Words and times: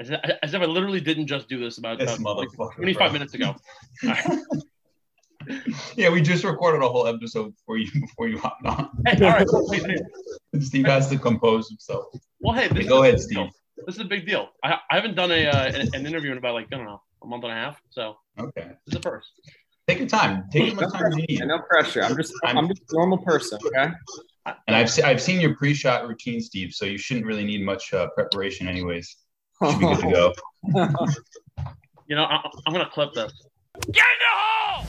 As 0.00 0.10
if, 0.10 0.20
as 0.42 0.54
if 0.54 0.60
I 0.60 0.64
literally 0.64 1.00
didn't 1.00 1.26
just 1.28 1.48
do 1.48 1.58
this 1.58 1.78
about, 1.78 1.98
This 2.00 2.18
about 2.18 2.36
motherfucker, 2.38 2.74
25 2.76 2.98
bro. 2.98 3.12
minutes 3.12 3.34
ago. 3.34 3.54
All 4.04 4.10
right. 4.10 4.38
Yeah, 5.96 6.08
we 6.08 6.22
just 6.22 6.42
recorded 6.42 6.82
a 6.82 6.88
whole 6.88 7.06
episode 7.06 7.54
before 7.54 7.76
you 7.76 7.90
before 8.00 8.28
you 8.28 8.38
hopped 8.38 8.64
on. 8.64 8.88
Hey, 9.06 9.22
all 9.26 9.30
right. 9.32 9.46
Wait, 9.50 9.82
wait. 9.82 10.00
Steve 10.62 10.86
has 10.86 11.08
to 11.10 11.18
compose 11.18 11.68
himself. 11.68 12.06
Well, 12.40 12.54
hey, 12.54 12.68
this 12.68 12.86
Go 12.88 13.02
ahead, 13.02 13.20
Steve. 13.20 13.48
This 13.86 13.96
is 13.96 14.00
a 14.00 14.04
big 14.06 14.26
deal. 14.26 14.48
I, 14.62 14.78
I 14.90 14.94
haven't 14.96 15.16
done 15.16 15.30
a 15.30 15.46
uh, 15.46 15.66
an, 15.66 15.88
an 15.94 16.06
interview 16.06 16.32
in 16.32 16.38
about 16.38 16.54
like 16.54 16.68
I 16.72 16.76
don't 16.76 16.86
know 16.86 17.02
a 17.22 17.26
month 17.26 17.44
and 17.44 17.52
a 17.52 17.56
half, 17.56 17.78
so 17.90 18.16
Okay. 18.40 18.62
this 18.68 18.76
is 18.86 18.94
the 18.94 19.00
first. 19.00 19.28
Take 19.86 19.98
your 19.98 20.08
time. 20.08 20.44
Take 20.50 20.68
as 20.68 20.74
much 20.76 20.92
time 20.92 21.06
as 21.12 21.16
you 21.18 21.26
need. 21.28 21.40
No 21.46 21.58
pressure. 21.58 22.02
I'm 22.02 22.16
just 22.16 22.32
I'm 22.42 22.66
just 22.68 22.80
a 22.90 22.94
normal 22.96 23.18
person. 23.18 23.58
Okay. 23.66 23.92
And 24.66 24.74
I've 24.74 24.88
se- 24.90 25.02
I've 25.02 25.20
seen 25.20 25.40
your 25.42 25.54
pre-shot 25.56 26.08
routine, 26.08 26.40
Steve. 26.40 26.72
So 26.72 26.86
you 26.86 26.96
shouldn't 26.96 27.26
really 27.26 27.44
need 27.44 27.62
much 27.62 27.92
uh, 27.92 28.08
preparation, 28.14 28.66
anyways. 28.66 29.14
Should 29.70 29.80
be 29.80 29.86
good 29.86 30.00
to 30.00 30.10
go. 30.10 31.06
You 32.06 32.16
know, 32.16 32.24
I, 32.24 32.50
I'm 32.66 32.72
gonna 32.74 32.90
clip 32.92 33.14
this. 33.14 33.32
Get 33.90 34.04
in 34.04 34.18
the 34.20 34.26
hole. 34.30 34.84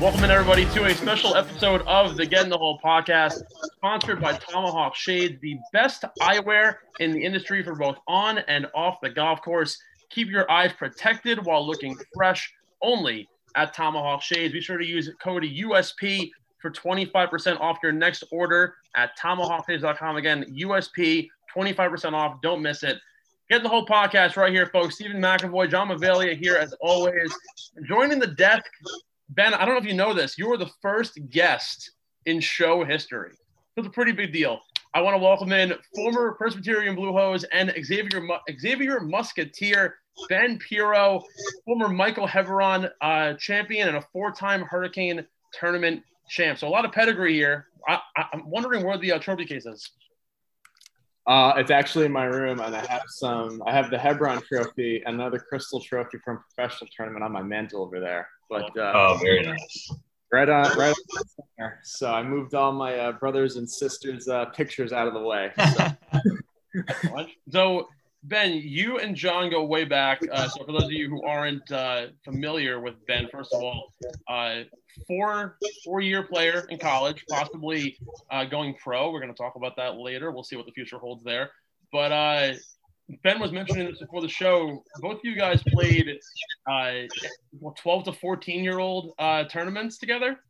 Welcome 0.00 0.24
in 0.24 0.30
everybody 0.32 0.64
to 0.66 0.86
a 0.86 0.94
special 0.96 1.36
episode 1.36 1.82
of 1.82 2.16
the 2.16 2.26
Get 2.26 2.42
in 2.42 2.50
the 2.50 2.58
Hole 2.58 2.80
podcast, 2.84 3.44
sponsored 3.76 4.20
by 4.20 4.32
Tomahawk 4.32 4.96
Shades, 4.96 5.40
the 5.40 5.58
best 5.72 6.04
eyewear 6.20 6.78
in 6.98 7.12
the 7.12 7.24
industry 7.24 7.62
for 7.62 7.76
both 7.76 7.98
on 8.08 8.38
and 8.38 8.66
off 8.74 9.00
the 9.00 9.10
golf 9.10 9.42
course. 9.42 9.78
Keep 10.10 10.28
your 10.28 10.50
eyes 10.50 10.72
protected 10.72 11.44
while 11.44 11.66
looking 11.66 11.96
fresh 12.14 12.52
only 12.82 13.28
at 13.54 13.74
Tomahawk 13.74 14.22
Shades. 14.22 14.52
Be 14.52 14.60
sure 14.60 14.78
to 14.78 14.86
use 14.86 15.10
code 15.22 15.42
USP 15.42 16.30
for 16.58 16.70
25% 16.70 17.60
off 17.60 17.78
your 17.82 17.92
next 17.92 18.24
order 18.30 18.74
at 18.94 19.16
tomahawkshades.com. 19.18 20.16
Again, 20.16 20.44
USP, 20.58 21.28
25% 21.54 22.12
off. 22.12 22.40
Don't 22.42 22.62
miss 22.62 22.82
it. 22.82 22.98
Get 23.48 23.62
the 23.62 23.68
whole 23.68 23.86
podcast 23.86 24.36
right 24.36 24.52
here, 24.52 24.66
folks. 24.66 24.96
Stephen 24.96 25.20
McAvoy, 25.20 25.70
John 25.70 25.88
Mavalia 25.88 26.36
here 26.36 26.56
as 26.56 26.74
always. 26.80 27.32
Joining 27.84 28.18
the 28.18 28.26
desk, 28.26 28.64
Ben, 29.28 29.54
I 29.54 29.64
don't 29.64 29.74
know 29.74 29.80
if 29.80 29.86
you 29.86 29.94
know 29.94 30.12
this. 30.12 30.36
You 30.36 30.48
were 30.48 30.56
the 30.56 30.70
first 30.82 31.18
guest 31.30 31.92
in 32.26 32.40
show 32.40 32.84
history. 32.84 33.32
It's 33.76 33.86
a 33.86 33.90
pretty 33.90 34.12
big 34.12 34.32
deal. 34.32 34.60
I 34.94 35.02
want 35.02 35.14
to 35.16 35.22
welcome 35.22 35.52
in 35.52 35.74
former 35.94 36.32
Presbyterian 36.32 36.94
Blue 36.94 37.12
Hose 37.12 37.44
and 37.44 37.74
Xavier 37.84 38.26
Xavier 38.58 39.00
Musketeer, 39.00 39.96
Ben 40.30 40.58
Piro, 40.58 41.22
former 41.66 41.88
Michael 41.88 42.26
Hebron 42.26 42.88
uh, 43.02 43.34
champion 43.34 43.88
and 43.88 43.98
a 43.98 44.04
four-time 44.14 44.62
Hurricane 44.62 45.26
tournament 45.52 46.02
champ. 46.30 46.58
So 46.58 46.66
a 46.66 46.70
lot 46.70 46.86
of 46.86 46.92
pedigree 46.92 47.34
here. 47.34 47.66
I, 47.86 48.00
I, 48.16 48.24
I'm 48.32 48.48
wondering 48.48 48.82
where 48.82 48.96
the 48.96 49.12
uh, 49.12 49.18
trophy 49.18 49.44
case 49.44 49.66
is. 49.66 49.90
Uh, 51.26 51.52
it's 51.58 51.70
actually 51.70 52.06
in 52.06 52.12
my 52.12 52.24
room, 52.24 52.60
and 52.60 52.74
I 52.74 52.86
have 52.86 53.02
some. 53.08 53.62
I 53.66 53.72
have 53.72 53.90
the 53.90 53.98
Hebron 53.98 54.40
Trophy, 54.40 55.02
another 55.04 55.38
Crystal 55.38 55.80
Trophy 55.80 56.16
from 56.24 56.42
professional 56.54 56.88
tournament 56.96 57.24
on 57.24 57.32
my 57.32 57.42
mantle 57.42 57.82
over 57.82 58.00
there. 58.00 58.26
But 58.48 58.74
uh, 58.78 58.92
Oh, 58.94 59.18
very 59.20 59.42
nice. 59.42 59.90
Right 60.32 60.48
on, 60.48 60.76
right 60.78 60.94
on 61.18 61.24
center. 61.56 61.80
So 61.84 62.12
I 62.12 62.22
moved 62.22 62.54
all 62.54 62.72
my 62.72 62.98
uh, 62.98 63.12
brothers 63.12 63.56
and 63.56 63.68
sisters' 63.68 64.28
uh, 64.28 64.46
pictures 64.46 64.92
out 64.92 65.06
of 65.06 65.14
the 65.14 65.20
way. 65.22 65.52
So, 65.74 67.26
So, 67.50 67.88
Ben, 68.22 68.54
you 68.54 68.98
and 68.98 69.14
John 69.14 69.50
go 69.50 69.64
way 69.64 69.84
back. 69.84 70.20
Uh, 70.30 70.48
so, 70.48 70.64
for 70.64 70.72
those 70.72 70.84
of 70.84 70.92
you 70.92 71.08
who 71.08 71.22
aren't 71.22 71.70
uh, 71.70 72.08
familiar 72.24 72.80
with 72.80 72.94
Ben, 73.06 73.28
first 73.30 73.54
of 73.54 73.62
all, 73.62 73.92
uh, 74.28 74.62
four 75.06 75.56
four 75.84 76.00
year 76.00 76.22
player 76.22 76.66
in 76.68 76.78
college, 76.78 77.24
possibly 77.28 77.96
uh, 78.30 78.44
going 78.44 78.74
pro. 78.82 79.10
We're 79.10 79.20
going 79.20 79.32
to 79.32 79.38
talk 79.38 79.54
about 79.56 79.76
that 79.76 79.96
later. 79.96 80.32
We'll 80.32 80.44
see 80.44 80.56
what 80.56 80.66
the 80.66 80.72
future 80.72 80.98
holds 80.98 81.22
there. 81.24 81.50
But 81.92 82.12
uh, 82.12 82.52
Ben 83.22 83.38
was 83.38 83.52
mentioning 83.52 83.86
this 83.86 83.98
before 84.00 84.20
the 84.20 84.28
show. 84.28 84.82
Both 85.00 85.18
of 85.18 85.24
you 85.24 85.36
guys 85.36 85.62
played 85.68 86.18
uh, 86.70 86.92
12 87.76 88.04
to 88.04 88.12
14 88.12 88.64
year 88.64 88.78
old 88.78 89.14
uh, 89.18 89.44
tournaments 89.44 89.98
together. 89.98 90.40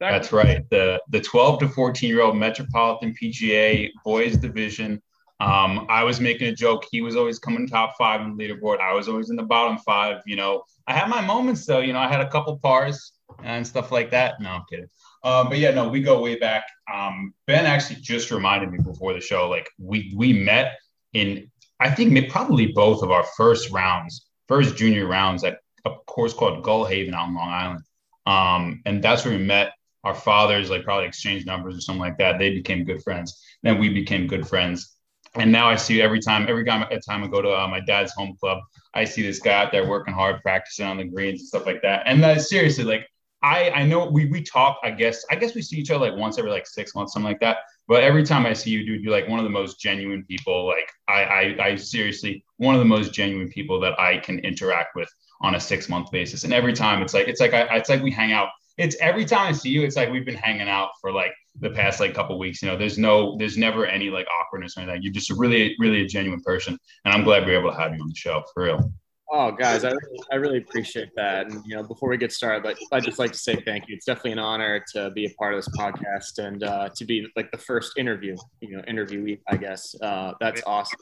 Back 0.00 0.12
That's 0.12 0.32
right. 0.32 0.68
The 0.70 1.02
the 1.10 1.20
12 1.20 1.60
to 1.60 1.68
14 1.68 2.08
year 2.08 2.22
old 2.22 2.36
Metropolitan 2.36 3.14
PGA 3.20 3.90
boys 4.04 4.36
division. 4.36 5.02
Um, 5.40 5.86
I 5.88 6.02
was 6.02 6.20
making 6.20 6.48
a 6.48 6.54
joke. 6.54 6.84
He 6.90 7.00
was 7.00 7.14
always 7.14 7.38
coming 7.38 7.66
top 7.66 7.94
five 7.98 8.20
on 8.20 8.36
the 8.36 8.42
leaderboard. 8.42 8.80
I 8.80 8.92
was 8.92 9.08
always 9.08 9.30
in 9.30 9.36
the 9.36 9.42
bottom 9.42 9.78
five. 9.78 10.22
You 10.26 10.36
know, 10.36 10.62
I 10.86 10.94
had 10.94 11.08
my 11.08 11.20
moments 11.20 11.66
though. 11.66 11.80
You 11.80 11.92
know, 11.92 11.98
I 11.98 12.08
had 12.08 12.20
a 12.20 12.30
couple 12.30 12.58
pars 12.58 13.12
and 13.42 13.66
stuff 13.66 13.92
like 13.92 14.10
that. 14.12 14.40
No, 14.40 14.50
I'm 14.50 14.64
kidding. 14.70 14.88
Um, 15.24 15.48
but 15.48 15.58
yeah, 15.58 15.72
no, 15.72 15.88
we 15.88 16.00
go 16.00 16.22
way 16.22 16.38
back. 16.38 16.64
Um, 16.92 17.34
ben 17.46 17.66
actually 17.66 18.00
just 18.00 18.30
reminded 18.30 18.70
me 18.70 18.78
before 18.78 19.12
the 19.12 19.20
show, 19.20 19.48
like 19.48 19.68
we 19.78 20.12
we 20.16 20.32
met 20.32 20.78
in 21.12 21.50
I 21.80 21.90
think 21.90 22.30
probably 22.30 22.66
both 22.66 23.02
of 23.02 23.10
our 23.10 23.24
first 23.36 23.70
rounds, 23.70 24.26
first 24.48 24.76
junior 24.76 25.06
rounds 25.06 25.44
at 25.44 25.58
a 25.84 25.90
course 26.06 26.32
called 26.32 26.62
Gull 26.62 26.84
Haven 26.84 27.14
out 27.14 27.28
in 27.28 27.34
Long 27.34 27.48
Island. 27.48 27.80
Um, 28.26 28.82
and 28.84 29.02
that's 29.02 29.24
where 29.24 29.36
we 29.36 29.42
met 29.42 29.72
our 30.04 30.14
fathers 30.14 30.70
like 30.70 30.84
probably 30.84 31.06
exchanged 31.06 31.46
numbers 31.46 31.76
or 31.76 31.80
something 31.80 32.00
like 32.00 32.18
that. 32.18 32.38
They 32.38 32.50
became 32.50 32.84
good 32.84 33.02
friends. 33.02 33.42
Then 33.62 33.78
we 33.78 33.88
became 33.88 34.26
good 34.26 34.46
friends. 34.46 34.96
And 35.34 35.52
now 35.52 35.68
I 35.68 35.76
see 35.76 36.00
every 36.00 36.20
time, 36.20 36.46
every 36.48 36.64
time, 36.64 36.88
I 36.90 37.26
go 37.26 37.42
to 37.42 37.50
uh, 37.50 37.68
my 37.68 37.80
dad's 37.80 38.12
home 38.12 38.36
club, 38.40 38.60
I 38.94 39.04
see 39.04 39.22
this 39.22 39.38
guy 39.38 39.62
out 39.62 39.72
there 39.72 39.86
working 39.86 40.14
hard, 40.14 40.40
practicing 40.42 40.86
on 40.86 40.96
the 40.96 41.04
greens 41.04 41.40
and 41.40 41.48
stuff 41.48 41.66
like 41.66 41.82
that. 41.82 42.04
And 42.06 42.24
uh, 42.24 42.38
seriously, 42.38 42.84
like 42.84 43.06
I, 43.48 43.70
I 43.70 43.86
know 43.86 44.04
we 44.04 44.26
we 44.26 44.42
talk. 44.42 44.78
I 44.82 44.90
guess 44.90 45.24
I 45.30 45.36
guess 45.36 45.54
we 45.54 45.62
see 45.62 45.78
each 45.78 45.90
other 45.90 46.10
like 46.10 46.18
once 46.18 46.38
every 46.38 46.50
like 46.50 46.66
six 46.66 46.94
months, 46.94 47.12
something 47.14 47.30
like 47.30 47.40
that. 47.40 47.58
But 47.86 48.02
every 48.02 48.22
time 48.22 48.44
I 48.44 48.52
see 48.52 48.70
you, 48.70 48.84
dude, 48.84 49.02
you're 49.02 49.12
like 49.12 49.28
one 49.28 49.38
of 49.38 49.44
the 49.44 49.50
most 49.50 49.80
genuine 49.80 50.24
people. 50.24 50.66
Like 50.66 50.90
I, 51.08 51.22
I, 51.22 51.64
I 51.68 51.76
seriously 51.76 52.44
one 52.58 52.74
of 52.74 52.80
the 52.80 52.84
most 52.84 53.14
genuine 53.14 53.48
people 53.48 53.80
that 53.80 53.98
I 53.98 54.18
can 54.18 54.38
interact 54.40 54.94
with 54.94 55.08
on 55.40 55.54
a 55.54 55.60
six 55.60 55.88
month 55.88 56.10
basis. 56.10 56.44
And 56.44 56.52
every 56.52 56.74
time 56.74 57.00
it's 57.00 57.14
like 57.14 57.28
it's 57.28 57.40
like 57.40 57.54
I, 57.54 57.76
it's 57.76 57.88
like 57.88 58.02
we 58.02 58.10
hang 58.10 58.32
out 58.32 58.50
it's 58.78 58.96
every 59.00 59.24
time 59.24 59.48
I 59.48 59.52
see 59.52 59.70
you, 59.70 59.82
it's 59.82 59.96
like 59.96 60.10
we've 60.10 60.24
been 60.24 60.36
hanging 60.36 60.68
out 60.68 60.90
for 61.00 61.12
like 61.12 61.32
the 61.60 61.70
past 61.70 61.98
like 61.98 62.14
couple 62.14 62.38
weeks. 62.38 62.62
You 62.62 62.68
know, 62.68 62.76
there's 62.76 62.96
no, 62.96 63.36
there's 63.36 63.58
never 63.58 63.84
any 63.84 64.08
like 64.08 64.26
awkwardness 64.40 64.76
or 64.76 64.82
anything. 64.82 65.02
You're 65.02 65.12
just 65.12 65.30
a 65.30 65.34
really, 65.34 65.74
really 65.80 66.02
a 66.02 66.06
genuine 66.06 66.40
person, 66.40 66.78
and 67.04 67.12
I'm 67.12 67.24
glad 67.24 67.44
we 67.44 67.54
are 67.54 67.58
able 67.58 67.72
to 67.72 67.76
have 67.76 67.94
you 67.94 68.00
on 68.00 68.08
the 68.08 68.14
show 68.14 68.44
for 68.54 68.62
real. 68.64 68.92
Oh, 69.30 69.52
guys, 69.52 69.84
I 69.84 69.90
really, 69.90 70.20
I 70.32 70.34
really 70.36 70.58
appreciate 70.58 71.10
that. 71.16 71.46
And 71.46 71.64
you 71.66 71.76
know, 71.76 71.82
before 71.82 72.08
we 72.08 72.16
get 72.16 72.32
started, 72.32 72.64
like 72.64 72.78
I'd 72.92 73.04
just 73.04 73.18
like 73.18 73.32
to 73.32 73.38
say 73.38 73.56
thank 73.56 73.88
you. 73.88 73.94
It's 73.96 74.06
definitely 74.06 74.32
an 74.32 74.38
honor 74.38 74.84
to 74.94 75.10
be 75.10 75.26
a 75.26 75.30
part 75.30 75.54
of 75.54 75.58
this 75.64 75.68
podcast 75.76 76.38
and 76.38 76.62
uh, 76.62 76.88
to 76.94 77.04
be 77.04 77.26
like 77.36 77.50
the 77.50 77.58
first 77.58 77.98
interview, 77.98 78.36
you 78.60 78.76
know, 78.76 78.82
interviewee. 78.82 79.40
I 79.48 79.56
guess 79.56 79.94
uh, 80.02 80.32
that's 80.40 80.62
awesome. 80.66 80.98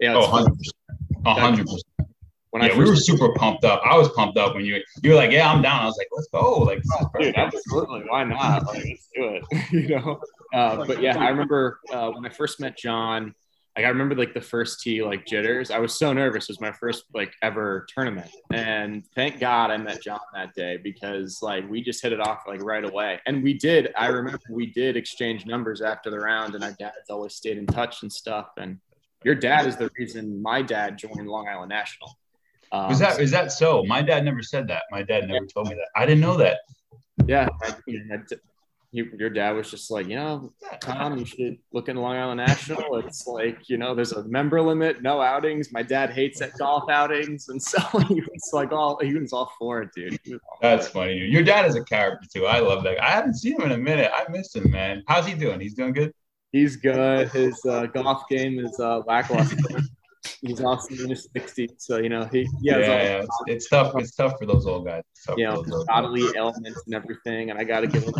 Yeah, 0.00 0.14
Oh, 0.14 0.20
it's 0.20 0.28
fun. 0.28 0.42
100 0.42 0.56
percent, 1.24 1.38
hundred 1.38 1.66
percent. 1.66 1.84
when 2.50 2.62
I 2.62 2.66
Yeah, 2.68 2.78
we 2.78 2.84
were 2.84 2.96
super 2.96 3.32
pumped 3.34 3.64
up. 3.64 3.82
I 3.84 3.96
was 3.96 4.08
pumped 4.10 4.38
up 4.38 4.54
when 4.54 4.64
you 4.64 4.80
you 5.02 5.10
were 5.10 5.16
like, 5.16 5.30
"Yeah, 5.30 5.50
I'm 5.50 5.62
down." 5.62 5.82
I 5.82 5.86
was 5.86 5.96
like, 5.98 6.08
"Let's 6.12 6.28
go!" 6.28 6.58
Like, 6.58 6.82
Dude, 7.18 7.34
absolutely. 7.36 8.04
Why 8.08 8.24
not? 8.24 8.66
Like, 8.66 8.84
let's 8.84 9.08
do 9.14 9.24
it. 9.28 9.44
you 9.72 9.88
know. 9.96 10.20
Uh, 10.54 10.84
but 10.86 11.02
yeah, 11.02 11.18
I 11.18 11.28
remember 11.30 11.80
uh, 11.92 12.10
when 12.10 12.24
I 12.24 12.28
first 12.30 12.60
met 12.60 12.76
John. 12.78 13.34
Like 13.76 13.84
I 13.84 13.88
remember 13.88 14.14
like 14.14 14.32
the 14.32 14.40
first 14.40 14.80
tee 14.80 15.02
like 15.02 15.26
jitters. 15.26 15.70
I 15.70 15.78
was 15.78 15.94
so 15.94 16.12
nervous. 16.14 16.44
It 16.44 16.52
was 16.52 16.60
my 16.62 16.72
first 16.72 17.04
like 17.12 17.34
ever 17.42 17.86
tournament, 17.94 18.30
and 18.50 19.04
thank 19.14 19.38
God 19.38 19.70
I 19.70 19.76
met 19.76 20.02
John 20.02 20.18
that 20.34 20.54
day 20.54 20.78
because 20.82 21.40
like 21.42 21.68
we 21.68 21.82
just 21.82 22.02
hit 22.02 22.12
it 22.14 22.20
off 22.20 22.44
like 22.46 22.62
right 22.62 22.84
away. 22.84 23.20
And 23.26 23.42
we 23.42 23.52
did. 23.52 23.92
I 23.94 24.06
remember 24.06 24.40
we 24.50 24.66
did 24.72 24.96
exchange 24.96 25.44
numbers 25.44 25.82
after 25.82 26.08
the 26.10 26.18
round, 26.18 26.54
and 26.54 26.64
our 26.64 26.72
dads 26.78 27.10
always 27.10 27.34
stayed 27.34 27.58
in 27.58 27.66
touch 27.66 28.02
and 28.02 28.10
stuff. 28.10 28.48
And 28.56 28.78
your 29.24 29.34
dad 29.34 29.66
is 29.66 29.76
the 29.76 29.90
reason 29.98 30.40
my 30.40 30.62
dad 30.62 30.96
joined 30.96 31.28
Long 31.28 31.46
Island 31.46 31.68
National. 31.68 32.16
Um, 32.72 32.90
is 32.90 32.98
that 32.98 33.20
is 33.20 33.30
that 33.32 33.52
so? 33.52 33.84
My 33.84 34.00
dad 34.00 34.24
never 34.24 34.42
said 34.42 34.68
that. 34.68 34.84
My 34.90 35.02
dad 35.02 35.28
never 35.28 35.44
told 35.44 35.68
me 35.68 35.74
that. 35.74 35.88
I 35.94 36.06
didn't 36.06 36.22
know 36.22 36.38
that. 36.38 36.60
yeah, 37.26 37.46
I, 37.62 37.74
you 37.86 38.02
know, 38.06 38.16
I- 38.16 38.36
you, 38.92 39.10
your 39.18 39.30
dad 39.30 39.52
was 39.52 39.70
just 39.70 39.90
like, 39.90 40.06
you 40.06 40.16
know, 40.16 40.52
Tom, 40.80 41.18
you 41.18 41.24
should 41.24 41.58
look 41.72 41.88
in 41.88 41.96
Long 41.96 42.16
Island 42.16 42.38
National. 42.38 42.96
It's 42.98 43.26
like, 43.26 43.68
you 43.68 43.76
know, 43.76 43.94
there's 43.94 44.12
a 44.12 44.24
member 44.24 44.60
limit, 44.60 45.02
no 45.02 45.20
outings. 45.20 45.72
My 45.72 45.82
dad 45.82 46.10
hates 46.10 46.40
at 46.40 46.56
golf 46.58 46.88
outings, 46.90 47.48
and 47.48 47.62
so 47.62 47.80
he 48.08 48.20
was 48.20 48.50
like, 48.52 48.72
all 48.72 48.98
he 49.00 49.14
was 49.14 49.32
all 49.32 49.52
for 49.58 49.82
it, 49.82 49.90
dude. 49.94 50.18
He 50.24 50.32
was 50.32 50.40
all 50.48 50.58
for 50.60 50.62
That's 50.62 50.88
funny. 50.88 51.14
Your 51.16 51.42
dad 51.42 51.66
is 51.66 51.74
a 51.74 51.84
character 51.84 52.26
too. 52.32 52.46
I 52.46 52.60
love 52.60 52.84
that. 52.84 53.02
I 53.02 53.10
haven't 53.10 53.34
seen 53.34 53.60
him 53.60 53.66
in 53.66 53.72
a 53.72 53.78
minute. 53.78 54.10
I 54.14 54.30
missed 54.30 54.56
him, 54.56 54.70
man. 54.70 55.02
How's 55.06 55.26
he 55.26 55.34
doing? 55.34 55.60
He's 55.60 55.74
doing 55.74 55.92
good. 55.92 56.12
He's 56.52 56.76
good. 56.76 57.28
His 57.30 57.64
uh, 57.66 57.86
golf 57.86 58.28
game 58.28 58.58
is 58.58 58.78
uh, 58.80 59.00
lackluster. 59.06 59.80
He's 60.40 60.60
also 60.60 60.94
in 60.94 61.10
his 61.10 61.28
60s, 61.36 61.74
so 61.78 61.98
you 61.98 62.08
know 62.08 62.24
he, 62.24 62.42
he 62.42 62.48
Yeah, 62.62 62.78
yeah. 62.78 63.22
It's, 63.22 63.36
it's 63.46 63.68
tough. 63.68 63.94
It's 63.96 64.14
tough 64.14 64.38
for 64.38 64.46
those 64.46 64.66
old 64.66 64.86
guys. 64.86 65.02
Tough 65.26 65.38
you 65.38 65.44
know 65.44 65.62
those 65.62 65.72
old 65.72 65.86
guys. 65.86 66.02
bodily 66.02 66.24
ailments 66.36 66.82
and 66.86 66.94
everything, 66.94 67.50
and 67.50 67.58
I 67.58 67.64
got 67.64 67.80
to 67.80 67.86
give 67.86 68.04
him 68.04 68.14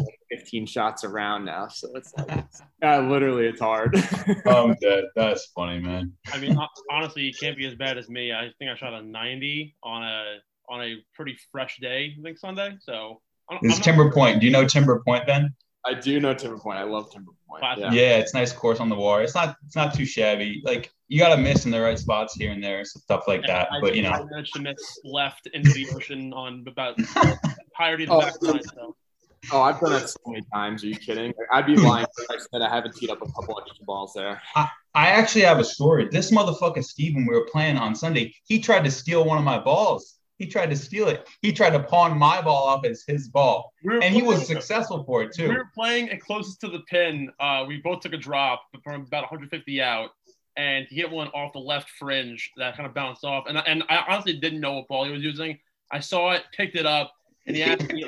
like 0.46 0.50
15 0.52 0.66
shots 0.66 1.04
around 1.04 1.44
now, 1.44 1.68
so 1.68 1.88
it's 1.94 2.12
like, 2.16 2.44
yeah, 2.82 2.98
uh, 2.98 3.00
literally, 3.02 3.46
it's 3.46 3.60
hard. 3.60 3.96
Oh, 4.46 4.68
I'm 4.68 4.76
dead. 4.80 5.04
That's 5.16 5.46
funny, 5.46 5.80
man. 5.80 6.12
I 6.32 6.38
mean, 6.38 6.56
honestly, 6.90 7.22
you 7.22 7.32
can't 7.38 7.56
be 7.56 7.66
as 7.66 7.74
bad 7.74 7.98
as 7.98 8.08
me. 8.08 8.32
I 8.32 8.50
think 8.58 8.70
I 8.70 8.76
shot 8.76 8.92
a 8.92 9.02
90 9.02 9.74
on 9.82 10.02
a 10.02 10.36
on 10.68 10.82
a 10.82 10.96
pretty 11.14 11.36
fresh 11.50 11.78
day, 11.80 12.14
I 12.18 12.22
think 12.22 12.38
Sunday. 12.38 12.76
So 12.80 13.20
it's 13.62 13.78
Timber 13.80 14.10
Point. 14.12 14.40
Do 14.40 14.46
you 14.46 14.52
know 14.52 14.66
Timber 14.66 15.02
Point, 15.06 15.26
Ben? 15.26 15.54
I 15.84 15.94
do 15.94 16.20
know 16.20 16.34
Timber 16.34 16.58
Point. 16.58 16.78
I 16.78 16.84
love 16.84 17.10
Timber 17.12 17.32
Point. 17.48 17.62
Yeah. 17.78 17.92
yeah, 17.92 18.16
it's 18.16 18.34
nice 18.34 18.52
course 18.52 18.80
on 18.80 18.88
the 18.88 18.96
water. 18.96 19.22
It's 19.22 19.34
not 19.34 19.56
it's 19.66 19.76
not 19.76 19.94
too 19.94 20.04
shabby. 20.04 20.62
Like 20.64 20.90
you 21.08 21.18
got 21.18 21.34
to 21.34 21.40
miss 21.40 21.64
in 21.64 21.70
the 21.70 21.80
right 21.80 21.98
spots 21.98 22.34
here 22.34 22.52
and 22.52 22.62
there, 22.62 22.84
stuff 22.84 23.24
like 23.26 23.42
yeah, 23.42 23.64
that. 23.64 23.72
I 23.72 23.80
but 23.80 23.96
you 23.96 24.02
know, 24.02 24.10
I 24.10 24.24
managed 24.24 24.54
to 24.54 24.62
miss 24.62 24.98
left 25.04 25.48
into 25.52 25.72
the 25.72 25.88
ocean 25.94 26.32
on 26.32 26.64
about 26.66 26.98
higher 27.76 27.96
to 27.96 28.06
the 28.06 28.12
oh, 28.12 28.20
backside. 28.20 28.64
So. 28.74 28.96
Oh, 29.52 29.62
I've 29.62 29.80
done 29.80 29.92
that 29.92 30.08
so 30.08 30.18
many 30.26 30.44
times. 30.52 30.82
Are 30.82 30.88
you 30.88 30.96
kidding? 30.96 31.32
I'd 31.52 31.66
be 31.66 31.76
lying 31.76 32.06
if 32.18 32.30
I 32.30 32.38
said 32.38 32.62
I 32.62 32.74
haven't 32.74 32.96
teed 32.96 33.10
up 33.10 33.22
a 33.22 33.26
couple 33.32 33.58
extra 33.60 33.84
balls 33.84 34.12
there. 34.14 34.40
I, 34.54 34.68
I 34.94 35.08
actually 35.08 35.42
have 35.42 35.58
a 35.58 35.64
story. 35.64 36.08
This 36.10 36.30
motherfucker 36.30 36.82
Steven, 36.82 37.26
we 37.26 37.34
were 37.34 37.46
playing 37.46 37.76
on 37.76 37.94
Sunday. 37.94 38.34
He 38.44 38.60
tried 38.60 38.84
to 38.84 38.90
steal 38.90 39.24
one 39.24 39.38
of 39.38 39.44
my 39.44 39.58
balls. 39.58 40.16
He 40.38 40.46
tried 40.46 40.70
to 40.70 40.76
steal 40.76 41.08
it. 41.08 41.28
He 41.40 41.52
tried 41.52 41.70
to 41.70 41.80
pawn 41.80 42.18
my 42.18 42.42
ball 42.42 42.68
off 42.68 42.84
as 42.84 43.04
his 43.06 43.28
ball, 43.28 43.72
we 43.82 44.00
and 44.02 44.14
he 44.14 44.22
was 44.22 44.46
successful 44.46 45.02
for 45.04 45.22
it 45.22 45.32
too. 45.34 45.48
We 45.48 45.54
were 45.54 45.70
playing 45.74 46.08
it 46.08 46.20
closest 46.20 46.60
to 46.60 46.68
the 46.68 46.80
pin. 46.80 47.30
Uh, 47.40 47.64
we 47.66 47.78
both 47.78 48.00
took 48.00 48.12
a 48.12 48.18
drop 48.18 48.62
from 48.84 49.02
about 49.02 49.22
150 49.22 49.80
out, 49.80 50.10
and 50.56 50.86
he 50.90 50.96
hit 50.96 51.10
one 51.10 51.28
off 51.28 51.54
the 51.54 51.58
left 51.58 51.88
fringe 51.98 52.50
that 52.58 52.76
kind 52.76 52.86
of 52.86 52.94
bounced 52.94 53.24
off. 53.24 53.44
And 53.48 53.56
and 53.66 53.82
I 53.88 54.04
honestly 54.08 54.34
didn't 54.34 54.60
know 54.60 54.74
what 54.74 54.88
ball 54.88 55.06
he 55.06 55.12
was 55.12 55.22
using. 55.22 55.58
I 55.90 56.00
saw 56.00 56.32
it, 56.32 56.42
picked 56.54 56.76
it 56.76 56.84
up, 56.84 57.12
and 57.46 57.56
he 57.56 57.62
asked 57.62 57.90
me. 57.90 58.04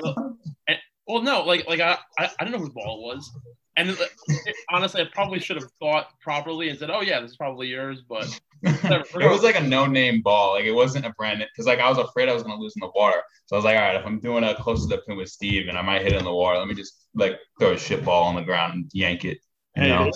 And, 1.09 1.15
well, 1.15 1.23
no, 1.23 1.45
like 1.45 1.67
like 1.67 1.79
I 1.79 1.97
I, 2.17 2.29
I 2.39 2.43
didn't 2.43 2.53
know 2.53 2.59
whose 2.59 2.73
ball 2.73 2.99
it 2.99 3.15
was. 3.15 3.31
And 3.77 3.89
it, 3.89 3.99
it, 4.27 4.55
honestly, 4.69 5.01
I 5.01 5.05
probably 5.13 5.39
should 5.39 5.55
have 5.55 5.71
thought 5.79 6.07
properly 6.21 6.69
and 6.69 6.77
said, 6.77 6.89
"Oh 6.89 7.01
yeah, 7.01 7.19
this 7.21 7.31
is 7.31 7.37
probably 7.37 7.67
yours." 7.67 8.01
But 8.07 8.39
it 8.63 9.29
was 9.29 9.41
like 9.43 9.57
a 9.57 9.63
no-name 9.63 10.21
ball. 10.21 10.53
Like 10.53 10.65
it 10.65 10.73
wasn't 10.73 11.05
a 11.05 11.11
brand 11.11 11.39
because 11.39 11.65
like 11.65 11.79
I 11.79 11.89
was 11.89 11.97
afraid 11.97 12.29
I 12.29 12.33
was 12.33 12.43
gonna 12.43 12.59
lose 12.59 12.73
in 12.75 12.81
the 12.81 12.91
water. 12.93 13.21
So 13.45 13.55
I 13.55 13.57
was 13.57 13.65
like, 13.65 13.77
all 13.77 13.81
right, 13.81 13.95
if 13.95 14.05
I'm 14.05 14.19
doing 14.19 14.43
a 14.43 14.53
close 14.53 14.87
to 14.87 14.95
the 14.95 15.01
pin 15.03 15.17
with 15.17 15.29
Steve 15.29 15.67
and 15.69 15.77
I 15.77 15.81
might 15.81 16.01
hit 16.01 16.13
it 16.13 16.19
in 16.19 16.25
the 16.25 16.33
water, 16.33 16.59
let 16.59 16.67
me 16.67 16.75
just 16.75 17.07
like 17.15 17.39
throw 17.57 17.71
a 17.71 17.77
shit 17.77 18.03
ball 18.03 18.25
on 18.25 18.35
the 18.35 18.41
ground 18.41 18.73
and 18.73 18.89
yank 18.93 19.25
it. 19.25 19.39
You 19.75 19.87
know? 19.87 20.11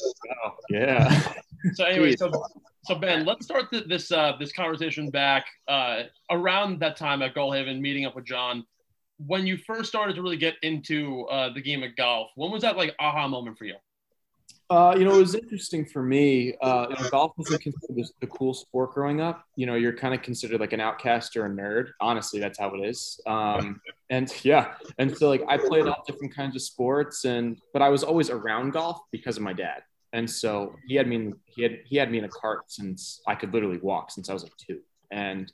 Yeah. 0.70 1.22
so 1.74 1.86
anyway, 1.86 2.16
so 2.18 2.32
so 2.84 2.96
Ben, 2.96 3.26
let's 3.26 3.46
start 3.46 3.68
this 3.72 4.12
uh, 4.12 4.34
this 4.40 4.52
conversation 4.52 5.10
back 5.10 5.46
uh, 5.70 6.04
around 6.30 6.82
that 6.82 6.98
time 6.98 7.22
at 7.22 7.34
Gull 7.34 7.52
Haven, 7.52 7.82
meeting 7.82 8.06
up 8.06 8.16
with 8.16 8.26
John 8.26 8.66
when 9.18 9.48
you 9.48 9.58
first 9.58 9.90
started 9.90 10.16
to 10.16 10.22
really 10.22 10.38
get 10.38 10.56
into 10.62 11.26
uh, 11.26 11.54
the 11.54 11.62
game 11.62 11.84
of 11.84 11.96
golf, 11.96 12.32
when 12.36 12.52
was 12.52 12.62
that 12.64 12.78
like 12.78 12.96
aha 13.00 13.28
moment 13.28 13.58
for 13.58 13.66
you? 13.66 13.76
Uh, 14.70 14.96
you 14.98 15.04
know, 15.04 15.14
it 15.14 15.20
was 15.20 15.36
interesting 15.36 15.86
for 15.86 16.02
me. 16.02 16.56
Uh, 16.62 16.88
you 16.90 16.96
know, 16.96 17.10
golf 17.10 17.34
wasn't 17.38 17.62
considered 17.62 18.06
the 18.22 18.28
cool 18.28 18.54
sport 18.54 18.94
growing 18.94 19.22
up. 19.22 19.46
You 19.56 19.68
know, 19.68 19.76
you're 19.76 19.96
kind 19.96 20.14
of 20.14 20.22
considered 20.22 20.60
like 20.60 20.74
an 20.74 20.80
outcast 20.80 21.36
or 21.36 21.46
a 21.46 21.50
nerd. 21.50 21.90
Honestly, 22.00 22.40
that's 22.40 22.58
how 22.58 22.74
it 22.74 22.80
is. 22.80 23.20
Um, 23.28 23.80
and 24.10 24.34
yeah, 24.44 24.74
and 24.98 25.16
so 25.16 25.30
like 25.30 25.44
I 25.48 25.58
played 25.58 25.86
all 25.88 26.04
different 26.08 26.34
kinds 26.34 26.56
of 26.56 26.62
sports, 26.62 27.26
and 27.26 27.58
but 27.72 27.82
I 27.82 27.90
was 27.90 28.04
always 28.04 28.30
around 28.30 28.72
golf 28.72 29.02
because 29.12 29.38
of 29.38 29.44
my 29.44 29.54
dad. 29.54 29.84
And 30.14 30.30
so 30.30 30.76
he 30.88 30.96
had 30.96 31.08
me. 31.08 31.18
In, 31.18 31.36
he 31.46 31.62
had 31.62 31.80
he 31.86 31.98
had 31.98 32.10
me 32.10 32.18
in 32.18 32.24
a 32.24 32.30
cart 32.30 32.72
since 32.72 33.22
I 33.28 33.36
could 33.36 33.54
literally 33.54 33.80
walk 33.80 34.12
since 34.12 34.30
I 34.30 34.34
was 34.34 34.44
like 34.44 34.58
two. 34.58 34.80
And 35.12 35.52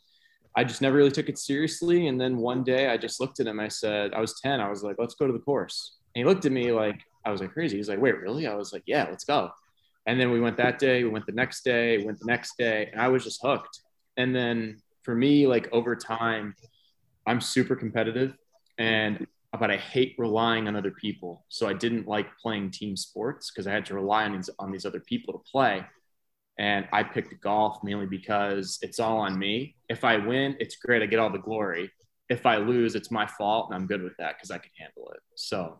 I 0.60 0.66
just 0.66 0.82
never 0.82 0.98
really 0.98 1.10
took 1.10 1.30
it 1.30 1.38
seriously. 1.38 2.08
And 2.08 2.20
then 2.20 2.36
one 2.36 2.66
day 2.66 2.90
I 2.90 2.98
just 2.98 3.22
looked 3.22 3.40
at 3.40 3.48
him. 3.48 3.62
I 3.62 3.70
said, 3.70 4.14
I 4.14 4.20
was 4.20 4.42
10. 4.42 4.60
I 4.60 4.70
was 4.70 4.84
like, 4.84 4.98
let's 5.00 5.16
go 5.16 5.26
to 5.26 5.32
the 5.32 5.40
course. 5.40 5.96
And 6.14 6.20
he 6.20 6.26
looked 6.26 6.44
at 6.44 6.52
me 6.52 6.74
like 6.74 7.00
I 7.24 7.32
was 7.32 7.40
like 7.40 7.54
crazy. 7.54 7.78
He's 7.78 7.88
like, 7.88 8.02
wait, 8.02 8.20
really? 8.20 8.46
I 8.46 8.56
was 8.56 8.74
like, 8.74 8.84
yeah, 8.86 9.08
let's 9.10 9.24
go. 9.24 9.52
And 10.06 10.20
then 10.20 10.32
we 10.32 10.42
went 10.42 10.58
that 10.58 10.78
day, 10.78 11.06
we 11.06 11.10
went 11.12 11.26
the 11.26 11.32
next 11.32 11.64
day, 11.64 11.98
we 12.00 12.04
went 12.04 12.20
the 12.20 12.26
next 12.26 12.58
day, 12.58 12.90
and 12.92 13.00
I 13.00 13.08
was 13.08 13.24
just 13.24 13.40
hooked. 13.42 13.80
And 14.18 14.36
then 14.36 14.82
for 15.04 15.16
me, 15.16 15.48
like 15.48 15.70
over 15.72 15.96
time, 15.96 16.54
I'm 17.26 17.40
super 17.40 17.76
competitive 17.78 18.34
and 18.78 19.26
but 19.58 19.72
I 19.72 19.78
hate 19.78 20.14
relying 20.18 20.68
on 20.68 20.76
other 20.76 20.92
people. 20.92 21.46
So 21.48 21.70
I 21.70 21.74
didn't 21.74 22.06
like 22.06 22.28
playing 22.38 22.72
team 22.72 22.98
sports 22.98 23.50
because 23.50 23.66
I 23.66 23.72
had 23.72 23.86
to 23.86 23.96
rely 23.96 24.26
on 24.26 24.34
these 24.34 24.50
on 24.60 24.72
these 24.74 24.86
other 24.86 25.00
people 25.00 25.34
to 25.34 25.40
play. 25.50 25.86
And 26.60 26.88
I 26.92 27.04
picked 27.04 27.42
golf 27.42 27.78
mainly 27.84 28.06
because 28.06 28.80
it's 28.82 29.00
all 29.00 29.20
on 29.20 29.40
me. 29.40 29.78
If 29.88 30.04
I 30.04 30.18
win, 30.18 30.58
it's 30.60 30.76
great. 30.76 31.02
I 31.02 31.06
get 31.06 31.18
all 31.18 31.32
the 31.32 31.40
glory. 31.40 31.90
If 32.30 32.46
I 32.46 32.58
lose, 32.58 32.96
it's 32.96 33.10
my 33.10 33.26
fault, 33.26 33.70
and 33.70 33.76
I'm 33.76 33.88
good 33.88 34.04
with 34.04 34.16
that 34.18 34.36
because 34.36 34.52
I 34.52 34.58
can 34.58 34.70
handle 34.78 35.10
it. 35.16 35.22
So, 35.36 35.80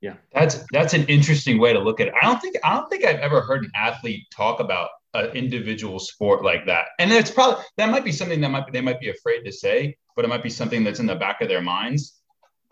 yeah, 0.00 0.14
that's 0.32 0.64
that's 0.72 0.94
an 0.94 1.04
interesting 1.04 1.60
way 1.60 1.74
to 1.74 1.78
look 1.78 2.00
at 2.00 2.08
it. 2.08 2.14
I 2.20 2.24
don't 2.24 2.40
think 2.40 2.56
I 2.64 2.74
don't 2.74 2.88
think 2.88 3.04
I've 3.04 3.20
ever 3.20 3.42
heard 3.42 3.64
an 3.64 3.70
athlete 3.76 4.24
talk 4.34 4.60
about 4.60 4.88
an 5.12 5.26
individual 5.36 5.98
sport 5.98 6.42
like 6.42 6.66
that. 6.66 6.86
And 6.98 7.12
it's 7.12 7.30
probably 7.30 7.62
that 7.76 7.90
might 7.90 8.04
be 8.04 8.12
something 8.12 8.40
that 8.40 8.50
might 8.50 8.72
they 8.72 8.80
might 8.80 8.98
be 8.98 9.10
afraid 9.10 9.42
to 9.44 9.52
say, 9.52 9.96
but 10.16 10.24
it 10.24 10.28
might 10.28 10.42
be 10.42 10.50
something 10.50 10.84
that's 10.84 11.00
in 11.00 11.06
the 11.06 11.14
back 11.14 11.42
of 11.42 11.48
their 11.48 11.62
minds. 11.62 12.18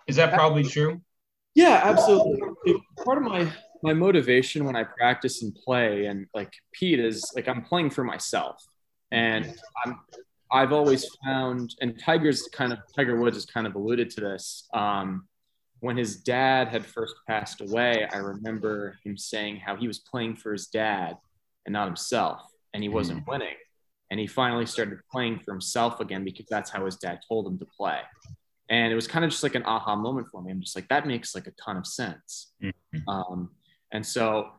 Is 0.09 0.17
that 0.17 0.33
probably 0.33 0.65
true? 0.65 1.01
Yeah, 1.55 1.81
absolutely. 1.85 2.41
Part 3.05 3.19
of 3.19 3.25
my 3.25 3.53
my 3.85 3.93
motivation 3.93 4.65
when 4.65 4.75
I 4.75 4.83
practice 4.83 5.43
and 5.43 5.55
play 5.55 6.07
and 6.07 6.27
like 6.35 6.51
compete 6.53 6.99
is 6.99 7.31
like 7.37 7.49
I'm 7.49 7.63
playing 7.63 7.91
for 7.91 8.03
myself. 8.03 8.65
And 9.13 9.55
I'm 9.85 10.01
I've 10.51 10.73
always 10.73 11.07
found 11.25 11.75
and 11.81 11.99
Tiger's 11.99 12.49
kind 12.53 12.73
of 12.73 12.79
Tiger 12.97 13.21
Woods 13.21 13.37
has 13.37 13.45
kind 13.45 13.67
of 13.67 13.75
alluded 13.75 14.11
to 14.11 14.21
this. 14.21 14.67
Um, 14.73 15.29
when 15.81 15.99
his 15.99 16.17
dad 16.17 16.69
had 16.69 16.87
first 16.87 17.15
passed 17.29 17.61
away, 17.61 18.09
I 18.11 18.17
remember 18.17 18.99
him 19.05 19.19
saying 19.19 19.59
how 19.59 19.77
he 19.77 19.87
was 19.87 19.99
playing 19.99 20.37
for 20.37 20.53
his 20.53 20.69
dad 20.69 21.19
and 21.67 21.75
not 21.75 21.87
himself, 21.87 22.41
and 22.73 22.83
he 22.83 22.89
wasn't 22.89 23.21
mm. 23.25 23.29
winning. 23.29 23.57
And 24.11 24.19
he 24.19 24.27
finally 24.27 24.65
started 24.65 24.99
playing 25.13 25.41
for 25.41 25.53
himself 25.53 26.01
again 26.01 26.25
because 26.25 26.47
that's 26.49 26.71
how 26.71 26.87
his 26.87 26.97
dad 26.97 27.21
told 27.29 27.47
him 27.47 27.59
to 27.59 27.67
play. 27.67 28.01
And 28.71 28.93
it 28.93 28.95
was 28.95 29.07
kind 29.07 29.25
of 29.25 29.31
just 29.31 29.43
like 29.43 29.57
an 29.57 29.65
aha 29.65 29.95
moment 29.97 30.29
for 30.31 30.41
me. 30.41 30.53
I'm 30.53 30.61
just 30.61 30.75
like, 30.75 30.89
that 30.89 31.07
makes 31.07 31.35
like 31.35 31.47
a 31.49 31.53
ton 31.63 31.77
of 31.77 31.87
sense. 31.87 32.53
Mm-hmm. 32.63 33.09
Um, 33.09 33.51
and 33.95 34.05
so 34.05 34.51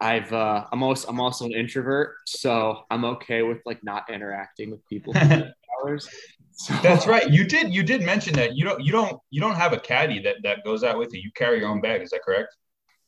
I've 0.00 0.32
uh, 0.32 0.66
I'm 0.70 0.82
also 0.82 1.08
I'm 1.08 1.18
also 1.18 1.46
an 1.46 1.52
introvert, 1.52 2.16
so 2.26 2.82
I'm 2.90 3.04
okay 3.06 3.42
with 3.42 3.58
like 3.64 3.82
not 3.82 4.08
interacting 4.10 4.70
with 4.70 4.86
people 4.88 5.14
hours. 5.82 6.08
So. 6.52 6.74
That's 6.82 7.06
right. 7.06 7.28
You 7.28 7.44
did 7.44 7.74
you 7.74 7.82
did 7.82 8.02
mention 8.02 8.34
that 8.34 8.54
you 8.54 8.64
don't 8.64 8.84
you 8.84 8.92
don't 8.92 9.18
you 9.30 9.40
don't 9.40 9.56
have 9.56 9.72
a 9.72 9.78
caddy 9.78 10.20
that 10.20 10.36
that 10.42 10.62
goes 10.64 10.84
out 10.84 10.98
with 10.98 11.12
you. 11.14 11.20
You 11.20 11.30
carry 11.34 11.58
your 11.58 11.68
own 11.68 11.80
bag. 11.80 12.02
Is 12.02 12.10
that 12.10 12.22
correct? 12.22 12.54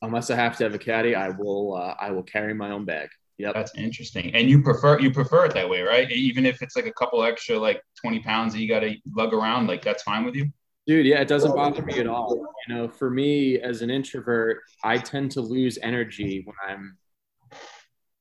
Unless 0.03 0.31
I 0.31 0.37
have 0.37 0.57
to 0.59 0.65
have 0.65 0.75
a 0.75 0.79
caddy, 0.79 1.15
I 1.15 1.29
will 1.29 1.77
uh, 1.77 1.95
I 2.01 2.11
will 2.11 2.23
carry 2.23 2.55
my 2.55 2.71
own 2.71 2.85
bag. 2.85 3.09
Yep. 3.39 3.55
That's 3.55 3.75
interesting. 3.75 4.35
And 4.35 4.49
you 4.49 4.63
prefer 4.63 4.99
you 4.99 5.11
prefer 5.11 5.45
it 5.45 5.55
that 5.55 5.69
way, 5.69 5.83
right? 5.83 6.11
Even 6.11 6.47
if 6.47 6.63
it's 6.63 6.77
like 6.77 6.87
a 6.87 6.93
couple 6.93 7.23
extra 7.23 7.59
like 7.59 7.83
20 8.01 8.21
pounds 8.21 8.55
that 8.55 8.61
you 8.61 8.69
got 8.69 8.81
to 8.81 8.97
lug 9.15 9.35
around, 9.35 9.67
like 9.67 9.83
that's 9.83 10.03
fine 10.03 10.25
with 10.25 10.35
you. 10.35 10.51
Dude, 10.87 11.07
yeah, 11.07 11.21
it 11.21 11.29
doesn't 11.29 11.55
bother 11.55 11.83
me 11.83 11.99
at 11.99 12.07
all. 12.07 12.37
You 12.67 12.75
know, 12.75 12.89
for 12.89 13.11
me 13.11 13.59
as 13.59 13.83
an 13.83 13.91
introvert, 13.91 14.63
I 14.85 14.99
tend 14.99 15.33
to 15.33 15.41
lose 15.41 15.79
energy 15.83 16.45
when 16.45 16.55
I'm 16.67 16.97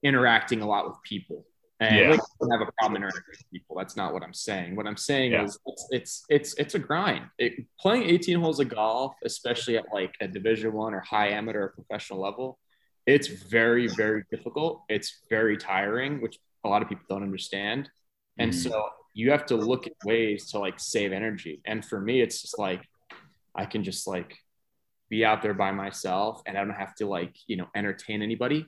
interacting 0.02 0.62
a 0.62 0.68
lot 0.68 0.88
with 0.88 0.98
people. 1.04 1.46
And 1.80 1.96
yeah. 1.96 2.10
like, 2.12 2.20
I 2.20 2.24
don't 2.40 2.52
have 2.52 2.68
a 2.68 2.72
problem 2.80 2.98
interacting 2.98 3.24
with 3.30 3.52
people. 3.52 3.76
That's 3.78 3.96
not 3.96 4.14
what 4.14 4.24
I'm 4.24 4.34
saying. 4.34 4.76
What 4.76 4.88
I'm 4.88 4.98
saying 4.98 5.34
yeah. 5.34 5.44
is 5.44 5.60
it's, 5.66 5.88
it's 5.92 6.26
it's 6.30 6.54
it's 6.56 6.76
a 6.76 6.80
grind. 6.80 7.26
It, 7.38 7.66
playing 7.80 8.04
18 8.04 8.40
holes 8.40 8.60
of 8.60 8.70
golf, 8.70 9.16
especially 9.24 9.78
at 9.78 9.86
like 9.94 10.16
a 10.22 10.28
Division 10.28 10.74
One 10.74 10.94
or 10.94 11.02
high 11.02 11.30
amateur 11.30 11.64
or 11.64 11.68
professional 11.70 12.22
level, 12.22 12.58
it's 13.06 13.28
very 13.28 13.88
very 13.88 14.24
difficult. 14.32 14.84
It's 14.88 15.24
very 15.30 15.58
tiring, 15.58 16.22
which 16.22 16.40
a 16.64 16.70
lot 16.70 16.82
of 16.82 16.88
people 16.88 17.04
don't 17.10 17.24
understand. 17.24 17.90
And 18.40 18.52
mm. 18.52 18.56
so 18.56 18.90
you 19.16 19.32
have 19.32 19.46
to 19.48 19.56
look 19.56 19.88
at 19.88 19.94
ways 20.04 20.52
to 20.52 20.60
like 20.60 20.78
save 20.78 21.14
energy. 21.14 21.62
And 21.66 21.84
for 21.84 22.00
me, 22.00 22.22
it's 22.22 22.42
just 22.42 22.60
like 22.60 22.82
I 23.56 23.66
can 23.66 23.84
just 23.84 24.06
like 24.06 24.38
be 25.10 25.24
out 25.24 25.42
there 25.42 25.54
by 25.54 25.72
myself 25.72 26.42
and 26.46 26.58
I 26.58 26.66
don't 26.66 26.76
have 26.76 26.94
to 26.96 27.08
like, 27.08 27.34
you 27.48 27.56
know, 27.56 27.68
entertain 27.76 28.22
anybody. 28.22 28.68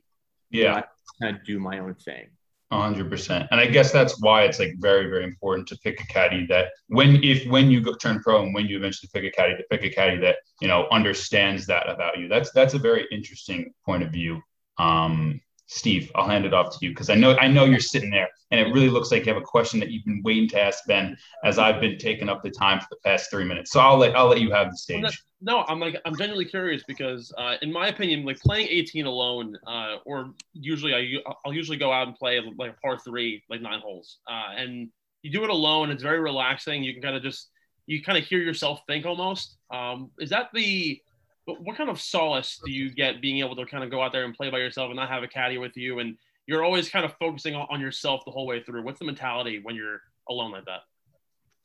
Yeah. 0.50 0.84
kind 1.22 1.36
of 1.36 1.44
do 1.44 1.60
my 1.60 1.80
own 1.80 1.96
thing. 1.96 2.30
hundred 2.72 3.10
percent. 3.10 3.50
And 3.51 3.60
I 3.60 3.66
guess 3.66 3.92
that's 3.92 4.22
why 4.22 4.44
it's 4.44 4.58
like 4.58 4.75
very, 4.77 5.10
very 5.10 5.25
important 5.25 5.68
to 5.68 5.77
pick 5.80 6.00
a 6.00 6.08
caddy 6.08 6.46
that 6.48 6.70
when, 6.88 7.22
if, 7.24 7.46
when 7.50 7.70
you 7.70 7.82
go 7.82 7.94
turn 7.96 8.22
pro 8.24 8.44
and 8.44 8.54
when 8.54 8.68
you 8.68 8.77
eventually 8.77 9.10
pick 9.13 9.25
a 9.25 9.32
caddy 9.32 9.58
to 9.58 9.63
pick 9.70 9.84
a 9.84 9.89
caddy 9.89 10.18
that, 10.22 10.38
you 10.62 10.70
know, 10.70 10.88
understands 10.92 11.66
that 11.68 11.89
about 11.89 12.20
you. 12.20 12.30
That's, 12.30 12.51
that's 12.54 12.74
a 12.74 12.80
very 12.80 13.06
interesting 13.12 13.74
point 13.86 14.04
of 14.04 14.12
view. 14.12 14.42
Um, 14.77 15.42
Steve, 15.67 16.09
I'll 16.15 16.27
hand 16.27 16.45
it 16.45 16.53
off 16.53 16.77
to 16.77 16.86
you 16.86 16.91
because 16.91 17.09
I 17.09 17.15
know 17.15 17.36
I 17.38 17.47
know 17.47 17.65
you're 17.65 17.79
sitting 17.79 18.09
there, 18.09 18.29
and 18.51 18.59
it 18.59 18.74
really 18.74 18.89
looks 18.89 19.12
like 19.12 19.25
you 19.25 19.33
have 19.33 19.41
a 19.41 19.45
question 19.45 19.81
that 19.81 19.91
you've 19.91 20.05
been 20.05 20.21
waiting 20.24 20.47
to 20.50 20.62
ask 20.62 20.86
Ben, 20.88 21.17
as 21.43 21.59
I've 21.59 21.81
been 21.81 21.97
taking 21.97 22.29
up 22.29 22.41
the 22.41 22.50
time 22.50 22.79
for 22.79 22.88
the 22.89 22.97
past 23.03 23.29
three 23.29 23.43
minutes. 23.43 23.71
So 23.71 23.81
I'll 23.81 23.97
let 23.97 24.15
I'll 24.15 24.27
let 24.27 24.39
you 24.39 24.51
have 24.51 24.71
the 24.71 24.77
stage. 24.77 25.21
No, 25.41 25.65
I'm 25.67 25.79
like 25.79 26.00
I'm 26.05 26.15
genuinely 26.15 26.45
curious 26.45 26.83
because, 26.88 27.33
uh, 27.38 27.55
in 27.62 27.71
my 27.71 27.89
opinion, 27.89 28.25
like 28.25 28.39
playing 28.39 28.67
18 28.69 29.05
alone, 29.05 29.57
uh, 29.67 29.97
or 30.05 30.33
usually 30.53 30.95
I 30.95 31.31
I'll 31.45 31.53
usually 31.53 31.77
go 31.77 31.91
out 31.91 32.07
and 32.07 32.15
play 32.15 32.39
like 32.57 32.71
a 32.71 32.75
par 32.81 32.97
three, 32.97 33.43
like 33.50 33.62
nine 33.62 33.81
holes, 33.81 34.19
uh, 34.27 34.55
and 34.55 34.89
you 35.21 35.31
do 35.31 35.43
it 35.43 35.50
alone. 35.50 35.91
It's 35.91 36.01
very 36.01 36.21
relaxing. 36.21 36.81
You 36.81 36.93
can 36.93 37.01
kind 37.01 37.15
of 37.17 37.24
just 37.24 37.50
you 37.88 38.01
kind 38.01 38.17
of 38.17 38.24
hear 38.24 38.39
yourself 38.39 38.81
think 38.88 39.05
almost. 39.05 39.57
Um, 39.69 40.12
is 40.17 40.29
that 40.29 40.47
the 40.53 41.01
but 41.48 41.62
what 41.62 41.77
kind 41.77 41.89
of 41.89 42.00
solace 42.00 42.60
do 42.63 42.72
you 42.72 42.92
get 42.92 43.22
being 43.22 43.39
able 43.39 43.56
to 43.56 43.66
kind 43.66 43.84
of 43.84 43.89
go 43.89 44.04
out 44.04 44.12
there 44.12 44.25
and 44.25 44.36
play 44.36 44.51
by 44.51 44.58
yourself 44.58 44.88
and 44.88 44.98
not 44.98 45.10
have 45.10 45.24
a 45.24 45.27
caddy 45.27 45.58
with 45.58 45.77
you? 45.77 46.00
And 46.00 46.18
you're 46.46 46.63
always 46.63 46.89
kind 46.89 47.06
of 47.06 47.13
focusing 47.20 47.56
on, 47.56 47.80
yourself 47.80 48.24
the 48.25 48.32
whole 48.32 48.46
way 48.46 48.62
through. 48.62 48.84
What's 48.84 49.00
the 49.00 49.06
mentality 49.06 49.60
when 49.63 49.74
you're 49.74 50.01
alone 50.30 50.51
like 50.51 50.66
that? 50.66 50.82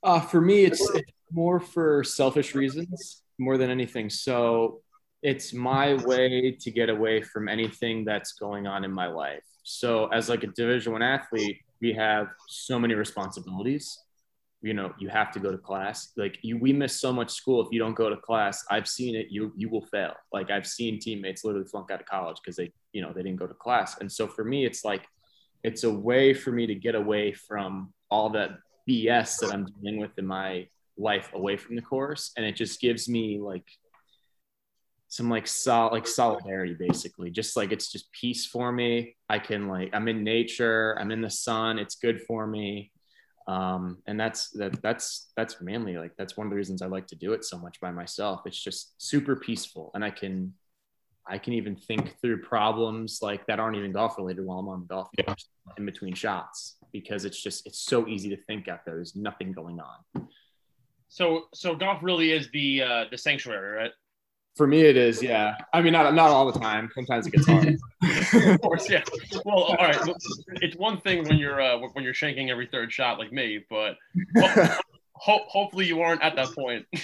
Uh, 0.05 0.21
for 0.21 0.41
me 0.41 0.65
it's, 0.65 0.81
it's 0.95 1.13
more 1.33 1.61
for 1.61 2.03
selfish 2.05 2.55
reasons 2.55 3.23
more 3.39 3.59
than 3.59 3.71
anything. 3.71 4.09
So 4.09 4.81
it's 5.23 5.53
my 5.53 5.95
way 5.95 6.57
to 6.61 6.71
get 6.71 6.89
away 6.89 7.23
from 7.23 7.49
anything 7.49 8.05
that's 8.05 8.33
going 8.33 8.67
on 8.67 8.85
in 8.85 8.93
my 8.93 9.07
life. 9.07 9.45
So 9.65 10.07
as 10.07 10.29
like 10.29 10.45
a 10.45 10.49
division 10.49 10.93
one 10.93 11.03
athlete 11.03 11.59
we 11.81 11.93
have 11.93 12.29
so 12.49 12.79
many 12.79 12.95
responsibilities 12.95 13.99
you 14.63 14.75
know 14.75 14.93
you 14.99 15.09
have 15.09 15.33
to 15.33 15.41
go 15.41 15.51
to 15.51 15.59
class. 15.59 16.13
Like 16.17 16.39
you 16.43 16.57
we 16.57 16.73
miss 16.73 17.01
so 17.01 17.13
much 17.13 17.31
school. 17.31 17.61
If 17.61 17.69
you 17.73 17.79
don't 17.79 17.95
go 17.95 18.09
to 18.09 18.17
class 18.17 18.65
i've 18.71 18.89
seen 18.89 19.15
it 19.15 19.27
you 19.31 19.53
you 19.57 19.69
will 19.69 19.85
fail. 19.87 20.15
Like 20.33 20.51
i've 20.51 20.67
seen 20.67 20.99
teammates 20.99 21.45
literally 21.45 21.67
flunk 21.67 21.91
out 21.91 22.01
of 22.01 22.07
college 22.07 22.37
because 22.43 22.57
they 22.57 22.73
you 22.93 23.03
know 23.03 23.13
they 23.13 23.23
didn't 23.23 23.39
go 23.39 23.47
to 23.47 23.55
class. 23.55 23.99
And 24.01 24.11
so 24.11 24.27
for 24.27 24.45
me 24.45 24.65
it's 24.65 24.85
like 24.85 25.05
it's 25.65 25.85
a 25.85 25.91
way 25.91 26.33
for 26.33 26.53
me 26.53 26.67
to 26.67 26.75
get 26.75 26.95
away 26.95 27.33
from 27.33 27.93
all 28.11 28.31
that 28.31 28.51
bs 28.89 29.39
that 29.39 29.53
i'm 29.53 29.67
dealing 29.81 30.01
with 30.01 30.19
in 30.19 30.27
my 30.27 30.67
life 30.97 31.31
away 31.35 31.57
from 31.57 31.77
the 31.77 31.83
course. 31.83 32.33
And 32.37 32.47
it 32.47 32.57
just 32.57 32.81
gives 32.81 33.09
me 33.09 33.41
like 33.41 33.67
some 35.09 35.29
like 35.29 35.47
sol 35.47 35.91
like 35.91 36.07
solidarity 36.07 36.77
basically. 36.79 37.31
Just 37.31 37.57
like 37.57 37.73
it's 37.73 37.91
just 37.91 38.13
peace 38.13 38.47
for 38.47 38.71
me. 38.71 39.17
I 39.29 39.41
can 39.41 39.67
like 39.67 39.91
i'm 39.93 40.07
in 40.07 40.23
nature. 40.23 40.97
I'm 41.01 41.11
in 41.11 41.21
the 41.21 41.31
sun. 41.31 41.81
It's 41.81 41.97
good 41.97 42.23
for 42.23 42.47
me 42.47 42.93
um, 43.47 43.99
and 44.07 44.19
that's 44.19 44.51
that 44.51 44.81
that's 44.83 45.33
that's 45.37 45.61
mainly 45.61 45.97
like 45.97 46.13
that's 46.17 46.37
one 46.37 46.47
of 46.47 46.51
the 46.51 46.57
reasons 46.57 46.83
I 46.83 46.87
like 46.87 47.07
to 47.09 47.17
do 47.17 47.33
it 47.33 47.45
so 47.45 47.59
much 47.59 47.81
by 47.81 47.91
myself. 47.91 48.43
It's 48.47 48.63
just 48.63 48.95
super 48.99 49.37
peaceful, 49.37 49.91
and 49.95 50.05
I 50.05 50.11
can 50.11 50.55
I 51.27 51.39
can 51.39 51.53
even 51.53 51.77
think 51.77 52.17
through 52.21 52.43
problems 52.43 53.21
like 53.23 53.47
that 53.47 53.61
aren't 53.61 53.77
even 53.77 53.93
golf 53.93 54.17
related 54.19 54.45
while 54.45 54.59
I'm 54.59 54.69
on 54.69 54.81
the 54.81 54.87
golf 54.87 55.09
course 55.25 55.49
yeah. 55.67 55.73
in 55.79 55.87
between 55.87 56.15
shots 56.15 56.77
because 56.93 57.25
it's 57.25 57.41
just 57.41 57.67
it's 57.67 57.81
so 57.81 58.07
easy 58.07 58.29
to 58.31 58.37
think 58.45 58.69
out 58.69 58.85
there. 58.85 58.97
There's 58.97 59.17
nothing 59.17 59.53
going 59.53 59.81
on. 59.81 60.29
So 61.09 61.45
so 61.53 61.75
golf 61.75 62.03
really 62.03 62.33
is 62.33 62.49
the 62.53 62.83
uh, 62.83 63.05
the 63.11 63.19
sanctuary, 63.19 63.77
right? 63.77 63.93
For 64.57 64.67
me, 64.67 64.83
it 64.83 64.97
is. 64.97 65.23
Yeah. 65.23 65.57
I 65.73 65.81
mean, 65.81 65.93
not 65.95 66.15
not 66.15 66.29
all 66.29 66.51
the 66.51 66.59
time. 66.59 66.91
Sometimes 66.95 67.27
it 67.27 67.31
gets 67.33 67.47
hard. 67.47 67.79
of 68.55 68.61
course, 68.61 68.89
yeah. 68.91 69.03
Well, 69.45 69.63
all 69.63 69.77
right. 69.77 69.97
It's 70.61 70.77
one 70.77 71.01
thing 71.01 71.27
when 71.27 71.39
you're 71.39 71.61
uh, 71.61 71.79
when 71.93 72.05
you're 72.05 72.13
shanking 72.13 72.51
every 72.51 72.67
third 72.67 72.93
shot 72.93 73.19
like 73.19 73.33
me, 73.33 73.65
but 73.71 73.97
ho- 75.17 75.45
hopefully 75.47 75.87
you 75.87 76.03
aren't 76.03 76.23
at 76.23 76.37
that 76.37 76.49
point. 76.55 76.87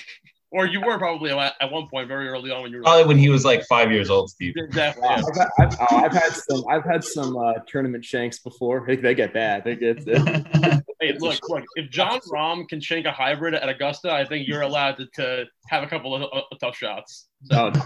or 0.51 0.67
you 0.67 0.81
were 0.81 0.99
probably 0.99 1.31
at 1.31 1.71
one 1.71 1.87
point 1.89 2.09
very 2.09 2.29
early 2.29 2.51
on 2.51 2.63
when 2.63 2.73
you 2.73 2.79
were 2.79 2.85
probably 2.85 3.05
when 3.05 3.19
he 3.19 3.29
was 3.29 3.45
like 3.45 3.65
five 3.67 3.93
years 3.93 4.09
old, 4.09 4.31
Steve. 4.31 4.55
Exactly. 4.57 5.03
Yeah. 5.05 5.23
I've, 5.29 5.37
had, 5.37 5.49
I've, 5.59 5.77
oh, 5.91 5.97
I've, 5.97 6.13
had 6.13 6.33
some. 6.35 6.65
I've 6.69 6.85
had 6.85 7.05
some 7.05 7.37
uh, 7.37 7.55
tournament 7.67 8.05
shanks 8.05 8.39
before. 8.39 8.85
They, 8.87 8.97
they 8.97 9.15
get 9.15 9.35
bad. 9.35 9.65
They 9.65 9.77
get. 9.77 9.99
hey, 11.01 11.17
look, 11.19 11.39
look. 11.49 11.65
If 11.77 11.91
Jon 11.91 12.21
Rahm 12.33 12.67
can 12.67 12.81
shank 12.81 13.05
a 13.05 13.13
hybrid 13.13 13.55
at 13.55 13.69
Augusta, 13.69 14.11
I 14.11 14.25
think 14.25 14.49
you're 14.49 14.63
allowed 14.63 14.97
to, 14.97 15.07
to 15.15 15.45
have 15.69 15.83
a 15.83 15.87
couple 15.87 16.15
of, 16.15 16.23
of 16.23 16.59
tough 16.61 16.77
shots. 16.77 17.29
So. 17.45 17.71
No, 17.71 17.83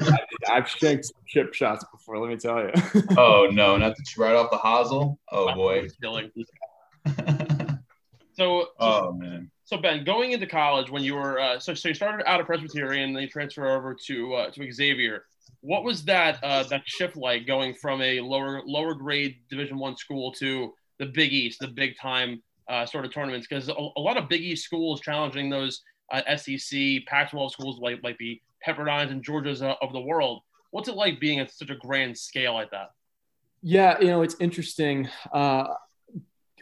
I, 0.49 0.54
have 0.54 0.69
shanked 0.69 1.07
some 1.07 1.23
chip 1.26 1.54
shots 1.54 1.85
before. 1.92 2.19
Let 2.19 2.31
me 2.31 2.37
tell 2.37 2.61
you. 2.61 2.73
oh 3.19 3.49
no, 3.50 3.76
not 3.76 3.97
the 3.97 4.04
right 4.19 4.35
off 4.35 4.50
the 4.50 4.59
hosel. 4.59 5.19
Oh 5.33 5.52
boy. 5.54 5.88
Killing. 8.37 8.65
so. 8.65 8.69
Oh 8.79 9.12
man 9.12 9.51
so 9.73 9.79
Ben, 9.79 10.05
going 10.05 10.33
into 10.33 10.47
college 10.47 10.91
when 10.91 11.03
you 11.03 11.15
were 11.15 11.41
uh, 11.41 11.59
so 11.59 11.73
so 11.73 11.89
you 11.89 11.95
started 11.95 12.29
out 12.29 12.41
of 12.41 12.47
Presbyterian, 12.47 13.15
then 13.15 13.23
you 13.23 13.29
transferred 13.29 13.71
over 13.71 13.97
to 14.07 14.35
uh, 14.35 14.51
to 14.51 14.71
Xavier. 14.71 15.25
What 15.62 15.83
was 15.83 16.05
that 16.05 16.45
uh, 16.45 16.65
that 16.65 16.83
shift 16.85 17.17
like 17.17 17.47
going 17.47 17.73
from 17.73 18.03
a 18.03 18.21
lower 18.21 18.61
lower 18.67 18.93
grade 18.93 19.37
Division 19.49 19.79
One 19.79 19.97
school 19.97 20.31
to 20.33 20.75
the 20.99 21.07
Big 21.07 21.33
East, 21.33 21.59
the 21.59 21.69
big 21.69 21.97
time 21.99 22.43
uh, 22.69 22.85
sort 22.85 23.07
of 23.07 23.15
tournaments? 23.15 23.47
Because 23.49 23.71
a, 23.71 23.73
a, 23.73 24.01
lot 24.01 24.19
of 24.19 24.29
Big 24.29 24.43
East 24.43 24.62
schools 24.62 25.01
challenging 25.01 25.49
those 25.49 25.81
uh, 26.12 26.21
SEC, 26.37 27.07
Pac-12 27.07 27.53
schools 27.53 27.79
like 27.81 28.01
like 28.03 28.19
the 28.19 28.43
Pepperdine's 28.62 29.11
and 29.11 29.25
Georgias 29.25 29.62
uh, 29.62 29.77
of 29.81 29.95
the 29.95 30.01
world. 30.01 30.43
What's 30.73 30.89
it 30.89 30.97
like 30.97 31.19
being 31.19 31.41
at 31.41 31.51
such 31.51 31.71
a 31.71 31.77
grand 31.77 32.19
scale 32.19 32.53
like 32.53 32.71
that? 32.73 32.91
Yeah, 33.62 33.99
you 34.01 34.09
know, 34.09 34.21
it's 34.21 34.37
interesting. 34.39 35.09
Uh, 35.33 35.69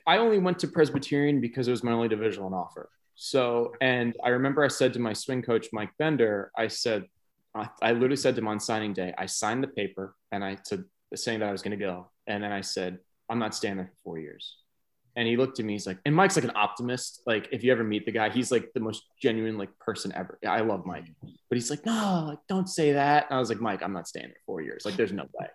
I 0.07 0.19
only 0.19 0.39
went 0.39 0.59
to 0.61 0.69
Presbyterian 0.69 1.41
because 1.41 1.69
it 1.69 1.71
was 1.71 1.83
my 1.83 1.93
only 1.93 2.09
Division 2.09 2.45
One 2.45 2.55
offer. 2.55 2.89
So, 3.15 3.75
and 3.81 4.17
I 4.25 4.31
remember 4.31 4.65
I 4.65 4.69
said 4.69 4.93
to 4.95 4.99
my 4.99 5.13
swing 5.13 5.43
coach, 5.43 5.69
Mike 5.73 5.91
Bender, 5.99 6.51
I 6.57 6.69
said, 6.69 7.05
I 7.55 7.93
literally 7.93 8.17
said 8.17 8.35
to 8.37 8.41
him 8.41 8.49
on 8.49 8.61
signing 8.61 8.93
day, 8.93 9.13
I 9.19 9.27
signed 9.27 9.63
the 9.63 9.69
paper 9.69 10.15
and 10.33 10.45
I 10.45 10.57
said, 10.65 10.85
saying 11.15 11.41
that 11.41 11.49
I 11.49 11.53
was 11.53 11.63
going 11.63 11.77
to 11.77 11.85
go. 11.85 12.11
And 12.27 12.43
then 12.43 12.53
I 12.53 12.61
said, 12.61 12.99
I'm 13.29 13.39
not 13.39 13.55
staying 13.55 13.77
there 13.77 13.87
for 13.87 14.03
four 14.05 14.19
years. 14.19 14.57
And 15.17 15.27
he 15.27 15.37
looked 15.37 15.59
at 15.59 15.67
me, 15.67 15.73
he's 15.73 15.87
like, 15.87 15.99
and 16.07 16.15
Mike's 16.15 16.37
like 16.37 16.45
an 16.45 16.53
optimist. 16.55 17.23
Like, 17.27 17.49
if 17.51 17.65
you 17.65 17.73
ever 17.73 17.83
meet 17.83 18.07
the 18.07 18.13
guy, 18.13 18.31
he's 18.31 18.53
like 18.53 18.71
the 18.75 18.81
most 18.81 19.03
genuine 19.21 19.59
like 19.59 19.77
person 19.81 20.13
ever. 20.15 20.39
I 20.47 20.61
love 20.61 20.87
Mike, 20.87 21.07
but 21.21 21.57
he's 21.57 21.69
like, 21.69 21.85
no, 21.85 22.27
like, 22.29 22.39
don't 22.49 22.69
say 22.69 22.93
that. 22.93 23.27
And 23.29 23.37
I 23.37 23.41
was 23.41 23.49
like, 23.49 23.61
Mike, 23.61 23.83
I'm 23.83 23.93
not 23.93 24.07
staying 24.07 24.29
there 24.29 24.37
four 24.47 24.61
years. 24.61 24.85
Like, 24.85 24.95
there's 24.95 25.13
no 25.13 25.25
way. 25.39 25.49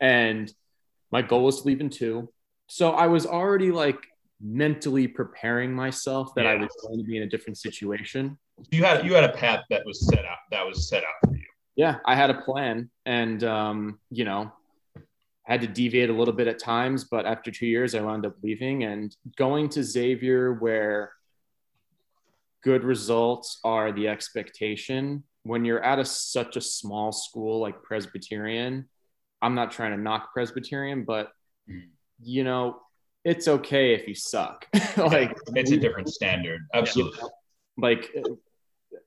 And 0.00 0.52
my 1.12 1.22
goal 1.22 1.44
was 1.44 1.62
to 1.62 1.68
leave 1.68 1.80
in 1.80 1.88
two. 1.88 2.32
So 2.70 2.92
I 2.92 3.08
was 3.08 3.26
already 3.26 3.72
like 3.72 3.98
mentally 4.40 5.08
preparing 5.08 5.74
myself 5.74 6.32
that 6.36 6.44
yeah. 6.44 6.52
I 6.52 6.54
was 6.54 6.70
going 6.86 6.98
to 6.98 7.04
be 7.04 7.16
in 7.16 7.24
a 7.24 7.26
different 7.26 7.58
situation. 7.58 8.38
You 8.70 8.84
had 8.84 9.04
you 9.04 9.12
had 9.12 9.24
a 9.24 9.32
path 9.32 9.64
that 9.70 9.82
was 9.84 10.06
set 10.06 10.24
out 10.24 10.38
that 10.52 10.64
was 10.64 10.88
set 10.88 11.02
out 11.02 11.14
for 11.24 11.34
you. 11.34 11.42
Yeah, 11.74 11.96
I 12.06 12.14
had 12.14 12.30
a 12.30 12.42
plan, 12.42 12.88
and 13.04 13.42
um, 13.42 13.98
you 14.10 14.24
know, 14.24 14.52
I 14.96 15.52
had 15.52 15.62
to 15.62 15.66
deviate 15.66 16.10
a 16.10 16.12
little 16.12 16.32
bit 16.32 16.46
at 16.46 16.60
times, 16.60 17.04
but 17.10 17.26
after 17.26 17.50
two 17.50 17.66
years, 17.66 17.96
I 17.96 18.02
wound 18.02 18.24
up 18.24 18.36
leaving 18.40 18.84
and 18.84 19.16
going 19.36 19.68
to 19.70 19.82
Xavier, 19.82 20.52
where 20.52 21.10
good 22.62 22.84
results 22.84 23.58
are 23.64 23.90
the 23.90 24.06
expectation. 24.06 25.24
When 25.42 25.64
you're 25.64 25.82
at 25.82 25.98
a 25.98 26.04
such 26.04 26.54
a 26.54 26.60
small 26.60 27.10
school 27.10 27.58
like 27.58 27.82
Presbyterian, 27.82 28.88
I'm 29.42 29.56
not 29.56 29.72
trying 29.72 29.90
to 29.90 30.00
knock 30.00 30.32
Presbyterian, 30.32 31.02
but 31.02 31.32
mm. 31.68 31.88
You 32.22 32.44
know, 32.44 32.80
it's 33.24 33.48
okay 33.48 33.94
if 33.94 34.08
you 34.08 34.14
suck. 34.14 34.66
like 34.96 35.36
it's 35.54 35.70
a 35.70 35.76
different 35.76 36.08
standard. 36.08 36.60
Absolutely. 36.74 37.28
like 37.76 38.10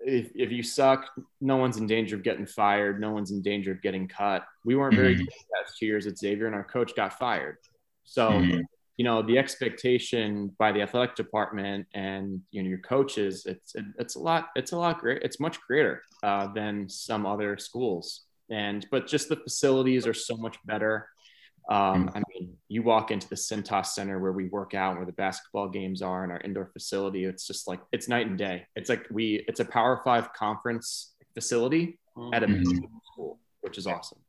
if, 0.05 0.32
if 0.36 0.51
you 0.51 0.63
suck, 0.63 1.10
no 1.41 1.58
one's 1.58 1.77
in 1.77 1.88
danger 1.88 2.15
of 2.15 2.24
getting 2.24 2.46
fired. 2.46 3.00
No 3.00 3.12
one's 3.12 3.32
in 3.32 3.41
danger 3.41 3.72
of 3.72 3.82
getting 3.82 4.08
cut. 4.08 4.46
We 4.65 4.75
weren't 4.75 4.96
very 4.96 5.15
mm-hmm. 5.15 5.24
good 5.24 5.34
past 5.55 5.77
two 5.77 5.86
years 5.86 6.08
at 6.08 6.17
Xavier, 6.17 6.46
and 6.46 6.55
our 6.55 6.63
coach 6.63 6.96
got 6.96 7.17
fired. 7.17 7.58
So, 8.03 8.29
mm-hmm. 8.29 8.60
you 8.98 9.05
know, 9.05 9.22
the 9.22 9.38
expectation 9.38 10.53
by 10.60 10.72
the 10.72 10.82
athletic 10.82 11.15
department 11.15 11.88
and 11.93 12.41
you 12.51 12.62
know 12.62 12.70
your 12.70 12.79
coaches, 12.79 13.46
it's 13.46 13.75
it's 13.98 14.15
a 14.15 14.20
lot. 14.20 14.50
It's 14.55 14.72
a 14.72 14.77
lot 14.77 15.00
great. 15.00 15.24
It's 15.24 15.39
much 15.39 15.60
greater 15.62 16.03
uh, 16.22 16.48
than 16.53 16.89
some 16.89 17.25
other 17.25 17.58
schools. 17.58 18.22
And 18.50 18.86
but 18.91 19.08
just 19.08 19.29
the 19.29 19.38
facilities 19.38 20.05
are 20.05 20.13
so 20.13 20.36
much 20.36 20.58
better. 20.65 21.08
Um, 21.70 22.10
mm. 22.10 22.12
I 22.15 22.22
mean, 22.29 22.58
you 22.67 22.84
walk 22.84 23.12
into 23.12 23.27
the 23.29 23.36
Cintas 23.36 23.88
Center 23.88 24.20
where 24.20 24.32
we 24.32 24.46
work 24.46 24.74
out, 24.74 24.98
where 24.98 25.05
the 25.05 25.13
basketball 25.13 25.70
games 25.70 26.01
are, 26.01 26.24
in 26.24 26.32
our 26.32 26.41
indoor 26.41 26.67
facility. 26.67 27.25
It's 27.25 27.48
just 27.48 27.67
like 27.67 27.79
it's 27.91 28.08
night 28.08 28.27
and 28.27 28.38
day. 28.38 28.65
It's 28.75 28.89
like 28.89 29.05
we, 29.10 29.43
it's 29.48 29.60
a 29.60 29.65
Power 29.65 30.01
Five 30.03 30.34
conference 30.34 31.13
facility 31.34 32.00
at 32.34 32.43
a 32.43 32.48
mm-hmm. 32.48 32.86
school, 33.13 33.39
which 33.62 33.77
is 33.77 33.88
awesome. 33.88 34.20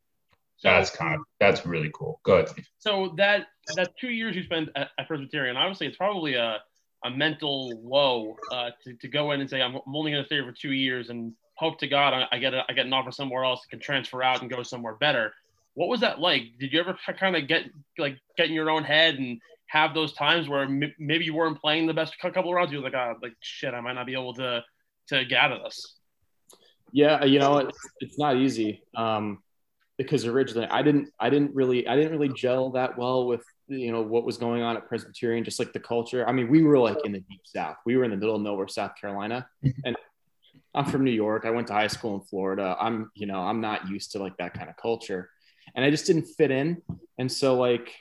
So, 0.56 0.70
that's 0.70 0.90
kind 0.90 1.14
of 1.14 1.20
that's 1.40 1.66
really 1.66 1.90
cool. 1.92 2.20
Good. 2.22 2.48
So 2.78 3.12
that 3.16 3.48
that 3.76 3.92
two 4.00 4.10
years 4.10 4.36
you 4.36 4.44
spent 4.44 4.70
at, 4.76 4.90
at 4.98 5.08
Presbyterian, 5.08 5.56
obviously, 5.56 5.88
it's 5.88 5.96
probably 5.96 6.34
a 6.34 6.58
a 7.04 7.10
mental 7.10 7.70
low 7.84 8.36
uh, 8.50 8.70
to, 8.82 8.94
to 8.94 9.08
go 9.08 9.32
in 9.32 9.40
and 9.40 9.48
say 9.48 9.60
I'm 9.60 9.78
only 9.86 10.10
going 10.10 10.22
to 10.22 10.26
stay 10.26 10.36
here 10.36 10.44
for 10.46 10.52
two 10.52 10.72
years 10.72 11.10
and 11.10 11.34
hope 11.56 11.78
to 11.80 11.86
God 11.86 12.14
I, 12.14 12.26
I 12.32 12.38
get 12.38 12.54
a, 12.54 12.64
I 12.68 12.72
get 12.72 12.86
an 12.86 12.92
offer 12.92 13.12
somewhere 13.12 13.44
else, 13.44 13.60
I 13.66 13.70
can 13.70 13.78
transfer 13.78 14.22
out 14.22 14.40
and 14.40 14.50
go 14.50 14.62
somewhere 14.62 14.94
better 14.94 15.34
what 15.75 15.88
was 15.88 16.00
that 16.00 16.21
like? 16.21 16.43
Did 16.59 16.73
you 16.73 16.81
ever 16.81 16.97
kind 17.19 17.37
of 17.37 17.47
get 17.47 17.64
like 17.99 18.19
get 18.37 18.47
in 18.49 18.54
your 18.54 18.71
own 18.71 18.85
head 18.85 19.16
and 19.16 19.40
have 19.66 19.93
those 19.93 20.12
times 20.12 20.49
where 20.49 20.62
m- 20.62 20.95
maybe 20.99 21.25
you 21.25 21.35
weren't 21.35 21.61
playing 21.61 21.87
the 21.87 21.95
best 21.95 22.19
couple 22.21 22.50
of 22.50 22.54
rounds? 22.54 22.73
You 22.73 22.78
were 22.78 22.85
like, 22.85 22.95
oh, 22.95 23.14
like 23.23 23.35
shit, 23.40 23.75
I 23.75 23.81
might 23.81 23.95
not 23.95 24.07
be 24.07 24.14
able 24.14 24.35
to 24.35 24.64
to 25.09 25.25
get 25.25 25.38
out 25.38 25.52
of 25.52 25.62
this. 25.64 25.99
Yeah, 26.93 27.25
you 27.25 27.40
know, 27.40 27.59
it's, 27.59 27.78
it's 27.99 28.19
not 28.19 28.37
easy 28.37 28.85
um, 28.95 29.43
because 29.99 30.26
originally 30.26 30.69
I 30.69 30.83
didn't 30.83 31.11
I 31.19 31.28
didn't 31.28 31.54
really 31.54 31.88
I 31.88 31.97
didn't 31.97 32.12
really 32.12 32.33
gel 32.33 32.71
that 32.71 32.97
well 32.97 33.26
with 33.26 33.45
you 33.66 33.90
know 33.90 34.02
what 34.02 34.25
was 34.25 34.38
going 34.38 34.62
on 34.62 34.76
at 34.76 34.87
Presbyterian, 34.87 35.43
just 35.43 35.59
like 35.59 35.73
the 35.73 35.81
culture. 35.81 36.26
I 36.28 36.31
mean, 36.31 36.49
we 36.49 36.62
were 36.62 36.78
like 36.78 36.99
in 37.04 37.11
the 37.11 37.21
deep 37.21 37.40
south. 37.45 37.76
We 37.85 37.97
were 37.97 38.04
in 38.04 38.12
the 38.12 38.16
middle 38.16 38.37
of 38.37 38.43
nowhere, 38.43 38.69
South 38.69 38.93
Carolina, 39.00 39.49
mm-hmm. 39.64 39.81
and 39.85 39.97
I'm 40.73 40.85
from 40.85 41.02
New 41.02 41.11
York. 41.11 41.47
I 41.47 41.50
went 41.50 41.66
to 41.69 41.73
high 41.73 41.88
school 41.88 42.14
in 42.14 42.21
Florida. 42.21 42.76
I'm 42.78 43.11
you 43.16 43.26
know 43.26 43.40
I'm 43.40 43.61
not 43.61 43.88
used 43.88 44.12
to 44.12 44.21
like 44.21 44.37
that 44.37 44.54
kind 44.54 44.71
of 44.71 44.76
culture 44.76 45.31
and 45.75 45.85
I 45.85 45.90
just 45.90 46.07
didn't 46.07 46.26
fit 46.26 46.50
in. 46.50 46.83
And 47.19 47.31
so 47.31 47.57
like 47.57 47.95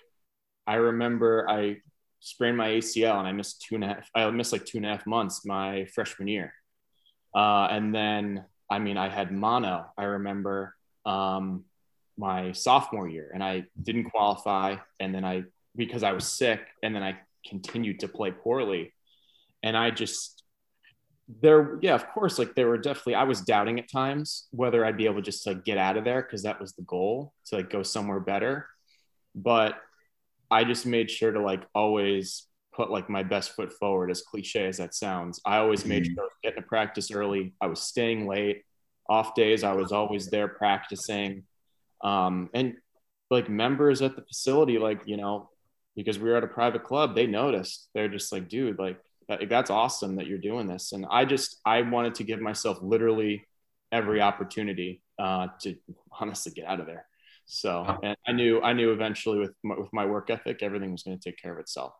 I 0.65 0.75
remember 0.75 1.50
I 1.50 1.77
sprained 2.20 2.58
my 2.58 2.70
ACL 2.70 3.20
and 3.20 3.27
I 3.27 3.32
missed 3.32 3.62
two 3.62 3.75
and 3.75 3.84
a 3.84 3.88
half. 3.88 4.10
I 4.15 4.30
missed 4.32 4.53
like 4.53 4.65
two 4.65 4.77
and 4.77 4.86
a 4.86 4.89
half 4.89 5.06
months 5.06 5.46
my 5.46 5.86
freshman 5.86 6.27
year, 6.27 6.53
uh, 7.36 7.68
and 7.70 7.94
then 7.94 8.46
I 8.70 8.80
mean, 8.80 8.98
I 8.98 9.10
had 9.10 9.32
mono. 9.32 9.86
I 9.98 10.03
remember 10.03 10.75
um, 11.06 11.65
my 12.18 12.53
sophomore 12.53 13.08
year, 13.08 13.30
and 13.34 13.44
I 13.44 13.65
didn't 13.82 14.06
qualify, 14.06 14.77
and 15.00 15.13
then 15.13 15.25
I 15.25 15.44
because 15.75 16.03
I 16.03 16.13
was 16.13 16.25
sick, 16.25 16.62
and 16.82 16.96
then 16.96 17.03
I 17.03 17.18
continued 17.48 18.00
to 18.00 18.08
play 18.08 18.32
poorly, 18.32 18.94
and 19.62 19.75
I 19.75 19.92
just 19.92 20.42
there, 21.27 21.80
yeah, 21.82 21.96
of 21.96 22.08
course, 22.10 22.38
like 22.38 22.53
there 22.56 22.68
were 22.68 22.77
definitely 22.77 23.15
I 23.15 23.24
was 23.24 23.42
doubting 23.42 23.80
at 23.80 23.89
times 23.89 24.48
whether 24.51 24.86
I'd 24.86 24.98
be 24.98 25.06
able 25.06 25.22
just 25.22 25.44
to 25.46 25.56
get 25.56 25.77
out 25.77 25.98
of 25.98 26.03
there 26.03 26.22
because 26.22 26.44
that 26.44 26.60
was 26.60 26.74
the 26.74 26.84
goal 26.84 27.34
to 27.46 27.58
like 27.58 27.70
go 27.70 27.84
somewhere 27.84 28.20
better, 28.20 28.68
but 29.34 29.75
I 30.51 30.63
just 30.63 30.86
made 30.86 31.10
sure 31.10 31.32
to 31.32 31.42
like 31.42 31.63
always 31.74 32.46
put 32.75 32.92
like 32.92 33.10
my 33.10 33.24
best 33.24 33.56
foot 33.56 33.72
forward 33.74 34.12
as 34.12 34.22
cliche 34.22 34.68
as 34.68 34.77
that 34.77 34.94
sounds. 34.94 35.39
I 35.46 35.58
always 35.58 35.86
made 35.86 36.03
mm-hmm. 36.03 36.15
sure 36.15 36.30
getting 36.44 36.62
to 36.62 36.68
practice 36.68 37.12
early. 37.12 37.53
I 37.62 37.68
was 37.68 37.82
staying 37.82 38.27
late. 38.27 38.63
Off 39.10 39.36
days 39.36 39.65
i 39.65 39.74
was 39.74 39.92
always 39.92 40.27
there 40.27 40.48
practicing. 40.48 41.44
Um, 42.03 42.50
and 42.53 42.75
like 43.30 43.50
members 43.50 44.01
at 44.01 44.15
the 44.15 44.22
facility 44.22 44.77
like 44.77 45.01
you 45.06 45.18
know 45.18 45.50
because 45.96 46.20
we 46.20 46.30
were 46.30 46.38
at 46.38 46.44
a 46.44 46.48
private 46.48 46.84
club 46.84 47.15
they 47.15 47.27
noticed. 47.27 47.89
They're 47.94 48.10
just 48.10 48.32
like 48.32 48.50
dude 48.50 48.80
like 48.80 49.00
that's 49.50 49.70
awesome 49.70 50.15
that 50.15 50.27
you're 50.27 50.38
doing 50.38 50.68
this 50.68 50.92
and 50.92 51.06
i 51.10 51.25
just 51.25 51.60
i 51.65 51.82
wanted 51.82 52.15
to 52.15 52.24
give 52.24 52.39
myself 52.39 52.77
literally 52.82 53.46
every 53.92 54.22
opportunity 54.22 55.01
uh, 55.20 55.48
to 55.62 55.75
honestly 56.20 56.51
get 56.51 56.65
out 56.65 56.80
of 56.80 56.86
there 56.86 57.06
so 57.46 57.98
and 58.03 58.18
i 58.27 58.32
knew 58.32 58.62
i 58.62 58.74
knew 58.74 58.92
eventually 58.92 59.39
with 59.39 59.53
my, 59.63 59.75
with 59.77 59.92
my 59.94 60.06
work 60.06 60.30
ethic 60.30 60.63
everything 60.63 60.92
was 60.92 61.03
going 61.03 61.18
to 61.18 61.30
take 61.30 61.38
care 61.38 61.53
of 61.53 61.60
itself 61.60 61.94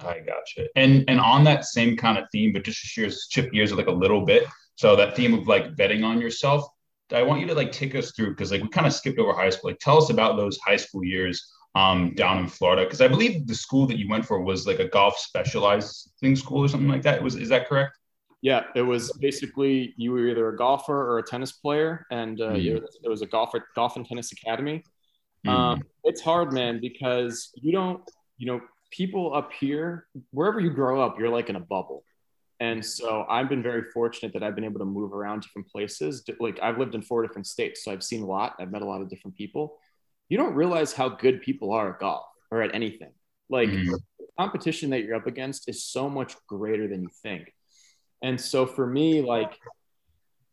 I 0.00 0.20
gotcha. 0.20 0.68
And 0.76 1.04
and 1.08 1.20
on 1.20 1.44
that 1.44 1.64
same 1.64 1.96
kind 1.96 2.18
of 2.18 2.24
theme, 2.30 2.52
but 2.52 2.64
just 2.64 2.94
to 2.94 3.16
chip 3.30 3.52
gears 3.52 3.72
like 3.72 3.86
a 3.86 3.92
little 3.92 4.24
bit. 4.24 4.44
So 4.76 4.94
that 4.96 5.16
theme 5.16 5.34
of 5.34 5.48
like 5.48 5.76
betting 5.76 6.04
on 6.04 6.20
yourself, 6.20 6.64
I 7.12 7.22
want 7.22 7.40
you 7.40 7.46
to 7.48 7.54
like 7.54 7.72
take 7.72 7.94
us 7.94 8.12
through 8.12 8.30
because 8.30 8.52
like 8.52 8.62
we 8.62 8.68
kind 8.68 8.86
of 8.86 8.92
skipped 8.92 9.18
over 9.18 9.32
high 9.32 9.50
school. 9.50 9.70
Like 9.70 9.80
tell 9.80 9.98
us 9.98 10.10
about 10.10 10.36
those 10.36 10.58
high 10.58 10.76
school 10.76 11.04
years 11.04 11.52
um 11.78 12.12
down 12.14 12.38
in 12.38 12.48
Florida 12.48 12.82
because 12.82 13.00
I 13.00 13.08
believe 13.08 13.46
the 13.46 13.54
school 13.54 13.86
that 13.86 13.98
you 13.98 14.08
went 14.08 14.24
for 14.26 14.40
was 14.40 14.66
like 14.66 14.80
a 14.80 14.88
golf 14.88 15.16
specialized 15.16 16.10
thing 16.20 16.34
school 16.34 16.60
or 16.64 16.68
something 16.68 16.88
like 16.88 17.02
that. 17.02 17.22
Was 17.22 17.36
is 17.36 17.50
that 17.50 17.68
correct? 17.68 17.96
Yeah, 18.40 18.64
it 18.74 18.82
was 18.82 19.12
basically 19.20 19.94
you 19.96 20.12
were 20.12 20.28
either 20.28 20.48
a 20.48 20.56
golfer 20.56 20.98
or 21.10 21.18
a 21.18 21.22
tennis 21.22 21.52
player, 21.52 22.06
and 22.10 22.40
uh, 22.40 22.50
mm. 22.50 22.82
it 23.04 23.08
was 23.08 23.22
a 23.22 23.26
golfer 23.26 23.64
golf 23.74 23.96
and 23.96 24.06
tennis 24.06 24.32
academy. 24.32 24.82
Mm. 25.46 25.50
Um, 25.50 25.82
it's 26.04 26.20
hard, 26.20 26.52
man, 26.52 26.80
because 26.80 27.50
you 27.54 27.72
don't, 27.72 28.02
you 28.38 28.46
know, 28.46 28.60
people 28.90 29.34
up 29.34 29.52
here, 29.52 30.06
wherever 30.30 30.60
you 30.60 30.70
grow 30.70 31.00
up, 31.00 31.18
you're 31.18 31.28
like 31.28 31.48
in 31.48 31.56
a 31.56 31.60
bubble. 31.60 32.04
And 32.60 32.84
so 32.84 33.24
I've 33.28 33.48
been 33.48 33.62
very 33.62 33.84
fortunate 33.94 34.32
that 34.32 34.42
I've 34.42 34.56
been 34.56 34.64
able 34.64 34.80
to 34.80 34.84
move 34.84 35.12
around 35.12 35.42
different 35.42 35.68
places. 35.68 36.28
Like 36.40 36.58
I've 36.60 36.78
lived 36.78 36.94
in 36.94 37.02
four 37.02 37.22
different 37.22 37.46
states, 37.46 37.84
so 37.84 37.92
I've 37.92 38.02
seen 38.02 38.22
a 38.22 38.26
lot. 38.26 38.56
I've 38.58 38.72
met 38.72 38.82
a 38.82 38.86
lot 38.86 39.00
of 39.00 39.08
different 39.08 39.36
people. 39.36 39.78
You 40.28 40.38
don't 40.38 40.54
realize 40.54 40.92
how 40.92 41.08
good 41.08 41.42
people 41.42 41.72
are 41.72 41.94
at 41.94 42.00
golf 42.00 42.26
or 42.50 42.62
at 42.62 42.74
anything. 42.74 43.12
Like 43.48 43.70
mm-hmm. 43.70 43.90
the 43.90 44.26
competition 44.38 44.90
that 44.90 45.02
you're 45.04 45.16
up 45.16 45.26
against 45.26 45.68
is 45.68 45.84
so 45.84 46.08
much 46.08 46.34
greater 46.46 46.86
than 46.86 47.02
you 47.02 47.08
think. 47.22 47.52
And 48.22 48.40
so 48.40 48.66
for 48.66 48.86
me, 48.86 49.22
like 49.22 49.58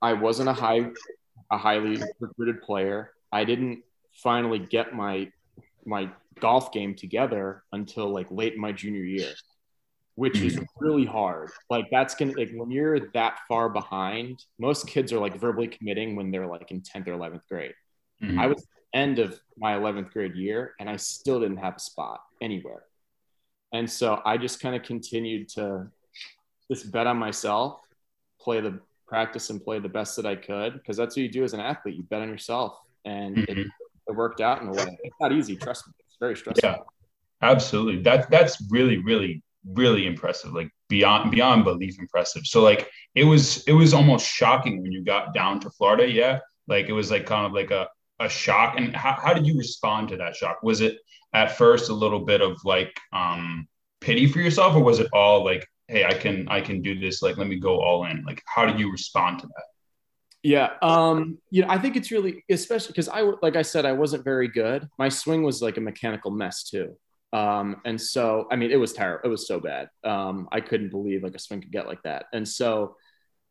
I 0.02 0.14
wasn't 0.14 0.50
a 0.50 0.54
high, 0.54 0.92
a 1.52 1.58
highly 1.58 2.02
recruited 2.20 2.62
player. 2.62 3.12
I 3.32 3.44
didn't 3.44 3.84
finally 4.14 4.60
get 4.60 4.94
my 4.94 5.32
my 5.86 6.10
golf 6.40 6.72
game 6.72 6.96
together 6.96 7.64
until 7.72 8.10
like 8.10 8.28
late 8.32 8.54
in 8.54 8.62
my 8.62 8.72
junior 8.72 9.04
year, 9.04 9.34
which 10.16 10.40
is 10.40 10.58
mm. 10.58 10.66
really 10.80 11.06
hard. 11.06 11.52
Like 11.70 11.88
that's 11.92 12.16
gonna 12.16 12.34
like 12.38 12.52
when 12.54 12.72
you're 12.72 13.12
that 13.12 13.40
far 13.48 13.70
behind, 13.70 14.44
most 14.60 14.88
kids 14.88 15.12
are 15.12 15.20
like 15.20 15.40
verbally 15.40 15.68
committing 15.68 16.16
when 16.16 16.32
they're 16.32 16.48
like 16.48 16.72
in 16.72 16.82
10th 16.82 17.08
or 17.08 17.18
11th 17.18 17.48
grade. 17.50 17.74
Mm-hmm. 18.24 18.40
I 18.40 18.48
was 18.48 18.66
end 18.96 19.20
of 19.20 19.40
my 19.58 19.74
11th 19.74 20.12
grade 20.12 20.36
year 20.36 20.74
and 20.80 20.90
I 20.90 20.96
still 20.96 21.40
didn't 21.40 21.58
have 21.58 21.76
a 21.76 21.80
spot 21.80 22.22
anywhere. 22.42 22.84
And 23.74 23.90
so 23.90 24.22
I 24.26 24.38
just 24.38 24.62
kind 24.62 24.76
of 24.76 24.84
continued 24.84 25.50
to 25.50 25.88
just 26.72 26.92
bet 26.92 27.06
on 27.06 27.18
myself, 27.18 27.82
play 28.40 28.62
the 28.62 28.80
practice 29.08 29.50
and 29.50 29.64
play 29.64 29.80
the 29.80 29.90
best 29.90 30.16
that 30.16 30.26
I 30.26 30.36
could 30.36 30.74
because 30.74 30.98
that's 30.98 31.16
what 31.16 31.24
you 31.24 31.30
do 31.30 31.44
as 31.44 31.54
an 31.54 31.60
athlete. 31.60 31.96
You 31.96 32.04
bet 32.04 32.22
on 32.22 32.30
yourself 32.30 32.80
and 33.04 33.36
mm-hmm. 33.36 33.60
it, 33.60 33.68
it 34.08 34.16
worked 34.16 34.42
out 34.42 34.62
in 34.62 34.70
a 34.70 34.72
way. 34.72 34.98
It's 35.04 35.16
not 35.20 35.32
easy, 35.32 35.56
trust 35.56 35.88
me. 35.88 35.94
It's 36.08 36.18
very 36.20 36.36
stressful. 36.36 36.70
Yeah, 36.70 36.78
absolutely. 37.42 38.02
That 38.02 38.30
that's 38.30 38.58
really, 38.70 38.98
really, 38.98 39.44
really 39.74 40.08
impressive. 40.08 40.54
Like 40.54 40.70
beyond 40.88 41.32
beyond 41.32 41.66
belief 41.66 42.00
impressive. 42.00 42.46
So 42.46 42.64
like 42.64 42.90
it 43.14 43.26
was 43.26 43.64
it 43.66 43.74
was 43.74 43.94
almost 43.94 44.26
shocking 44.26 44.82
when 44.82 44.92
you 44.92 45.04
got 45.04 45.34
down 45.34 45.60
to 45.62 45.70
Florida. 45.70 46.10
Yeah. 46.10 46.40
Like 46.68 46.88
it 46.88 46.94
was 46.94 47.12
like 47.12 47.26
kind 47.26 47.46
of 47.46 47.52
like 47.52 47.72
a 47.72 47.90
a 48.20 48.30
shock. 48.30 48.76
And 48.78 48.96
how, 48.96 49.18
how 49.22 49.34
did 49.34 49.46
you 49.46 49.58
respond 49.58 50.10
to 50.10 50.18
that 50.18 50.36
shock? 50.36 50.60
Was 50.64 50.82
it 50.82 50.98
at 51.34 51.58
first 51.58 51.90
a 51.90 51.94
little 51.94 52.22
bit 52.22 52.42
of 52.42 52.58
like 52.64 52.94
um 53.12 53.68
pity 54.02 54.28
for 54.28 54.40
yourself, 54.40 54.76
or 54.76 54.84
was 54.84 55.00
it 55.00 55.08
all 55.14 55.44
like, 55.44 55.68
hey, 55.88 56.06
I 56.06 56.14
can 56.14 56.48
I 56.48 56.62
can 56.62 56.82
do 56.82 57.00
this, 57.00 57.22
like 57.22 57.38
let 57.38 57.48
me 57.48 57.58
go 57.60 57.82
all 57.82 58.06
in? 58.06 58.24
Like 58.26 58.42
how 58.46 58.66
did 58.66 58.80
you 58.80 58.92
respond 58.92 59.40
to 59.40 59.48
that? 59.48 59.64
Yeah. 60.44 60.74
Um, 60.84 61.40
you 61.50 61.64
know, 61.64 61.70
I 61.70 61.80
think 61.80 61.96
it's 61.96 62.12
really, 62.12 62.44
especially 62.52 62.90
because 62.90 63.10
I, 63.10 63.22
like 63.42 63.56
I 63.56 63.64
said, 63.64 63.84
I 63.84 63.94
wasn't 63.94 64.24
very 64.24 64.48
good. 64.48 64.88
My 65.00 65.10
swing 65.10 65.42
was 65.42 65.60
like 65.60 65.78
a 65.78 65.82
mechanical 65.82 66.30
mess 66.30 66.70
too. 66.70 66.96
Um, 67.34 67.82
and 67.84 68.00
so, 68.00 68.48
I 68.52 68.56
mean, 68.56 68.70
it 68.70 68.76
was 68.76 68.94
terrible. 68.94 69.22
It 69.26 69.30
was 69.30 69.48
so 69.48 69.60
bad. 69.60 69.90
Um, 70.04 70.48
I 70.52 70.62
couldn't 70.62 70.90
believe 70.90 71.24
like 71.24 71.34
a 71.34 71.40
swing 71.40 71.62
could 71.62 71.72
get 71.72 71.88
like 71.88 72.04
that. 72.04 72.28
And 72.32 72.48
so 72.48 72.96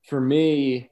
for 0.08 0.20
me, 0.20 0.88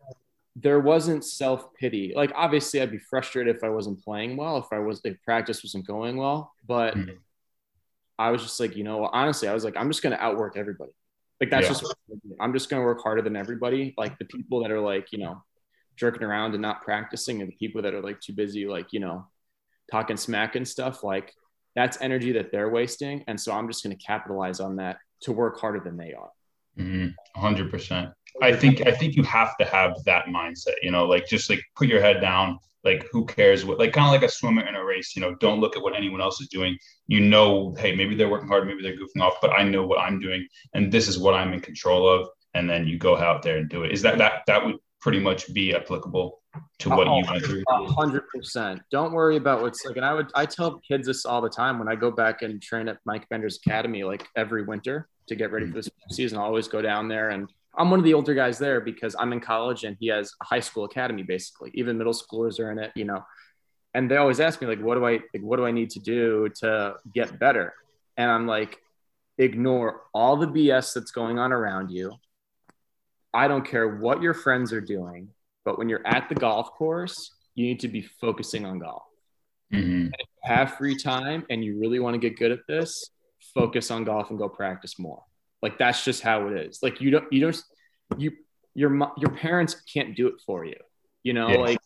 there 0.57 0.81
wasn't 0.81 1.25
self 1.25 1.75
pity. 1.75 2.13
Like, 2.15 2.33
obviously, 2.35 2.81
I'd 2.81 2.91
be 2.91 2.99
frustrated 2.99 3.57
if 3.57 3.65
I 3.65 3.71
wasn't 3.71 4.03
playing 4.03 4.37
well, 4.37 4.59
if 4.59 4.67
I 4.73 4.79
was, 4.79 5.01
if 5.05 5.23
practice 5.23 5.63
wasn't 5.63 5.87
going 5.87 6.17
well. 6.17 6.53
But 6.67 6.95
mm-hmm. 6.95 7.17
I 8.19 8.31
was 8.31 8.43
just 8.43 8.61
like, 8.61 8.77
you 8.77 8.85
know, 8.85 9.09
honestly, 9.13 9.49
I 9.49 9.55
was 9.55 9.65
like, 9.65 9.77
I'm 9.77 9.89
just 9.89 10.03
going 10.03 10.15
to 10.17 10.23
outwork 10.23 10.57
everybody. 10.57 10.93
Like, 11.41 11.51
that's 11.51 11.65
yeah. 11.65 11.73
just, 11.73 11.95
I'm 12.41 12.53
just 12.53 12.71
going 12.71 12.81
to 12.81 12.87
work 12.87 13.03
harder 13.03 13.23
than 13.23 13.37
everybody. 13.37 13.95
Like, 13.97 14.19
the 14.19 14.27
people 14.27 14.63
that 14.63 14.71
are 14.71 14.81
like, 14.81 15.07
you 15.11 15.19
know, 15.19 15.43
jerking 15.97 16.23
around 16.23 16.53
and 16.53 16.63
not 16.63 16.83
practicing 16.83 17.41
and 17.41 17.51
the 17.51 17.57
people 17.57 17.83
that 17.83 17.95
are 17.95 18.01
like 18.01 18.21
too 18.21 18.33
busy 18.33 18.67
like 18.67 18.93
you 18.93 19.01
know 19.01 19.27
talking 19.91 20.17
smack 20.17 20.57
and 20.57 20.67
stuff 20.67 21.05
like 21.05 21.33
that's 21.75 22.01
energy 22.01 22.33
that 22.33 22.51
they're 22.51 22.71
wasting 22.71 23.25
and 23.27 23.41
so 23.41 23.53
i'm 23.53 23.69
just 23.69 23.83
going 23.83 23.97
to 23.97 24.05
capitalize 24.05 24.61
on 24.61 24.77
that 24.77 24.99
to 25.21 25.33
work 25.33 25.61
harder 25.61 25.81
than 25.81 25.97
they 25.97 26.13
are 26.13 26.31
mm-hmm. 26.79 27.09
100% 27.45 28.13
i 28.41 28.53
think 28.53 28.87
i 28.87 28.93
think 28.93 29.15
you 29.15 29.23
have 29.23 29.57
to 29.59 29.65
have 29.65 29.95
that 30.05 30.27
mindset 30.27 30.75
you 30.83 30.91
know 30.91 31.05
like 31.07 31.27
just 31.27 31.51
like 31.51 31.63
put 31.77 31.89
your 31.89 32.01
head 32.01 32.21
down 32.21 32.59
like 32.85 33.07
who 33.13 33.25
cares 33.27 33.65
what 33.65 33.79
like 33.79 33.93
kind 33.93 34.07
of 34.07 34.13
like 34.13 34.29
a 34.29 34.33
swimmer 34.33 34.67
in 34.67 34.75
a 34.75 34.85
race 34.85 35.15
you 35.15 35.23
know 35.23 35.35
don't 35.37 35.61
look 35.61 35.77
at 35.77 35.83
what 35.83 35.95
anyone 35.95 36.21
else 36.21 36.41
is 36.41 36.49
doing 36.49 36.77
you 37.07 37.21
know 37.21 37.75
hey 37.79 37.95
maybe 37.95 38.15
they're 38.15 38.31
working 38.31 38.49
hard 38.49 38.67
maybe 38.67 38.83
they're 38.83 38.97
goofing 38.97 39.23
off 39.23 39.35
but 39.41 39.53
i 39.53 39.63
know 39.63 39.87
what 39.87 40.01
i'm 40.01 40.19
doing 40.19 40.47
and 40.75 40.91
this 40.91 41.09
is 41.09 41.19
what 41.19 41.35
i'm 41.35 41.53
in 41.53 41.61
control 41.61 42.09
of 42.09 42.29
and 42.55 42.69
then 42.69 42.87
you 42.87 42.99
go 42.99 43.17
out 43.17 43.43
there 43.43 43.59
and 43.59 43.69
do 43.69 43.83
it 43.85 43.93
is 43.93 44.03
that 44.03 44.19
that 44.19 44.43
that 44.47 44.65
would 44.65 44.77
pretty 45.01 45.21
much 45.21 45.53
be 45.53 45.75
applicable 45.75 46.41
to 46.79 46.91
what 46.91 47.09
oh, 47.09 47.19
you 47.19 47.25
went 47.29 47.45
through. 47.45 47.63
hundred 47.69 48.25
percent. 48.29 48.81
Don't 48.91 49.13
worry 49.13 49.37
about 49.37 49.63
what's 49.63 49.85
like. 49.85 49.97
And 49.97 50.05
I 50.05 50.15
would 50.15 50.31
I 50.35 50.47
tell 50.47 50.81
kids 50.87 51.07
this 51.07 51.25
all 51.25 51.41
the 51.41 51.49
time 51.49 51.79
when 51.79 51.89
I 51.89 51.95
go 51.95 52.11
back 52.11 52.43
and 52.43 52.61
train 52.61 52.89
at 52.89 52.99
Mike 53.05 53.29
Bender's 53.29 53.59
Academy, 53.65 54.05
like 54.05 54.27
every 54.37 54.63
winter 54.63 55.09
to 55.27 55.35
get 55.35 55.53
ready 55.53 55.67
for 55.67 55.75
this 55.75 55.89
season. 56.11 56.39
I 56.39 56.43
always 56.43 56.69
go 56.69 56.83
down 56.83 57.09
there 57.09 57.31
and 57.31 57.49
I'm 57.77 57.91
one 57.91 57.99
of 57.99 58.05
the 58.05 58.15
older 58.15 58.35
guys 58.35 58.59
there 58.59 58.81
because 58.81 59.17
I'm 59.19 59.33
in 59.33 59.41
college 59.41 59.85
and 59.85 59.97
he 59.99 60.09
has 60.09 60.33
a 60.43 60.45
high 60.45 60.61
school 60.61 60.85
academy 60.85 61.23
basically. 61.23 61.71
Even 61.75 61.99
middle 61.99 62.13
schoolers 62.13 62.61
are 62.61 62.71
in 62.71 62.79
it, 62.79 62.93
you 62.95 63.05
know. 63.05 63.25
And 63.95 64.11
they 64.11 64.17
always 64.17 64.41
ask 64.41 64.61
me 64.61 64.67
like, 64.67 64.81
what 64.81 64.95
do 64.95 65.05
I 65.05 65.21
like? 65.33 65.43
What 65.43 65.57
do 65.57 65.67
I 65.67 65.71
need 65.71 65.91
to 65.91 66.01
do 66.01 66.49
to 66.61 66.95
get 67.13 67.39
better? 67.39 67.75
And 68.17 68.31
I'm 68.31 68.47
like, 68.47 68.79
ignore 69.39 70.03
all 70.13 70.37
the 70.37 70.47
BS 70.47 70.95
that's 70.95 71.11
going 71.11 71.39
on 71.39 71.53
around 71.53 71.91
you 71.91 72.13
I 73.35 73.49
don't 73.49 73.67
care 73.67 73.89
what 73.89 74.21
your 74.21 74.35
friends 74.35 74.73
are 74.73 74.81
doing, 74.81 75.29
but 75.65 75.79
when 75.79 75.89
you're 75.89 76.07
at 76.07 76.29
the 76.29 76.35
golf 76.35 76.73
course, 76.73 77.35
you 77.55 77.67
need 77.67 77.81
to 77.81 77.89
be 77.89 78.03
focusing 78.03 78.67
on 78.67 78.79
golf. 78.79 79.05
Mm-hmm. 79.73 80.09
have 80.43 80.75
free 80.75 80.95
time 80.95 81.47
and 81.49 81.65
you 81.65 81.81
really 81.81 81.99
want 81.99 82.13
to 82.13 82.19
get 82.19 82.39
good 82.39 82.53
at 82.53 82.67
this, 82.69 83.09
focus 83.55 83.91
on 83.91 84.05
golf 84.05 84.31
and 84.31 84.39
go 84.39 84.49
practice 84.49 84.99
more. 84.99 85.23
Like 85.61 85.79
that's 85.79 86.05
just 86.05 86.23
how 86.23 86.49
it 86.49 86.55
is. 86.55 86.81
Like 86.83 87.01
you 87.01 87.11
don't, 87.11 87.33
you 87.33 87.41
don't, 87.41 87.63
you, 88.19 88.33
your, 88.75 88.91
your 89.19 89.31
parents 89.31 89.77
can't 89.93 90.17
do 90.17 90.29
it 90.29 90.35
for 90.45 90.65
you. 90.65 90.77
You 91.23 91.35
know, 91.35 91.49
yeah. 91.49 91.59
like 91.59 91.79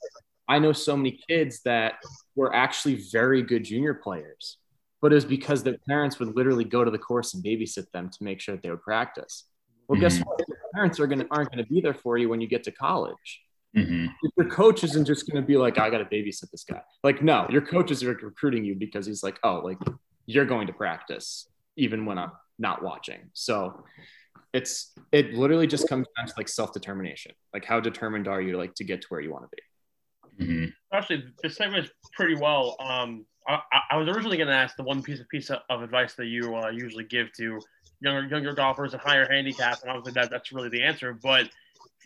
I 0.49 0.59
know 0.59 0.73
so 0.73 0.97
many 0.97 1.21
kids 1.29 1.61
that 1.65 1.95
were 2.35 2.55
actually 2.55 2.95
very 3.11 3.43
good 3.43 3.65
junior 3.65 3.95
players, 3.95 4.59
but 5.03 5.13
it 5.13 5.17
was 5.17 5.25
because 5.25 5.63
their 5.63 5.77
parents 5.89 6.19
would 6.19 6.37
literally 6.37 6.65
go 6.65 6.85
to 6.85 6.91
the 6.91 6.99
course 6.99 7.35
and 7.35 7.45
babysit 7.45 7.91
them 7.93 8.11
to 8.11 8.25
make 8.25 8.41
sure 8.41 8.55
that 8.55 8.63
they 8.63 8.71
would 8.71 8.83
practice. 8.83 9.45
Well, 9.89 10.01
guess 10.01 10.15
mm-hmm. 10.15 10.29
what? 10.29 10.45
Your 10.49 10.59
parents 10.75 11.01
are 11.01 11.07
gonna 11.07 11.27
aren't 11.31 11.51
gonna 11.51 11.67
be 11.67 11.81
there 11.81 11.95
for 11.95 12.17
you 12.17 12.29
when 12.29 12.41
you 12.41 12.49
get 12.49 12.65
to 12.65 12.73
college. 12.73 13.43
Mm-hmm. 13.77 14.07
Your 14.37 14.49
coach 14.49 14.85
isn't 14.85 15.05
just 15.05 15.31
gonna 15.31 15.45
be 15.45 15.57
like, 15.57 15.79
I 15.79 15.91
gotta 15.91 16.05
babysit 16.05 16.51
this 16.51 16.65
guy. 16.65 16.83
Like, 17.05 17.23
no, 17.23 17.47
your 17.51 17.63
coach 17.63 17.91
is 17.91 18.05
recruiting 18.05 18.65
you 18.65 18.75
because 18.75 19.07
he's 19.07 19.23
like, 19.23 19.39
oh, 19.43 19.59
like 19.59 19.79
you're 20.27 20.47
going 20.47 20.67
to 20.67 20.73
practice 20.73 21.49
even 21.77 22.07
when 22.07 22.19
I'm 22.19 22.33
not 22.59 22.83
watching. 22.83 23.31
So 23.33 23.85
it's 24.53 24.93
it 25.13 25.35
literally 25.35 25.67
just 25.67 25.89
comes 25.89 26.07
down 26.17 26.27
to 26.27 26.35
like 26.37 26.49
self-determination. 26.49 27.33
Like 27.53 27.65
how 27.65 27.81
determined 27.81 28.29
are 28.29 28.41
you 28.41 28.57
like 28.57 28.75
to 28.75 28.85
get 28.85 29.03
to 29.03 29.07
where 29.09 29.21
you 29.21 29.33
want 29.33 29.45
to 29.45 29.57
be? 29.57 30.45
Mm-hmm. 30.45 30.67
Actually, 30.93 31.25
this 31.43 31.57
segment 31.57 31.85
is 31.85 31.91
pretty 32.13 32.35
well. 32.35 32.77
Um, 32.81 33.27
I, 33.49 33.61
I 33.93 33.97
was 33.97 34.09
originally 34.09 34.37
going 34.37 34.49
to 34.49 34.55
ask 34.55 34.77
the 34.77 34.83
one 34.83 35.03
piece 35.03 35.21
of 35.21 35.29
piece 35.29 35.51
of 35.51 35.83
advice 35.83 36.15
that 36.15 36.27
you 36.27 36.57
uh, 36.57 36.71
usually 36.71 37.05
give 37.05 37.33
to 37.35 37.61
younger 38.01 38.27
younger 38.29 38.55
golfers 38.55 38.93
and 38.93 39.01
higher 39.01 39.27
handicaps, 39.31 39.83
and 39.83 39.91
obviously 39.91 40.13
that 40.21 40.31
that's 40.31 40.53
really 40.53 40.69
the 40.69 40.83
answer. 40.83 41.15
But 41.23 41.49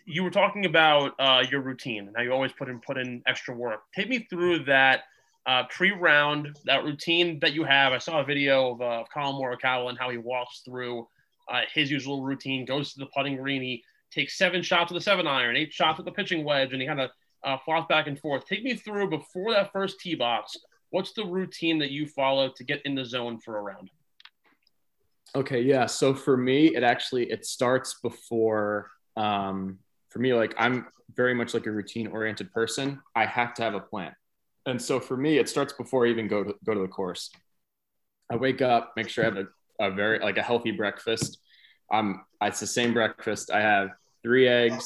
you 0.05 0.23
were 0.23 0.31
talking 0.31 0.65
about 0.65 1.13
uh, 1.19 1.43
your 1.49 1.61
routine 1.61 2.07
and 2.07 2.15
how 2.15 2.23
you 2.23 2.31
always 2.31 2.51
put 2.53 2.69
in 2.69 2.79
put 2.79 2.97
in 2.97 3.21
extra 3.27 3.55
work. 3.55 3.81
Take 3.95 4.09
me 4.09 4.27
through 4.29 4.65
that 4.65 5.01
uh, 5.45 5.63
pre-round, 5.69 6.57
that 6.65 6.83
routine 6.83 7.39
that 7.39 7.53
you 7.53 7.63
have. 7.63 7.93
I 7.93 7.97
saw 7.97 8.21
a 8.21 8.23
video 8.23 8.73
of 8.73 8.81
uh, 8.81 9.03
Collin 9.13 9.35
Morikawa 9.41 9.89
and 9.89 9.97
how 9.97 10.09
he 10.09 10.17
walks 10.17 10.61
through 10.63 11.07
uh, 11.49 11.61
his 11.73 11.89
usual 11.91 12.21
routine, 12.23 12.65
goes 12.65 12.93
to 12.93 12.99
the 12.99 13.07
putting 13.07 13.37
green, 13.37 13.61
he 13.61 13.83
takes 14.11 14.37
seven 14.37 14.61
shots 14.61 14.91
with 14.91 15.01
the 15.01 15.03
seven 15.03 15.27
iron, 15.27 15.55
eight 15.55 15.73
shots 15.73 15.97
with 15.97 16.05
the 16.05 16.11
pitching 16.11 16.43
wedge, 16.43 16.73
and 16.73 16.81
he 16.81 16.87
kind 16.87 17.01
of 17.01 17.09
uh, 17.43 17.57
flops 17.65 17.87
back 17.87 18.07
and 18.07 18.19
forth. 18.19 18.45
Take 18.45 18.63
me 18.63 18.75
through 18.75 19.09
before 19.09 19.51
that 19.51 19.71
first 19.71 19.99
tee 19.99 20.15
box. 20.15 20.55
What's 20.91 21.13
the 21.13 21.25
routine 21.25 21.79
that 21.79 21.91
you 21.91 22.05
follow 22.05 22.49
to 22.55 22.63
get 22.63 22.81
in 22.85 22.95
the 22.95 23.05
zone 23.05 23.39
for 23.39 23.57
a 23.57 23.61
round? 23.61 23.89
Okay, 25.33 25.61
yeah. 25.61 25.85
So 25.85 26.13
for 26.13 26.35
me, 26.35 26.75
it 26.75 26.83
actually 26.83 27.31
it 27.31 27.45
starts 27.45 27.99
before. 28.01 28.91
Um, 29.15 29.79
for 30.09 30.19
me, 30.19 30.33
like 30.33 30.53
I'm 30.57 30.87
very 31.15 31.33
much 31.33 31.53
like 31.53 31.65
a 31.65 31.71
routine 31.71 32.07
oriented 32.07 32.51
person. 32.51 33.01
I 33.15 33.25
have 33.25 33.53
to 33.55 33.63
have 33.63 33.73
a 33.73 33.79
plan, 33.79 34.13
and 34.65 34.81
so 34.81 34.99
for 34.99 35.17
me, 35.17 35.37
it 35.37 35.49
starts 35.49 35.73
before 35.73 36.05
I 36.05 36.09
even 36.09 36.27
go 36.27 36.43
to 36.43 36.55
go 36.63 36.73
to 36.73 36.79
the 36.79 36.87
course. 36.87 37.31
I 38.31 38.35
wake 38.35 38.61
up, 38.61 38.93
make 38.95 39.09
sure 39.09 39.25
I 39.25 39.27
have 39.27 39.37
a, 39.37 39.87
a 39.87 39.91
very 39.91 40.19
like 40.19 40.37
a 40.37 40.43
healthy 40.43 40.71
breakfast. 40.71 41.39
I'm 41.91 42.21
it's 42.41 42.59
the 42.59 42.67
same 42.67 42.93
breakfast. 42.93 43.51
I 43.51 43.61
have 43.61 43.89
three 44.23 44.47
eggs, 44.47 44.85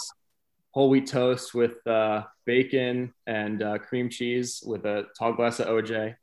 whole 0.71 0.89
wheat 0.89 1.07
toast 1.07 1.53
with 1.53 1.85
uh, 1.87 2.23
bacon 2.45 3.13
and 3.27 3.61
uh, 3.61 3.77
cream 3.77 4.09
cheese 4.09 4.63
with 4.65 4.85
a 4.85 5.05
tall 5.17 5.33
glass 5.33 5.59
of 5.59 5.67
OJ. 5.67 6.15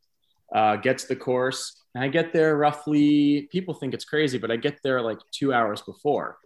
Uh, 0.54 0.76
get 0.76 0.98
to 0.98 1.08
the 1.08 1.16
course, 1.16 1.82
and 1.94 2.04
I 2.04 2.08
get 2.08 2.32
there 2.32 2.56
roughly, 2.56 3.48
people 3.50 3.72
think 3.72 3.94
it's 3.94 4.04
crazy, 4.04 4.36
but 4.36 4.50
I 4.50 4.56
get 4.56 4.78
there 4.82 5.00
like 5.00 5.18
two 5.30 5.52
hours 5.52 5.80
before. 5.82 6.36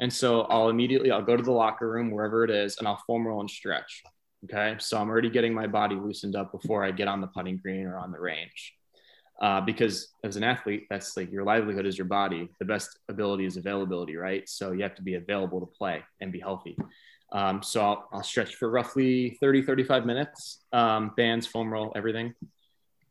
And 0.00 0.12
so 0.12 0.42
I'll 0.42 0.68
immediately, 0.68 1.10
I'll 1.10 1.22
go 1.22 1.36
to 1.36 1.42
the 1.42 1.52
locker 1.52 1.90
room, 1.90 2.10
wherever 2.10 2.44
it 2.44 2.50
is, 2.50 2.78
and 2.78 2.86
I'll 2.86 3.02
foam 3.06 3.26
roll 3.26 3.40
and 3.40 3.50
stretch. 3.50 4.02
Okay. 4.44 4.76
So 4.78 4.98
I'm 4.98 5.08
already 5.08 5.30
getting 5.30 5.52
my 5.52 5.66
body 5.66 5.96
loosened 5.96 6.36
up 6.36 6.52
before 6.52 6.84
I 6.84 6.90
get 6.90 7.08
on 7.08 7.20
the 7.20 7.26
putting 7.26 7.56
green 7.56 7.86
or 7.86 7.98
on 7.98 8.12
the 8.12 8.20
range. 8.20 8.74
Uh, 9.40 9.60
because 9.60 10.08
as 10.24 10.36
an 10.36 10.42
athlete, 10.42 10.86
that's 10.90 11.16
like 11.16 11.30
your 11.30 11.44
livelihood 11.44 11.86
is 11.86 11.96
your 11.96 12.06
body. 12.06 12.48
The 12.58 12.64
best 12.64 12.98
ability 13.08 13.44
is 13.44 13.56
availability, 13.56 14.16
right? 14.16 14.48
So 14.48 14.72
you 14.72 14.82
have 14.82 14.96
to 14.96 15.02
be 15.02 15.14
available 15.14 15.60
to 15.60 15.66
play 15.66 16.02
and 16.20 16.32
be 16.32 16.40
healthy. 16.40 16.76
Um, 17.32 17.62
so 17.62 17.82
I'll, 17.82 18.08
I'll, 18.12 18.22
stretch 18.22 18.54
for 18.54 18.70
roughly 18.70 19.36
30, 19.40 19.62
35 19.62 20.06
minutes, 20.06 20.64
um, 20.72 21.12
bands, 21.16 21.46
foam 21.46 21.70
roll, 21.70 21.92
everything. 21.94 22.34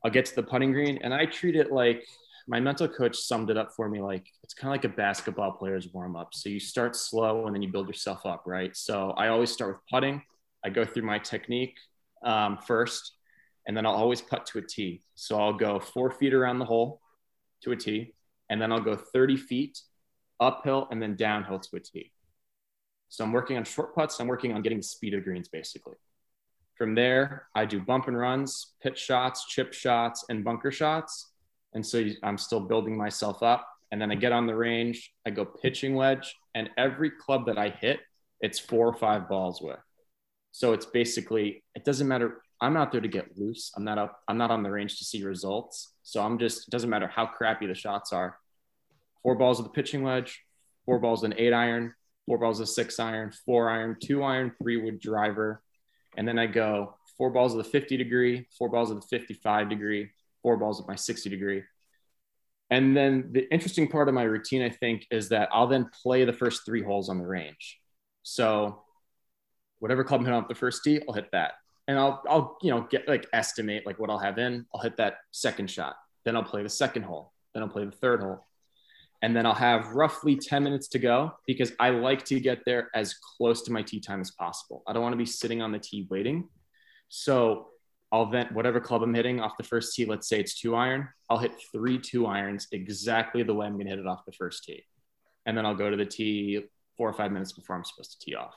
I'll 0.04 0.12
get 0.12 0.26
to 0.26 0.36
the 0.36 0.44
putting 0.44 0.72
green 0.72 1.00
and 1.04 1.14
I 1.14 1.28
treat 1.28 1.56
it 1.56 1.72
like 1.72 2.04
my 2.48 2.60
mental 2.60 2.88
coach 2.88 3.16
summed 3.18 3.50
it 3.50 3.58
up 3.58 3.74
for 3.76 3.90
me 3.90 4.02
like 4.02 4.26
it's 4.44 4.54
kind 4.54 4.70
of 4.70 4.74
like 4.74 4.92
a 4.92 4.96
basketball 4.96 5.52
player's 5.52 5.94
warm 5.94 6.16
up. 6.16 6.30
So 6.34 6.50
you 6.50 6.60
start 6.60 6.96
slow 6.96 7.46
and 7.46 7.56
then 7.56 7.62
you 7.62 7.72
build 7.72 7.88
yourself 7.88 8.26
up, 8.26 8.44
right? 8.46 8.76
So 8.76 9.12
I 9.12 9.28
always 9.28 9.52
start 9.52 9.76
with 9.76 9.82
putting. 9.92 10.24
I 10.64 10.70
go 10.70 10.86
through 10.86 11.04
my 11.04 11.20
technique 11.20 11.76
um, 12.24 12.58
first, 12.66 13.14
and 13.68 13.76
then 13.76 13.86
I'll 13.86 13.96
always 13.96 14.22
putt 14.22 14.46
to 14.48 14.60
a 14.60 14.62
tee. 14.62 15.04
So 15.16 15.40
I'll 15.40 15.54
go 15.54 15.80
four 15.80 16.12
feet 16.12 16.34
around 16.34 16.60
the 16.60 16.66
hole 16.66 17.02
to 17.64 17.72
a 17.72 17.76
tee, 17.76 18.14
and 18.50 18.62
then 18.62 18.72
I'll 18.72 18.82
go 18.82 18.96
30 18.96 19.38
feet 19.38 19.80
uphill 20.40 20.88
and 20.92 21.02
then 21.02 21.16
downhill 21.16 21.60
to 21.60 21.76
a 21.76 21.80
tee. 21.80 22.12
So 23.10 23.24
I'm 23.24 23.32
working 23.32 23.58
on 23.58 23.64
short 23.64 23.96
putts. 23.96 24.20
I'm 24.20 24.28
working 24.28 24.54
on 24.54 24.62
getting 24.62 24.80
the 24.80 24.84
speed 24.84 25.14
of 25.14 25.24
greens 25.24 25.48
basically. 25.48 25.96
From 26.76 26.94
there, 26.94 27.48
I 27.56 27.66
do 27.66 27.80
bump 27.80 28.08
and 28.08 28.18
runs, 28.18 28.74
pitch 28.84 29.00
shots, 29.00 29.46
chip 29.48 29.74
shots, 29.74 30.26
and 30.30 30.44
bunker 30.44 30.72
shots. 30.72 31.32
And 31.74 31.86
so 31.86 32.06
I'm 32.22 32.38
still 32.38 32.60
building 32.60 32.96
myself 32.96 33.42
up. 33.42 33.68
And 33.92 34.02
then 34.02 34.12
I 34.12 34.16
get 34.16 34.32
on 34.32 34.46
the 34.46 34.56
range, 34.56 35.12
I 35.26 35.32
go 35.32 35.46
pitching 35.46 35.96
wedge, 35.96 36.36
and 36.54 36.70
every 36.78 37.10
club 37.10 37.46
that 37.48 37.58
I 37.58 37.70
hit, 37.70 38.02
it's 38.42 38.60
four 38.60 38.86
or 38.86 38.94
five 38.94 39.30
balls 39.30 39.62
with. 39.62 39.80
So 40.58 40.74
it's 40.74 40.88
basically, 40.88 41.64
it 41.76 41.86
doesn't 41.86 42.08
matter. 42.08 42.42
I'm 42.60 42.78
out 42.78 42.92
there 42.92 43.00
to 43.00 43.08
get 43.08 43.38
loose. 43.38 43.72
I'm 43.78 43.84
not 43.84 44.00
up, 44.00 44.20
I'm 44.28 44.40
not 44.40 44.50
on 44.50 44.64
the 44.64 44.72
range 44.72 44.98
to 44.98 45.06
see 45.06 45.24
results. 45.24 45.94
So 46.02 46.20
I'm 46.24 46.40
just, 46.40 46.68
it 46.68 46.72
doesn't 46.72 46.90
matter 46.90 47.06
how 47.06 47.28
crappy 47.28 47.68
the 47.68 47.76
shots 47.76 48.12
are. 48.12 48.40
Four 49.22 49.36
balls 49.36 49.60
with 49.60 49.68
a 49.68 49.70
pitching 49.70 50.02
wedge, 50.02 50.42
four 50.84 50.98
balls 50.98 51.24
an 51.24 51.36
eight 51.38 51.54
iron, 51.54 51.94
four 52.26 52.40
balls 52.40 52.60
with 52.60 52.70
six 52.70 53.00
iron, 53.00 53.32
four 53.46 53.70
iron, 53.70 53.98
two 54.02 54.24
iron, 54.24 54.52
three 54.60 54.78
wood 54.78 55.00
driver, 55.00 55.62
and 56.18 56.28
then 56.28 56.40
I 56.40 56.48
go 56.48 56.96
four 57.20 57.30
balls 57.30 57.54
of 57.54 57.60
the 57.60 57.70
50 57.70 57.96
degree, 57.96 58.48
four 58.58 58.68
balls 58.68 58.90
of 58.90 59.00
the 59.00 59.08
55 59.08 59.70
degree, 59.70 60.10
four 60.42 60.58
balls 60.58 60.80
of 60.80 60.88
my 60.88 60.96
60 60.96 61.30
degree. 61.30 61.62
And 62.72 62.98
then 62.98 63.30
the 63.32 63.48
interesting 63.54 63.90
part 63.90 64.08
of 64.08 64.16
my 64.16 64.24
routine, 64.24 64.64
I 64.64 64.72
think, 64.72 65.06
is 65.12 65.30
that 65.30 65.50
I'll 65.52 65.68
then 65.68 65.92
play 66.02 66.26
the 66.26 66.34
first 66.34 66.66
three 66.66 66.82
holes 66.82 67.10
on 67.10 67.20
the 67.20 67.28
range. 67.28 67.78
So 68.24 68.82
whatever 69.80 70.04
club 70.04 70.22
I'm 70.22 70.26
hitting 70.26 70.40
off 70.40 70.48
the 70.48 70.56
first 70.56 70.84
tee, 70.84 71.02
I'll 71.08 71.14
hit 71.14 71.32
that. 71.32 71.54
And 71.88 71.98
I'll, 71.98 72.22
I'll, 72.30 72.58
you 72.62 72.72
know, 72.72 72.82
get 72.90 73.08
like 73.08 73.28
estimate 73.32 73.86
like 73.86 73.98
what 74.00 74.10
I'll 74.10 74.20
have 74.20 74.38
in. 74.38 74.66
I'll 74.74 74.82
hit 74.82 74.98
that 74.98 75.20
second 75.32 75.70
shot. 75.72 75.96
Then 76.26 76.36
I'll 76.36 76.44
play 76.44 76.64
the 76.64 76.70
second 76.70 77.04
hole. 77.04 77.32
Then 77.54 77.64
I'll 77.64 77.70
play 77.70 77.86
the 77.86 77.92
third 77.92 78.22
hole. 78.22 78.46
And 79.22 79.36
then 79.36 79.46
I'll 79.46 79.54
have 79.54 79.94
roughly 79.94 80.36
10 80.36 80.64
minutes 80.64 80.90
to 80.90 81.00
go 81.00 81.32
because 81.48 81.72
I 81.80 81.90
like 81.90 82.24
to 82.26 82.40
get 82.40 82.66
there 82.66 82.90
as 82.94 83.16
close 83.16 83.64
to 83.64 83.72
my 83.72 83.82
tee 83.82 84.00
time 84.00 84.22
as 84.22 84.32
possible. 84.32 84.84
I 84.86 84.94
don't 84.94 85.02
want 85.02 85.14
to 85.14 85.18
be 85.18 85.26
sitting 85.26 85.62
on 85.62 85.72
the 85.72 85.80
tee 85.80 86.06
waiting. 86.10 86.50
So 87.10 87.70
I'll 88.12 88.28
vent 88.28 88.52
whatever 88.52 88.80
club 88.80 89.02
I'm 89.02 89.14
hitting 89.14 89.40
off 89.40 89.58
the 89.58 89.64
first 89.64 89.96
tee. 89.96 90.06
Let's 90.06 90.30
say 90.30 90.40
it's 90.40 90.60
two 90.60 90.76
iron. 90.76 91.10
I'll 91.30 91.40
hit 91.40 91.54
three 91.72 92.00
two 92.00 92.28
irons 92.28 92.68
exactly 92.72 93.44
the 93.44 93.54
way 93.54 93.66
I'm 93.66 93.74
going 93.74 93.86
to 93.86 93.92
hit 93.92 94.00
it 94.00 94.08
off 94.08 94.26
the 94.26 94.34
first 94.34 94.64
tee. 94.64 94.84
And 95.46 95.58
then 95.58 95.66
I'll 95.66 95.76
go 95.76 95.90
to 95.90 95.98
the 95.98 96.06
tee 96.06 96.62
four 96.96 97.10
or 97.10 97.14
five 97.14 97.32
minutes 97.32 97.54
before 97.54 97.76
I'm 97.76 97.84
supposed 97.86 98.12
to 98.12 98.20
tee 98.20 98.36
off. 98.36 98.56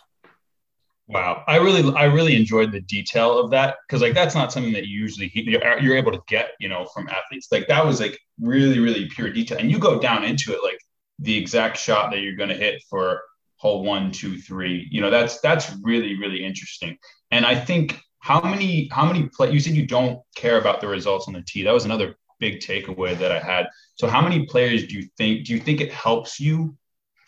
Wow, 1.12 1.42
I 1.48 1.56
really, 1.56 1.92
I 1.96 2.04
really 2.04 2.36
enjoyed 2.36 2.70
the 2.70 2.82
detail 2.82 3.36
of 3.36 3.50
that 3.50 3.78
because 3.86 4.00
like 4.00 4.14
that's 4.14 4.36
not 4.36 4.52
something 4.52 4.72
that 4.74 4.86
you 4.86 5.00
usually 5.00 5.32
you're 5.34 5.96
able 5.96 6.12
to 6.12 6.20
get, 6.28 6.52
you 6.60 6.68
know, 6.68 6.86
from 6.94 7.08
athletes. 7.08 7.48
Like 7.50 7.66
that 7.66 7.84
was 7.84 8.00
like 8.00 8.16
really, 8.40 8.78
really 8.78 9.08
pure 9.08 9.28
detail, 9.28 9.58
and 9.58 9.68
you 9.68 9.80
go 9.80 9.98
down 9.98 10.22
into 10.22 10.52
it 10.52 10.62
like 10.62 10.78
the 11.18 11.36
exact 11.36 11.78
shot 11.78 12.12
that 12.12 12.20
you're 12.20 12.36
going 12.36 12.48
to 12.48 12.54
hit 12.54 12.84
for 12.88 13.22
hole 13.56 13.82
one, 13.82 14.12
two, 14.12 14.38
three. 14.38 14.86
You 14.90 15.00
know, 15.00 15.10
that's 15.10 15.40
that's 15.40 15.74
really, 15.82 16.16
really 16.16 16.44
interesting. 16.44 16.96
And 17.32 17.44
I 17.44 17.56
think 17.56 18.00
how 18.20 18.40
many, 18.40 18.88
how 18.92 19.04
many 19.04 19.28
play? 19.28 19.50
You 19.50 19.58
said 19.58 19.74
you 19.74 19.86
don't 19.86 20.20
care 20.36 20.58
about 20.58 20.80
the 20.80 20.86
results 20.86 21.26
on 21.26 21.34
the 21.34 21.42
tee. 21.42 21.64
That 21.64 21.74
was 21.74 21.86
another 21.86 22.14
big 22.38 22.60
takeaway 22.60 23.18
that 23.18 23.32
I 23.32 23.40
had. 23.40 23.66
So 23.96 24.06
how 24.06 24.22
many 24.22 24.46
players 24.46 24.86
do 24.86 24.96
you 24.96 25.08
think? 25.18 25.46
Do 25.46 25.54
you 25.54 25.60
think 25.60 25.80
it 25.80 25.92
helps 25.92 26.38
you 26.38 26.76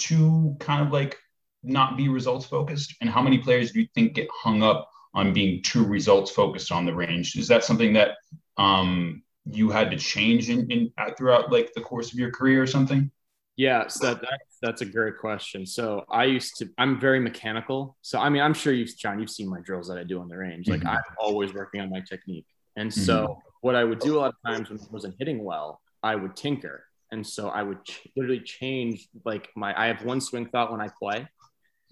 to 0.00 0.56
kind 0.60 0.86
of 0.86 0.92
like 0.92 1.16
not 1.62 1.96
be 1.96 2.08
results 2.08 2.46
focused? 2.46 2.94
And 3.00 3.10
how 3.10 3.22
many 3.22 3.38
players 3.38 3.72
do 3.72 3.80
you 3.80 3.88
think 3.94 4.14
get 4.14 4.28
hung 4.32 4.62
up 4.62 4.88
on 5.14 5.32
being 5.32 5.62
too 5.62 5.84
results 5.84 6.30
focused 6.30 6.72
on 6.72 6.84
the 6.84 6.94
range? 6.94 7.36
Is 7.36 7.48
that 7.48 7.64
something 7.64 7.92
that 7.94 8.16
um, 8.56 9.22
you 9.44 9.70
had 9.70 9.90
to 9.90 9.96
change 9.96 10.50
in, 10.50 10.70
in 10.70 10.92
throughout 11.16 11.52
like 11.52 11.72
the 11.74 11.80
course 11.80 12.12
of 12.12 12.18
your 12.18 12.30
career 12.30 12.62
or 12.62 12.66
something? 12.66 13.10
Yeah, 13.56 13.86
so 13.88 14.06
that, 14.06 14.22
that, 14.22 14.40
that's 14.62 14.80
a 14.80 14.86
great 14.86 15.18
question. 15.18 15.66
So 15.66 16.04
I 16.10 16.24
used 16.24 16.56
to, 16.56 16.70
I'm 16.78 16.98
very 16.98 17.20
mechanical. 17.20 17.96
So 18.00 18.18
I 18.18 18.30
mean, 18.30 18.40
I'm 18.40 18.54
sure 18.54 18.72
you've, 18.72 18.96
John, 18.96 19.20
you've 19.20 19.30
seen 19.30 19.48
my 19.48 19.60
drills 19.60 19.88
that 19.88 19.98
I 19.98 20.04
do 20.04 20.20
on 20.20 20.28
the 20.28 20.38
range. 20.38 20.68
Like 20.68 20.80
mm-hmm. 20.80 20.88
I'm 20.88 21.02
always 21.18 21.52
working 21.52 21.80
on 21.80 21.90
my 21.90 22.00
technique. 22.00 22.46
And 22.76 22.90
mm-hmm. 22.90 23.00
so 23.02 23.22
mm-hmm. 23.22 23.40
what 23.60 23.74
I 23.74 23.84
would 23.84 23.98
do 23.98 24.16
a 24.16 24.20
lot 24.20 24.34
of 24.34 24.50
times 24.50 24.70
when 24.70 24.78
I 24.80 24.84
wasn't 24.90 25.16
hitting 25.18 25.44
well, 25.44 25.80
I 26.02 26.16
would 26.16 26.34
tinker. 26.34 26.84
And 27.10 27.26
so 27.26 27.50
I 27.50 27.62
would 27.62 27.84
ch- 27.84 28.08
literally 28.16 28.40
change 28.40 29.06
like 29.26 29.50
my, 29.54 29.78
I 29.78 29.88
have 29.88 30.02
one 30.02 30.22
swing 30.22 30.46
thought 30.46 30.72
when 30.72 30.80
I 30.80 30.88
play 30.98 31.28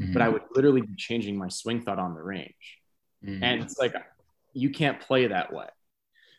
mm-hmm. 0.00 0.12
but 0.12 0.22
I 0.22 0.28
would 0.28 0.42
literally 0.54 0.80
be 0.80 0.94
changing 0.96 1.36
my 1.36 1.48
swing 1.48 1.82
thought 1.82 1.98
on 1.98 2.14
the 2.14 2.22
range. 2.22 2.78
Mm-hmm. 3.24 3.44
And 3.44 3.62
it's 3.62 3.78
like, 3.78 3.94
you 4.52 4.70
can't 4.70 5.00
play 5.00 5.26
that 5.26 5.52
way. 5.52 5.66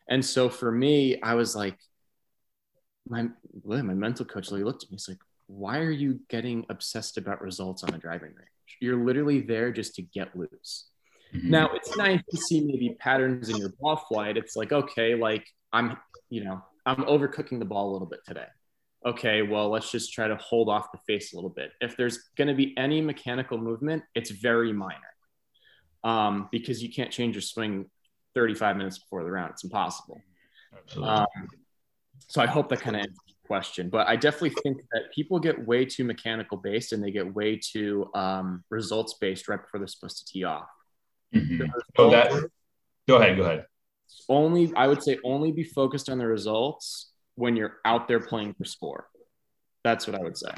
And 0.09 0.23
so 0.25 0.49
for 0.49 0.71
me, 0.71 1.21
I 1.21 1.35
was 1.35 1.55
like, 1.55 1.77
my, 3.07 3.27
my 3.65 3.81
mental 3.81 4.25
coach 4.25 4.51
like, 4.51 4.63
looked 4.63 4.83
at 4.83 4.91
me, 4.91 4.95
he's 4.95 5.07
like, 5.07 5.19
why 5.47 5.79
are 5.79 5.91
you 5.91 6.19
getting 6.29 6.65
obsessed 6.69 7.17
about 7.17 7.41
results 7.41 7.83
on 7.83 7.91
the 7.91 7.97
driving 7.97 8.29
range? 8.29 8.77
You're 8.79 9.03
literally 9.03 9.41
there 9.41 9.71
just 9.71 9.95
to 9.95 10.01
get 10.01 10.35
loose. 10.35 10.87
Mm-hmm. 11.33 11.49
Now 11.49 11.71
it's 11.73 11.95
nice 11.97 12.21
to 12.29 12.37
see 12.37 12.61
maybe 12.61 12.95
patterns 12.99 13.49
in 13.49 13.57
your 13.57 13.73
ball 13.79 13.97
flight. 14.07 14.37
It's 14.37 14.55
like, 14.55 14.71
okay, 14.71 15.15
like 15.15 15.45
I'm, 15.71 15.97
you 16.29 16.43
know, 16.43 16.61
I'm 16.85 17.03
overcooking 17.03 17.59
the 17.59 17.65
ball 17.65 17.91
a 17.91 17.93
little 17.93 18.07
bit 18.07 18.21
today 18.25 18.47
okay, 19.05 19.41
well, 19.41 19.69
let's 19.69 19.91
just 19.91 20.13
try 20.13 20.27
to 20.27 20.35
hold 20.35 20.69
off 20.69 20.91
the 20.91 20.99
face 21.07 21.33
a 21.33 21.35
little 21.35 21.49
bit. 21.49 21.71
If 21.81 21.97
there's 21.97 22.29
going 22.37 22.47
to 22.47 22.53
be 22.53 22.75
any 22.77 23.01
mechanical 23.01 23.57
movement, 23.57 24.03
it's 24.15 24.29
very 24.29 24.73
minor 24.73 24.99
um, 26.03 26.49
because 26.51 26.83
you 26.83 26.91
can't 26.91 27.11
change 27.11 27.35
your 27.35 27.41
swing 27.41 27.89
35 28.35 28.77
minutes 28.77 28.99
before 28.99 29.23
the 29.23 29.31
round. 29.31 29.51
It's 29.51 29.63
impossible. 29.63 30.21
Um, 31.01 31.25
so 32.27 32.41
I 32.41 32.45
hope 32.45 32.69
that 32.69 32.81
kind 32.81 32.95
of 32.95 33.01
answers 33.01 33.17
the 33.27 33.47
question, 33.47 33.89
but 33.89 34.07
I 34.07 34.15
definitely 34.15 34.55
think 34.63 34.77
that 34.93 35.11
people 35.13 35.39
get 35.39 35.65
way 35.65 35.85
too 35.85 36.03
mechanical 36.03 36.57
based 36.57 36.93
and 36.93 37.03
they 37.03 37.11
get 37.11 37.33
way 37.33 37.57
too 37.57 38.09
um, 38.13 38.63
results 38.69 39.15
based 39.19 39.47
right 39.47 39.61
before 39.61 39.79
they're 39.79 39.87
supposed 39.87 40.19
to 40.19 40.25
tee 40.25 40.43
off. 40.43 40.67
Mm-hmm. 41.33 41.65
So 41.97 42.09
that, 42.11 42.31
go 43.07 43.17
ahead, 43.17 43.37
go 43.37 43.43
ahead. 43.43 43.65
Only, 44.29 44.71
I 44.75 44.87
would 44.87 45.01
say, 45.01 45.17
only 45.23 45.51
be 45.51 45.63
focused 45.63 46.09
on 46.09 46.17
the 46.17 46.27
results 46.27 47.10
when 47.35 47.55
you're 47.55 47.77
out 47.85 48.07
there 48.07 48.19
playing 48.19 48.53
for 48.53 48.65
score. 48.65 49.07
That's 49.83 50.07
what 50.07 50.15
I 50.15 50.23
would 50.23 50.37
say. 50.37 50.51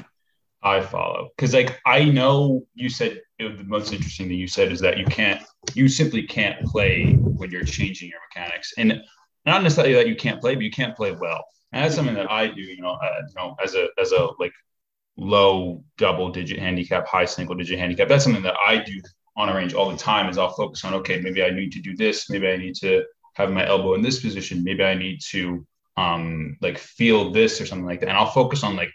I 0.62 0.80
follow 0.80 1.28
because, 1.36 1.52
like, 1.52 1.78
I 1.84 2.04
know 2.04 2.66
you 2.74 2.88
said 2.88 3.20
the 3.38 3.62
most 3.66 3.92
interesting 3.92 4.28
thing 4.28 4.38
you 4.38 4.48
said 4.48 4.72
is 4.72 4.80
that 4.80 4.96
you 4.96 5.04
can't, 5.04 5.42
you 5.74 5.88
simply 5.88 6.22
can't 6.22 6.64
play 6.64 7.12
when 7.12 7.50
you're 7.50 7.64
changing 7.64 8.08
your 8.08 8.20
mechanics, 8.28 8.72
and 8.78 9.02
not 9.44 9.62
necessarily 9.62 9.92
that 9.94 10.08
you 10.08 10.16
can't 10.16 10.40
play, 10.40 10.54
but 10.54 10.64
you 10.64 10.70
can't 10.70 10.96
play 10.96 11.12
well. 11.12 11.44
And 11.72 11.84
that's 11.84 11.94
something 11.94 12.14
that 12.14 12.30
I 12.30 12.46
do, 12.46 12.62
you 12.62 12.80
know, 12.80 12.92
uh, 12.92 13.10
you 13.28 13.34
know, 13.36 13.56
as 13.62 13.74
a 13.74 13.88
as 13.98 14.12
a 14.12 14.28
like 14.38 14.52
low 15.18 15.84
double 15.98 16.30
digit 16.30 16.58
handicap, 16.58 17.06
high 17.06 17.26
single 17.26 17.54
digit 17.54 17.78
handicap. 17.78 18.08
That's 18.08 18.24
something 18.24 18.42
that 18.42 18.56
I 18.66 18.78
do 18.78 19.02
on 19.36 19.50
a 19.50 19.54
range 19.54 19.74
all 19.74 19.90
the 19.90 19.98
time. 19.98 20.30
Is 20.30 20.38
I'll 20.38 20.48
focus 20.48 20.82
on 20.84 20.94
okay, 20.94 21.20
maybe 21.20 21.44
I 21.44 21.50
need 21.50 21.72
to 21.72 21.80
do 21.80 21.94
this, 21.94 22.30
maybe 22.30 22.48
I 22.48 22.56
need 22.56 22.74
to 22.76 23.04
have 23.34 23.50
my 23.50 23.66
elbow 23.66 23.94
in 23.94 24.02
this 24.02 24.20
position, 24.20 24.64
maybe 24.64 24.82
I 24.82 24.94
need 24.94 25.20
to 25.30 25.66
um 25.96 26.56
like 26.60 26.78
feel 26.78 27.30
this 27.30 27.60
or 27.60 27.66
something 27.66 27.86
like 27.86 28.00
that, 28.00 28.08
and 28.08 28.18
I'll 28.18 28.30
focus 28.30 28.64
on 28.64 28.76
like 28.76 28.90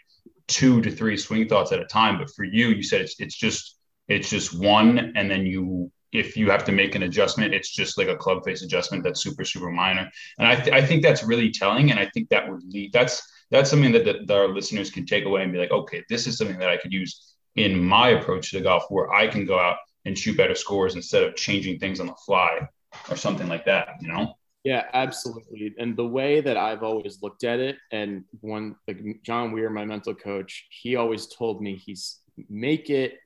two 0.50 0.82
to 0.82 0.90
three 0.90 1.16
swing 1.16 1.48
thoughts 1.48 1.72
at 1.72 1.80
a 1.80 1.86
time. 1.86 2.18
But 2.18 2.30
for 2.34 2.44
you, 2.44 2.68
you 2.68 2.82
said 2.82 3.00
it's 3.00 3.18
it's 3.18 3.36
just 3.36 3.76
it's 4.08 4.28
just 4.28 4.58
one, 4.58 5.12
and 5.16 5.30
then 5.30 5.46
you 5.46 5.90
if 6.12 6.36
you 6.36 6.50
have 6.50 6.64
to 6.64 6.72
make 6.72 6.96
an 6.96 7.04
adjustment, 7.04 7.54
it's 7.54 7.70
just 7.70 7.96
like 7.96 8.08
a 8.08 8.16
club 8.16 8.44
face 8.44 8.62
adjustment 8.62 9.04
that's 9.04 9.22
super 9.22 9.44
super 9.44 9.70
minor. 9.70 10.10
And 10.38 10.46
I 10.46 10.56
th- 10.56 10.74
I 10.74 10.84
think 10.84 11.02
that's 11.02 11.22
really 11.22 11.50
telling, 11.50 11.90
and 11.90 12.00
I 12.00 12.10
think 12.12 12.28
that 12.28 12.50
would 12.50 12.62
lead 12.64 12.92
that's 12.92 13.22
that's 13.50 13.70
something 13.70 13.92
that, 13.92 14.04
that, 14.04 14.26
that 14.26 14.36
our 14.36 14.48
listeners 14.48 14.90
can 14.90 15.06
take 15.06 15.24
away 15.24 15.42
and 15.42 15.52
be 15.52 15.58
like, 15.58 15.72
okay, 15.72 16.04
this 16.08 16.26
is 16.26 16.38
something 16.38 16.58
that 16.58 16.70
I 16.70 16.76
could 16.76 16.92
use 16.92 17.34
in 17.56 17.82
my 17.82 18.10
approach 18.10 18.52
to 18.52 18.60
golf, 18.60 18.84
where 18.90 19.12
I 19.12 19.26
can 19.26 19.44
go 19.44 19.58
out 19.58 19.76
and 20.04 20.16
shoot 20.16 20.36
better 20.36 20.54
scores 20.54 20.94
instead 20.94 21.24
of 21.24 21.34
changing 21.34 21.78
things 21.78 22.00
on 22.00 22.06
the 22.06 22.14
fly 22.26 22.60
or 23.08 23.16
something 23.16 23.48
like 23.48 23.64
that. 23.64 23.88
You 24.00 24.08
know. 24.08 24.34
Yeah, 24.64 24.84
absolutely. 24.92 25.74
And 25.78 25.96
the 25.96 26.06
way 26.06 26.40
that 26.42 26.56
I've 26.56 26.82
always 26.82 27.22
looked 27.22 27.44
at 27.44 27.60
it, 27.60 27.78
and 27.92 28.24
one 28.40 28.76
like 28.86 29.00
John 29.22 29.52
Weir, 29.52 29.70
my 29.70 29.86
mental 29.86 30.14
coach, 30.14 30.66
he 30.70 30.96
always 30.96 31.26
told 31.26 31.62
me 31.62 31.76
he's 31.76 32.20
make 32.48 32.90
it 32.90 33.18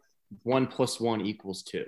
one 0.45 0.67
plus 0.67 1.01
one 1.01 1.21
equals 1.21 1.63
two. 1.63 1.87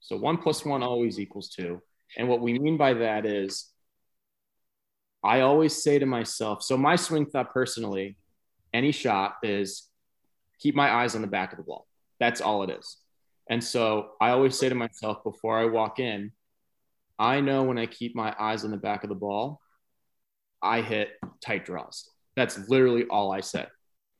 So 0.00 0.16
one 0.16 0.36
plus 0.36 0.64
one 0.64 0.82
always 0.82 1.18
equals 1.18 1.48
two. 1.48 1.80
And 2.18 2.28
what 2.28 2.40
we 2.42 2.58
mean 2.58 2.76
by 2.76 2.92
that 2.94 3.24
is 3.24 3.70
I 5.24 5.40
always 5.40 5.82
say 5.82 5.98
to 5.98 6.06
myself, 6.06 6.62
so 6.62 6.76
my 6.76 6.96
swing 6.96 7.26
thought 7.26 7.52
personally, 7.54 8.16
any 8.74 8.92
shot 8.92 9.36
is 9.42 9.88
keep 10.58 10.74
my 10.74 10.92
eyes 10.92 11.14
on 11.14 11.22
the 11.22 11.28
back 11.28 11.52
of 11.52 11.58
the 11.58 11.64
ball. 11.64 11.86
That's 12.20 12.40
all 12.40 12.62
it 12.62 12.70
is. 12.70 12.98
And 13.48 13.62
so 13.62 14.10
I 14.20 14.30
always 14.30 14.58
say 14.58 14.68
to 14.68 14.74
myself 14.74 15.22
before 15.24 15.58
I 15.58 15.66
walk 15.66 15.98
in, 15.98 16.32
I 17.22 17.40
know 17.40 17.62
when 17.62 17.78
I 17.78 17.86
keep 17.86 18.16
my 18.16 18.34
eyes 18.36 18.64
on 18.64 18.72
the 18.72 18.76
back 18.76 19.04
of 19.04 19.08
the 19.08 19.14
ball, 19.14 19.60
I 20.60 20.80
hit 20.80 21.10
tight 21.40 21.64
draws. 21.64 22.10
That's 22.34 22.68
literally 22.68 23.04
all 23.04 23.30
I 23.30 23.42
say. 23.42 23.66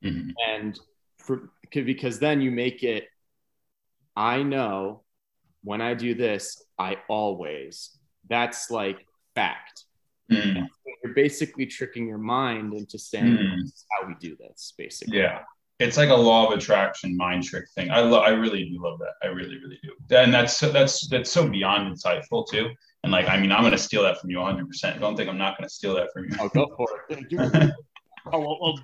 Mm-hmm. 0.05 0.29
And 0.47 0.79
for, 1.17 1.51
because 1.69 2.19
then 2.19 2.39
you 2.39 2.49
make 2.49 2.81
it, 2.81 3.07
I 4.15 4.41
know 4.41 5.03
when 5.65 5.81
I 5.81 5.95
do 5.95 6.15
this, 6.15 6.63
I 6.79 6.95
always, 7.09 7.89
that's 8.29 8.71
like 8.71 9.05
fact. 9.35 9.83
Mm. 10.31 10.65
You're 11.03 11.13
basically 11.13 11.65
tricking 11.65 12.07
your 12.07 12.19
mind 12.19 12.73
into 12.73 12.97
saying, 12.97 13.25
mm. 13.25 13.61
this 13.63 13.73
is 13.73 13.85
how 13.91 14.07
we 14.07 14.15
do 14.17 14.37
this, 14.37 14.73
basically. 14.77 15.17
Yeah 15.17 15.39
it's 15.79 15.97
like 15.97 16.09
a 16.09 16.15
law 16.15 16.47
of 16.47 16.57
attraction 16.57 17.17
mind 17.17 17.43
trick 17.43 17.65
thing. 17.75 17.91
I 17.91 18.01
love, 18.01 18.23
I 18.23 18.29
really 18.29 18.69
do 18.69 18.81
love 18.81 18.99
that. 18.99 19.13
I 19.23 19.27
really, 19.27 19.57
really 19.57 19.79
do. 19.81 19.91
And 20.15 20.33
that's 20.33 20.59
that's 20.59 21.07
that's 21.07 21.31
so 21.31 21.47
beyond 21.47 21.93
insightful 21.93 22.47
too. 22.49 22.69
And 23.03 23.11
like, 23.11 23.27
I 23.27 23.37
mean, 23.39 23.51
I'm 23.51 23.63
gonna 23.63 23.77
steal 23.77 24.03
that 24.03 24.19
from 24.19 24.29
you 24.29 24.39
100. 24.39 24.67
percent 24.67 24.99
Don't 24.99 25.15
think 25.15 25.29
I'm 25.29 25.37
not 25.37 25.57
gonna 25.57 25.69
steal 25.69 25.95
that 25.95 26.09
from 26.13 26.25
you. 26.25 26.37
Oh, 26.39 26.49
go 26.49 26.73
for 26.77 26.87
it. 27.09 27.73
oh 28.31 28.39
well, 28.39 28.59
well, 28.61 28.79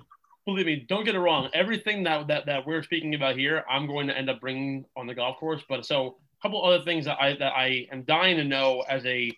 believe 0.46 0.66
me, 0.66 0.84
don't 0.88 1.04
get 1.04 1.14
it 1.14 1.20
wrong. 1.20 1.48
Everything 1.54 2.02
that 2.04 2.26
that 2.28 2.46
that 2.46 2.66
we're 2.66 2.82
speaking 2.82 3.14
about 3.14 3.36
here, 3.36 3.64
I'm 3.70 3.86
going 3.86 4.08
to 4.08 4.16
end 4.16 4.28
up 4.28 4.40
bringing 4.40 4.84
on 4.96 5.06
the 5.06 5.14
golf 5.14 5.38
course. 5.38 5.62
But 5.68 5.86
so 5.86 6.18
a 6.38 6.42
couple 6.42 6.64
other 6.64 6.84
things 6.84 7.04
that 7.04 7.18
I 7.20 7.36
that 7.36 7.52
I 7.52 7.86
am 7.92 8.02
dying 8.02 8.36
to 8.36 8.44
know 8.44 8.82
as 8.88 9.04
a 9.06 9.30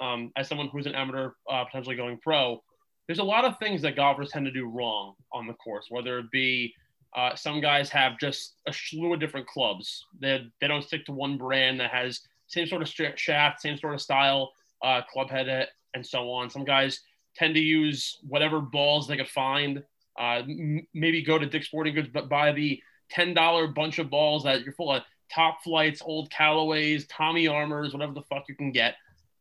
um, 0.00 0.30
as 0.36 0.48
someone 0.48 0.68
who's 0.68 0.86
an 0.86 0.94
amateur 0.94 1.32
uh, 1.50 1.64
potentially 1.64 1.96
going 1.96 2.18
pro. 2.18 2.62
There's 3.06 3.20
a 3.20 3.24
lot 3.24 3.46
of 3.46 3.58
things 3.58 3.80
that 3.82 3.96
golfers 3.96 4.30
tend 4.30 4.44
to 4.44 4.52
do 4.52 4.68
wrong 4.68 5.14
on 5.32 5.46
the 5.46 5.54
course, 5.54 5.86
whether 5.88 6.18
it 6.18 6.30
be 6.30 6.74
uh, 7.16 7.34
some 7.34 7.60
guys 7.60 7.88
have 7.90 8.18
just 8.18 8.54
a 8.66 8.72
slew 8.72 9.14
of 9.14 9.20
different 9.20 9.46
clubs. 9.46 10.04
They, 10.20 10.46
they 10.60 10.68
don't 10.68 10.84
stick 10.84 11.06
to 11.06 11.12
one 11.12 11.38
brand 11.38 11.80
that 11.80 11.90
has 11.90 12.20
same 12.46 12.66
sort 12.66 12.82
of 12.82 12.88
shaft, 13.18 13.60
same 13.60 13.78
sort 13.78 13.94
of 13.94 14.00
style, 14.00 14.52
uh, 14.82 15.02
club 15.02 15.30
head, 15.30 15.68
and 15.94 16.06
so 16.06 16.30
on. 16.30 16.50
Some 16.50 16.64
guys 16.64 17.00
tend 17.36 17.54
to 17.54 17.60
use 17.60 18.18
whatever 18.26 18.60
balls 18.60 19.06
they 19.06 19.16
could 19.16 19.28
find. 19.28 19.82
Uh, 20.18 20.42
m- 20.48 20.86
maybe 20.94 21.22
go 21.22 21.38
to 21.38 21.46
Dick's 21.46 21.66
Sporting 21.66 21.94
Goods, 21.94 22.08
but 22.12 22.28
buy 22.28 22.52
the 22.52 22.80
ten 23.10 23.34
dollar 23.34 23.68
bunch 23.68 23.98
of 23.98 24.10
balls 24.10 24.44
that 24.44 24.62
you're 24.62 24.72
full 24.72 24.92
of 24.92 25.02
Top 25.32 25.58
Flites, 25.64 26.02
old 26.04 26.30
Callaways, 26.30 27.06
Tommy 27.08 27.46
Armours, 27.46 27.92
whatever 27.92 28.12
the 28.12 28.22
fuck 28.22 28.44
you 28.48 28.54
can 28.54 28.72
get. 28.72 28.96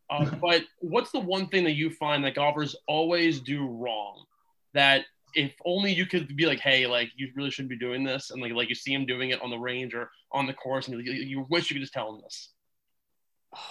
Uh, 0.09 0.25
but 0.41 0.63
what's 0.79 1.11
the 1.11 1.19
one 1.19 1.47
thing 1.47 1.63
that 1.63 1.75
you 1.75 1.89
find 1.89 2.23
that 2.23 2.35
golfers 2.35 2.75
always 2.87 3.39
do 3.39 3.67
wrong 3.67 4.23
that 4.73 5.05
if 5.33 5.53
only 5.65 5.93
you 5.93 6.05
could 6.05 6.35
be 6.35 6.45
like, 6.45 6.59
hey, 6.59 6.87
like 6.87 7.11
you 7.15 7.29
really 7.35 7.51
shouldn't 7.51 7.69
be 7.69 7.77
doing 7.77 8.03
this, 8.03 8.31
and 8.31 8.41
like 8.41 8.53
like 8.53 8.69
you 8.69 8.75
see 8.75 8.93
him 8.93 9.05
doing 9.05 9.29
it 9.31 9.41
on 9.41 9.49
the 9.49 9.57
range 9.57 9.93
or 9.93 10.09
on 10.31 10.45
the 10.45 10.53
course, 10.53 10.87
and 10.87 11.05
you, 11.05 11.13
you 11.13 11.45
wish 11.49 11.69
you 11.69 11.75
could 11.75 11.81
just 11.81 11.93
tell 11.93 12.13
him 12.13 12.21
this. 12.21 12.49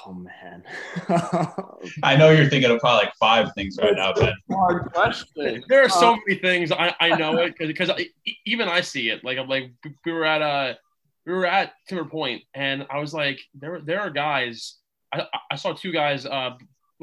Oh 0.07 0.13
man, 0.13 0.63
I 2.03 2.17
know 2.17 2.31
you're 2.31 2.49
thinking 2.49 2.71
of 2.71 2.81
probably 2.81 3.07
like 3.07 3.15
five 3.17 3.53
things 3.55 3.79
right 3.81 3.95
now, 3.95 4.13
Ben. 4.13 4.33
Hard 4.51 4.93
question. 4.93 5.65
There 5.69 5.83
are 5.83 5.89
so 5.89 6.15
uh, 6.15 6.17
many 6.27 6.41
things 6.41 6.73
I, 6.73 6.95
I 7.01 7.17
know 7.17 7.39
it 7.39 7.57
because 7.59 7.69
because 7.69 8.05
even 8.45 8.69
I 8.69 8.81
see 8.81 9.11
it. 9.11 9.25
Like 9.25 9.39
I'm 9.39 9.49
like 9.49 9.73
we 10.05 10.13
were 10.13 10.25
at 10.25 10.43
a 10.43 10.79
we 11.27 11.33
were 11.33 11.47
at 11.47 11.73
Timber 11.89 12.05
Point, 12.05 12.43
and 12.55 12.87
I 12.91 12.99
was 12.99 13.13
like, 13.13 13.41
there 13.55 13.81
there 13.81 14.01
are 14.01 14.11
guys. 14.11 14.77
I, 15.13 15.27
I 15.51 15.57
saw 15.57 15.73
two 15.73 15.93
guys 15.93 16.27
uh, 16.27 16.57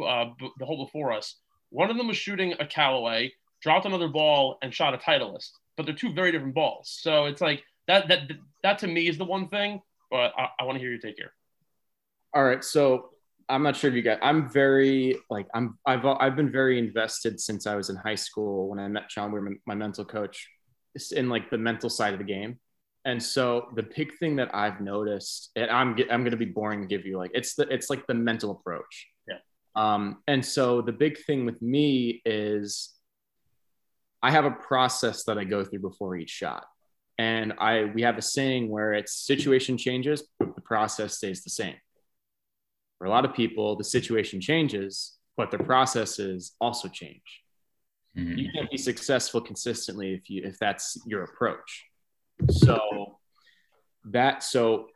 uh 0.03 0.25
the 0.57 0.65
hole 0.65 0.85
before 0.85 1.11
us. 1.11 1.35
One 1.69 1.89
of 1.89 1.97
them 1.97 2.07
was 2.07 2.17
shooting 2.17 2.53
a 2.59 2.65
Callaway 2.65 3.33
dropped 3.63 3.85
another 3.85 4.09
ball 4.09 4.57
and 4.61 4.73
shot 4.73 4.93
a 4.93 4.97
Titleist, 4.97 5.51
but 5.77 5.85
they're 5.85 5.95
two 5.95 6.13
very 6.13 6.31
different 6.31 6.53
balls. 6.53 6.95
So 7.01 7.25
it's 7.25 7.41
like 7.41 7.63
that 7.87 8.07
that 8.09 8.31
that 8.61 8.79
to 8.79 8.87
me 8.87 9.07
is 9.07 9.17
the 9.17 9.25
one 9.25 9.47
thing. 9.47 9.81
But 10.11 10.33
I, 10.37 10.49
I 10.59 10.63
want 10.65 10.75
to 10.75 10.79
hear 10.79 10.91
your 10.91 10.99
take 10.99 11.15
here. 11.17 11.33
All 12.35 12.43
right, 12.43 12.63
so 12.63 13.09
I'm 13.49 13.63
not 13.63 13.75
sure 13.75 13.89
if 13.89 13.95
you 13.95 14.03
got. 14.03 14.19
I'm 14.21 14.49
very 14.49 15.17
like 15.29 15.47
I'm. 15.55 15.79
I've 15.85 16.05
I've 16.05 16.35
been 16.35 16.51
very 16.51 16.77
invested 16.77 17.39
since 17.39 17.65
I 17.65 17.75
was 17.75 17.89
in 17.89 17.95
high 17.95 18.15
school 18.15 18.69
when 18.69 18.79
I 18.79 18.87
met 18.87 19.09
John 19.09 19.31
Weir, 19.31 19.47
my 19.65 19.75
mental 19.75 20.05
coach, 20.05 20.47
in 21.11 21.29
like 21.29 21.49
the 21.49 21.57
mental 21.57 21.89
side 21.89 22.13
of 22.13 22.19
the 22.19 22.25
game. 22.25 22.59
And 23.05 23.21
so 23.21 23.67
the 23.75 23.83
big 23.83 24.17
thing 24.17 24.37
that 24.37 24.55
I've 24.55 24.79
noticed, 24.79 25.51
and 25.55 25.69
I'm 25.69 25.89
I'm 26.11 26.21
going 26.21 26.31
to 26.31 26.37
be 26.37 26.45
boring 26.45 26.81
to 26.81 26.87
give 26.87 27.05
you 27.05 27.17
like 27.17 27.31
it's 27.33 27.55
the 27.55 27.67
it's 27.69 27.89
like 27.89 28.05
the 28.07 28.13
mental 28.13 28.51
approach. 28.51 29.07
Yeah. 29.27 29.39
Um, 29.75 30.21
and 30.27 30.45
so 30.45 30.81
the 30.81 30.93
big 30.93 31.17
thing 31.25 31.45
with 31.45 31.61
me 31.61 32.21
is 32.25 32.93
I 34.23 34.31
have 34.31 34.45
a 34.45 34.51
process 34.51 35.25
that 35.25 35.37
I 35.37 35.43
go 35.43 35.65
through 35.65 35.79
before 35.79 36.15
each 36.15 36.29
shot. 36.29 36.65
And 37.19 37.53
I 37.59 37.83
we 37.93 38.01
have 38.03 38.17
a 38.17 38.21
saying 38.21 38.69
where 38.69 38.93
it's 38.93 39.13
situation 39.13 39.77
changes, 39.77 40.23
but 40.39 40.55
the 40.55 40.61
process 40.61 41.17
stays 41.17 41.43
the 41.43 41.49
same. 41.49 41.75
For 42.97 43.05
a 43.05 43.09
lot 43.09 43.25
of 43.25 43.35
people, 43.35 43.75
the 43.75 43.83
situation 43.83 44.39
changes, 44.39 45.17
but 45.35 45.51
the 45.51 45.59
processes 45.59 46.53
also 46.61 46.87
change. 46.87 47.41
Mm-hmm. 48.17 48.37
You 48.37 48.49
can't 48.55 48.71
be 48.71 48.77
successful 48.77 49.41
consistently 49.41 50.13
if 50.13 50.29
you 50.29 50.41
if 50.43 50.57
that's 50.57 50.97
your 51.05 51.23
approach. 51.23 51.83
So 52.49 53.17
that 54.05 54.41
so 54.41 54.87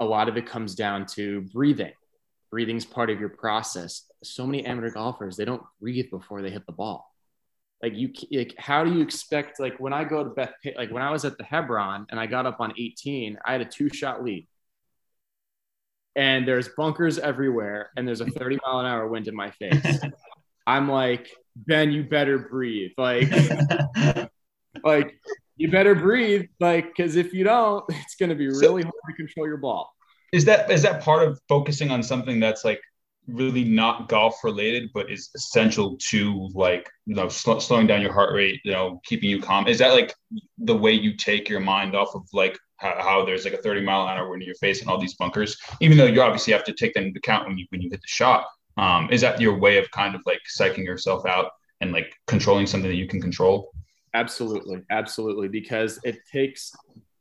a 0.00 0.04
lot 0.04 0.28
of 0.28 0.36
it 0.36 0.46
comes 0.46 0.74
down 0.74 1.06
to 1.06 1.42
breathing. 1.52 1.92
Breathing's 2.50 2.84
part 2.84 3.10
of 3.10 3.20
your 3.20 3.30
process. 3.30 4.02
So 4.24 4.44
many 4.44 4.64
amateur 4.66 4.90
golfers, 4.90 5.36
they 5.36 5.44
don't 5.44 5.62
breathe 5.80 6.10
before 6.10 6.42
they 6.42 6.50
hit 6.50 6.66
the 6.66 6.72
ball 6.72 7.08
like 7.82 7.94
you 7.94 8.10
like 8.30 8.54
how 8.58 8.84
do 8.84 8.92
you 8.92 9.02
expect 9.02 9.60
like 9.60 9.78
when 9.78 9.92
I 9.92 10.04
go 10.04 10.24
to 10.24 10.30
Beth 10.30 10.54
like 10.76 10.90
when 10.90 11.02
I 11.02 11.10
was 11.10 11.24
at 11.24 11.36
the 11.36 11.44
Hebron 11.44 12.06
and 12.10 12.18
I 12.18 12.26
got 12.26 12.46
up 12.46 12.60
on 12.60 12.72
18, 12.78 13.38
I 13.44 13.52
had 13.52 13.60
a 13.60 13.66
two 13.66 13.88
shot 13.90 14.24
lead. 14.24 14.46
And 16.14 16.48
there's 16.48 16.68
bunkers 16.70 17.18
everywhere 17.18 17.90
and 17.96 18.08
there's 18.08 18.22
a 18.22 18.26
30 18.26 18.58
mile 18.64 18.80
an 18.80 18.86
hour 18.86 19.06
wind 19.06 19.28
in 19.28 19.36
my 19.36 19.50
face. 19.50 20.00
I'm 20.66 20.90
like, 20.90 21.28
Ben, 21.54 21.92
you 21.92 22.04
better 22.04 22.38
breathe. 22.38 22.92
Like, 22.96 23.28
like 24.84 25.14
you 25.56 25.70
better 25.70 25.94
breathe. 25.94 26.46
Like, 26.58 26.96
cause 26.96 27.16
if 27.16 27.34
you 27.34 27.44
don't, 27.44 27.84
it's 27.90 28.16
gonna 28.16 28.34
be 28.34 28.48
really 28.48 28.82
hard 28.82 28.94
to 29.10 29.14
control 29.16 29.46
your 29.46 29.58
ball. 29.58 29.92
Is 30.32 30.46
that 30.46 30.70
is 30.70 30.82
that 30.82 31.02
part 31.02 31.28
of 31.28 31.38
focusing 31.48 31.90
on 31.90 32.02
something 32.02 32.40
that's 32.40 32.64
like 32.64 32.80
really 33.26 33.64
not 33.64 34.08
golf 34.08 34.42
related, 34.44 34.90
but 34.94 35.10
is 35.10 35.30
essential 35.34 35.96
to 36.10 36.48
like 36.54 36.90
you 37.06 37.14
know 37.14 37.28
sl- 37.28 37.58
slowing 37.58 37.86
down 37.86 38.02
your 38.02 38.12
heart 38.12 38.32
rate, 38.32 38.60
you 38.64 38.72
know, 38.72 39.00
keeping 39.04 39.30
you 39.30 39.40
calm. 39.40 39.66
Is 39.66 39.78
that 39.78 39.92
like 39.92 40.14
the 40.58 40.76
way 40.76 40.92
you 40.92 41.16
take 41.16 41.48
your 41.48 41.60
mind 41.60 41.94
off 41.94 42.14
of 42.14 42.22
like 42.32 42.58
how, 42.76 42.94
how 42.98 43.24
there's 43.24 43.44
like 43.44 43.54
a 43.54 43.62
30 43.62 43.82
mile 43.82 44.02
an 44.02 44.16
hour 44.16 44.28
when 44.28 44.40
you're 44.40 44.54
facing 44.56 44.88
all 44.88 45.00
these 45.00 45.14
bunkers, 45.14 45.56
even 45.80 45.96
though 45.96 46.06
you 46.06 46.22
obviously 46.22 46.52
have 46.52 46.64
to 46.64 46.72
take 46.72 46.94
them 46.94 47.04
into 47.04 47.18
account 47.18 47.46
when 47.48 47.58
you 47.58 47.66
when 47.70 47.80
you 47.80 47.90
hit 47.90 48.00
the 48.00 48.08
shot. 48.08 48.46
Um, 48.76 49.08
is 49.10 49.22
that 49.22 49.40
your 49.40 49.58
way 49.58 49.78
of 49.78 49.90
kind 49.90 50.14
of 50.14 50.20
like 50.26 50.40
psyching 50.58 50.84
yourself 50.84 51.24
out 51.24 51.50
and 51.80 51.92
like 51.92 52.14
controlling 52.26 52.66
something 52.66 52.90
that 52.90 52.96
you 52.96 53.08
can 53.08 53.20
control? 53.20 53.72
Absolutely, 54.14 54.82
absolutely, 54.90 55.48
because 55.48 55.98
it 56.04 56.18
takes 56.30 56.72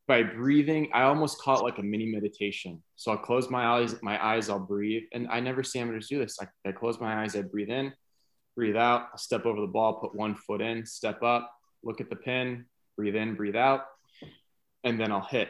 by 0.08 0.24
breathing. 0.24 0.90
I 0.94 1.04
almost 1.04 1.42
call 1.42 1.60
it 1.60 1.64
like 1.64 1.80
a 1.80 1.84
mini 1.84 2.06
meditation. 2.06 2.82
So 2.96 3.12
I'll 3.12 3.18
close 3.18 3.50
my 3.50 3.66
eyes, 3.66 3.96
my 4.02 4.24
eyes, 4.24 4.50
I'll 4.50 4.60
breathe, 4.60 5.04
and 5.14 5.28
I 5.30 5.40
never 5.40 5.64
see 5.64 5.80
amateurs 5.80 6.08
do 6.08 6.20
this. 6.20 6.38
I, 6.40 6.48
I 6.68 6.72
close 6.72 7.00
my 7.00 7.24
eyes, 7.24 7.36
I 7.36 7.42
breathe 7.42 7.70
in, 7.70 7.92
breathe 8.56 8.76
out, 8.76 9.08
I'll 9.12 9.18
step 9.18 9.46
over 9.46 9.60
the 9.60 9.68
ball, 9.68 10.00
put 10.00 10.16
one 10.16 10.36
foot 10.36 10.62
in, 10.62 10.86
step 10.86 11.24
up, 11.24 11.52
look 11.84 12.02
at 12.02 12.10
the 12.10 12.16
pin, 12.16 12.66
breathe 12.96 13.16
in, 13.16 13.36
breathe 13.36 13.56
out, 13.56 13.82
and 14.84 15.00
then 15.00 15.12
I'll 15.12 15.22
hit. 15.26 15.50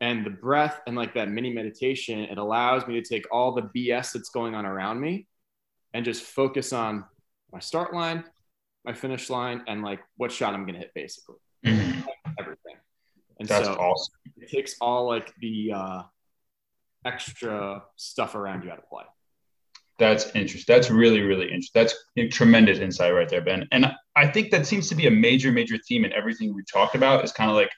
And 0.00 0.24
the 0.24 0.30
breath 0.30 0.80
and 0.86 0.96
like 0.96 1.14
that 1.14 1.28
mini 1.28 1.52
meditation, 1.52 2.20
it 2.20 2.38
allows 2.38 2.86
me 2.86 3.00
to 3.00 3.06
take 3.06 3.26
all 3.30 3.52
the 3.52 3.68
BS 3.76 4.12
that's 4.12 4.30
going 4.30 4.54
on 4.54 4.64
around 4.64 5.00
me 5.00 5.26
and 5.92 6.04
just 6.04 6.22
focus 6.22 6.72
on 6.72 7.04
my 7.52 7.58
start 7.58 7.92
line, 7.92 8.24
my 8.84 8.94
finish 8.94 9.28
line, 9.28 9.62
and 9.66 9.82
like 9.82 10.00
what 10.16 10.32
shot 10.32 10.54
I'm 10.54 10.64
gonna 10.64 10.78
hit 10.78 10.92
basically. 10.94 11.36
Mhm. 11.66 12.04
And 13.40 13.48
That's 13.48 13.66
so 13.66 13.74
awesome. 13.74 14.14
it 14.36 14.50
takes 14.50 14.76
all 14.80 15.06
like 15.06 15.34
the 15.40 15.72
uh, 15.72 16.02
extra 17.06 17.82
stuff 17.96 18.34
around 18.34 18.64
you 18.64 18.70
out 18.70 18.78
of 18.78 18.88
play. 18.88 19.04
That's 19.98 20.26
interesting. 20.34 20.74
That's 20.74 20.90
really, 20.90 21.22
really 21.22 21.46
interesting. 21.46 21.82
That's 21.82 21.94
tremendous 22.34 22.78
insight 22.78 23.14
right 23.14 23.28
there, 23.28 23.40
Ben. 23.40 23.66
And 23.72 23.92
I 24.14 24.26
think 24.26 24.50
that 24.50 24.66
seems 24.66 24.88
to 24.90 24.94
be 24.94 25.06
a 25.06 25.10
major, 25.10 25.52
major 25.52 25.78
theme 25.88 26.04
in 26.04 26.12
everything 26.12 26.54
we've 26.54 26.70
talked 26.70 26.94
about. 26.94 27.24
Is 27.24 27.32
kind 27.32 27.50
of 27.50 27.56
like 27.56 27.70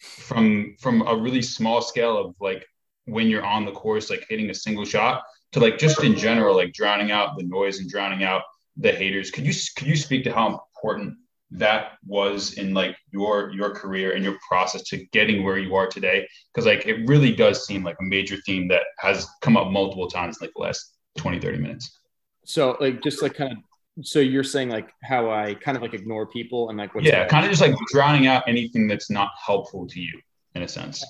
from 0.00 0.76
from 0.80 1.06
a 1.06 1.14
really 1.14 1.42
small 1.42 1.82
scale 1.82 2.18
of 2.18 2.34
like 2.40 2.66
when 3.04 3.28
you're 3.28 3.44
on 3.44 3.66
the 3.66 3.72
course, 3.72 4.10
like 4.10 4.26
hitting 4.28 4.50
a 4.50 4.54
single 4.54 4.84
shot, 4.84 5.22
to 5.52 5.60
like 5.60 5.78
just 5.78 6.02
in 6.02 6.16
general, 6.16 6.56
like 6.56 6.72
drowning 6.72 7.10
out 7.10 7.36
the 7.36 7.44
noise 7.44 7.80
and 7.80 7.88
drowning 7.88 8.24
out 8.24 8.42
the 8.76 8.92
haters. 8.92 9.30
Could 9.30 9.46
you 9.46 9.54
could 9.76 9.86
you 9.88 9.96
speak 9.96 10.24
to 10.24 10.32
how 10.32 10.46
important 10.46 11.16
that 11.52 11.92
was 12.04 12.54
in 12.54 12.74
like 12.74 12.96
your 13.12 13.52
your 13.52 13.70
career 13.70 14.12
and 14.12 14.24
your 14.24 14.36
process 14.46 14.82
to 14.82 15.04
getting 15.12 15.44
where 15.44 15.58
you 15.58 15.74
are 15.74 15.86
today? 15.86 16.26
Because 16.52 16.66
like 16.66 16.86
it 16.86 17.08
really 17.08 17.34
does 17.34 17.66
seem 17.66 17.84
like 17.84 17.96
a 18.00 18.04
major 18.04 18.36
theme 18.46 18.68
that 18.68 18.82
has 18.98 19.26
come 19.42 19.56
up 19.56 19.70
multiple 19.70 20.08
times 20.08 20.38
in 20.40 20.46
like 20.46 20.54
the 20.54 20.62
last 20.62 20.96
20, 21.18 21.38
30 21.38 21.58
minutes. 21.58 21.98
So 22.44 22.76
like 22.80 23.02
just 23.02 23.22
like 23.22 23.34
kind 23.34 23.52
of 23.52 23.58
so 24.02 24.18
you're 24.18 24.44
saying 24.44 24.68
like 24.68 24.90
how 25.02 25.30
I 25.30 25.54
kind 25.54 25.76
of 25.76 25.82
like 25.82 25.94
ignore 25.94 26.26
people 26.26 26.68
and 26.68 26.78
like 26.78 26.94
what's 26.94 27.06
yeah, 27.06 27.26
kind 27.26 27.44
of 27.44 27.50
just 27.50 27.62
like 27.62 27.74
drowning 27.90 28.26
out 28.26 28.44
anything 28.46 28.88
that's 28.88 29.10
not 29.10 29.30
helpful 29.44 29.86
to 29.86 30.00
you 30.00 30.20
in 30.54 30.62
a 30.62 30.68
sense. 30.68 31.04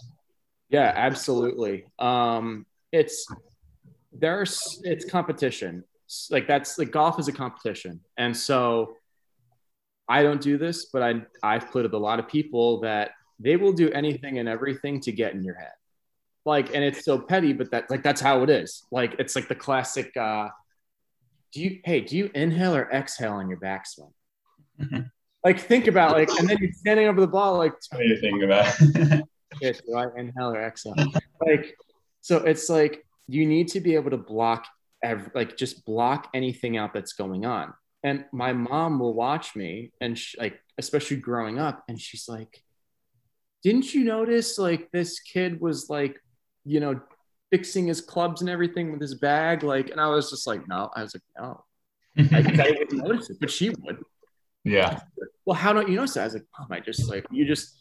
Yeah, 0.68 0.92
absolutely. 0.94 1.86
Um, 1.98 2.66
it's 2.92 3.26
there's 4.12 4.80
it's 4.84 5.04
competition. 5.04 5.84
Like 6.30 6.46
that's 6.46 6.78
like 6.78 6.92
golf 6.92 7.18
is 7.18 7.26
a 7.28 7.32
competition, 7.32 8.00
and 8.16 8.36
so 8.36 8.94
I 10.08 10.22
don't 10.22 10.40
do 10.40 10.56
this, 10.58 10.86
but 10.86 11.02
I 11.02 11.22
I've 11.42 11.70
played 11.70 11.82
with 11.82 11.94
a 11.94 11.98
lot 11.98 12.18
of 12.18 12.28
people 12.28 12.80
that 12.80 13.12
they 13.40 13.56
will 13.56 13.72
do 13.72 13.90
anything 13.90 14.38
and 14.38 14.48
everything 14.48 15.00
to 15.00 15.12
get 15.12 15.34
in 15.34 15.42
your 15.42 15.54
head. 15.56 15.72
Like, 16.44 16.74
and 16.74 16.84
it's 16.84 17.04
so 17.04 17.18
petty, 17.18 17.52
but 17.52 17.70
that 17.72 17.90
like 17.90 18.02
that's 18.02 18.20
how 18.20 18.42
it 18.42 18.50
is. 18.50 18.84
Like, 18.90 19.16
it's 19.18 19.34
like 19.34 19.48
the 19.48 19.54
classic. 19.56 20.16
uh 20.16 20.48
Do 21.52 21.60
you 21.60 21.80
hey, 21.84 22.00
do 22.00 22.16
you 22.16 22.30
inhale 22.34 22.74
or 22.74 22.88
exhale 22.90 23.32
on 23.32 23.48
your 23.48 23.58
backswing? 23.58 24.12
Mhm. 24.80 25.10
Like, 25.44 25.60
think 25.60 25.86
about 25.86 26.12
like, 26.12 26.28
and 26.38 26.48
then 26.48 26.58
you're 26.60 26.72
standing 26.72 27.06
over 27.08 27.20
the 27.20 27.26
ball, 27.28 27.56
like 27.56 27.72
What 27.90 27.98
do 28.00 28.06
you 28.08 28.20
think 28.20 28.42
about? 28.42 28.66
shit, 29.62 29.80
do 29.86 29.94
I 29.96 30.06
inhale 30.16 30.50
or 30.52 30.62
exhale? 30.62 30.94
like, 31.44 31.76
so 32.20 32.38
it's 32.38 32.68
like 32.68 33.04
you 33.28 33.46
need 33.46 33.68
to 33.68 33.80
be 33.80 33.94
able 33.94 34.10
to 34.10 34.16
block, 34.16 34.66
every, 35.02 35.30
like, 35.34 35.56
just 35.56 35.84
block 35.84 36.28
anything 36.34 36.76
out 36.76 36.92
that's 36.94 37.12
going 37.12 37.44
on. 37.44 37.72
And 38.02 38.24
my 38.32 38.52
mom 38.52 38.98
will 39.00 39.14
watch 39.14 39.56
me, 39.56 39.92
and 40.00 40.18
sh 40.18 40.36
like, 40.38 40.60
especially 40.78 41.16
growing 41.18 41.58
up, 41.58 41.82
and 41.88 42.00
she's 42.00 42.28
like, 42.28 42.62
"Didn't 43.62 43.92
you 43.94 44.04
notice 44.04 44.58
like 44.58 44.90
this 44.92 45.18
kid 45.20 45.60
was 45.60 45.90
like, 45.90 46.20
you 46.64 46.80
know, 46.80 47.00
fixing 47.50 47.86
his 47.86 48.00
clubs 48.00 48.40
and 48.42 48.50
everything 48.50 48.92
with 48.92 49.00
his 49.00 49.14
bag?" 49.14 49.62
Like, 49.62 49.90
and 49.90 50.00
I 50.00 50.08
was 50.08 50.30
just 50.30 50.46
like, 50.46 50.68
"No," 50.68 50.90
I 50.94 51.02
was 51.02 51.14
like, 51.14 51.22
"No." 51.38 51.64
I, 52.32 52.38
I 52.38 52.42
didn't 52.72 52.92
notice 53.04 53.30
it, 53.30 53.38
but 53.40 53.50
she 53.50 53.70
would 53.70 53.98
yeah. 54.66 54.98
well, 55.44 55.54
how 55.54 55.72
don't 55.72 55.88
you 55.88 55.94
notice 55.94 56.14
that? 56.14 56.22
I 56.22 56.24
was 56.24 56.34
like, 56.34 56.46
oh, 56.58 56.66
I 56.70 56.80
just 56.80 57.08
like, 57.08 57.24
you 57.30 57.46
just, 57.46 57.78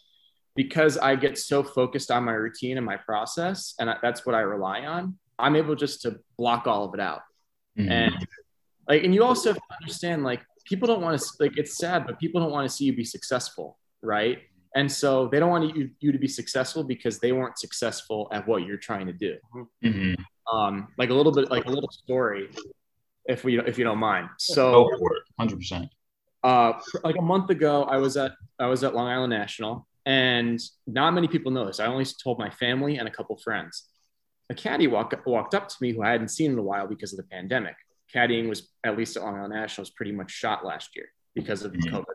because 0.55 0.97
I 0.99 1.15
get 1.15 1.37
so 1.37 1.63
focused 1.63 2.11
on 2.11 2.23
my 2.23 2.33
routine 2.33 2.77
and 2.77 2.85
my 2.85 2.97
process, 2.97 3.73
and 3.79 3.89
I, 3.89 3.97
that's 4.03 4.23
what 4.23 4.35
I 4.35 4.41
rely 4.41 4.81
on, 4.81 5.17
I'm 5.39 5.55
able 5.55 5.75
just 5.75 6.03
to 6.03 6.19
block 6.37 6.67
all 6.67 6.85
of 6.85 6.93
it 6.93 6.99
out. 6.99 7.21
Mhm. 7.77 7.89
And 7.89 8.27
like, 8.87 9.03
and 9.03 9.13
you 9.13 9.23
also 9.23 9.49
have 9.49 9.57
to 9.57 9.75
understand, 9.81 10.23
like, 10.23 10.41
people 10.65 10.87
don't 10.87 11.01
want 11.01 11.19
to, 11.19 11.25
like, 11.39 11.57
it's 11.57 11.77
sad, 11.77 12.05
but 12.05 12.19
people 12.19 12.41
don't 12.41 12.51
want 12.51 12.67
to 12.69 12.73
see 12.75 12.85
you 12.85 12.95
be 12.95 13.03
successful, 13.03 13.77
right? 14.01 14.39
And 14.75 14.91
so 14.91 15.27
they 15.29 15.39
don't 15.39 15.49
want 15.49 15.75
you, 15.75 15.89
you 15.99 16.11
to 16.11 16.17
be 16.19 16.27
successful 16.27 16.83
because 16.83 17.19
they 17.19 17.31
weren't 17.31 17.57
successful 17.57 18.27
at 18.31 18.45
what 18.47 18.63
you're 18.65 18.77
trying 18.77 19.07
to 19.07 19.13
do. 19.13 19.37
Mhm. 19.83 20.15
Um, 20.51 20.89
like 20.97 21.09
a 21.09 21.13
little 21.13 21.31
bit, 21.31 21.49
like 21.49 21.65
a 21.65 21.69
little 21.69 21.89
story, 21.91 22.49
if 23.25 23.43
we, 23.43 23.59
if 23.59 23.77
you 23.77 23.83
don't 23.83 23.97
mind. 23.99 24.29
So, 24.37 24.89
it. 24.91 24.99
100%. 25.39 25.89
uh, 26.43 26.73
like 27.03 27.15
a 27.17 27.21
month 27.21 27.49
ago, 27.49 27.83
I 27.83 27.97
was 27.97 28.17
at 28.17 28.33
I 28.59 28.67
was 28.67 28.83
at 28.83 28.93
Long 28.93 29.07
Island 29.07 29.31
National, 29.31 29.87
and 30.05 30.59
not 30.85 31.11
many 31.13 31.27
people 31.27 31.51
know 31.51 31.65
this. 31.65 31.79
I 31.79 31.87
only 31.87 32.05
told 32.05 32.37
my 32.39 32.49
family 32.49 32.97
and 32.97 33.07
a 33.07 33.11
couple 33.11 33.35
friends. 33.37 33.89
A 34.49 34.53
caddy 34.53 34.87
walk, 34.87 35.13
walked 35.25 35.55
up 35.55 35.67
to 35.69 35.75
me 35.81 35.91
who 35.93 36.03
I 36.03 36.11
hadn't 36.11 36.29
seen 36.29 36.51
in 36.51 36.57
a 36.59 36.61
while 36.61 36.87
because 36.87 37.11
of 37.13 37.17
the 37.17 37.23
pandemic. 37.23 37.75
Caddying 38.13 38.47
was 38.49 38.69
at 38.83 38.97
least 38.97 39.17
at 39.17 39.23
Long 39.23 39.35
Island 39.37 39.53
National 39.53 39.83
was 39.83 39.89
pretty 39.89 40.11
much 40.11 40.31
shot 40.31 40.65
last 40.65 40.95
year 40.95 41.07
because 41.33 41.63
of 41.63 41.73
Mhm. 41.73 41.91
COVID. 41.91 42.13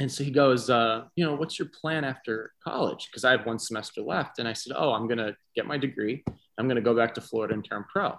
And 0.00 0.10
so 0.10 0.22
he 0.22 0.30
goes, 0.30 0.70
uh, 0.70 1.08
you 1.16 1.24
know, 1.24 1.34
what's 1.34 1.58
your 1.58 1.68
plan 1.68 2.04
after 2.04 2.52
college? 2.62 3.08
Because 3.10 3.24
I 3.24 3.32
have 3.32 3.44
one 3.46 3.58
semester 3.58 4.00
left. 4.00 4.38
And 4.38 4.46
I 4.46 4.52
said, 4.52 4.72
oh, 4.76 4.92
I'm 4.92 5.08
gonna 5.08 5.36
get 5.56 5.66
my 5.66 5.76
degree. 5.76 6.22
I'm 6.56 6.68
gonna 6.68 6.80
go 6.80 6.94
back 6.94 7.14
to 7.14 7.20
Florida 7.20 7.54
and 7.54 7.64
turn 7.64 7.84
pro. 7.92 8.16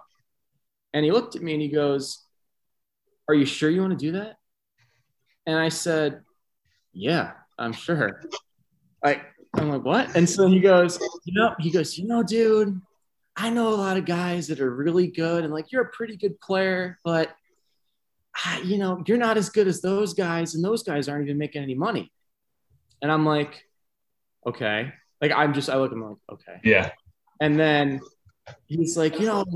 And 0.92 1.04
he 1.04 1.10
looked 1.12 1.36
at 1.36 1.42
me 1.42 1.54
and 1.54 1.62
he 1.62 1.68
goes, 1.68 2.26
Are 3.28 3.34
you 3.34 3.46
sure 3.46 3.70
you 3.70 3.80
want 3.80 3.92
to 3.98 4.06
do 4.06 4.12
that? 4.12 4.36
And 5.46 5.56
I 5.58 5.68
said, 5.70 6.22
Yeah, 6.92 7.32
I'm 7.58 7.72
sure. 7.72 8.22
Like, 9.02 9.24
I'm 9.54 9.70
like, 9.70 9.82
what? 9.82 10.14
And 10.14 10.28
so 10.28 10.46
he 10.46 10.60
goes, 10.60 11.00
you 11.24 11.32
know, 11.32 11.54
he 11.58 11.70
goes, 11.70 11.96
you 11.96 12.06
know, 12.06 12.22
dude, 12.22 12.78
I 13.40 13.48
know 13.48 13.68
a 13.68 13.74
lot 13.74 13.96
of 13.96 14.04
guys 14.04 14.48
that 14.48 14.60
are 14.60 14.70
really 14.70 15.06
good 15.06 15.44
and 15.44 15.52
like 15.52 15.72
you're 15.72 15.82
a 15.82 15.90
pretty 15.90 16.16
good 16.16 16.38
player, 16.40 16.98
but 17.02 17.30
ah, 18.36 18.58
you 18.58 18.76
know, 18.76 19.02
you're 19.06 19.16
not 19.16 19.38
as 19.38 19.48
good 19.48 19.66
as 19.66 19.80
those 19.80 20.12
guys, 20.12 20.54
and 20.54 20.62
those 20.62 20.82
guys 20.82 21.08
aren't 21.08 21.24
even 21.24 21.38
making 21.38 21.62
any 21.62 21.74
money. 21.74 22.12
And 23.00 23.10
I'm 23.10 23.24
like, 23.24 23.64
okay. 24.46 24.92
Like 25.22 25.32
I'm 25.32 25.54
just 25.54 25.70
I 25.70 25.76
look 25.76 25.90
at 25.90 25.96
him 25.96 26.04
like, 26.04 26.18
okay. 26.32 26.60
Yeah. 26.62 26.90
And 27.40 27.58
then 27.58 28.00
he's 28.66 28.98
like, 28.98 29.18
you 29.18 29.24
know, 29.24 29.46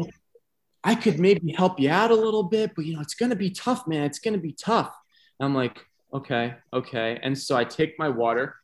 I 0.82 0.94
could 0.94 1.18
maybe 1.20 1.52
help 1.52 1.78
you 1.78 1.90
out 1.90 2.10
a 2.10 2.14
little 2.14 2.44
bit, 2.44 2.72
but 2.74 2.86
you 2.86 2.94
know, 2.94 3.02
it's 3.02 3.14
gonna 3.14 3.36
be 3.36 3.50
tough, 3.50 3.86
man. 3.86 4.04
It's 4.04 4.18
gonna 4.18 4.38
be 4.38 4.52
tough. 4.52 4.94
And 5.38 5.46
I'm 5.46 5.54
like, 5.54 5.78
okay, 6.12 6.54
okay. 6.72 7.20
And 7.22 7.36
so 7.36 7.54
I 7.54 7.64
take 7.64 7.98
my 7.98 8.08
water. 8.08 8.56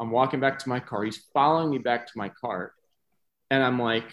I'm 0.00 0.10
walking 0.10 0.40
back 0.40 0.58
to 0.58 0.68
my 0.68 0.80
car. 0.80 1.04
He's 1.04 1.24
following 1.32 1.70
me 1.70 1.78
back 1.78 2.08
to 2.08 2.12
my 2.16 2.28
car. 2.28 2.72
And 3.52 3.62
I'm 3.62 3.80
like, 3.80 4.10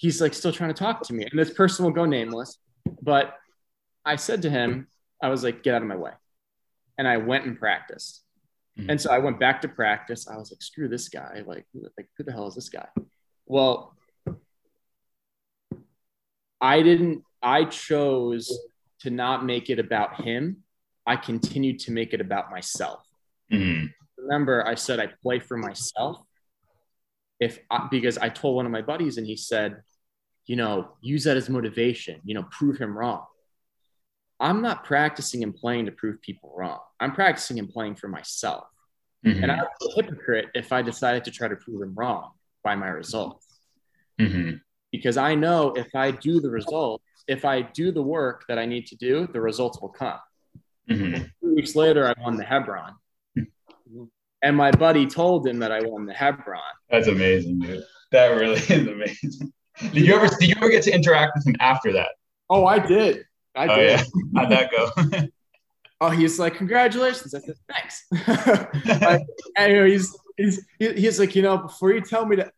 he's 0.00 0.18
like 0.18 0.32
still 0.32 0.50
trying 0.50 0.72
to 0.72 0.74
talk 0.74 1.02
to 1.02 1.12
me. 1.12 1.26
And 1.30 1.38
this 1.38 1.50
person 1.50 1.84
will 1.84 1.92
go 1.92 2.06
nameless. 2.06 2.56
But 3.02 3.34
I 4.02 4.16
said 4.16 4.40
to 4.42 4.50
him, 4.50 4.88
I 5.22 5.28
was 5.28 5.44
like, 5.44 5.62
get 5.62 5.74
out 5.74 5.82
of 5.82 5.88
my 5.88 5.96
way. 5.96 6.12
And 6.96 7.06
I 7.06 7.18
went 7.18 7.44
and 7.44 7.58
practiced. 7.58 8.24
Mhm. 8.78 8.86
And 8.88 8.98
so 9.00 9.10
I 9.10 9.18
went 9.18 9.38
back 9.38 9.60
to 9.60 9.68
practice. 9.68 10.26
I 10.26 10.38
was 10.38 10.50
like, 10.50 10.62
screw 10.62 10.88
this 10.88 11.10
guy. 11.10 11.42
Like, 11.44 11.66
who, 11.74 11.82
like, 11.98 12.08
who 12.16 12.24
the 12.24 12.32
hell 12.32 12.46
is 12.48 12.54
this 12.54 12.70
guy? 12.70 12.88
Well, 13.44 13.94
I 16.62 16.82
didn't, 16.82 17.22
I 17.42 17.66
chose 17.66 18.50
to 19.00 19.10
not 19.10 19.44
make 19.44 19.68
it 19.68 19.78
about 19.78 20.22
him. 20.22 20.64
I 21.04 21.16
continued 21.16 21.80
to 21.80 21.92
make 21.92 22.14
it 22.14 22.22
about 22.22 22.50
myself. 22.50 23.06
Mhm. 23.52 23.92
Remember, 24.16 24.66
I 24.66 24.76
said 24.76 24.98
I 24.98 25.08
play 25.22 25.40
for 25.40 25.58
myself. 25.58 26.22
If 27.38 27.58
I, 27.70 27.86
because 27.90 28.16
I 28.16 28.30
told 28.30 28.56
one 28.56 28.64
of 28.64 28.72
my 28.72 28.82
buddies 28.82 29.18
and 29.18 29.26
he 29.26 29.36
said, 29.36 29.82
you 30.50 30.56
know, 30.56 30.88
use 31.00 31.22
that 31.22 31.36
as 31.36 31.48
motivation, 31.48 32.20
you 32.24 32.34
know, 32.34 32.42
prove 32.50 32.76
him 32.76 32.98
wrong. 32.98 33.24
I'm 34.40 34.62
not 34.62 34.82
practicing 34.82 35.44
and 35.44 35.54
playing 35.54 35.86
to 35.86 35.92
prove 35.92 36.20
people 36.22 36.52
wrong. 36.56 36.80
I'm 36.98 37.12
practicing 37.12 37.60
and 37.60 37.68
playing 37.70 37.94
for 37.94 38.08
myself. 38.08 38.64
Mhm. 39.24 39.44
And 39.44 39.52
I'm 39.52 39.60
a 39.60 39.94
hypocrite 39.94 40.48
if 40.56 40.72
I 40.72 40.82
decided 40.82 41.22
to 41.26 41.30
try 41.30 41.46
to 41.46 41.54
prove 41.54 41.82
him 41.82 41.94
wrong 41.94 42.32
by 42.64 42.74
my 42.74 42.88
results 42.88 43.60
Mhm. 44.18 44.60
because 44.90 45.16
I 45.16 45.36
know 45.36 45.72
if 45.74 45.94
I 45.94 46.10
do 46.10 46.40
the 46.40 46.50
results, 46.50 47.04
if 47.28 47.44
I 47.44 47.62
do 47.62 47.92
the 47.92 48.02
work 48.02 48.44
that 48.48 48.58
I 48.58 48.66
need 48.66 48.88
to 48.88 48.96
do, 48.96 49.28
the 49.28 49.40
results 49.40 49.80
will 49.80 49.90
come. 49.90 50.18
Mhm. 50.88 51.30
Two 51.40 51.54
weeks 51.54 51.76
later, 51.76 52.08
I 52.08 52.20
won 52.20 52.36
the 52.36 52.44
Hebron. 52.44 52.96
And 54.42 54.56
my 54.56 54.72
buddy 54.72 55.06
told 55.06 55.46
him 55.46 55.60
that 55.60 55.70
I 55.70 55.80
won 55.82 56.06
the 56.06 56.12
Hebron. 56.14 56.74
That's 56.88 57.06
amazing, 57.06 57.60
dude. 57.60 57.84
That 58.10 58.28
really 58.30 58.54
is 58.80 58.88
amazing. 58.88 59.52
Did 59.80 59.96
you 60.06 60.14
ever 60.14 60.26
did 60.38 60.48
you 60.48 60.54
ever 60.56 60.68
get 60.70 60.82
to 60.84 60.92
interact 60.94 61.32
with 61.36 61.46
him 61.46 61.56
after 61.60 61.92
that? 61.92 62.08
Oh, 62.48 62.66
I 62.66 62.78
did. 62.78 63.24
I 63.54 63.66
Oh 63.66 63.76
did. 63.76 63.90
yeah. 63.90 64.04
How'd 64.36 64.50
that 64.50 64.70
go? 64.70 64.90
Oh, 66.02 66.08
he's 66.08 66.38
like, 66.38 66.54
congratulations. 66.54 67.34
I 67.34 67.40
said, 67.40 67.56
thanks. 67.68 68.06
like, 69.02 69.20
anyway, 69.54 69.90
he's, 69.90 70.16
he's, 70.38 70.64
he's 70.78 71.20
like, 71.20 71.36
you 71.36 71.42
know, 71.42 71.58
before 71.58 71.92
you 71.92 72.00
tell 72.00 72.24
me 72.24 72.36
to, 72.36 72.50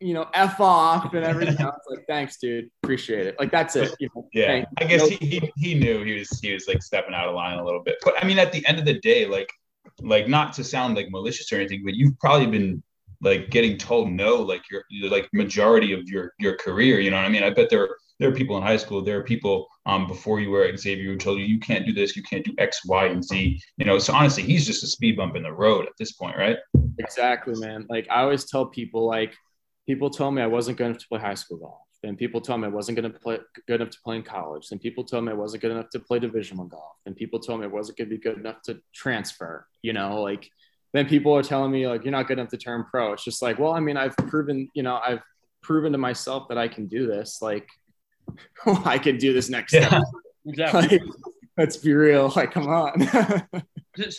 you 0.00 0.14
know, 0.14 0.26
F 0.34 0.58
off 0.58 1.14
and 1.14 1.24
everything, 1.24 1.60
I 1.60 1.66
was 1.66 1.80
like, 1.88 2.04
thanks, 2.08 2.38
dude. 2.38 2.68
Appreciate 2.82 3.28
it. 3.28 3.36
Like, 3.38 3.52
that's 3.52 3.76
it. 3.76 3.94
You 4.00 4.08
know, 4.16 4.28
Yeah, 4.34 4.46
thank- 4.48 4.66
I 4.78 4.84
guess 4.84 5.02
no- 5.02 5.16
he, 5.16 5.26
he 5.38 5.52
he 5.58 5.74
knew 5.78 6.02
he 6.02 6.18
was 6.18 6.40
he 6.40 6.52
was 6.52 6.66
like 6.66 6.82
stepping 6.82 7.14
out 7.14 7.28
of 7.28 7.36
line 7.36 7.56
a 7.60 7.64
little 7.64 7.84
bit. 7.84 7.98
But 8.04 8.14
I 8.20 8.26
mean, 8.26 8.40
at 8.40 8.50
the 8.50 8.66
end 8.66 8.80
of 8.80 8.84
the 8.84 8.98
day, 8.98 9.26
like 9.26 9.48
like 10.02 10.26
not 10.26 10.52
to 10.54 10.64
sound 10.64 10.96
like 10.96 11.06
malicious 11.08 11.52
or 11.52 11.56
anything, 11.60 11.82
but 11.84 11.94
you've 11.94 12.18
probably 12.18 12.48
been 12.48 12.82
like 13.22 13.50
getting 13.50 13.76
told 13.76 14.10
no, 14.10 14.36
like 14.36 14.62
your 14.70 14.84
like 15.10 15.28
majority 15.32 15.92
of 15.92 16.08
your 16.08 16.32
your 16.38 16.56
career. 16.56 17.00
You 17.00 17.10
know 17.10 17.16
what 17.16 17.26
I 17.26 17.28
mean? 17.28 17.42
I 17.42 17.50
bet 17.50 17.70
there 17.70 17.88
there 18.18 18.28
are 18.28 18.34
people 18.34 18.56
in 18.56 18.62
high 18.62 18.76
school, 18.76 19.02
there 19.02 19.18
are 19.18 19.24
people 19.24 19.68
um 19.86 20.06
before 20.06 20.40
you 20.40 20.50
were 20.50 20.64
at 20.64 20.78
Xavier 20.78 21.12
who 21.12 21.16
told 21.16 21.38
you 21.38 21.44
you 21.44 21.58
can't 21.58 21.86
do 21.86 21.92
this, 21.92 22.16
you 22.16 22.22
can't 22.22 22.44
do 22.44 22.54
X, 22.58 22.84
Y, 22.84 23.06
and 23.06 23.24
Z. 23.24 23.60
You 23.76 23.84
know, 23.84 23.98
so 23.98 24.14
honestly, 24.14 24.42
he's 24.42 24.66
just 24.66 24.82
a 24.82 24.86
speed 24.86 25.16
bump 25.16 25.36
in 25.36 25.42
the 25.42 25.52
road 25.52 25.86
at 25.86 25.92
this 25.98 26.12
point, 26.12 26.36
right? 26.36 26.58
Exactly, 26.98 27.54
man. 27.58 27.86
Like 27.88 28.06
I 28.10 28.22
always 28.22 28.44
tell 28.44 28.66
people, 28.66 29.06
like 29.06 29.34
people 29.86 30.10
told 30.10 30.34
me 30.34 30.42
I 30.42 30.46
wasn't 30.46 30.80
enough 30.80 30.98
to 30.98 31.08
play 31.08 31.20
high 31.20 31.34
school 31.34 31.58
golf. 31.58 31.80
Then 32.02 32.16
people 32.16 32.40
told 32.40 32.60
me 32.60 32.66
I 32.66 32.70
wasn't 32.70 32.98
going 32.98 33.12
to 33.12 33.18
play 33.18 33.38
good 33.66 33.80
enough 33.80 33.90
to 33.90 33.98
play 34.02 34.16
in 34.16 34.22
college. 34.22 34.68
Then 34.68 34.78
people 34.78 35.04
told 35.04 35.24
me 35.24 35.32
I 35.32 35.34
wasn't 35.34 35.60
good 35.60 35.72
enough 35.72 35.90
to 35.90 36.00
play 36.00 36.18
Division 36.18 36.56
One 36.56 36.68
golf. 36.68 36.96
Then 37.04 37.14
people 37.14 37.40
told 37.40 37.60
me 37.60 37.66
I 37.66 37.68
wasn't 37.68 37.98
going 37.98 38.08
to 38.08 38.16
be 38.16 38.22
good 38.22 38.38
enough 38.38 38.62
to 38.62 38.80
transfer. 38.94 39.66
You 39.82 39.92
know, 39.92 40.22
like 40.22 40.48
then 40.92 41.06
people 41.06 41.32
are 41.36 41.42
telling 41.42 41.70
me 41.70 41.86
like 41.86 42.04
you're 42.04 42.12
not 42.12 42.26
good 42.28 42.38
enough 42.38 42.50
to 42.50 42.56
turn 42.56 42.84
pro. 42.90 43.12
It's 43.12 43.24
just 43.24 43.42
like, 43.42 43.58
well, 43.58 43.72
I 43.72 43.80
mean, 43.80 43.96
I've 43.96 44.16
proven, 44.16 44.68
you 44.74 44.82
know, 44.82 45.00
I've 45.04 45.20
proven 45.62 45.92
to 45.92 45.98
myself 45.98 46.48
that 46.48 46.58
I 46.58 46.68
can 46.68 46.86
do 46.86 47.06
this. 47.06 47.40
Like 47.42 47.68
I 48.84 48.98
can 48.98 49.16
do 49.18 49.32
this 49.32 49.48
next 49.50 49.72
Yeah. 49.72 49.88
step. 49.88 50.02
Exactly. 50.46 50.98
Like, 50.98 51.02
let's 51.58 51.76
be 51.76 51.92
real. 51.92 52.32
Like, 52.34 52.50
come 52.52 52.66
on. 52.66 53.06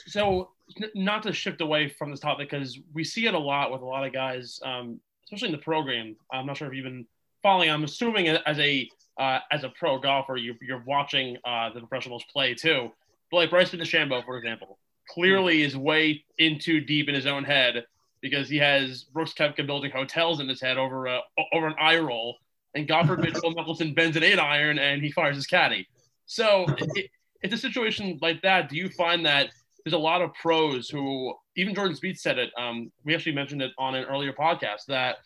So 0.08 0.52
not 0.96 1.24
to 1.24 1.34
shift 1.34 1.62
away 1.62 1.90
from 1.90 2.12
this 2.12 2.20
topic 2.20 2.50
because 2.50 2.78
we 2.94 3.04
see 3.04 3.26
it 3.26 3.34
a 3.34 3.40
lot 3.40 3.72
with 3.72 3.82
a 3.82 3.86
lot 3.86 4.06
of 4.06 4.14
guys, 4.14 4.60
um, 4.64 5.00
especially 5.26 5.48
in 5.48 5.52
the 5.54 5.58
program. 5.62 6.16
I'm 6.32 6.46
not 6.46 6.58
sure 6.58 6.68
if 6.68 6.74
you've 6.76 6.84
been 6.86 7.06
following. 7.42 7.70
I'm 7.72 7.84
assuming 7.84 8.28
as 8.28 8.60
a 8.60 8.88
uh, 9.20 9.40
as 9.52 9.64
a 9.64 9.70
pro 9.70 9.98
golfer, 10.00 10.38
you, 10.38 10.56
you're 10.62 10.84
watching 10.86 11.38
uh, 11.44 11.72
the 11.74 11.80
professionals 11.80 12.24
play 12.32 12.54
too. 12.54 12.92
But 13.32 13.38
like 13.38 13.50
Bryson 13.50 13.80
DeChambeau, 13.80 14.24
for 14.26 14.38
example, 14.38 14.78
clearly 15.14 15.64
is 15.64 15.76
way 15.76 16.24
in 16.38 16.60
too 16.60 16.80
deep 16.80 17.10
in 17.10 17.16
his 17.16 17.26
own 17.26 17.44
head 17.44 17.86
because 18.22 18.48
he 18.50 18.58
has 18.58 19.04
Brooks 19.04 19.34
Koepka 19.34 19.66
building 19.66 19.92
hotels 19.92 20.40
in 20.40 20.48
his 20.48 20.62
head 20.62 20.78
over 20.78 21.08
a, 21.08 21.20
over 21.54 21.68
an 21.68 21.76
eye 21.80 21.98
roll, 21.98 22.38
and 22.76 22.88
God 22.88 23.08
forbid 23.08 23.38
Phil 23.38 23.54
Mickelson 23.54 23.96
bends 23.96 24.16
an 24.16 24.24
eight 24.24 24.40
iron 24.40 24.80
and 24.80 25.02
he 25.02 25.12
fires 25.12 25.36
his 25.36 25.48
caddy. 25.48 25.88
So 26.26 26.66
it, 26.78 27.10
it's 27.42 27.54
a 27.54 27.58
situation 27.58 28.20
like 28.22 28.42
that. 28.44 28.70
Do 28.70 28.78
you 28.78 28.90
find 28.90 29.26
that 29.26 29.50
there's 29.84 29.94
a 29.94 29.98
lot 29.98 30.22
of 30.22 30.34
pros 30.36 30.90
who, 30.90 31.34
even 31.56 31.76
Jordan 31.76 31.96
Spieth 31.96 32.20
said 32.20 32.38
it. 32.38 32.52
Um, 32.58 32.92
we 33.04 33.16
actually 33.16 33.34
mentioned 33.34 33.62
it 33.62 33.72
on 33.78 33.96
an 33.96 34.06
earlier 34.06 34.34
podcast 34.34 34.86
that 34.88 35.18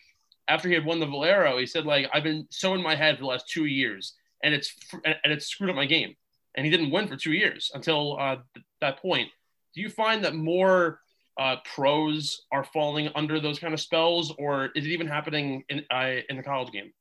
after 0.48 0.68
he 0.68 0.74
had 0.74 0.84
won 0.84 1.00
the 1.00 1.06
Valero, 1.06 1.58
he 1.58 1.66
said 1.66 1.84
like 1.84 2.08
I've 2.12 2.22
been 2.22 2.46
so 2.50 2.74
in 2.74 2.82
my 2.82 2.94
head 2.94 3.16
for 3.16 3.22
the 3.22 3.28
last 3.28 3.48
two 3.48 3.66
years, 3.66 4.14
and 4.42 4.54
it's 4.54 4.74
and 5.04 5.32
it's 5.32 5.46
screwed 5.46 5.70
up 5.70 5.76
my 5.76 5.86
game. 5.86 6.14
And 6.54 6.64
he 6.64 6.70
didn't 6.70 6.90
win 6.90 7.06
for 7.06 7.16
two 7.16 7.32
years 7.32 7.70
until 7.74 8.18
uh, 8.18 8.36
that 8.80 8.98
point. 9.02 9.28
Do 9.76 9.82
you 9.82 9.90
find 9.90 10.24
that 10.24 10.34
more 10.34 11.00
uh, 11.38 11.56
pros 11.74 12.46
are 12.50 12.64
falling 12.64 13.10
under 13.14 13.38
those 13.38 13.58
kind 13.58 13.74
of 13.74 13.80
spells, 13.80 14.34
or 14.38 14.70
is 14.74 14.86
it 14.86 14.88
even 14.88 15.06
happening 15.06 15.64
in 15.68 15.84
uh, 15.90 16.14
in 16.30 16.38
the 16.38 16.42
college 16.42 16.72
game? 16.72 16.92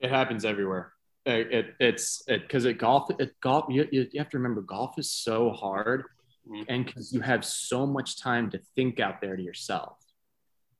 It 0.00 0.10
happens 0.10 0.44
everywhere. 0.44 0.92
It, 1.24 1.52
it 1.52 1.66
it's 1.78 2.22
because 2.26 2.64
it 2.64 2.78
golf 2.78 3.10
it 3.20 3.32
golf 3.40 3.66
you, 3.68 3.86
you 3.92 4.08
have 4.18 4.28
to 4.30 4.38
remember 4.38 4.60
golf 4.60 4.98
is 4.98 5.10
so 5.10 5.50
hard, 5.50 6.04
Mhm. 6.50 6.64
and 6.68 6.84
because 6.84 7.12
you 7.12 7.20
have 7.20 7.44
so 7.44 7.86
much 7.86 8.20
time 8.20 8.50
to 8.50 8.58
think 8.74 9.00
out 9.00 9.20
there 9.22 9.36
to 9.36 9.42
yourself, 9.42 9.96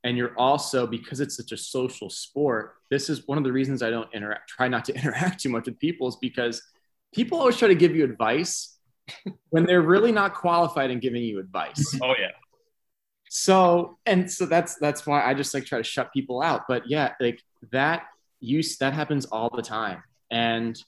and 0.02 0.16
you're 0.18 0.36
also 0.36 0.86
because 0.86 1.20
it's 1.20 1.36
such 1.36 1.52
a 1.52 1.56
social 1.56 2.10
sport. 2.10 2.74
This 2.90 3.08
is 3.08 3.26
one 3.28 3.38
of 3.38 3.44
the 3.44 3.52
reasons 3.52 3.82
I 3.82 3.90
don't 3.90 4.12
interact. 4.12 4.50
Try 4.50 4.66
not 4.66 4.84
to 4.86 4.94
interact 5.00 5.40
too 5.40 5.48
much 5.48 5.66
with 5.66 5.78
people 5.78 6.08
is 6.08 6.16
because 6.16 6.60
people 7.14 7.38
always 7.38 7.56
try 7.56 7.68
to 7.68 7.74
give 7.76 7.94
you 7.94 8.02
advice 8.04 8.73
when 9.50 9.64
they're 9.64 9.82
really 9.82 10.12
not 10.12 10.34
qualified 10.34 10.90
in 10.90 11.00
giving 11.00 11.22
you 11.22 11.38
advice. 11.40 11.98
Oh 12.02 12.14
yeah, 12.18 12.30
So 13.28 13.98
and 14.06 14.30
so 14.30 14.46
that's 14.46 14.76
that's 14.76 15.06
why 15.06 15.24
I 15.24 15.34
just 15.34 15.52
like 15.54 15.64
try 15.64 15.78
to 15.78 15.84
shut 15.84 16.12
people 16.12 16.42
out. 16.42 16.62
But 16.68 16.88
yeah, 16.88 17.12
like 17.20 17.40
that 17.72 18.04
use 18.40 18.76
that 18.78 18.92
happens 18.92 19.26
all 19.26 19.50
the 19.54 19.62
time. 19.62 20.02
And 20.30 20.80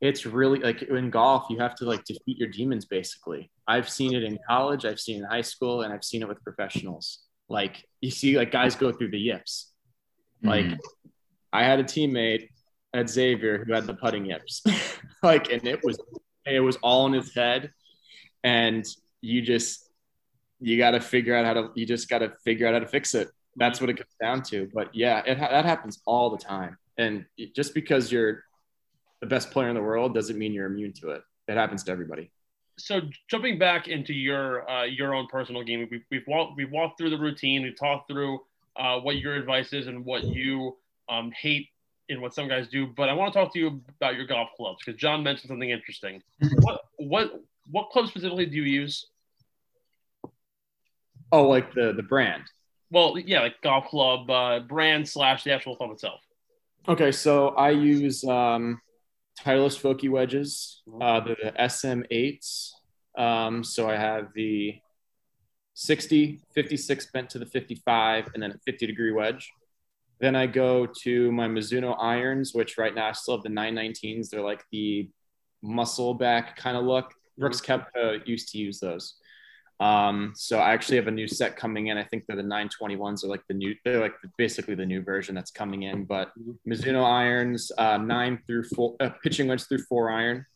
it's 0.00 0.26
really 0.26 0.58
like 0.58 0.82
in 0.82 1.10
golf, 1.10 1.46
you 1.50 1.58
have 1.58 1.74
to 1.76 1.84
like 1.84 2.04
defeat 2.04 2.38
your 2.38 2.48
demons 2.48 2.84
basically. 2.86 3.50
I've 3.68 3.88
seen 3.88 4.14
it 4.14 4.24
in 4.24 4.38
college, 4.48 4.84
I've 4.84 4.98
seen 5.00 5.16
it 5.16 5.24
in 5.24 5.30
high 5.30 5.42
school, 5.42 5.82
and 5.82 5.92
I've 5.92 6.04
seen 6.04 6.22
it 6.22 6.28
with 6.28 6.42
professionals. 6.42 7.20
Like 7.48 7.84
you 8.00 8.10
see 8.10 8.36
like 8.36 8.50
guys 8.50 8.74
go 8.74 8.90
through 8.92 9.10
the 9.10 9.18
yips. 9.20 9.70
Like 10.42 10.66
Mhm. 10.66 10.78
I 11.52 11.64
had 11.64 11.78
a 11.80 11.84
teammate 11.84 12.48
at 12.94 13.08
Xavier 13.10 13.64
who 13.64 13.72
had 13.74 13.86
the 13.86 13.94
putting 13.94 14.24
yips. 14.26 14.62
like 15.22 15.52
and 15.52 15.66
it 15.66 15.80
was 15.84 15.98
it 16.46 16.60
was 16.60 16.76
all 16.76 17.06
in 17.06 17.12
his 17.12 17.34
head. 17.34 17.72
And 18.44 18.84
you 19.20 19.42
just 19.42 19.88
you 20.60 20.76
got 20.78 20.92
to 20.92 21.00
figure 21.00 21.34
out 21.34 21.44
how 21.44 21.54
to 21.54 21.70
you 21.74 21.86
just 21.86 22.08
got 22.08 22.18
to 22.18 22.32
figure 22.44 22.66
out 22.66 22.74
how 22.74 22.80
to 22.80 22.86
fix 22.86 23.14
it. 23.14 23.28
That's 23.56 23.80
what 23.80 23.90
it 23.90 23.96
comes 23.96 24.14
down 24.20 24.42
to. 24.44 24.68
But 24.72 24.94
yeah 24.94 25.22
it, 25.26 25.38
ha- 25.38 25.50
that 25.50 25.64
happens 25.64 26.00
all 26.06 26.30
the 26.30 26.38
time. 26.38 26.76
And 26.98 27.24
just 27.54 27.74
because 27.74 28.10
you're 28.12 28.44
the 29.20 29.26
best 29.26 29.50
player 29.50 29.68
in 29.68 29.74
the 29.74 29.82
world 29.82 30.14
doesn't 30.14 30.38
mean 30.38 30.52
you're 30.52 30.66
immune 30.66 30.92
to 30.94 31.10
it. 31.10 31.22
It 31.48 31.56
happens 31.56 31.84
to 31.84 31.92
everybody. 31.92 32.30
So 32.78 33.00
jumping 33.28 33.58
back 33.58 33.88
into 33.88 34.12
your 34.12 34.68
uh, 34.68 34.84
your 34.84 35.14
own 35.14 35.26
personal 35.28 35.62
game, 35.62 35.86
we've 35.90 36.02
we've 36.10 36.26
walked 36.26 36.56
we've 36.56 36.70
walked 36.70 36.98
through 36.98 37.10
the 37.10 37.18
routine. 37.18 37.62
We've 37.62 37.78
talked 37.78 38.10
through 38.10 38.40
uh, 38.76 38.98
what 39.00 39.16
your 39.16 39.34
advice 39.34 39.72
is 39.72 39.86
and 39.86 40.04
what 40.04 40.24
you 40.24 40.76
um, 41.08 41.30
hate 41.32 41.68
in 42.08 42.20
what 42.20 42.34
some 42.34 42.48
guys 42.48 42.68
do. 42.68 42.86
But 42.86 43.08
I 43.08 43.12
want 43.14 43.32
to 43.32 43.38
talk 43.38 43.52
to 43.54 43.58
you 43.58 43.80
about 44.00 44.16
your 44.16 44.26
golf 44.26 44.50
clubs 44.56 44.78
because 44.84 45.00
John 45.00 45.22
mentioned 45.22 45.48
something 45.48 45.70
interesting. 45.70 46.22
what 46.60 46.80
what 46.96 47.32
what 47.70 47.90
club 47.90 48.08
specifically 48.08 48.46
do 48.46 48.56
you 48.56 48.62
use? 48.62 49.06
oh 51.32 51.48
like 51.48 51.72
the 51.74 51.92
the 51.94 52.02
brand 52.02 52.42
Well, 52.90 53.18
yeah, 53.18 53.40
like 53.40 53.60
golf 53.62 53.86
club 53.86 54.30
uh, 54.30 54.60
brand 54.60 55.08
slash 55.08 55.44
the 55.44 55.52
actual 55.52 55.76
club 55.76 55.90
itself. 55.92 56.20
okay 56.88 57.12
so 57.12 57.48
i 57.50 57.70
use 57.70 58.22
um 58.24 58.80
titleist 59.40 59.80
Vokey 59.80 60.10
wedges 60.10 60.82
uh 61.00 61.20
the, 61.20 61.36
the 61.42 61.52
sm8s 61.58 62.72
um 63.16 63.64
so 63.64 63.88
i 63.88 63.96
have 63.96 64.28
the 64.34 64.74
60 65.74 66.40
56 66.54 67.06
bent 67.12 67.30
to 67.30 67.38
the 67.38 67.46
55 67.46 68.28
and 68.34 68.42
then 68.42 68.50
a 68.50 68.58
50 68.66 68.86
degree 68.86 69.12
wedge 69.12 69.50
Then 70.22 70.36
I 70.36 70.46
go 70.46 70.86
to 70.86 71.32
my 71.32 71.48
Mizuno 71.48 71.96
irons, 72.00 72.54
which 72.54 72.78
right 72.78 72.94
now 72.94 73.08
I 73.08 73.12
still 73.12 73.36
have 73.36 73.42
the 73.42 73.48
919s. 73.48 74.30
They're 74.30 74.40
like 74.40 74.62
the 74.70 75.10
muscle 75.62 76.14
back 76.14 76.56
kind 76.56 76.76
of 76.76 76.84
look. 76.84 77.12
Brooks 77.36 77.60
Koepka 77.60 78.24
used 78.24 78.50
to 78.50 78.58
use 78.58 78.78
those. 78.78 79.16
Um, 79.80 80.32
so 80.36 80.60
I 80.60 80.74
actually 80.74 80.98
have 80.98 81.08
a 81.08 81.10
new 81.10 81.26
set 81.26 81.56
coming 81.56 81.88
in. 81.88 81.98
I 81.98 82.04
think 82.04 82.26
they're 82.26 82.36
the 82.36 82.44
921s 82.44 83.24
are 83.24 83.26
like 83.26 83.42
the 83.48 83.54
new, 83.54 83.74
they're 83.84 84.00
like 84.00 84.14
basically 84.38 84.76
the 84.76 84.86
new 84.86 85.02
version 85.02 85.34
that's 85.34 85.50
coming 85.50 85.82
in. 85.82 86.04
But 86.04 86.30
Mizuno 86.68 87.04
irons, 87.04 87.72
uh, 87.76 87.96
nine 87.96 88.38
through 88.46 88.62
four, 88.62 88.94
uh, 89.00 89.10
pitching 89.24 89.48
wedge 89.48 89.64
through 89.64 89.82
four 89.88 90.08
iron. 90.08 90.46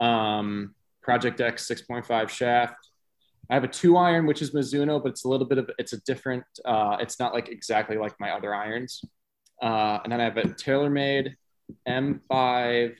Um, 0.00 0.74
Project 1.02 1.42
X 1.42 1.68
6.5 1.68 2.30
shaft. 2.30 2.76
I 3.48 3.54
have 3.54 3.64
a 3.64 3.68
two 3.68 3.96
iron, 3.96 4.26
which 4.26 4.42
is 4.42 4.52
Mizuno, 4.52 5.02
but 5.02 5.10
it's 5.10 5.24
a 5.24 5.28
little 5.28 5.46
bit 5.46 5.58
of 5.58 5.70
it's 5.78 5.92
a 5.92 6.00
different. 6.02 6.44
Uh, 6.64 6.96
it's 7.00 7.18
not 7.18 7.32
like 7.32 7.48
exactly 7.48 7.96
like 7.96 8.18
my 8.18 8.30
other 8.30 8.54
irons. 8.54 9.04
Uh, 9.62 10.00
and 10.02 10.12
then 10.12 10.20
I 10.20 10.24
have 10.24 10.36
a 10.36 10.42
TaylorMade 10.42 11.34
M5 11.88 12.96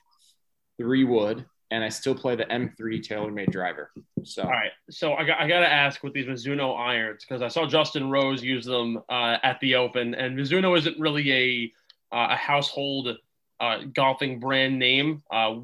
three 0.78 1.04
wood, 1.04 1.44
and 1.70 1.82
I 1.82 1.88
still 1.88 2.14
play 2.14 2.36
the 2.36 2.44
M3 2.44 2.76
TaylorMade 2.78 3.50
driver. 3.50 3.90
So 4.24 4.42
All 4.42 4.50
right, 4.50 4.72
so 4.90 5.14
I 5.14 5.24
got 5.24 5.40
I 5.40 5.48
got 5.48 5.60
to 5.60 5.72
ask 5.72 6.02
with 6.02 6.12
these 6.12 6.26
Mizuno 6.26 6.78
irons 6.78 7.24
because 7.24 7.42
I 7.42 7.48
saw 7.48 7.66
Justin 7.66 8.10
Rose 8.10 8.42
use 8.42 8.64
them 8.64 8.98
uh, 9.08 9.38
at 9.42 9.58
the 9.60 9.74
Open, 9.74 10.14
and 10.14 10.38
Mizuno 10.38 10.76
isn't 10.78 10.98
really 10.98 11.32
a 11.32 11.72
uh, 12.14 12.28
a 12.30 12.36
household 12.36 13.16
uh, 13.60 13.78
golfing 13.94 14.38
brand 14.38 14.78
name. 14.78 15.22
Uh, 15.30 15.56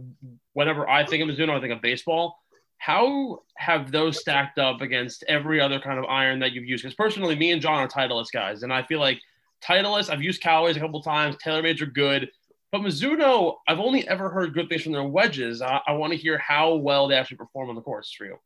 whenever 0.55 0.89
I 0.89 1.05
think 1.05 1.23
of 1.23 1.35
Mizuno, 1.35 1.57
I 1.57 1.61
think 1.61 1.73
of 1.73 1.81
baseball. 1.83 2.42
How 2.83 3.45
have 3.55 3.93
those 3.93 4.19
stacked 4.19 4.59
up 4.59 4.81
against 4.81 5.23
every 5.29 5.61
other 5.61 5.79
kind 5.79 6.01
of 6.01 6.05
iron 6.07 6.41
that 6.41 6.51
you've 6.51 6.65
used? 6.65 6.83
Because 6.83 6.97
personally, 6.97 7.37
me 7.37 7.53
and 7.53 7.63
John 7.63 7.79
are 7.79 7.87
Titleist 7.87 8.33
guys, 8.33 8.65
and 8.65 8.73
I 8.73 8.83
feel 8.83 8.99
like 8.99 9.21
Titleist. 9.63 10.11
I've 10.11 10.21
used 10.21 10.43
Callaway's 10.43 10.77
a 10.77 10.81
couple 10.81 11.01
times. 11.01 11.37
TaylorMade's 11.37 11.81
are 11.81 11.87
good, 11.87 12.29
But 12.73 12.81
Mizuno, 12.81 13.59
I've 13.69 13.79
only 13.79 14.09
ever 14.09 14.31
heard 14.31 14.53
good 14.53 14.69
things 14.69 14.83
from 14.83 14.91
their 14.91 15.05
wedges. 15.05 15.63
I, 15.63 15.81
I 15.87 15.93
want 15.93 16.13
to 16.13 16.17
hear 16.17 16.39
how 16.39 16.75
well 16.75 17.07
they 17.07 17.15
actually 17.15 17.37
perform 17.37 17.69
on 17.69 17.77
the 17.77 17.83
course 17.83 18.13
for 18.13 18.25
you. 18.25 18.39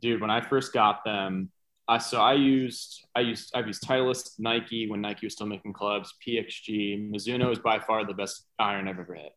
Dude, 0.00 0.20
when 0.20 0.30
I 0.30 0.40
first 0.40 0.72
got 0.72 1.04
them, 1.04 1.50
I 1.88 1.98
so 1.98 2.20
I 2.20 2.34
used 2.34 3.04
I 3.16 3.20
used 3.22 3.50
I've 3.56 3.66
used 3.66 3.82
Titleist, 3.82 4.38
Nike 4.38 4.88
when 4.88 5.00
Nike 5.00 5.26
was 5.26 5.32
still 5.32 5.48
making 5.48 5.72
clubs, 5.72 6.14
PXG. 6.24 7.10
Mizuno 7.12 7.50
is 7.50 7.58
by 7.58 7.80
far 7.80 8.06
the 8.06 8.14
best 8.14 8.46
iron 8.56 8.86
I've 8.86 9.00
ever 9.00 9.14
hit. 9.14 9.32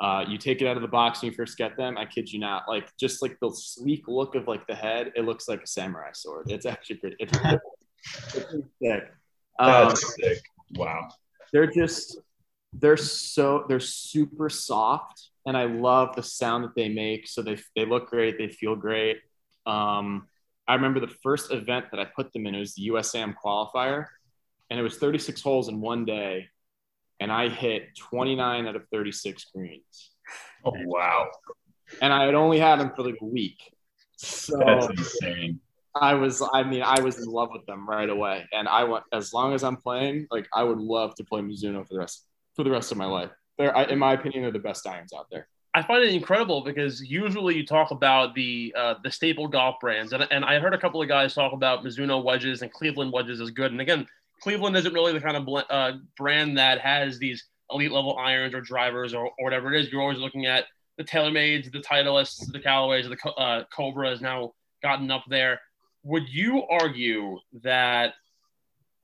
Uh, 0.00 0.24
you 0.28 0.38
take 0.38 0.62
it 0.62 0.68
out 0.68 0.76
of 0.76 0.82
the 0.82 0.88
box 0.88 1.22
when 1.22 1.30
you 1.30 1.36
first 1.36 1.58
get 1.58 1.76
them. 1.76 1.98
I 1.98 2.04
kid 2.04 2.32
you 2.32 2.38
not, 2.38 2.68
like 2.68 2.88
just 2.96 3.20
like 3.20 3.36
the 3.40 3.50
sleek 3.50 4.06
look 4.06 4.36
of 4.36 4.46
like 4.46 4.66
the 4.66 4.74
head, 4.74 5.12
it 5.16 5.24
looks 5.24 5.48
like 5.48 5.62
a 5.62 5.66
samurai 5.66 6.10
sword. 6.12 6.50
It's 6.50 6.66
actually 6.66 6.96
pretty. 6.96 7.16
It's, 7.18 7.36
it's 8.34 8.52
sick. 8.80 9.12
Um, 9.58 9.88
That's 9.88 10.14
sick. 10.14 10.38
Wow. 10.76 11.08
They're 11.52 11.66
just 11.66 12.18
they're 12.72 12.96
so 12.96 13.64
they're 13.68 13.80
super 13.80 14.48
soft, 14.48 15.30
and 15.46 15.56
I 15.56 15.64
love 15.64 16.14
the 16.14 16.22
sound 16.22 16.64
that 16.64 16.74
they 16.76 16.88
make. 16.88 17.26
So 17.26 17.42
they 17.42 17.58
they 17.74 17.84
look 17.84 18.08
great. 18.08 18.38
They 18.38 18.48
feel 18.48 18.76
great. 18.76 19.18
Um, 19.66 20.28
I 20.66 20.74
remember 20.74 21.00
the 21.00 21.14
first 21.22 21.52
event 21.52 21.86
that 21.90 22.00
I 22.00 22.04
put 22.04 22.32
them 22.32 22.46
in. 22.46 22.54
It 22.54 22.60
was 22.60 22.74
the 22.74 22.88
USAM 22.88 23.34
qualifier, 23.42 24.06
and 24.70 24.78
it 24.78 24.82
was 24.82 24.98
36 24.98 25.40
holes 25.40 25.68
in 25.68 25.80
one 25.80 26.04
day 26.04 26.48
and 27.20 27.32
I 27.32 27.48
hit 27.48 27.96
29 27.96 28.66
out 28.66 28.76
of 28.76 28.82
36 28.92 29.44
greens. 29.54 30.10
Oh 30.64 30.72
wow! 30.84 31.28
And 32.02 32.12
I 32.12 32.24
had 32.24 32.34
only 32.34 32.58
had 32.58 32.80
them 32.80 32.92
for 32.94 33.02
like 33.02 33.16
a 33.20 33.24
week. 33.24 33.58
So 34.16 34.58
That's 34.58 34.86
insane. 34.88 35.60
I 35.94 36.14
was, 36.14 36.46
I 36.52 36.62
mean, 36.62 36.82
I 36.82 37.00
was 37.00 37.18
in 37.18 37.30
love 37.30 37.50
with 37.52 37.66
them 37.66 37.88
right 37.88 38.08
away, 38.08 38.46
and 38.52 38.68
I 38.68 38.84
went 38.84 39.04
as 39.12 39.32
long 39.32 39.54
as 39.54 39.64
I'm 39.64 39.76
playing. 39.76 40.26
Like, 40.30 40.46
I 40.52 40.62
would 40.62 40.78
love 40.78 41.14
to 41.16 41.24
play 41.24 41.40
Mizuno 41.40 41.86
for 41.86 41.94
the 41.94 42.00
rest 42.00 42.24
for 42.54 42.64
the 42.64 42.70
rest 42.70 42.92
of 42.92 42.98
my 42.98 43.06
life. 43.06 43.30
They're, 43.56 43.74
in 43.84 43.98
my 43.98 44.12
opinion, 44.12 44.42
they're 44.42 44.52
the 44.52 44.58
best 44.58 44.86
irons 44.86 45.12
out 45.16 45.26
there. 45.30 45.48
I 45.74 45.82
find 45.82 46.02
it 46.02 46.12
incredible 46.12 46.62
because 46.62 47.00
usually 47.02 47.56
you 47.56 47.66
talk 47.66 47.90
about 47.90 48.34
the 48.34 48.74
uh, 48.76 48.94
the 49.02 49.10
staple 49.10 49.48
golf 49.48 49.76
brands, 49.80 50.12
and, 50.12 50.26
and 50.30 50.44
I 50.44 50.58
heard 50.58 50.74
a 50.74 50.78
couple 50.78 51.00
of 51.02 51.08
guys 51.08 51.34
talk 51.34 51.52
about 51.52 51.84
Mizuno 51.84 52.22
wedges 52.22 52.62
and 52.62 52.72
Cleveland 52.72 53.12
wedges 53.12 53.40
as 53.40 53.50
good. 53.50 53.72
And 53.72 53.80
again, 53.80 54.06
Cleveland 54.40 54.76
isn't 54.76 54.92
really 54.92 55.12
the 55.12 55.20
kind 55.20 55.36
of 55.36 55.44
bl- 55.44 55.58
uh, 55.68 55.92
brand 56.16 56.58
that 56.58 56.80
has 56.80 57.18
these 57.18 57.44
elite 57.70 57.92
level 57.92 58.16
irons 58.16 58.54
or 58.54 58.60
drivers 58.60 59.14
or, 59.14 59.26
or 59.26 59.44
whatever 59.44 59.72
it 59.72 59.80
is. 59.80 59.90
You're 59.90 60.00
always 60.00 60.18
looking 60.18 60.46
at 60.46 60.64
the 60.96 61.04
TaylorMades, 61.04 61.70
the 61.70 61.80
Titleists, 61.80 62.50
the 62.52 62.58
Callaways, 62.58 63.08
the 63.08 63.30
uh, 63.32 63.64
Cobra 63.74 64.10
has 64.10 64.20
now 64.20 64.52
gotten 64.82 65.10
up 65.10 65.24
there. 65.28 65.60
Would 66.04 66.28
you 66.28 66.62
argue 66.64 67.38
that? 67.62 68.14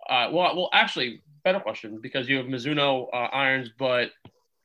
Uh, 0.09 0.29
well, 0.33 0.57
well, 0.57 0.71
actually, 0.73 1.23
better 1.45 1.61
question 1.61 1.99
because 2.01 2.29
you 2.29 2.37
have 2.37 2.47
Mizuno 2.47 3.09
uh, 3.13 3.29
irons, 3.33 3.71
but 3.79 4.11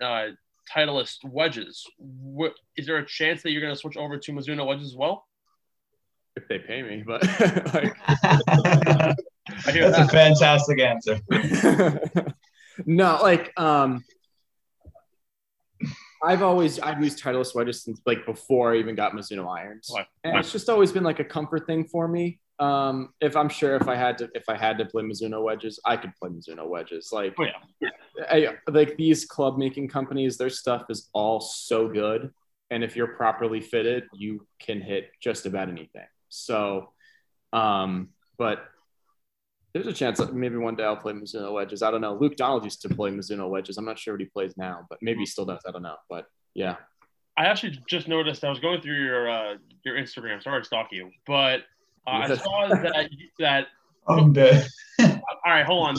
uh, 0.01 0.28
Titleist 0.74 1.24
wedges. 1.26 1.86
What, 1.97 2.53
is 2.76 2.86
there 2.86 2.97
a 2.97 3.05
chance 3.05 3.41
that 3.43 3.51
you're 3.51 3.61
going 3.61 3.74
to 3.74 3.80
switch 3.80 3.97
over 3.97 4.17
to 4.17 4.32
Mizuno 4.32 4.65
wedges 4.65 4.88
as 4.88 4.95
well? 4.95 5.26
If 6.36 6.47
they 6.47 6.59
pay 6.59 6.82
me, 6.82 7.03
but 7.05 7.24
like, 7.74 9.15
That's 9.66 9.97
that. 9.97 10.06
a 10.06 10.08
fantastic 10.08 10.80
answer. 10.80 11.20
no, 12.86 13.20
like 13.22 13.52
um, 13.60 14.04
I've 16.22 16.41
always 16.41 16.80
I've 16.80 17.02
used 17.02 17.22
Titleist 17.22 17.56
wedges 17.56 17.84
since 17.84 18.02
like 18.06 18.26
before 18.26 18.74
I 18.74 18.78
even 18.78 18.95
got 18.95 19.14
Mizuno 19.14 19.47
irons, 19.50 19.91
and 20.24 20.38
it's 20.38 20.52
just 20.52 20.70
always 20.70 20.91
been 20.91 21.04
like 21.04 21.20
a 21.20 21.26
comfort 21.26 21.66
thing 21.66 21.86
for 21.86 22.08
me. 22.08 22.39
Um, 22.60 23.14
if 23.22 23.38
I'm 23.38 23.47
sure 23.47 23.78
if 23.78 23.88
I 23.88 23.95
had 23.95 24.18
to 24.18 24.30
if 24.36 24.50
I 24.50 24.58
had 24.58 24.78
to 24.80 24.86
play 24.86 25.04
Mizuno 25.04 25.41
wedges, 25.41 25.80
I 25.86 25.95
could 25.95 26.14
play 26.16 26.30
Mizuno 26.30 26.68
wedges. 26.68 27.10
Like, 27.14 27.34
oh, 27.39 27.45
yeah. 27.80 27.89
I, 28.30 28.56
like 28.70 28.97
these 28.97 29.26
club 29.26 29.58
making 29.58 29.88
companies, 29.88 30.38
their 30.38 30.50
stuff 30.50 30.86
is 30.89 31.10
all 31.14 31.39
so 31.39 31.88
good, 31.88 32.34
and 32.70 32.84
if 32.84 32.97
you're 32.97 33.16
properly 33.16 33.62
fitted, 33.62 34.04
you 34.14 34.45
can 34.60 34.82
hit 34.82 35.12
just 35.22 35.45
about 35.45 35.70
anything. 35.70 36.08
So, 36.28 36.91
um, 37.54 38.10
but 38.38 38.66
there's 39.74 39.88
a 39.88 39.93
chance 39.93 40.17
that 40.17 40.34
maybe 40.34 40.57
one 40.57 40.76
day 40.76 40.84
I'll 40.84 40.97
play 40.97 41.13
Mizuno 41.13 41.53
wedges. 41.53 41.84
I 41.84 41.91
don't 41.91 42.01
know. 42.01 42.15
Luke 42.15 42.36
Donald 42.36 42.63
used 42.63 42.82
to 42.82 42.89
play 42.89 43.11
Mizuno 43.11 43.49
wedges. 43.49 43.78
I'm 43.78 43.86
not 43.86 43.99
sure 43.99 44.15
what 44.15 44.22
he 44.22 44.26
plays 44.26 44.57
now, 44.57 44.86
but 44.89 44.99
maybe 45.01 45.20
he 45.20 45.26
still 45.26 45.45
does. 45.45 45.61
I 45.67 45.72
don't 45.72 45.84
know. 45.84 45.95
But 46.09 46.26
yeah. 46.53 46.78
I 47.38 47.45
actually 47.45 47.80
just 47.88 48.07
noticed 48.07 48.43
I 48.43 48.49
was 48.49 48.59
going 48.59 48.82
through 48.82 49.01
your 49.01 49.30
uh, 49.30 49.55
your 49.86 49.95
Instagram. 49.95 50.43
Sorry 50.43 50.61
to 50.61 50.65
stalk 50.65 50.88
you, 50.91 51.09
but 51.26 51.61
uh, 52.05 52.11
I 52.11 52.36
saw 52.36 52.67
that 52.67 53.09
that. 53.39 53.67
I'm 54.07 54.34
dead. 54.34 54.67
all 54.99 55.22
right, 55.45 55.65
hold 55.65 55.88
on. 55.88 55.97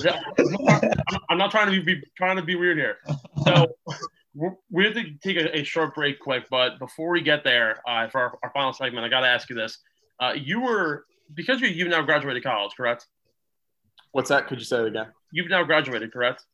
I'm 1.29 1.39
not 1.39 1.53
trying 1.53 1.73
to 1.73 1.83
be 1.83 2.03
trying 2.17 2.37
to 2.37 2.43
be 2.43 2.57
weird 2.57 2.77
here. 2.77 2.97
So 3.45 3.69
we 4.71 4.85
have 4.85 4.95
to 4.95 5.05
take 5.23 5.37
a, 5.37 5.61
a, 5.61 5.63
short 5.63 5.95
break 5.95 6.19
quick, 6.19 6.45
but 6.51 6.79
before 6.79 7.11
we 7.11 7.21
get 7.21 7.45
there, 7.45 7.81
uh, 7.87 8.09
for 8.09 8.21
our, 8.21 8.39
our, 8.43 8.51
final 8.53 8.73
segment, 8.73 9.05
I 9.05 9.09
got 9.09 9.21
to 9.21 9.29
ask 9.29 9.49
you 9.49 9.55
this: 9.55 9.79
uh, 10.19 10.33
You 10.37 10.61
were 10.61 11.05
because 11.35 11.61
you 11.61 11.69
you've 11.69 11.89
now 11.89 12.03
graduated 12.03 12.43
college, 12.43 12.73
correct? 12.77 13.07
What's 14.13 14.29
that? 14.31 14.47
Could 14.49 14.59
you 14.59 14.65
say 14.65 14.81
it 14.81 14.89
again? 14.89 15.07
You've 15.33 15.49
now 15.49 15.63
graduated, 15.63 16.13
correct? 16.13 16.45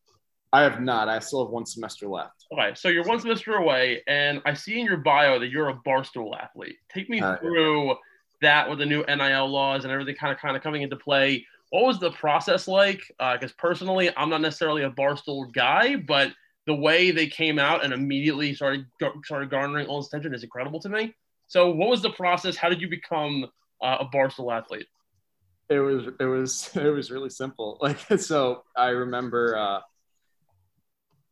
I 0.52 0.62
have 0.62 0.80
not. 0.80 1.08
I 1.08 1.18
still 1.18 1.44
have 1.44 1.52
one 1.52 1.66
semester 1.66 2.06
left. 2.06 2.46
Okay, 2.52 2.72
so 2.74 2.88
you're 2.88 3.04
one 3.04 3.20
semester 3.20 3.54
away, 3.54 4.02
and 4.06 4.40
I 4.46 4.54
see 4.54 4.78
in 4.78 4.86
your 4.86 4.98
bio 4.98 5.38
that 5.38 5.48
you're 5.48 5.68
a 5.68 5.74
barstool 5.74 6.38
athlete. 6.40 6.76
Take 6.92 7.10
me 7.10 7.20
uh, 7.20 7.36
through 7.36 7.96
that 8.42 8.68
with 8.68 8.78
the 8.78 8.86
new 8.86 9.04
NIL 9.06 9.48
laws 9.48 9.84
and 9.84 9.92
everything 9.92 10.14
kind 10.14 10.32
of 10.32 10.38
kind 10.38 10.56
of 10.56 10.62
coming 10.62 10.82
into 10.82 10.96
play. 10.96 11.46
What 11.70 11.84
was 11.84 11.98
the 11.98 12.12
process 12.12 12.68
like? 12.68 13.00
Because 13.18 13.50
uh, 13.50 13.58
personally, 13.58 14.10
I'm 14.16 14.30
not 14.30 14.40
necessarily 14.40 14.84
a 14.84 14.90
barstool 14.90 15.52
guy, 15.52 15.96
but 15.96 16.32
the 16.66 16.74
way 16.74 17.10
they 17.10 17.26
came 17.26 17.58
out 17.58 17.84
and 17.84 17.92
immediately 17.92 18.54
started 18.54 18.86
started 19.24 19.50
garnering 19.50 19.86
all 19.86 20.00
this 20.00 20.08
attention 20.08 20.34
is 20.34 20.42
incredible 20.42 20.80
to 20.80 20.88
me. 20.88 21.14
So, 21.48 21.70
what 21.70 21.88
was 21.88 22.02
the 22.02 22.10
process? 22.10 22.56
How 22.56 22.68
did 22.68 22.80
you 22.80 22.88
become 22.88 23.46
uh, 23.82 23.98
a 24.00 24.06
barstool 24.06 24.56
athlete? 24.56 24.86
It 25.68 25.80
was 25.80 26.06
it 26.20 26.24
was 26.24 26.70
it 26.76 26.90
was 26.90 27.10
really 27.10 27.30
simple. 27.30 27.78
Like 27.82 27.98
so, 28.20 28.64
I 28.76 28.88
remember. 28.88 29.56
Uh, 29.56 29.80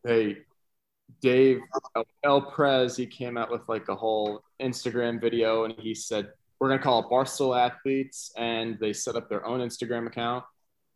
hey, 0.06 0.38
Dave 1.20 1.60
El 2.22 2.42
Prez, 2.42 2.96
he 2.96 3.06
came 3.06 3.36
out 3.36 3.50
with 3.50 3.62
like 3.68 3.88
a 3.88 3.96
whole 3.96 4.42
Instagram 4.60 5.20
video, 5.20 5.64
and 5.64 5.74
he 5.78 5.94
said 5.94 6.28
we're 6.60 6.68
gonna 6.68 6.82
call 6.82 7.00
it 7.00 7.06
Barstool 7.06 7.58
Athletes, 7.58 8.32
and 8.36 8.78
they 8.80 8.92
set 8.92 9.16
up 9.16 9.28
their 9.28 9.44
own 9.46 9.60
Instagram 9.60 10.06
account. 10.06 10.44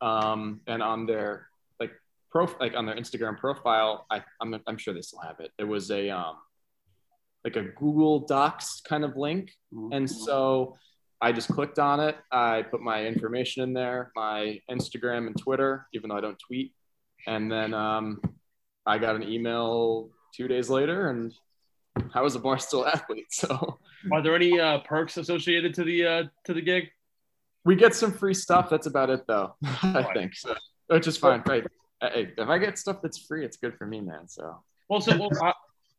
Um, 0.01 0.61
and 0.67 0.83
on 0.83 1.07
their 1.07 1.49
like 1.81 1.91
prof 2.31 2.55
like 2.61 2.75
on 2.75 2.87
their 2.87 2.97
Instagram 2.97 3.37
profile, 3.39 4.07
I 4.11 4.23
I'm, 4.41 4.61
I'm 4.67 4.79
sure 4.79 4.95
they 4.95 5.03
still 5.03 5.21
have 5.21 5.41
it. 5.41 5.51
It 5.59 5.65
was 5.65 5.91
a 5.91 6.11
um 6.11 6.37
like 7.45 7.57
a 7.57 7.63
Google 7.63 8.21
Docs 8.21 8.83
kind 8.83 9.05
of 9.05 9.17
link, 9.17 9.53
mm-hmm. 9.73 9.93
and 9.93 10.11
so 10.11 10.77
I 11.21 11.33
just 11.33 11.49
clicked 11.49 11.79
on 11.79 12.01
it. 12.01 12.17
I 12.31 12.63
put 12.63 12.81
my 12.81 13.05
information 13.05 13.63
in 13.65 13.73
there, 13.73 14.13
my 14.15 14.61
Instagram 14.71 15.27
and 15.27 15.37
Twitter, 15.37 15.87
even 15.93 16.11
though 16.11 16.17
I 16.17 16.21
don't 16.21 16.39
tweet. 16.39 16.73
And 17.27 17.51
then 17.51 17.75
um, 17.75 18.21
I 18.87 18.99
got 18.99 19.17
an 19.17 19.25
email 19.25 20.11
two 20.35 20.47
days 20.47 20.71
later, 20.71 21.11
and 21.11 21.35
I 22.15 22.23
was 22.23 22.37
a 22.37 22.41
barstool 22.41 22.87
athlete. 22.95 23.27
So, 23.31 23.79
are 24.13 24.23
there 24.23 24.37
any 24.37 24.61
uh, 24.61 24.79
perks 24.79 25.17
associated 25.17 25.75
to 25.75 25.85
the 25.85 26.07
uh, 26.07 26.23
to 26.45 26.55
the 26.55 26.63
gig? 26.63 26.89
We 27.65 27.75
get 27.75 27.95
some 27.95 28.13
free 28.13 28.35
stuff. 28.35 28.71
That's 28.71 28.87
about 28.87 29.11
it, 29.11 29.27
though. 29.27 29.57
I 29.83 30.07
think 30.15 30.35
so, 30.37 30.55
which 30.87 31.07
is 31.09 31.17
fine. 31.17 31.43
Right? 31.47 31.67
Hey, 32.01 32.33
if 32.39 32.49
I 32.49 32.59
get 32.59 32.79
stuff 32.79 32.99
that's 33.03 33.19
free, 33.19 33.45
it's 33.45 33.57
good 33.57 33.75
for 33.77 33.87
me, 33.87 34.01
man. 34.01 34.29
So. 34.29 34.63
Well, 34.89 35.01
so 35.01 35.19
well, 35.19 35.31
I, 35.43 35.53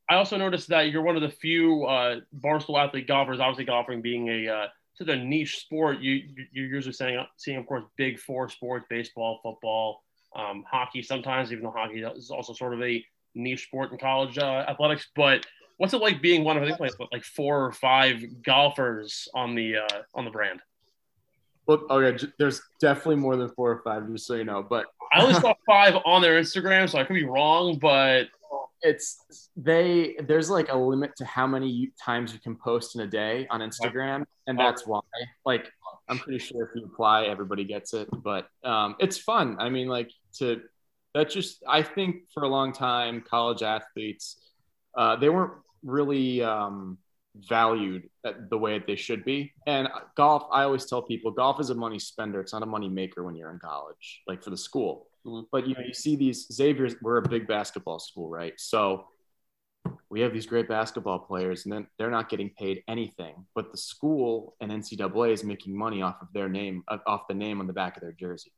I 0.09 0.15
also 0.15 0.37
noticed 0.37 0.69
that 0.69 0.89
you're 0.89 1.03
one 1.03 1.15
of 1.15 1.21
the 1.21 1.29
few 1.29 1.83
uh, 1.83 2.21
barstool 2.39 2.83
athlete 2.83 3.07
golfers. 3.07 3.39
Obviously, 3.39 3.65
golfing 3.65 4.01
being 4.01 4.29
a 4.29 4.47
uh, 4.47 4.67
to 4.99 5.05
the 5.05 5.15
niche 5.15 5.61
sport, 5.61 5.99
you 5.99 6.23
you're 6.51 6.67
usually 6.67 6.93
saying 6.93 7.25
seeing 7.37 7.57
of 7.57 7.65
course 7.65 7.83
big 7.97 8.19
four 8.19 8.49
sports: 8.49 8.85
baseball, 8.89 9.39
football, 9.41 10.03
um, 10.35 10.63
hockey. 10.69 11.01
Sometimes 11.01 11.51
even 11.51 11.63
though 11.63 11.71
hockey 11.71 12.01
is 12.01 12.29
also 12.29 12.53
sort 12.53 12.73
of 12.73 12.81
a 12.83 13.03
niche 13.33 13.63
sport 13.63 13.91
in 13.91 13.97
college 13.97 14.37
uh, 14.37 14.65
athletics. 14.67 15.07
But 15.15 15.45
what's 15.77 15.93
it 15.93 16.01
like 16.01 16.21
being 16.21 16.43
one 16.43 16.57
of 16.57 16.63
I 16.63 16.67
think 16.67 16.79
like, 16.79 16.91
like 17.11 17.23
four 17.23 17.65
or 17.65 17.71
five 17.71 18.21
golfers 18.43 19.27
on 19.33 19.55
the 19.55 19.77
uh, 19.77 20.01
on 20.13 20.25
the 20.25 20.31
brand? 20.31 20.59
Well, 21.65 21.85
okay, 21.89 22.27
there's 22.37 22.61
definitely 22.81 23.17
more 23.17 23.37
than 23.37 23.49
four 23.49 23.71
or 23.71 23.81
five, 23.83 24.11
just 24.11 24.27
so 24.27 24.35
you 24.35 24.43
know. 24.43 24.63
But 24.63 24.87
I 25.13 25.21
only 25.21 25.35
saw 25.39 25.53
five 25.65 25.95
on 26.05 26.21
their 26.21 26.41
Instagram, 26.41 26.89
so 26.89 26.97
I 26.97 27.05
could 27.05 27.13
be 27.13 27.25
wrong. 27.25 27.77
But 27.79 28.27
it's 28.81 29.49
they 29.55 30.15
there's 30.27 30.49
like 30.49 30.71
a 30.71 30.77
limit 30.77 31.11
to 31.17 31.25
how 31.25 31.47
many 31.47 31.91
times 32.03 32.33
you 32.33 32.39
can 32.39 32.55
post 32.55 32.95
in 32.95 33.01
a 33.01 33.07
day 33.07 33.47
on 33.49 33.61
Instagram, 33.61 34.25
and 34.47 34.59
that's 34.59 34.85
why. 34.87 35.01
Like, 35.45 35.71
I'm 36.07 36.19
pretty 36.19 36.39
sure 36.39 36.65
if 36.65 36.69
you 36.75 36.85
apply, 36.85 37.25
everybody 37.25 37.63
gets 37.63 37.93
it. 37.93 38.07
But 38.23 38.47
um, 38.63 38.95
it's 38.99 39.17
fun. 39.17 39.57
I 39.59 39.69
mean, 39.69 39.87
like 39.87 40.11
to 40.37 40.61
that 41.13 41.29
just 41.29 41.63
I 41.67 41.81
think 41.83 42.29
for 42.33 42.43
a 42.43 42.49
long 42.49 42.73
time, 42.73 43.21
college 43.21 43.63
athletes 43.63 44.37
uh, 44.97 45.15
they 45.15 45.29
weren't 45.29 45.53
really 45.83 46.43
um, 46.43 46.97
valued 47.35 48.09
the 48.49 48.57
way 48.57 48.77
that 48.77 48.87
they 48.87 48.95
should 48.95 49.23
be. 49.23 49.53
And 49.67 49.87
golf, 50.15 50.43
I 50.51 50.63
always 50.63 50.85
tell 50.85 51.01
people, 51.01 51.31
golf 51.31 51.59
is 51.59 51.69
a 51.69 51.75
money 51.75 51.99
spender. 51.99 52.41
It's 52.41 52.53
not 52.53 52.63
a 52.63 52.67
money 52.67 52.89
maker 52.89 53.23
when 53.23 53.35
you're 53.35 53.51
in 53.51 53.59
college, 53.59 54.21
like 54.27 54.43
for 54.43 54.49
the 54.49 54.57
school. 54.57 55.07
Mm-hmm. 55.25 55.45
But 55.51 55.67
you 55.67 55.75
know, 55.75 55.81
you 55.81 55.93
see 55.93 56.15
these 56.15 56.47
Xavier's. 56.51 56.95
We're 57.01 57.17
a 57.17 57.27
big 57.27 57.47
basketball 57.47 57.99
school, 57.99 58.29
right? 58.29 58.53
So 58.57 59.05
we 60.09 60.21
have 60.21 60.33
these 60.33 60.45
great 60.45 60.67
basketball 60.67 61.19
players, 61.19 61.65
and 61.65 61.73
then 61.73 61.87
they're 61.97 62.11
not 62.11 62.29
getting 62.29 62.49
paid 62.57 62.83
anything. 62.87 63.45
But 63.55 63.71
the 63.71 63.77
school 63.77 64.55
and 64.59 64.71
NCAA 64.71 65.33
is 65.33 65.43
making 65.43 65.77
money 65.77 66.01
off 66.01 66.21
of 66.21 66.27
their 66.33 66.49
name, 66.49 66.83
off 67.05 67.27
the 67.27 67.35
name 67.35 67.59
on 67.59 67.67
the 67.67 67.73
back 67.73 67.95
of 67.95 68.01
their 68.01 68.13
jersey. 68.13 68.51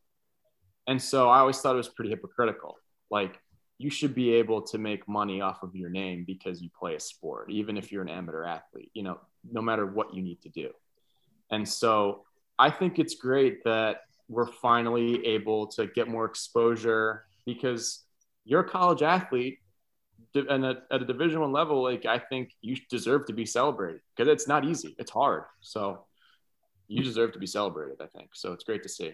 And 0.88 1.02
so 1.02 1.30
I 1.30 1.40
always 1.40 1.60
thought 1.60 1.74
it 1.74 1.78
was 1.78 1.90
pretty 1.90 2.10
hypocritical. 2.10 2.78
Like 3.10 3.40
you 3.78 3.90
should 3.90 4.16
be 4.16 4.34
able 4.34 4.62
to 4.62 4.78
make 4.78 5.08
money 5.08 5.42
off 5.42 5.64
of 5.64 5.76
your 5.76 5.90
name 5.90 6.24
because 6.26 6.62
you 6.62 6.70
play 6.78 6.96
a 6.96 7.00
sport, 7.00 7.52
even 7.52 7.78
if 7.78 7.92
you're 7.92 8.02
an 8.02 8.10
amateur 8.10 8.46
athlete. 8.46 8.92
You 8.94 9.04
know, 9.04 9.20
no 9.50 9.62
matter 9.62 9.86
what 9.86 10.14
you 10.14 10.22
need 10.22 10.42
to 10.42 10.50
do. 10.50 10.72
And 11.52 11.68
so 11.68 12.24
I 12.58 12.70
think 12.70 13.00
it's 13.00 13.16
great 13.16 13.64
that 13.66 14.02
we're 14.32 14.48
finally 14.48 15.26
able 15.26 15.68
to 15.68 15.88
get 15.88 16.08
more 16.08 16.26
exposure 16.26 17.26
because 17.46 18.04
you're 18.46 18.62
a 18.62 18.70
college 18.70 19.02
athlete 19.02 19.60
and 20.34 20.66
at, 20.66 20.84
at 20.90 21.02
a 21.02 21.06
division 21.06 21.42
one 21.42 21.52
level 21.52 21.84
like 21.84 22.06
i 22.06 22.18
think 22.18 22.52
you 22.62 22.78
deserve 22.90 23.26
to 23.26 23.34
be 23.34 23.46
celebrated 23.46 24.00
because 24.16 24.32
it's 24.32 24.48
not 24.48 24.64
easy 24.64 24.96
it's 24.98 25.12
hard. 25.12 25.44
So 25.60 26.06
you 26.88 27.04
deserve 27.04 27.34
to 27.34 27.40
be 27.40 27.48
celebrated 27.48 27.98
i 28.02 28.08
think. 28.08 28.30
So 28.34 28.54
it's 28.54 28.64
great 28.64 28.84
to 28.84 28.90
see. 28.90 29.14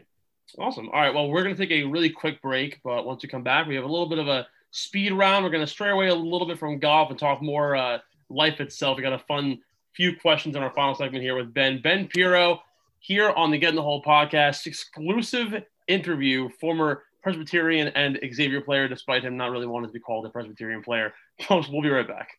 Awesome. 0.59 0.89
All 0.89 1.01
right 1.01 1.13
well 1.13 1.29
we're 1.29 1.43
going 1.43 1.55
to 1.55 1.61
take 1.61 1.71
a 1.71 1.83
really 1.83 2.11
quick 2.11 2.41
break 2.41 2.79
but 2.83 3.05
once 3.05 3.23
we 3.23 3.29
come 3.29 3.43
back 3.43 3.67
we 3.67 3.75
have 3.75 3.83
a 3.83 3.91
little 3.91 4.07
bit 4.07 4.19
of 4.19 4.27
a 4.27 4.47
speed 4.71 5.13
round. 5.13 5.43
We're 5.43 5.51
going 5.51 5.65
to 5.65 5.71
stray 5.71 5.89
away 5.89 6.07
a 6.07 6.15
little 6.15 6.47
bit 6.47 6.59
from 6.59 6.79
golf 6.79 7.09
and 7.09 7.19
talk 7.19 7.41
more 7.41 7.75
uh, 7.75 7.99
life 8.29 8.59
itself. 8.59 8.97
We 8.97 9.03
got 9.03 9.13
a 9.13 9.19
fun 9.19 9.59
few 9.93 10.15
questions 10.15 10.55
in 10.55 10.61
our 10.61 10.73
final 10.73 10.95
segment 10.95 11.23
here 11.23 11.35
with 11.35 11.53
ben. 11.53 11.81
Ben 11.81 12.07
Piro 12.07 12.61
here 13.07 13.31
on 13.37 13.51
the 13.51 13.57
Get 13.57 13.69
in 13.69 13.75
the 13.77 13.81
Hole 13.81 14.03
podcast, 14.03 14.65
exclusive 14.65 15.63
interview, 15.87 16.49
former 16.59 17.03
Presbyterian 17.23 17.87
and 17.95 18.19
Xavier 18.33 18.59
player, 18.59 18.89
despite 18.89 19.23
him 19.23 19.37
not 19.37 19.49
really 19.49 19.65
wanting 19.65 19.87
to 19.87 19.93
be 19.93 19.99
called 20.01 20.25
a 20.25 20.29
Presbyterian 20.29 20.83
player. 20.83 21.13
we'll 21.49 21.81
be 21.81 21.87
right 21.87 22.05
back. 22.05 22.31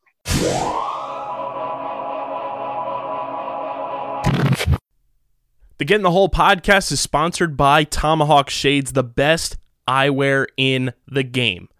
The 5.79 5.85
Get 5.87 5.95
in 5.97 6.03
the 6.03 6.11
Hole 6.11 6.29
podcast 6.29 6.93
is 6.93 7.01
sponsored 7.01 7.57
by 7.57 7.85
Tomahawk 7.85 8.51
Shades, 8.51 8.93
the 8.93 9.03
best 9.03 9.57
eyewear 9.89 10.49
in 10.59 10.93
the 11.07 11.23
game. 11.23 11.71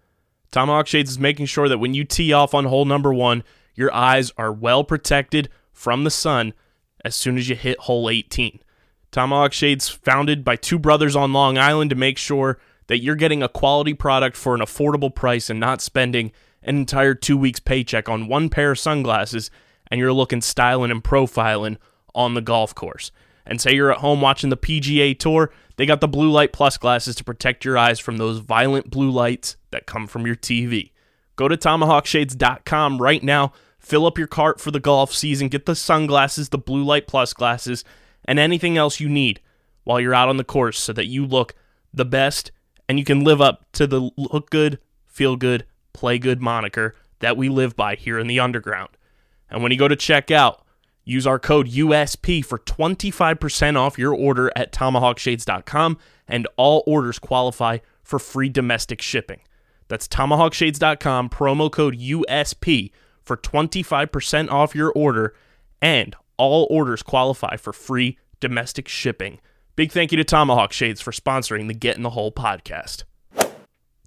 Tomahawk 0.51 0.87
Shades 0.87 1.11
is 1.11 1.19
making 1.19 1.45
sure 1.45 1.69
that 1.69 1.77
when 1.77 1.93
you 1.93 2.05
tee 2.05 2.33
off 2.33 2.55
on 2.55 2.65
hole 2.65 2.85
number 2.85 3.13
one, 3.13 3.43
your 3.75 3.93
eyes 3.93 4.31
are 4.35 4.51
well 4.51 4.83
protected 4.83 5.47
from 5.71 6.05
the 6.05 6.09
sun 6.09 6.55
as 7.05 7.15
soon 7.15 7.37
as 7.37 7.49
you 7.49 7.55
hit 7.55 7.77
hole 7.81 8.09
18. 8.09 8.61
Tomahawk 9.11 9.53
Shades 9.53 9.89
founded 9.89 10.43
by 10.43 10.55
two 10.55 10.77
brothers 10.77 11.15
on 11.15 11.33
Long 11.33 11.57
Island 11.57 11.89
to 11.89 11.95
make 11.95 12.17
sure 12.17 12.59
that 12.87 12.99
you're 12.99 13.15
getting 13.15 13.41
a 13.41 13.49
quality 13.49 13.93
product 13.93 14.37
for 14.37 14.53
an 14.53 14.61
affordable 14.61 15.13
price 15.13 15.49
and 15.49 15.59
not 15.59 15.81
spending 15.81 16.31
an 16.63 16.77
entire 16.77 17.15
two 17.15 17.37
weeks 17.37 17.59
paycheck 17.59 18.07
on 18.09 18.27
one 18.27 18.49
pair 18.49 18.71
of 18.71 18.79
sunglasses 18.79 19.49
and 19.89 19.99
you're 19.99 20.13
looking 20.13 20.41
styling 20.41 20.91
and 20.91 21.03
profiling 21.03 21.77
on 22.13 22.33
the 22.33 22.41
golf 22.41 22.75
course. 22.75 23.11
And 23.45 23.59
say 23.59 23.73
you're 23.73 23.91
at 23.91 23.99
home 23.99 24.21
watching 24.21 24.51
the 24.51 24.57
PGA 24.57 25.17
Tour, 25.17 25.51
they 25.77 25.85
got 25.85 26.01
the 26.01 26.07
Blue 26.07 26.29
Light 26.29 26.53
Plus 26.53 26.77
glasses 26.77 27.15
to 27.15 27.23
protect 27.23 27.65
your 27.65 27.77
eyes 27.77 27.99
from 27.99 28.17
those 28.17 28.39
violent 28.39 28.91
blue 28.91 29.09
lights 29.09 29.57
that 29.71 29.87
come 29.87 30.05
from 30.05 30.27
your 30.27 30.35
TV. 30.35 30.91
Go 31.35 31.47
to 31.47 31.57
tomahawkshades.com 31.57 33.01
right 33.01 33.23
now, 33.23 33.53
fill 33.79 34.05
up 34.05 34.17
your 34.17 34.27
cart 34.27 34.59
for 34.59 34.71
the 34.71 34.79
golf 34.79 35.13
season, 35.13 35.47
get 35.47 35.65
the 35.65 35.75
sunglasses, 35.75 36.49
the 36.49 36.57
Blue 36.59 36.83
Light 36.83 37.07
Plus 37.07 37.33
glasses 37.33 37.83
and 38.25 38.39
anything 38.39 38.77
else 38.77 38.99
you 38.99 39.09
need 39.09 39.41
while 39.83 39.99
you're 39.99 40.13
out 40.13 40.29
on 40.29 40.37
the 40.37 40.43
course 40.43 40.79
so 40.79 40.93
that 40.93 41.05
you 41.05 41.25
look 41.25 41.55
the 41.93 42.05
best 42.05 42.51
and 42.87 42.99
you 42.99 43.05
can 43.05 43.23
live 43.23 43.41
up 43.41 43.65
to 43.73 43.87
the 43.87 44.11
look 44.17 44.49
good, 44.49 44.79
feel 45.05 45.35
good, 45.35 45.65
play 45.93 46.17
good 46.17 46.41
moniker 46.41 46.95
that 47.19 47.37
we 47.37 47.49
live 47.49 47.75
by 47.75 47.95
here 47.95 48.17
in 48.19 48.27
the 48.27 48.39
underground. 48.39 48.89
And 49.49 49.61
when 49.63 49.71
you 49.71 49.77
go 49.77 49.87
to 49.87 49.95
check 49.95 50.31
out, 50.31 50.63
use 51.03 51.25
our 51.25 51.39
code 51.39 51.67
USP 51.69 52.45
for 52.45 52.59
25% 52.59 53.77
off 53.77 53.97
your 53.97 54.13
order 54.13 54.51
at 54.55 54.71
tomahawkshades.com 54.71 55.97
and 56.27 56.47
all 56.55 56.83
orders 56.85 57.19
qualify 57.19 57.79
for 58.03 58.19
free 58.19 58.49
domestic 58.49 59.01
shipping. 59.01 59.41
That's 59.87 60.07
tomahawkshades.com 60.07 61.29
promo 61.29 61.71
code 61.71 61.97
USP 61.97 62.91
for 63.23 63.37
25% 63.37 64.49
off 64.51 64.75
your 64.75 64.91
order 64.91 65.35
and 65.81 66.15
all 66.39 66.65
orders 66.71 67.03
qualify 67.03 67.57
for 67.57 67.73
free 67.73 68.17
domestic 68.39 68.87
shipping. 68.87 69.39
Big 69.75 69.91
thank 69.91 70.11
you 70.11 70.17
to 70.17 70.23
Tomahawk 70.23 70.73
Shades 70.73 71.01
for 71.01 71.11
sponsoring 71.11 71.67
the 71.67 71.73
Get 71.73 71.97
in 71.97 72.03
the 72.03 72.09
Hole 72.09 72.31
podcast. 72.31 73.03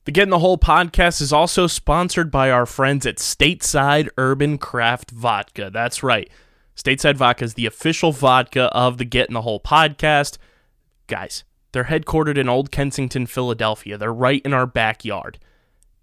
The 0.04 0.10
Get 0.10 0.24
in 0.24 0.30
the 0.30 0.40
Hole 0.40 0.58
podcast 0.58 1.20
is 1.20 1.32
also 1.32 1.68
sponsored 1.68 2.30
by 2.30 2.50
our 2.50 2.66
friends 2.66 3.06
at 3.06 3.18
Stateside 3.18 4.08
Urban 4.18 4.58
Craft 4.58 5.12
Vodka. 5.12 5.70
That's 5.72 6.02
right. 6.02 6.28
Stateside 6.74 7.16
Vodka 7.16 7.44
is 7.44 7.54
the 7.54 7.66
official 7.66 8.10
vodka 8.10 8.64
of 8.72 8.98
the 8.98 9.04
Get 9.04 9.28
in 9.28 9.34
the 9.34 9.42
Hole 9.42 9.60
podcast. 9.60 10.38
Guys, 11.06 11.44
they're 11.70 11.84
headquartered 11.84 12.36
in 12.38 12.48
Old 12.48 12.72
Kensington, 12.72 13.26
Philadelphia. 13.26 13.96
They're 13.96 14.12
right 14.12 14.42
in 14.44 14.52
our 14.52 14.66
backyard. 14.66 15.38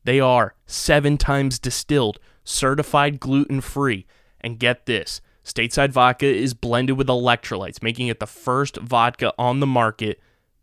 They 0.03 0.19
are 0.19 0.55
seven 0.65 1.17
times 1.17 1.59
distilled, 1.59 2.19
certified 2.43 3.19
gluten 3.19 3.61
free. 3.61 4.05
And 4.41 4.57
get 4.57 4.86
this 4.86 5.19
Stateside 5.49 5.89
vodka 5.89 6.27
is 6.27 6.53
blended 6.53 6.95
with 6.95 7.07
electrolytes, 7.07 7.81
making 7.81 8.07
it 8.07 8.19
the 8.19 8.27
first 8.27 8.77
vodka 8.77 9.33
on 9.39 9.59
the 9.59 9.65
market 9.65 10.19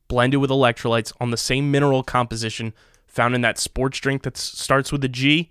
blended 0.07 0.41
with 0.41 0.49
electrolytes 0.49 1.13
on 1.21 1.33
the 1.33 1.37
same 1.37 1.73
mineral 1.73 2.05
composition 2.05 2.73
found 3.09 3.35
in 3.35 3.41
that 3.41 3.59
sports 3.59 3.99
drink 3.99 4.23
that 4.23 4.37
starts 4.37 4.93
with 4.93 5.03
a 5.03 5.09
G. 5.09 5.51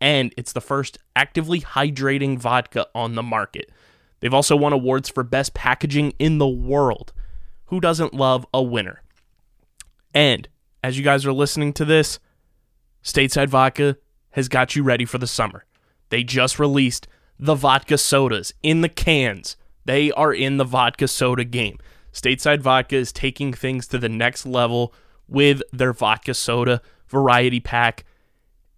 And 0.00 0.32
it's 0.38 0.54
the 0.54 0.62
first 0.62 0.96
actively 1.14 1.60
hydrating 1.60 2.38
vodka 2.38 2.86
on 2.94 3.14
the 3.14 3.22
market. 3.22 3.70
They've 4.20 4.32
also 4.32 4.56
won 4.56 4.72
awards 4.72 5.10
for 5.10 5.22
best 5.22 5.52
packaging 5.52 6.14
in 6.18 6.38
the 6.38 6.48
world. 6.48 7.12
Who 7.66 7.78
doesn't 7.78 8.14
love 8.14 8.46
a 8.54 8.62
winner? 8.62 9.02
And 10.14 10.48
as 10.82 10.96
you 10.96 11.04
guys 11.04 11.26
are 11.26 11.32
listening 11.34 11.74
to 11.74 11.84
this, 11.84 12.18
Stateside 13.04 13.50
Vodka 13.50 13.98
has 14.30 14.48
got 14.48 14.74
you 14.74 14.82
ready 14.82 15.04
for 15.04 15.18
the 15.18 15.26
summer. 15.26 15.66
They 16.08 16.24
just 16.24 16.58
released 16.58 17.06
the 17.42 17.56
vodka 17.56 17.98
sodas 17.98 18.54
in 18.62 18.82
the 18.82 18.88
cans. 18.88 19.56
They 19.84 20.12
are 20.12 20.32
in 20.32 20.58
the 20.58 20.64
vodka 20.64 21.08
soda 21.08 21.42
game. 21.42 21.80
Stateside 22.12 22.60
Vodka 22.60 22.94
is 22.94 23.10
taking 23.10 23.52
things 23.52 23.88
to 23.88 23.98
the 23.98 24.08
next 24.08 24.46
level 24.46 24.94
with 25.26 25.60
their 25.72 25.92
vodka 25.92 26.34
soda 26.34 26.80
variety 27.08 27.58
pack. 27.58 28.04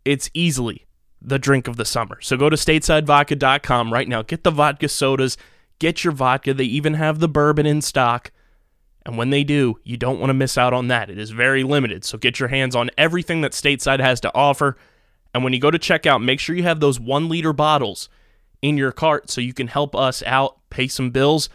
It's 0.06 0.30
easily 0.32 0.86
the 1.20 1.38
drink 1.38 1.68
of 1.68 1.76
the 1.76 1.84
summer. 1.84 2.18
So 2.22 2.38
go 2.38 2.48
to 2.48 2.56
statesidevodka.com 2.56 3.92
right 3.92 4.08
now. 4.08 4.22
Get 4.22 4.44
the 4.44 4.50
vodka 4.50 4.88
sodas, 4.88 5.36
get 5.78 6.02
your 6.02 6.14
vodka. 6.14 6.54
They 6.54 6.64
even 6.64 6.94
have 6.94 7.18
the 7.18 7.28
bourbon 7.28 7.66
in 7.66 7.82
stock. 7.82 8.32
And 9.04 9.18
when 9.18 9.28
they 9.28 9.44
do, 9.44 9.78
you 9.84 9.98
don't 9.98 10.20
want 10.20 10.30
to 10.30 10.34
miss 10.34 10.56
out 10.56 10.72
on 10.72 10.88
that. 10.88 11.10
It 11.10 11.18
is 11.18 11.32
very 11.32 11.64
limited. 11.64 12.02
So 12.02 12.16
get 12.16 12.40
your 12.40 12.48
hands 12.48 12.74
on 12.74 12.88
everything 12.96 13.42
that 13.42 13.52
Stateside 13.52 14.00
has 14.00 14.20
to 14.20 14.34
offer. 14.34 14.78
And 15.34 15.44
when 15.44 15.52
you 15.52 15.60
go 15.60 15.70
to 15.70 15.78
checkout, 15.78 16.24
make 16.24 16.40
sure 16.40 16.56
you 16.56 16.62
have 16.62 16.80
those 16.80 16.98
one 16.98 17.28
liter 17.28 17.52
bottles 17.52 18.08
in 18.64 18.78
your 18.78 18.92
cart 18.92 19.28
so 19.28 19.42
you 19.42 19.52
can 19.52 19.68
help 19.68 19.94
us 19.94 20.22
out, 20.22 20.56
pay 20.70 20.88
some 20.88 21.10
bills. 21.10 21.50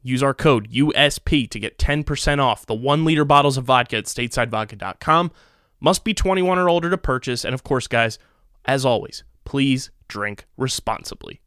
Use 0.00 0.22
our 0.22 0.32
code 0.32 0.70
USP 0.70 1.50
to 1.50 1.58
get 1.58 1.76
10% 1.76 2.38
off 2.38 2.64
the 2.66 2.74
one 2.74 3.04
liter 3.04 3.24
bottles 3.24 3.56
of 3.56 3.64
vodka 3.64 3.96
at 3.96 4.04
statesidevodka.com. 4.04 5.32
Must 5.80 6.04
be 6.04 6.14
21 6.14 6.56
or 6.56 6.68
older 6.68 6.88
to 6.88 6.96
purchase. 6.96 7.44
And 7.44 7.52
of 7.52 7.64
course, 7.64 7.88
guys, 7.88 8.20
as 8.64 8.84
always, 8.84 9.24
please 9.44 9.90
drink 10.06 10.46
responsibly. 10.56 11.40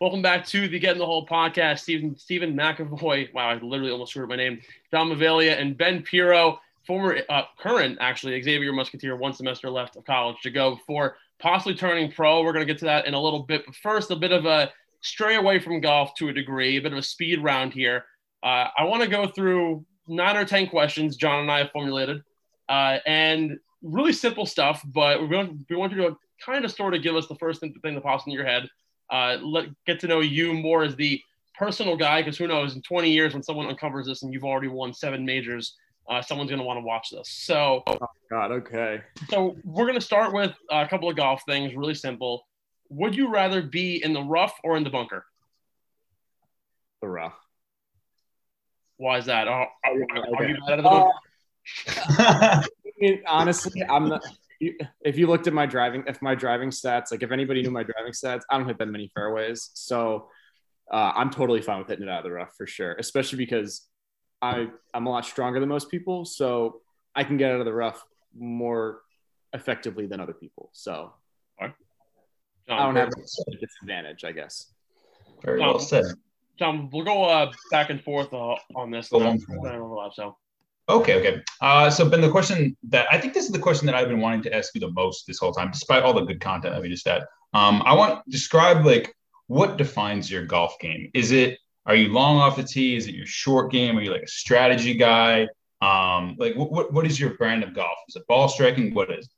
Welcome 0.00 0.22
back 0.22 0.46
to 0.46 0.68
the 0.68 0.78
Get 0.78 0.92
in 0.92 0.98
the 0.98 1.04
Hole 1.04 1.26
podcast. 1.26 1.80
Stephen 1.80 2.16
Stephen 2.16 2.56
McAvoy. 2.56 3.34
Wow, 3.34 3.50
I 3.50 3.54
literally 3.54 3.90
almost 3.90 4.12
screwed 4.12 4.28
my 4.28 4.36
name. 4.36 4.60
Don 4.92 5.10
Mavalia 5.10 5.60
and 5.60 5.76
Ben 5.76 6.02
Piro 6.02 6.60
former, 6.90 7.18
uh, 7.28 7.42
current 7.56 7.98
actually, 8.00 8.42
Xavier 8.42 8.72
Musketeer, 8.72 9.14
one 9.14 9.32
semester 9.32 9.70
left 9.70 9.94
of 9.94 10.04
college 10.04 10.38
to 10.42 10.50
go 10.50 10.74
before 10.74 11.16
possibly 11.38 11.72
turning 11.72 12.10
pro. 12.10 12.42
We're 12.42 12.52
going 12.52 12.66
to 12.66 12.72
get 12.72 12.80
to 12.80 12.86
that 12.86 13.06
in 13.06 13.14
a 13.14 13.20
little 13.20 13.44
bit. 13.44 13.64
But 13.64 13.76
first, 13.76 14.10
a 14.10 14.16
bit 14.16 14.32
of 14.32 14.44
a 14.44 14.72
stray 15.00 15.36
away 15.36 15.60
from 15.60 15.80
golf 15.80 16.16
to 16.16 16.30
a 16.30 16.32
degree, 16.32 16.78
a 16.78 16.82
bit 16.82 16.90
of 16.90 16.98
a 16.98 17.02
speed 17.02 17.44
round 17.44 17.72
here. 17.72 18.06
Uh, 18.42 18.66
I 18.76 18.82
want 18.86 19.04
to 19.04 19.08
go 19.08 19.28
through 19.28 19.84
nine 20.08 20.36
or 20.36 20.44
10 20.44 20.66
questions 20.66 21.14
John 21.16 21.42
and 21.42 21.50
I 21.50 21.58
have 21.58 21.70
formulated. 21.70 22.24
Uh, 22.68 22.98
and 23.06 23.60
really 23.84 24.12
simple 24.12 24.44
stuff, 24.44 24.82
but 24.84 25.20
we 25.20 25.28
want, 25.28 25.64
we 25.70 25.76
want 25.76 25.92
you 25.92 25.98
to 25.98 26.16
kind 26.44 26.64
of 26.64 26.72
sort 26.72 26.94
of 26.94 27.04
give 27.04 27.14
us 27.14 27.28
the 27.28 27.36
first 27.36 27.60
thing, 27.60 27.72
thing 27.84 27.94
that 27.94 28.02
pops 28.02 28.26
in 28.26 28.32
your 28.32 28.44
head. 28.44 28.68
Uh, 29.10 29.36
let 29.40 29.66
get 29.86 30.00
to 30.00 30.08
know 30.08 30.18
you 30.18 30.54
more 30.54 30.82
as 30.82 30.96
the 30.96 31.22
personal 31.56 31.96
guy, 31.96 32.20
because 32.20 32.36
who 32.36 32.48
knows, 32.48 32.74
in 32.74 32.82
20 32.82 33.12
years 33.12 33.32
when 33.32 33.44
someone 33.44 33.66
uncovers 33.66 34.06
this 34.06 34.24
and 34.24 34.32
you've 34.32 34.44
already 34.44 34.66
won 34.66 34.92
seven 34.92 35.24
majors, 35.24 35.76
uh, 36.08 36.22
someone's 36.22 36.50
going 36.50 36.60
to 36.60 36.66
want 36.66 36.78
to 36.78 36.84
watch 36.84 37.10
this. 37.10 37.28
So, 37.28 37.82
oh, 37.86 37.98
God, 38.30 38.50
okay. 38.52 39.02
So, 39.28 39.56
we're 39.64 39.86
going 39.86 39.98
to 39.98 40.04
start 40.04 40.32
with 40.32 40.52
a 40.70 40.86
couple 40.88 41.08
of 41.08 41.16
golf 41.16 41.42
things, 41.46 41.74
really 41.74 41.94
simple. 41.94 42.46
Would 42.88 43.14
you 43.14 43.30
rather 43.30 43.62
be 43.62 44.02
in 44.02 44.12
the 44.12 44.22
rough 44.22 44.54
or 44.64 44.76
in 44.76 44.84
the 44.84 44.90
bunker? 44.90 45.24
The 47.02 47.08
rough. 47.08 47.34
Why 48.96 49.18
is 49.18 49.26
that? 49.26 49.48
Are, 49.48 49.68
are, 49.84 49.92
are 50.36 50.44
you 50.44 50.56
mad 50.68 50.80
at 50.80 50.84
Uh, 50.86 51.04
them? 51.04 51.12
I 52.08 52.64
mean, 52.98 53.22
honestly, 53.26 53.82
I'm 53.88 54.08
not. 54.08 54.22
If 54.60 55.16
you 55.16 55.26
looked 55.26 55.46
at 55.46 55.54
my 55.54 55.64
driving, 55.64 56.04
if 56.06 56.20
my 56.20 56.34
driving 56.34 56.68
stats, 56.68 57.10
like 57.10 57.22
if 57.22 57.30
anybody 57.32 57.62
knew 57.62 57.70
my 57.70 57.82
driving 57.82 58.12
stats, 58.12 58.42
I 58.50 58.58
don't 58.58 58.66
hit 58.66 58.76
that 58.78 58.86
many 58.86 59.10
fairways. 59.14 59.70
So 59.72 60.28
uh, 60.92 61.12
I'm 61.14 61.30
totally 61.30 61.62
fine 61.62 61.78
with 61.78 61.88
hitting 61.88 62.06
it 62.06 62.10
out 62.10 62.18
of 62.18 62.24
the 62.24 62.32
rough 62.32 62.54
for 62.58 62.66
sure, 62.66 62.94
especially 62.98 63.38
because 63.38 63.88
I 64.42 64.68
I'm 64.94 65.06
a 65.06 65.10
lot 65.10 65.24
stronger 65.24 65.60
than 65.60 65.68
most 65.68 65.90
people, 65.90 66.24
so 66.24 66.80
I 67.14 67.24
can 67.24 67.36
get 67.36 67.52
out 67.52 67.60
of 67.60 67.66
the 67.66 67.72
rough 67.72 68.04
more 68.36 69.00
effectively 69.52 70.06
than 70.06 70.20
other 70.20 70.32
people. 70.32 70.70
So 70.72 71.12
I 71.60 71.72
John, 72.68 72.94
don't 72.94 72.96
have 72.96 73.08
a 73.08 73.56
disadvantage, 73.56 74.24
I 74.24 74.32
guess. 74.32 74.72
Very 75.44 75.60
well 75.60 75.78
said. 75.78 76.04
John, 76.58 76.90
we'll 76.92 77.04
go 77.04 77.24
uh, 77.24 77.50
back 77.70 77.90
and 77.90 78.02
forth 78.02 78.32
uh, 78.32 78.54
on 78.76 78.90
this. 78.90 79.08
Go 79.08 79.26
on 79.26 79.38
for 79.38 79.58
one. 79.58 79.74
overlap, 79.74 80.12
so. 80.14 80.36
Okay, 80.88 81.18
okay. 81.18 81.42
Uh, 81.60 81.88
so 81.88 82.08
Ben, 82.08 82.20
the 82.20 82.30
question 82.30 82.76
that 82.88 83.06
I 83.10 83.18
think 83.18 83.32
this 83.32 83.46
is 83.46 83.50
the 83.50 83.58
question 83.58 83.86
that 83.86 83.94
I've 83.94 84.08
been 84.08 84.20
wanting 84.20 84.42
to 84.42 84.54
ask 84.54 84.74
you 84.74 84.80
the 84.80 84.90
most 84.90 85.26
this 85.26 85.38
whole 85.38 85.52
time, 85.52 85.70
despite 85.70 86.02
all 86.02 86.12
the 86.12 86.22
good 86.22 86.40
content 86.40 86.74
that 86.74 86.82
we 86.82 86.88
just 86.88 87.06
had. 87.06 87.22
Um, 87.54 87.82
I 87.84 87.94
want 87.94 88.28
describe 88.28 88.84
like 88.84 89.14
what 89.46 89.78
defines 89.78 90.30
your 90.30 90.44
golf 90.44 90.78
game. 90.80 91.10
Is 91.14 91.32
it 91.32 91.58
are 91.90 91.96
you 91.96 92.12
long 92.12 92.36
off 92.36 92.54
the 92.54 92.62
tee? 92.62 92.94
Is 92.94 93.08
it 93.08 93.16
your 93.16 93.26
short 93.26 93.72
game? 93.72 93.98
Are 93.98 94.00
you 94.00 94.12
like 94.12 94.22
a 94.22 94.28
strategy 94.28 94.94
guy? 94.94 95.48
Um, 95.82 96.36
like 96.38 96.54
what 96.54 96.70
what, 96.70 96.92
what 96.92 97.04
is 97.04 97.18
your 97.18 97.34
brand 97.34 97.64
of 97.64 97.74
golf? 97.74 97.98
Is 98.08 98.14
it 98.14 98.24
ball 98.28 98.48
striking? 98.48 98.94
What 98.94 99.10
is? 99.10 99.28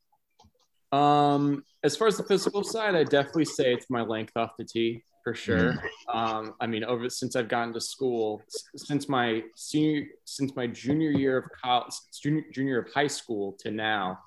Um, 0.93 1.65
as 1.83 1.97
far 1.97 2.09
as 2.09 2.19
the 2.19 2.25
physical 2.25 2.63
side, 2.63 2.95
I 2.95 3.05
definitely 3.05 3.47
say 3.47 3.73
it's 3.73 3.89
my 3.89 4.03
length 4.03 4.37
off 4.37 4.51
the 4.59 4.67
tee 4.67 5.03
for 5.25 5.35
sure. 5.35 5.83
Um, 6.13 6.55
I 6.61 6.67
mean, 6.67 6.85
over 6.85 7.09
since 7.09 7.37
I've 7.37 7.49
gotten 7.49 7.73
to 7.73 7.81
school, 7.81 8.43
since 8.77 9.09
my 9.09 9.45
senior, 9.57 10.09
since 10.27 10.55
my 10.55 10.67
junior 10.67 11.11
year 11.11 11.39
of 11.39 11.47
college, 11.65 11.95
junior, 12.23 12.45
junior 12.53 12.79
of 12.81 12.93
high 12.93 13.07
school 13.07 13.57
to 13.61 13.71
now, 13.71 14.19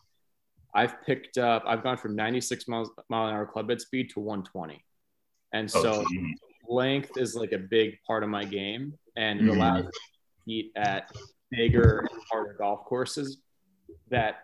I've 0.74 1.00
picked 1.04 1.38
up. 1.38 1.62
I've 1.68 1.84
gone 1.84 1.98
from 1.98 2.16
96 2.16 2.68
miles 2.68 2.90
mile 3.08 3.28
an 3.28 3.36
hour 3.36 3.46
club 3.46 3.70
head 3.70 3.82
speed 3.82 4.10
to 4.16 4.20
120, 4.20 4.84
and 5.54 5.70
Oh, 5.76 5.82
so 5.84 6.06
geez. 6.10 6.40
Length 6.70 7.18
is 7.18 7.36
like 7.36 7.52
a 7.52 7.58
big 7.58 7.98
part 8.06 8.24
of 8.24 8.30
my 8.30 8.46
game, 8.46 8.98
and 9.16 9.40
it 9.40 9.44
Mhm. 9.44 9.56
allows 9.56 9.86
me 9.86 9.92
to 9.92 10.00
compete 10.44 10.72
at 10.76 11.12
bigger, 11.52 12.08
harder 12.32 12.54
golf 12.58 12.86
courses 12.86 13.38
that 14.10 14.44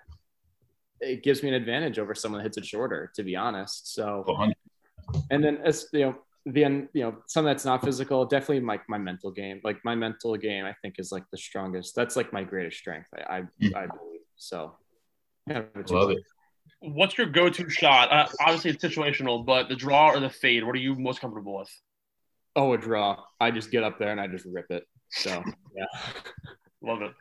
it 0.99 1.23
gives 1.23 1.41
me 1.41 1.49
an 1.49 1.55
advantage 1.55 1.97
over 1.99 2.13
someone 2.13 2.39
that 2.39 2.43
hits 2.43 2.57
it 2.57 2.65
shorter, 2.65 3.11
to 3.15 3.23
be 3.23 3.35
honest. 3.35 3.93
So, 3.93 4.23
Oh, 4.27 4.51
and 5.29 5.43
then 5.43 5.57
as 5.63 5.87
you 5.93 6.01
know, 6.01 6.15
then 6.45 6.89
you 6.93 7.03
know, 7.03 7.17
some 7.27 7.45
that's 7.45 7.65
not 7.65 7.83
physical, 7.83 8.25
definitely 8.25 8.61
my 8.61 8.79
my 8.87 8.97
mental 8.97 9.31
game. 9.31 9.61
Like 9.63 9.83
my 9.83 9.95
mental 9.95 10.35
game, 10.37 10.65
I 10.65 10.73
think 10.81 10.95
is 10.99 11.11
like 11.11 11.23
the 11.31 11.37
strongest. 11.37 11.95
That's 11.95 12.15
like 12.15 12.31
my 12.33 12.43
greatest 12.43 12.77
strength. 12.77 13.09
I 13.15 13.37
I, 13.37 13.41
Mm. 13.61 13.75
I 13.75 13.87
believe 13.87 14.21
so. 14.35 14.77
Yeah, 15.47 15.63
Love 15.89 16.11
it. 16.11 16.23
What's 16.79 17.17
your 17.17 17.27
go-to 17.27 17.69
shot? 17.69 18.11
Uh, 18.11 18.27
obviously, 18.39 18.71
it's 18.71 18.83
situational, 18.83 19.45
but 19.45 19.69
the 19.69 19.75
draw 19.75 20.09
or 20.09 20.19
the 20.19 20.29
fade. 20.29 20.63
What 20.63 20.75
are 20.75 20.79
you 20.79 20.95
most 20.95 21.19
comfortable 21.21 21.59
with? 21.59 21.69
Oh, 22.55 22.73
a 22.73 22.77
draw. 22.77 23.17
I 23.39 23.51
just 23.51 23.71
get 23.71 23.83
up 23.83 23.97
there 23.99 24.11
and 24.11 24.19
I 24.19 24.27
just 24.27 24.45
rip 24.45 24.65
it. 24.69 24.83
So 25.11 25.29
yeah. 25.75 25.85
Love 26.83 27.01
it. 27.03 27.11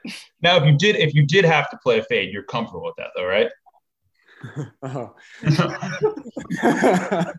Now, 0.43 0.57
if 0.57 0.65
you 0.65 0.77
did 0.77 0.97
if 0.97 1.15
you 1.15 1.25
did 1.27 1.45
have 1.45 1.69
to 1.71 1.79
play 1.83 1.99
a 1.99 2.03
fade, 2.05 2.33
you're 2.33 2.43
comfortable 2.43 2.85
with 2.85 2.97
that 2.97 3.11
though, 3.15 3.27
right? 3.27 3.51
oh. 4.83 5.15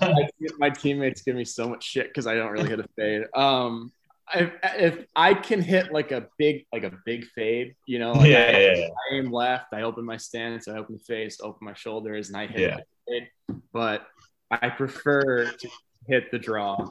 my, 0.00 0.18
my 0.58 0.70
teammates 0.70 1.22
give 1.22 1.34
me 1.34 1.44
so 1.44 1.68
much 1.68 1.82
shit 1.84 2.06
because 2.08 2.26
I 2.26 2.34
don't 2.34 2.52
really 2.52 2.68
hit 2.68 2.78
a 2.78 2.86
fade. 2.96 3.24
Um, 3.34 3.92
if, 4.34 4.50
if 4.78 5.04
I 5.14 5.34
can 5.34 5.60
hit 5.60 5.92
like 5.92 6.12
a 6.12 6.28
big 6.38 6.66
like 6.72 6.84
a 6.84 6.92
big 7.04 7.26
fade, 7.34 7.74
you 7.86 7.98
know, 7.98 8.12
like 8.12 8.30
yeah, 8.30 8.38
I, 8.38 8.58
yeah, 8.58 8.74
yeah. 8.74 8.86
I 8.86 9.14
aim 9.16 9.32
left, 9.32 9.72
I 9.72 9.82
open 9.82 10.04
my 10.04 10.16
stance, 10.16 10.68
I 10.68 10.76
open 10.78 10.94
the 10.96 11.04
face, 11.04 11.38
open 11.40 11.64
my 11.64 11.74
shoulders, 11.74 12.28
and 12.28 12.36
I 12.36 12.46
hit 12.46 12.60
Yeah. 12.60 12.78
fade. 13.08 13.28
But 13.72 14.06
I 14.50 14.68
prefer 14.68 15.50
to 15.50 15.68
hit 16.06 16.30
the 16.30 16.38
draw. 16.38 16.90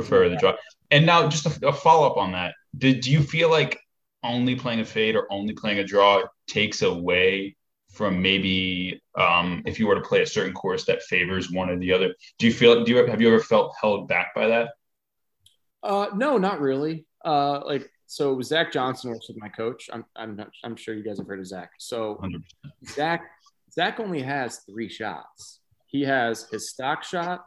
Prefer 0.00 0.28
the 0.28 0.36
draw. 0.36 0.54
And 0.90 1.06
now, 1.06 1.28
just 1.28 1.46
a, 1.46 1.68
a 1.68 1.72
follow 1.72 2.06
up 2.06 2.16
on 2.16 2.32
that. 2.32 2.54
Did 2.76 3.00
do 3.00 3.10
you 3.10 3.22
feel 3.22 3.50
like 3.50 3.78
only 4.22 4.54
playing 4.54 4.80
a 4.80 4.84
fade 4.84 5.16
or 5.16 5.30
only 5.32 5.54
playing 5.54 5.78
a 5.78 5.84
draw 5.84 6.22
takes 6.46 6.82
away 6.82 7.56
from 7.92 8.20
maybe 8.20 9.00
um, 9.18 9.62
if 9.64 9.78
you 9.78 9.86
were 9.86 9.94
to 9.94 10.00
play 10.00 10.22
a 10.22 10.26
certain 10.26 10.52
course 10.52 10.84
that 10.84 11.02
favors 11.02 11.50
one 11.50 11.70
or 11.70 11.78
the 11.78 11.92
other? 11.92 12.14
Do 12.38 12.46
you 12.46 12.52
feel? 12.52 12.84
Do 12.84 12.92
you 12.92 13.06
have 13.06 13.20
you 13.20 13.28
ever 13.28 13.40
felt 13.40 13.74
held 13.80 14.08
back 14.08 14.34
by 14.34 14.48
that? 14.48 14.70
Uh, 15.82 16.08
no, 16.14 16.38
not 16.38 16.60
really. 16.60 17.06
Uh, 17.24 17.64
like 17.64 17.88
so, 18.06 18.40
Zach 18.40 18.72
Johnson 18.72 19.10
works 19.10 19.28
with 19.28 19.38
my 19.38 19.48
coach. 19.48 19.88
I'm 19.92 20.04
I'm 20.14 20.36
not, 20.36 20.50
I'm 20.62 20.76
sure 20.76 20.94
you 20.94 21.02
guys 21.02 21.18
have 21.18 21.26
heard 21.26 21.40
of 21.40 21.46
Zach. 21.46 21.70
So 21.78 22.20
100%. 22.22 22.42
Zach 22.94 23.22
Zach 23.72 23.98
only 23.98 24.22
has 24.22 24.60
three 24.68 24.88
shots. 24.88 25.60
He 25.86 26.02
has 26.02 26.48
his 26.50 26.70
stock 26.70 27.02
shot, 27.02 27.46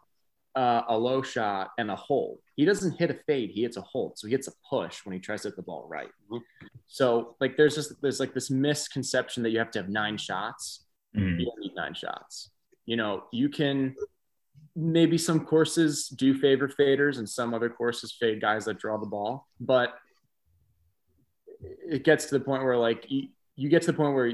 uh, 0.56 0.82
a 0.88 0.98
low 0.98 1.22
shot, 1.22 1.72
and 1.78 1.92
a 1.92 1.96
hold. 1.96 2.40
He 2.56 2.66
doesn't 2.66 2.98
hit 2.98 3.12
a 3.12 3.14
fade. 3.28 3.52
He 3.52 3.62
hits 3.62 3.78
a 3.78 3.82
hold. 3.82 4.18
So 4.18 4.28
he 4.28 4.32
hits 4.34 4.48
a 4.48 4.52
push 4.70 5.06
when 5.06 5.14
he 5.14 5.20
tries 5.20 5.44
to 5.44 5.50
hit 5.50 5.56
the 5.56 5.62
ball 5.64 5.88
right. 5.90 6.10
Mhm. 6.32 6.42
So 6.88 7.36
like 7.40 7.56
there's 7.56 7.76
just 7.76 8.02
there's 8.02 8.20
like 8.20 8.34
this 8.34 8.50
misconception 8.50 9.44
that 9.44 9.52
you 9.52 9.60
have 9.60 9.72
to 9.72 9.80
have 9.80 9.90
nine 9.90 10.18
shots. 10.18 10.86
Mhm. 11.16 11.40
You 11.40 11.46
don't 11.46 11.60
need 11.60 11.76
nine 11.76 11.94
shots. 11.94 12.52
You 12.86 12.98
know, 12.98 13.26
you 13.32 13.50
can 13.50 13.96
maybe 14.76 15.18
some 15.18 15.46
courses 15.46 16.08
do 16.10 16.34
favor 16.38 16.68
faders 16.68 17.18
and 17.18 17.30
some 17.30 17.54
other 17.54 17.70
courses 17.70 18.12
fade 18.12 18.42
guys 18.42 18.66
that 18.66 18.80
draw 18.80 18.98
the 18.98 19.06
ball, 19.06 19.48
but 19.60 19.98
it 21.62 22.04
gets 22.04 22.26
to 22.26 22.38
the 22.38 22.44
point 22.44 22.64
where 22.64 22.78
like 22.78 23.06
you, 23.10 23.28
you 23.56 23.70
get 23.70 23.82
to 23.84 23.92
the 23.92 23.98
point 23.98 24.16
where 24.16 24.34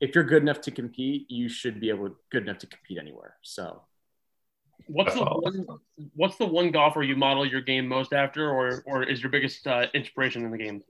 if 0.00 0.14
you're 0.14 0.24
good 0.24 0.42
enough 0.42 0.60
to 0.62 0.70
compete, 0.70 1.30
you 1.30 1.48
should 1.48 1.80
be 1.80 1.88
able 1.90 2.10
good 2.30 2.42
enough 2.42 2.58
to 2.58 2.66
compete 2.66 2.98
anywhere. 2.98 3.36
So 3.42 3.82
What's 4.86 5.14
the 5.14 5.24
one, 5.24 5.66
what's 6.14 6.36
the 6.36 6.46
one 6.46 6.70
golfer 6.70 7.02
you 7.02 7.16
model 7.16 7.46
your 7.46 7.60
game 7.60 7.88
most 7.88 8.12
after, 8.12 8.50
or 8.50 8.82
or 8.86 9.02
is 9.02 9.22
your 9.22 9.30
biggest 9.30 9.66
uh, 9.66 9.86
inspiration 9.94 10.44
in 10.44 10.50
the 10.50 10.58
game? 10.58 10.82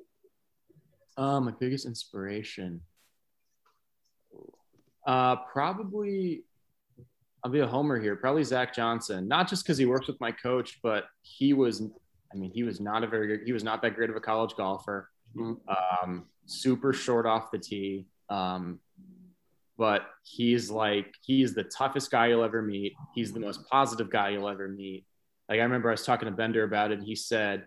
uh, 1.16 1.40
my 1.40 1.52
biggest 1.60 1.86
inspiration, 1.86 2.80
uh, 5.06 5.36
probably 5.36 6.42
I'll 7.44 7.50
be 7.50 7.60
a 7.60 7.66
homer 7.66 8.00
here. 8.00 8.16
Probably 8.16 8.42
Zach 8.42 8.74
Johnson, 8.74 9.28
not 9.28 9.48
just 9.48 9.64
because 9.64 9.76
he 9.76 9.84
works 9.84 10.06
with 10.06 10.18
my 10.18 10.32
coach, 10.32 10.80
but 10.82 11.04
he 11.22 11.52
was, 11.52 11.82
I 12.32 12.36
mean, 12.36 12.50
he 12.50 12.62
was 12.62 12.80
not 12.80 13.04
a 13.04 13.06
very 13.06 13.26
good, 13.28 13.40
he 13.46 13.52
was 13.52 13.62
not 13.62 13.82
that 13.82 13.94
great 13.94 14.08
of 14.10 14.16
a 14.16 14.20
college 14.20 14.56
golfer. 14.56 15.10
Mhm. 15.36 15.58
Um, 15.68 16.26
super 16.46 16.92
short 16.92 17.26
off 17.26 17.50
the 17.50 17.58
tee. 17.58 18.06
Um, 18.30 18.80
but 19.76 20.02
he's 20.22 20.70
like, 20.70 21.14
he's 21.22 21.54
the 21.54 21.64
toughest 21.64 22.10
guy 22.10 22.28
you'll 22.28 22.44
ever 22.44 22.62
meet. 22.62 22.94
He's 23.14 23.32
the 23.32 23.40
most 23.40 23.68
positive 23.68 24.10
guy 24.10 24.30
you'll 24.30 24.48
ever 24.48 24.68
meet. 24.68 25.04
Like, 25.48 25.60
I 25.60 25.62
remember 25.62 25.88
I 25.88 25.92
was 25.92 26.06
talking 26.06 26.26
to 26.26 26.34
Bender 26.34 26.62
about 26.64 26.90
it, 26.90 26.98
and 26.98 27.06
he 27.06 27.14
said, 27.16 27.66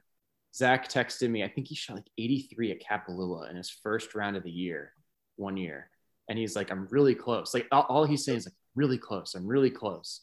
Zach 0.55 0.89
texted 0.89 1.29
me, 1.29 1.43
I 1.43 1.49
think 1.49 1.67
he 1.67 1.75
shot 1.75 1.97
like 1.97 2.09
83 2.17 2.71
at 2.71 2.81
Kapalua 2.81 3.49
in 3.49 3.55
his 3.55 3.69
first 3.69 4.15
round 4.15 4.37
of 4.37 4.43
the 4.43 4.51
year, 4.51 4.93
one 5.35 5.57
year. 5.57 5.89
And 6.29 6.39
he's 6.39 6.55
like, 6.55 6.71
I'm 6.71 6.87
really 6.89 7.15
close. 7.15 7.53
Like, 7.53 7.67
all, 7.71 7.85
all 7.89 8.05
he's 8.05 8.25
saying 8.25 8.39
is 8.39 8.47
like, 8.47 8.55
really 8.75 8.97
close. 8.97 9.35
I'm 9.35 9.45
really 9.45 9.69
close. 9.69 10.21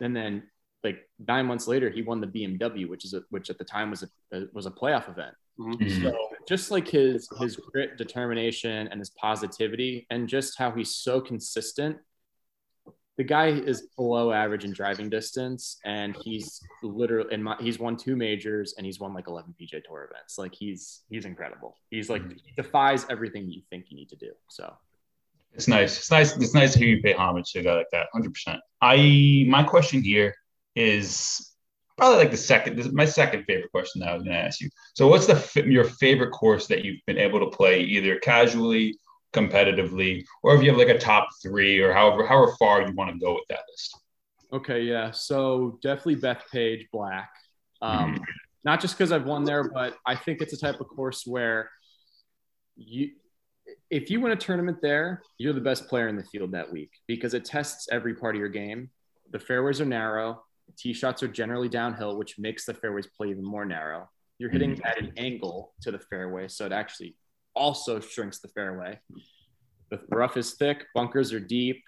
And 0.00 0.14
then, 0.14 0.44
like 0.84 1.08
nine 1.26 1.46
months 1.46 1.66
later, 1.66 1.90
he 1.90 2.02
won 2.02 2.20
the 2.20 2.26
BMW, 2.28 2.88
which 2.88 3.04
is 3.04 3.12
a, 3.12 3.22
which 3.30 3.50
at 3.50 3.58
the 3.58 3.64
time 3.64 3.90
was 3.90 4.04
a 4.04 4.44
was 4.52 4.66
a 4.66 4.70
playoff 4.70 5.10
event. 5.10 5.34
Mhm. 5.58 6.02
So 6.02 6.27
just 6.48 6.70
like 6.70 6.88
his 6.88 7.28
his 7.38 7.56
grit, 7.56 7.98
determination, 7.98 8.88
and 8.88 8.98
his 8.98 9.10
positivity, 9.10 10.06
and 10.10 10.26
just 10.28 10.58
how 10.58 10.70
he's 10.70 10.94
so 10.96 11.20
consistent. 11.20 11.98
The 13.18 13.24
guy 13.24 13.48
is 13.48 13.88
below 13.96 14.32
average 14.32 14.64
in 14.64 14.72
driving 14.72 15.10
distance, 15.10 15.78
and 15.84 16.16
he's 16.24 16.60
literally 16.82 17.34
in 17.34 17.42
my, 17.42 17.56
he's 17.60 17.78
won 17.78 17.96
two 17.96 18.16
majors 18.16 18.74
and 18.78 18.86
he's 18.86 19.00
won 19.00 19.12
like 19.12 19.26
11 19.26 19.56
PGA 19.60 19.82
Tour 19.84 20.08
events. 20.10 20.38
Like 20.38 20.54
he's 20.54 21.02
he's 21.10 21.26
incredible. 21.26 21.76
He's 21.90 22.08
like 22.08 22.22
mm-hmm. 22.22 22.38
he 22.42 22.52
defies 22.56 23.04
everything 23.10 23.50
you 23.50 23.60
think 23.68 23.86
you 23.90 23.96
need 23.96 24.08
to 24.10 24.16
do. 24.16 24.30
So 24.48 24.72
It's 25.52 25.68
nice. 25.68 25.98
It's 25.98 26.10
nice. 26.10 26.36
It's 26.36 26.54
nice 26.54 26.72
to 26.74 26.78
hear 26.78 26.88
you 26.88 27.02
pay 27.02 27.12
homage 27.12 27.52
to 27.52 27.58
a 27.58 27.62
guy 27.62 27.74
like 27.74 27.90
that. 27.92 28.06
Hundred 28.12 28.32
percent. 28.32 28.60
I 28.80 29.44
my 29.48 29.64
question 29.64 30.00
here 30.00 30.34
is 30.76 31.52
probably 31.98 32.18
like 32.18 32.30
the 32.30 32.36
second. 32.36 32.76
This 32.76 32.86
is 32.86 32.92
my 32.92 33.04
second 33.04 33.44
favorite 33.44 33.70
question 33.70 34.00
that 34.00 34.08
I 34.08 34.14
was 34.14 34.22
going 34.22 34.34
to 34.34 34.42
ask 34.42 34.60
you. 34.60 34.70
So, 34.94 35.08
what's 35.08 35.26
the 35.26 35.64
your 35.66 35.84
favorite 35.84 36.30
course 36.30 36.66
that 36.68 36.84
you've 36.84 37.00
been 37.06 37.18
able 37.18 37.40
to 37.40 37.54
play 37.54 37.80
either 37.80 38.18
casually, 38.20 38.98
competitively, 39.34 40.24
or 40.42 40.54
if 40.54 40.62
you 40.62 40.70
have 40.70 40.78
like 40.78 40.88
a 40.88 40.98
top 40.98 41.28
three, 41.42 41.80
or 41.80 41.92
however 41.92 42.26
however 42.26 42.54
far 42.58 42.82
you 42.82 42.94
want 42.94 43.12
to 43.12 43.18
go 43.18 43.34
with 43.34 43.44
that 43.50 43.60
list? 43.68 44.00
Okay, 44.52 44.82
yeah. 44.82 45.10
So 45.10 45.78
definitely 45.82 46.16
Bethpage 46.16 46.86
Black. 46.90 47.30
Um, 47.82 48.18
Not 48.64 48.80
just 48.80 48.96
because 48.96 49.12
I've 49.12 49.24
won 49.24 49.44
there, 49.44 49.70
but 49.70 49.96
I 50.04 50.14
think 50.16 50.40
it's 50.40 50.52
a 50.52 50.58
type 50.58 50.80
of 50.80 50.88
course 50.88 51.24
where 51.26 51.70
you, 52.76 53.10
if 53.90 54.10
you 54.10 54.20
win 54.20 54.32
a 54.32 54.36
tournament 54.36 54.78
there, 54.82 55.22
you're 55.38 55.52
the 55.52 55.60
best 55.60 55.88
player 55.88 56.08
in 56.08 56.16
the 56.16 56.24
field 56.24 56.52
that 56.52 56.70
week 56.72 56.90
because 57.06 57.34
it 57.34 57.44
tests 57.44 57.88
every 57.90 58.14
part 58.14 58.34
of 58.34 58.40
your 58.40 58.48
game. 58.48 58.90
The 59.30 59.38
fairways 59.38 59.80
are 59.80 59.86
narrow, 59.86 60.42
tee 60.76 60.92
shots 60.92 61.22
are 61.22 61.28
generally 61.28 61.68
downhill, 61.68 62.16
which 62.16 62.38
makes 62.38 62.64
the 62.64 62.74
fairways 62.74 63.06
play 63.06 63.30
even 63.30 63.44
more 63.44 63.64
narrow. 63.64 64.08
you're 64.38 64.50
hitting 64.50 64.80
at 64.84 64.98
an 64.98 65.12
angle 65.16 65.72
to 65.82 65.90
the 65.90 65.98
fairway, 65.98 66.46
so 66.48 66.64
it 66.64 66.72
actually 66.72 67.16
also 67.54 67.98
shrinks 67.98 68.38
the 68.38 68.48
fairway. 68.48 68.98
The 69.90 70.00
rough 70.10 70.36
is 70.36 70.54
thick, 70.54 70.84
bunkers 70.94 71.32
are 71.32 71.40
deep. 71.40 71.82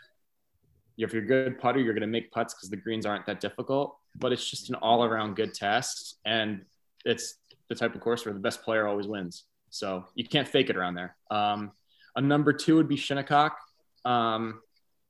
If 0.99 1.13
you're 1.13 1.23
a 1.23 1.27
good 1.27 1.59
putter, 1.59 1.79
you're 1.79 1.95
going 1.95 2.03
to 2.03 2.09
make 2.09 2.31
putts 2.31 2.55
because 2.55 2.69
the 2.69 2.77
greens 2.77 3.07
aren't 3.07 3.25
that 3.27 3.41
difficult. 3.41 3.97
But 4.17 4.33
it's 4.33 4.49
just 4.51 4.69
an 4.69 4.75
all-around 4.77 5.37
good 5.37 5.55
test, 5.55 6.19
and 6.25 6.65
it's 7.05 7.37
the 7.69 7.75
type 7.75 7.95
of 7.95 8.01
course 8.01 8.25
where 8.25 8.35
the 8.35 8.41
best 8.41 8.63
player 8.63 8.87
always 8.87 9.07
wins. 9.07 9.45
So 9.71 10.05
you 10.17 10.25
can't 10.25 10.49
fake 10.49 10.69
it 10.69 10.77
around 10.77 10.95
there. 10.95 11.17
Um, 11.31 11.71
a 12.17 12.21
number 12.21 12.53
two 12.53 12.77
would 12.77 12.89
be 12.89 12.97
Shinnecock. 12.97 13.57
Um, 14.05 14.61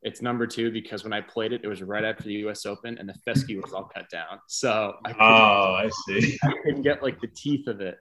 it's 0.02 0.22
number 0.22 0.46
two 0.46 0.70
because 0.70 1.04
when 1.04 1.12
I 1.12 1.20
played 1.20 1.52
it, 1.52 1.60
it 1.62 1.68
was 1.68 1.82
right 1.82 2.04
after 2.04 2.24
the 2.24 2.34
U.S. 2.34 2.64
Open, 2.64 2.96
and 2.98 3.08
the 3.08 3.14
fescue 3.24 3.60
was 3.60 3.72
all 3.72 3.84
cut 3.84 4.08
down. 4.10 4.38
So 4.48 4.94
I 5.04 5.14
oh, 5.20 5.74
I 5.74 5.90
see. 6.06 6.38
I 6.42 6.52
couldn't 6.64 6.82
get 6.82 7.02
like 7.02 7.20
the 7.20 7.28
teeth 7.28 7.66
of 7.66 7.80
it. 7.80 7.98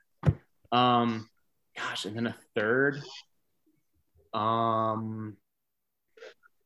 Um, 0.72 1.30
gosh, 1.78 2.06
and 2.06 2.16
then 2.16 2.28
a 2.28 2.36
third. 2.56 3.02
Um, 4.34 5.36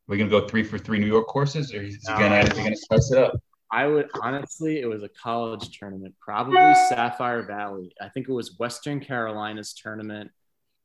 we're 0.07 0.17
gonna 0.17 0.29
go 0.29 0.47
three 0.47 0.63
for 0.63 0.77
three 0.77 0.99
New 0.99 1.07
York 1.07 1.27
courses, 1.27 1.73
or 1.73 1.81
is 1.81 1.95
he 1.95 2.07
gonna 2.07 2.41
he 2.53 2.63
gonna 2.63 2.75
spice 2.75 3.11
it 3.11 3.17
up? 3.17 3.33
I 3.71 3.87
would 3.87 4.09
honestly, 4.21 4.81
it 4.81 4.85
was 4.85 5.01
a 5.01 5.09
college 5.09 5.75
tournament, 5.79 6.13
probably 6.21 6.75
Sapphire 6.89 7.41
Valley. 7.41 7.91
I 7.99 8.09
think 8.09 8.29
it 8.29 8.33
was 8.33 8.59
Western 8.59 8.99
Carolina's 8.99 9.73
tournament. 9.73 10.29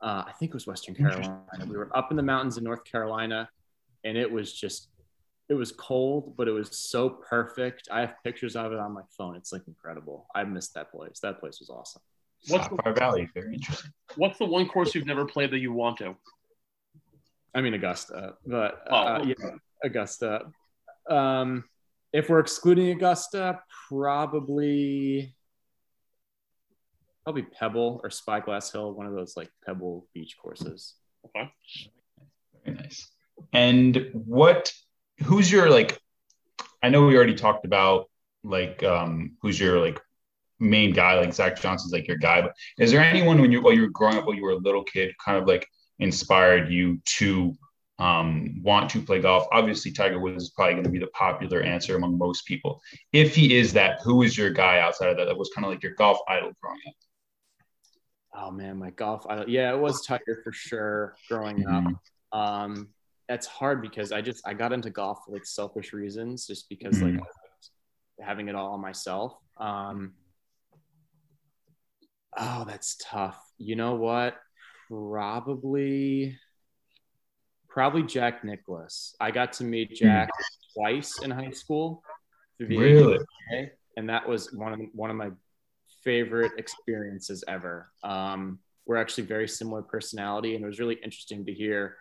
Uh, 0.00 0.24
I 0.26 0.32
think 0.38 0.50
it 0.50 0.54
was 0.54 0.66
Western 0.66 0.94
Carolina. 0.94 1.42
We 1.66 1.76
were 1.76 1.94
up 1.94 2.10
in 2.10 2.16
the 2.16 2.22
mountains 2.22 2.56
in 2.56 2.64
North 2.64 2.84
Carolina 2.84 3.50
and 4.04 4.16
it 4.16 4.30
was 4.30 4.52
just 4.52 4.88
it 5.48 5.54
was 5.54 5.72
cold, 5.72 6.34
but 6.36 6.46
it 6.46 6.52
was 6.52 6.76
so 6.76 7.08
perfect. 7.08 7.88
I 7.90 8.00
have 8.00 8.14
pictures 8.22 8.54
of 8.54 8.72
it 8.72 8.78
on 8.78 8.92
my 8.92 9.02
phone. 9.16 9.34
It's 9.34 9.50
like 9.50 9.62
incredible. 9.66 10.26
I 10.34 10.44
missed 10.44 10.74
that 10.74 10.90
place. 10.90 11.20
That 11.22 11.40
place 11.40 11.58
was 11.60 11.70
awesome. 11.70 12.02
What's 12.48 12.64
Sapphire 12.64 12.92
the, 12.92 13.00
Valley, 13.00 13.28
very 13.34 13.54
interesting. 13.54 13.90
What's 14.16 14.38
the 14.38 14.44
one 14.44 14.68
course 14.68 14.94
you've 14.94 15.06
never 15.06 15.24
played 15.24 15.50
that 15.50 15.58
you 15.58 15.72
want 15.72 15.96
to? 15.98 16.14
I 17.54 17.62
mean 17.62 17.74
Augusta, 17.74 18.34
but 18.46 18.82
oh, 18.90 18.96
uh, 18.96 19.24
yeah, 19.26 19.50
Augusta. 19.82 20.42
Um, 21.08 21.64
if 22.12 22.28
we're 22.28 22.40
excluding 22.40 22.90
Augusta, 22.90 23.60
probably 23.88 25.34
probably 27.24 27.42
Pebble 27.42 28.00
or 28.02 28.10
Spyglass 28.10 28.70
Hill, 28.70 28.92
one 28.92 29.06
of 29.06 29.12
those 29.12 29.36
like 29.36 29.50
Pebble 29.66 30.06
beach 30.14 30.36
courses. 30.40 30.94
Okay. 31.26 31.52
Very 32.64 32.76
nice. 32.76 33.08
And 33.52 34.10
what, 34.12 34.72
who's 35.24 35.50
your 35.50 35.70
like, 35.70 35.98
I 36.82 36.88
know 36.88 37.06
we 37.06 37.16
already 37.16 37.34
talked 37.34 37.64
about 37.64 38.08
like, 38.44 38.82
um, 38.82 39.36
who's 39.42 39.58
your 39.58 39.80
like 39.80 40.00
main 40.60 40.92
guy, 40.92 41.18
like 41.18 41.32
Zach 41.32 41.60
Johnson's 41.60 41.92
like 41.92 42.08
your 42.08 42.18
guy, 42.18 42.42
but 42.42 42.52
is 42.78 42.90
there 42.90 43.00
anyone 43.00 43.40
when 43.40 43.52
you, 43.52 43.62
while 43.62 43.72
you 43.72 43.82
were 43.82 43.88
growing 43.88 44.16
up, 44.16 44.26
while 44.26 44.34
you 44.34 44.42
were 44.42 44.52
a 44.52 44.56
little 44.56 44.84
kid, 44.84 45.14
kind 45.24 45.38
of 45.38 45.46
like 45.46 45.66
inspired 45.98 46.68
you 46.68 47.00
to 47.04 47.54
um, 47.98 48.60
want 48.62 48.90
to 48.90 49.02
play 49.02 49.20
golf? 49.20 49.46
Obviously, 49.50 49.90
Tiger 49.90 50.20
Woods 50.20 50.42
is 50.42 50.50
probably 50.50 50.74
going 50.74 50.84
to 50.84 50.90
be 50.90 50.98
the 50.98 51.08
popular 51.08 51.62
answer 51.62 51.96
among 51.96 52.16
most 52.18 52.46
people. 52.46 52.80
If 53.12 53.34
he 53.34 53.56
is 53.56 53.72
that, 53.72 54.00
who 54.02 54.22
is 54.22 54.36
your 54.36 54.50
guy 54.50 54.78
outside 54.78 55.10
of 55.10 55.16
that? 55.16 55.24
That 55.24 55.38
was 55.38 55.50
kind 55.54 55.64
of 55.64 55.72
like 55.72 55.82
your 55.82 55.94
golf 55.94 56.18
idol 56.28 56.52
growing 56.62 56.80
up. 56.86 56.94
Oh 58.40 58.50
man, 58.52 58.78
my 58.78 58.90
golf 58.90 59.26
idol. 59.28 59.48
Yeah, 59.48 59.72
it 59.74 59.78
was 59.78 60.06
Tiger 60.06 60.40
for 60.44 60.52
sure 60.52 61.16
growing 61.28 61.64
mm-hmm. 61.64 61.88
up. 61.88 61.94
Um, 62.30 62.88
that's 63.28 63.46
hard 63.46 63.82
because 63.82 64.10
I 64.10 64.22
just 64.22 64.46
I 64.46 64.54
got 64.54 64.72
into 64.72 64.90
golf 64.90 65.20
for 65.26 65.32
like 65.32 65.44
selfish 65.44 65.92
reasons, 65.92 66.46
just 66.46 66.68
because 66.68 66.96
mm-hmm. 66.96 67.18
like 67.18 67.28
having 68.20 68.48
it 68.48 68.54
all 68.54 68.72
on 68.72 68.80
myself. 68.80 69.34
Um, 69.58 70.14
oh, 72.36 72.64
that's 72.66 72.96
tough. 73.02 73.38
You 73.58 73.76
know 73.76 73.96
what? 73.96 74.36
Probably, 74.88 76.38
probably 77.68 78.02
Jack 78.02 78.44
Nicklaus. 78.44 79.14
I 79.20 79.30
got 79.30 79.52
to 79.54 79.64
meet 79.64 79.90
hmm. 79.90 80.06
Jack 80.06 80.28
mm-hmm. 80.28 80.80
twice 80.80 81.18
in 81.22 81.30
high 81.30 81.50
school. 81.50 82.02
really? 82.58 83.18
ABA, 83.52 83.70
and 83.98 84.08
that 84.08 84.26
was 84.26 84.52
one 84.52 84.72
of 84.72 84.80
one 84.94 85.10
of 85.10 85.16
my 85.16 85.30
favorite 86.02 86.52
experiences 86.56 87.44
ever. 87.46 87.90
Um, 88.02 88.60
we're 88.86 88.96
actually 88.96 89.24
very 89.24 89.46
similar 89.46 89.82
personality, 89.82 90.54
and 90.54 90.64
it 90.64 90.66
was 90.66 90.80
really 90.80 90.94
interesting 90.94 91.44
to 91.44 91.52
hear 91.52 91.96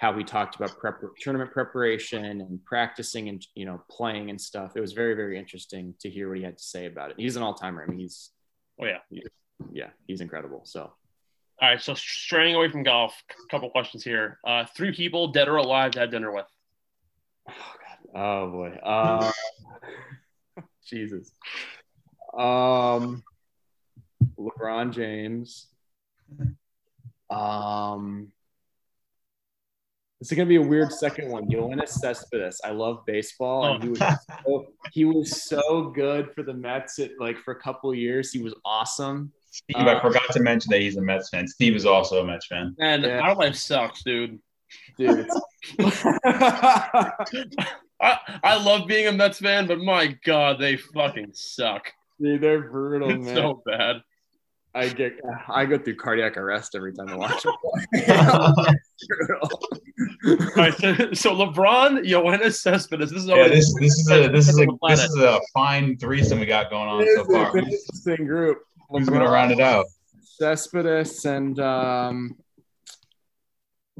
how 0.00 0.10
we 0.10 0.24
talked 0.24 0.56
about 0.56 0.78
prep, 0.78 0.98
tournament 1.20 1.52
preparation 1.52 2.40
and 2.40 2.64
practicing 2.64 3.28
and 3.28 3.46
you 3.54 3.66
know 3.66 3.82
playing 3.90 4.30
and 4.30 4.40
stuff. 4.40 4.72
It 4.74 4.80
was 4.80 4.94
very 4.94 5.14
very 5.14 5.38
interesting 5.38 5.94
to 6.00 6.08
hear 6.08 6.28
what 6.28 6.38
he 6.38 6.42
had 6.42 6.56
to 6.56 6.64
say 6.64 6.86
about 6.86 7.10
it. 7.10 7.16
He's 7.18 7.36
an 7.36 7.42
all 7.42 7.52
timer. 7.52 7.82
I 7.82 7.86
mean, 7.86 7.98
he's 8.00 8.30
oh 8.80 8.86
yeah, 8.86 8.98
he, 9.10 9.22
yeah, 9.70 9.90
he's 10.06 10.22
incredible. 10.22 10.62
So. 10.64 10.92
All 11.62 11.68
right, 11.68 11.82
so 11.82 11.92
straying 11.92 12.54
away 12.54 12.70
from 12.70 12.84
golf, 12.84 13.22
a 13.30 13.48
couple 13.50 13.68
questions 13.68 14.02
here. 14.02 14.38
Uh, 14.46 14.64
three 14.74 14.94
people, 14.94 15.28
dead 15.28 15.46
or 15.46 15.56
alive, 15.56 15.90
to 15.90 16.00
have 16.00 16.10
dinner 16.10 16.32
with. 16.32 16.46
Oh 17.46 17.52
god, 18.14 18.18
oh 18.18 18.50
boy, 18.50 18.68
uh, 18.82 19.30
Jesus. 20.88 21.30
Um, 22.32 23.22
LeBron 24.38 24.94
James. 24.94 25.66
Um, 27.28 28.32
this 30.20 30.30
is 30.30 30.36
gonna 30.36 30.48
be 30.48 30.56
a 30.56 30.62
weird 30.62 30.92
second 31.04 31.30
one. 31.30 31.48
Yoenis 31.48 31.88
Cespedes. 31.88 32.60
I 32.62 32.70
love 32.70 33.04
baseball, 33.06 33.74
and 33.74 33.82
he 33.82 33.88
was 33.88 33.98
so, 34.44 34.66
he 34.92 35.04
was 35.04 35.42
so 35.42 35.90
good 35.90 36.32
for 36.34 36.42
the 36.42 36.54
Mets. 36.54 36.98
It, 36.98 37.12
like 37.18 37.38
for 37.38 37.52
a 37.52 37.60
couple 37.60 37.92
years, 37.94 38.30
he 38.30 38.42
was 38.42 38.54
awesome. 38.64 39.32
Steve, 39.50 39.78
I 39.78 39.94
uh, 39.94 40.00
forgot 40.00 40.30
to 40.32 40.40
mention 40.40 40.70
that 40.70 40.80
he's 40.80 40.96
a 40.96 41.02
Mets 41.02 41.30
fan. 41.30 41.48
Steve 41.48 41.74
is 41.74 41.86
also 41.86 42.22
a 42.22 42.26
Mets 42.26 42.46
fan. 42.46 42.76
And 42.78 43.02
yeah. 43.02 43.18
our 43.20 43.34
life 43.34 43.56
sucks, 43.56 44.04
dude. 44.04 44.38
Dude, 44.96 45.26
I, 45.80 47.10
I 48.00 48.62
love 48.62 48.86
being 48.86 49.08
a 49.08 49.12
Mets 49.12 49.40
fan, 49.40 49.66
but 49.66 49.80
my 49.80 50.16
God, 50.24 50.60
they 50.60 50.76
fucking 50.76 51.30
suck. 51.32 51.90
Dude, 52.20 52.40
they're 52.40 52.70
brutal, 52.70 53.10
it's 53.10 53.24
man. 53.24 53.34
So 53.34 53.62
bad. 53.66 54.02
I 54.74 54.88
get 54.88 55.20
I 55.48 55.64
go 55.64 55.78
through 55.78 55.96
cardiac 55.96 56.36
arrest 56.36 56.76
every 56.76 56.92
time 56.92 57.08
I 57.08 57.16
watch 57.16 57.42
them 57.42 57.54
All 60.26 60.48
right, 60.56 60.74
so, 60.74 61.12
so 61.12 61.34
LeBron, 61.34 62.06
Yoenis 62.06 62.60
Cespedes. 62.60 63.10
This 63.10 63.22
is 63.22 63.28
yeah, 63.28 63.48
this 63.48 63.74
this 63.80 63.98
is 63.98 64.10
a 64.10 64.28
this 64.28 64.48
is 64.48 64.60
a 64.60 64.66
this 64.86 65.04
is 65.04 65.16
a 65.16 65.40
fine 65.52 65.96
threesome 65.96 66.38
we 66.38 66.46
got 66.46 66.70
going 66.70 66.88
on 66.88 67.04
so 67.16 67.24
far. 67.24 67.56
Interesting 67.56 68.26
group. 68.26 68.58
Who's 68.90 69.08
LeBron, 69.08 69.12
gonna 69.12 69.30
round 69.30 69.52
it 69.52 69.60
out? 69.60 69.86
Cespedes 70.22 71.24
and 71.24 71.58
um. 71.58 72.36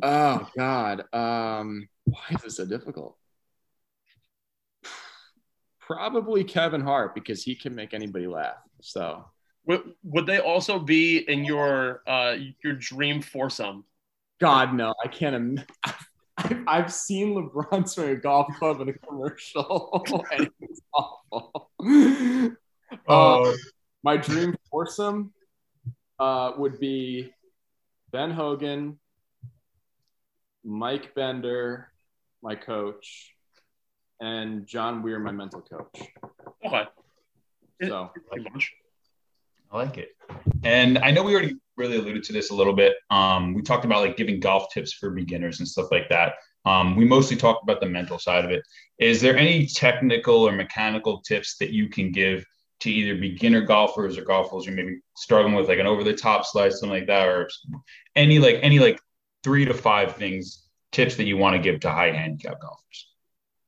Oh 0.03 0.49
God, 0.57 1.05
um, 1.13 1.89
why 2.05 2.23
is 2.31 2.43
this 2.43 2.57
so 2.57 2.65
difficult? 2.65 3.17
Probably 5.81 6.45
Kevin 6.45 6.81
Hart 6.81 7.15
because 7.15 7.43
he 7.43 7.57
can 7.57 7.75
make 7.75 7.93
anybody 7.93 8.27
laugh. 8.27 8.57
So 8.81 9.25
would, 9.67 9.95
would 10.03 10.27
they 10.27 10.39
also 10.39 10.79
be 10.79 11.19
in 11.19 11.45
your 11.45 12.03
uh, 12.07 12.37
your 12.63 12.75
dream 12.75 13.23
foursome? 13.23 13.85
God 14.41 14.75
no, 14.75 14.95
I 15.03 15.09
can't. 15.09 15.35
Im- 15.35 15.65
I've, 16.37 16.65
I've 16.67 16.93
seen 16.93 17.35
LeBron 17.35 17.89
swing 17.89 18.11
a 18.11 18.17
golf 18.17 18.49
club 18.59 18.81
in 18.81 18.89
a 18.89 18.93
commercial, 18.95 20.05
and 20.33 20.49
it's 20.61 20.81
awful. 20.95 21.71
Oh. 23.09 23.51
Uh, 23.51 23.55
my 24.03 24.17
dream 24.17 24.55
foursome 24.71 25.33
uh, 26.19 26.53
would 26.57 26.81
be 26.81 27.33
Ben 28.11 28.31
Hogan, 28.31 28.99
Mike 30.65 31.15
Bender, 31.15 31.93
my 32.43 32.55
coach, 32.57 33.35
and 34.21 34.67
John 34.67 35.03
Weir, 35.03 35.19
my 35.19 35.33
mental 35.33 35.61
coach. 35.61 36.09
Okay. 36.65 36.85
So, 37.83 38.11
like, 38.31 38.43
I 39.71 39.77
like 39.77 39.99
it. 39.99 40.11
And 40.65 40.99
I 40.99 41.11
know 41.11 41.23
we 41.23 41.33
already 41.33 41.57
really 41.77 41.97
alluded 41.97 42.25
to 42.25 42.33
this 42.33 42.51
a 42.51 42.55
little 42.55 42.73
bit. 42.73 42.95
Um, 43.11 43.55
we 43.55 43.63
talked 43.63 43.85
about 43.85 44.01
like 44.01 44.17
giving 44.17 44.41
golf 44.41 44.73
tips 44.73 44.93
for 44.93 45.11
beginners 45.11 45.61
and 45.61 45.69
stuff 45.69 45.89
like 45.91 46.09
that. 46.09 46.35
Um, 46.67 46.97
we 46.97 47.05
mostly 47.05 47.37
talked 47.37 47.63
about 47.63 47.81
the 47.81 47.87
mental 47.87 48.19
side 48.19 48.45
of 48.45 48.51
it. 48.51 48.63
Is 48.99 49.21
there 49.21 49.37
any 49.37 49.67
technical 49.67 50.47
or 50.47 50.53
mechanical 50.53 51.21
tips 51.23 51.57
that 51.59 51.71
you 51.71 51.89
can 51.89 52.13
give 52.13 52.45
to 52.81 52.91
either 52.91 53.19
beginner 53.19 53.63
golfers 53.63 54.19
or 54.19 54.25
golfers 54.25 54.67
who 54.67 54.73
maybe 54.73 55.01
struggling 55.17 55.55
with 55.55 55.69
like 55.69 55.79
an 55.79 55.87
over 55.87 56.05
the 56.05 56.15
top 56.15 56.45
slice, 56.45 56.81
something 56.81 56.99
like 56.99 57.07
that, 57.07 57.29
or 57.29 57.49
any 58.17 58.39
like 58.39 58.59
any 58.63 58.79
like 58.79 59.01
three 59.43 59.65
to 59.65 59.75
five 59.75 60.17
things 60.17 60.67
tips 60.93 61.17
that 61.17 61.25
you 61.25 61.37
want 61.37 61.57
to 61.57 61.63
give 61.63 61.81
to 61.81 61.91
high 61.91 62.11
handicap 62.11 62.61
golfers? 62.61 63.09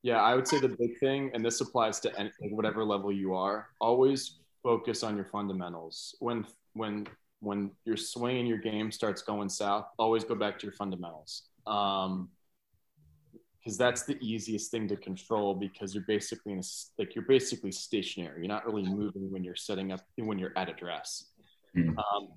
Yeah, 0.03 0.21
I 0.21 0.35
would 0.35 0.49
say 0.49 0.59
the 0.59 0.69
big 0.69 0.99
thing, 0.99 1.31
and 1.33 1.45
this 1.45 1.61
applies 1.61 2.01
to 2.01 2.19
any, 2.19 2.31
whatever 2.51 2.85
level 2.85 3.13
you 3.13 3.35
are, 3.35 3.69
always 3.81 4.41
focus 4.63 5.03
on 5.03 5.17
your 5.17 5.27
fundamentals. 5.27 6.17
When 6.21 6.47
when 6.75 7.07
when 7.41 7.71
your 7.85 7.97
swing 7.97 8.39
and 8.39 8.49
your 8.49 8.59
game 8.59 8.93
starts 8.93 9.23
going 9.23 9.49
south, 9.49 9.87
always 9.99 10.25
go 10.25 10.35
back 10.35 10.59
to 10.61 10.67
your 10.67 10.75
fundamentals. 10.75 11.49
Um, 11.67 12.31
because 13.59 13.79
that's 13.79 14.03
the 14.05 14.19
easiest 14.21 14.73
thing 14.73 14.89
to 14.89 14.97
control 14.97 15.55
because 15.55 15.95
you're 15.95 16.05
basically 16.09 16.53
in 16.53 16.59
a, 16.59 16.63
like 16.99 17.15
you're 17.15 17.25
basically 17.25 17.71
stationary. 17.71 18.41
You're 18.41 18.49
not 18.49 18.67
really 18.67 18.83
moving 18.83 19.31
when 19.31 19.45
you're 19.45 19.55
setting 19.55 19.93
up 19.93 20.01
when 20.17 20.39
you're 20.39 20.53
at 20.57 20.69
address. 20.69 21.27
Mhm. 21.77 21.97
um, 21.97 22.29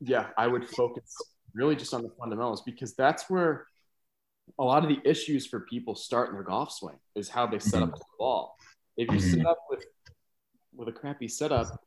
yeah, 0.00 0.30
I 0.36 0.48
would 0.48 0.66
focus 0.66 1.14
really 1.54 1.76
just 1.76 1.94
on 1.94 2.02
the 2.02 2.10
fundamentals 2.18 2.62
because 2.62 2.94
that's 2.94 3.30
where 3.30 3.66
a 4.58 4.64
lot 4.64 4.82
of 4.82 4.88
the 4.88 4.98
issues 5.08 5.46
for 5.46 5.60
people 5.60 5.94
start 5.94 6.28
in 6.30 6.34
their 6.34 6.42
golf 6.42 6.72
swing 6.72 6.98
is 7.14 7.28
how 7.28 7.46
they 7.46 7.58
set 7.58 7.82
up 7.82 7.94
the 7.94 8.04
ball. 8.18 8.56
If 8.96 9.08
you 9.10 9.18
Mhm. 9.18 9.36
set 9.36 9.46
up 9.46 9.58
with 9.70 9.84
with 10.84 10.94
a 10.94 10.98
crappy 10.98 11.28
setup, 11.28 11.80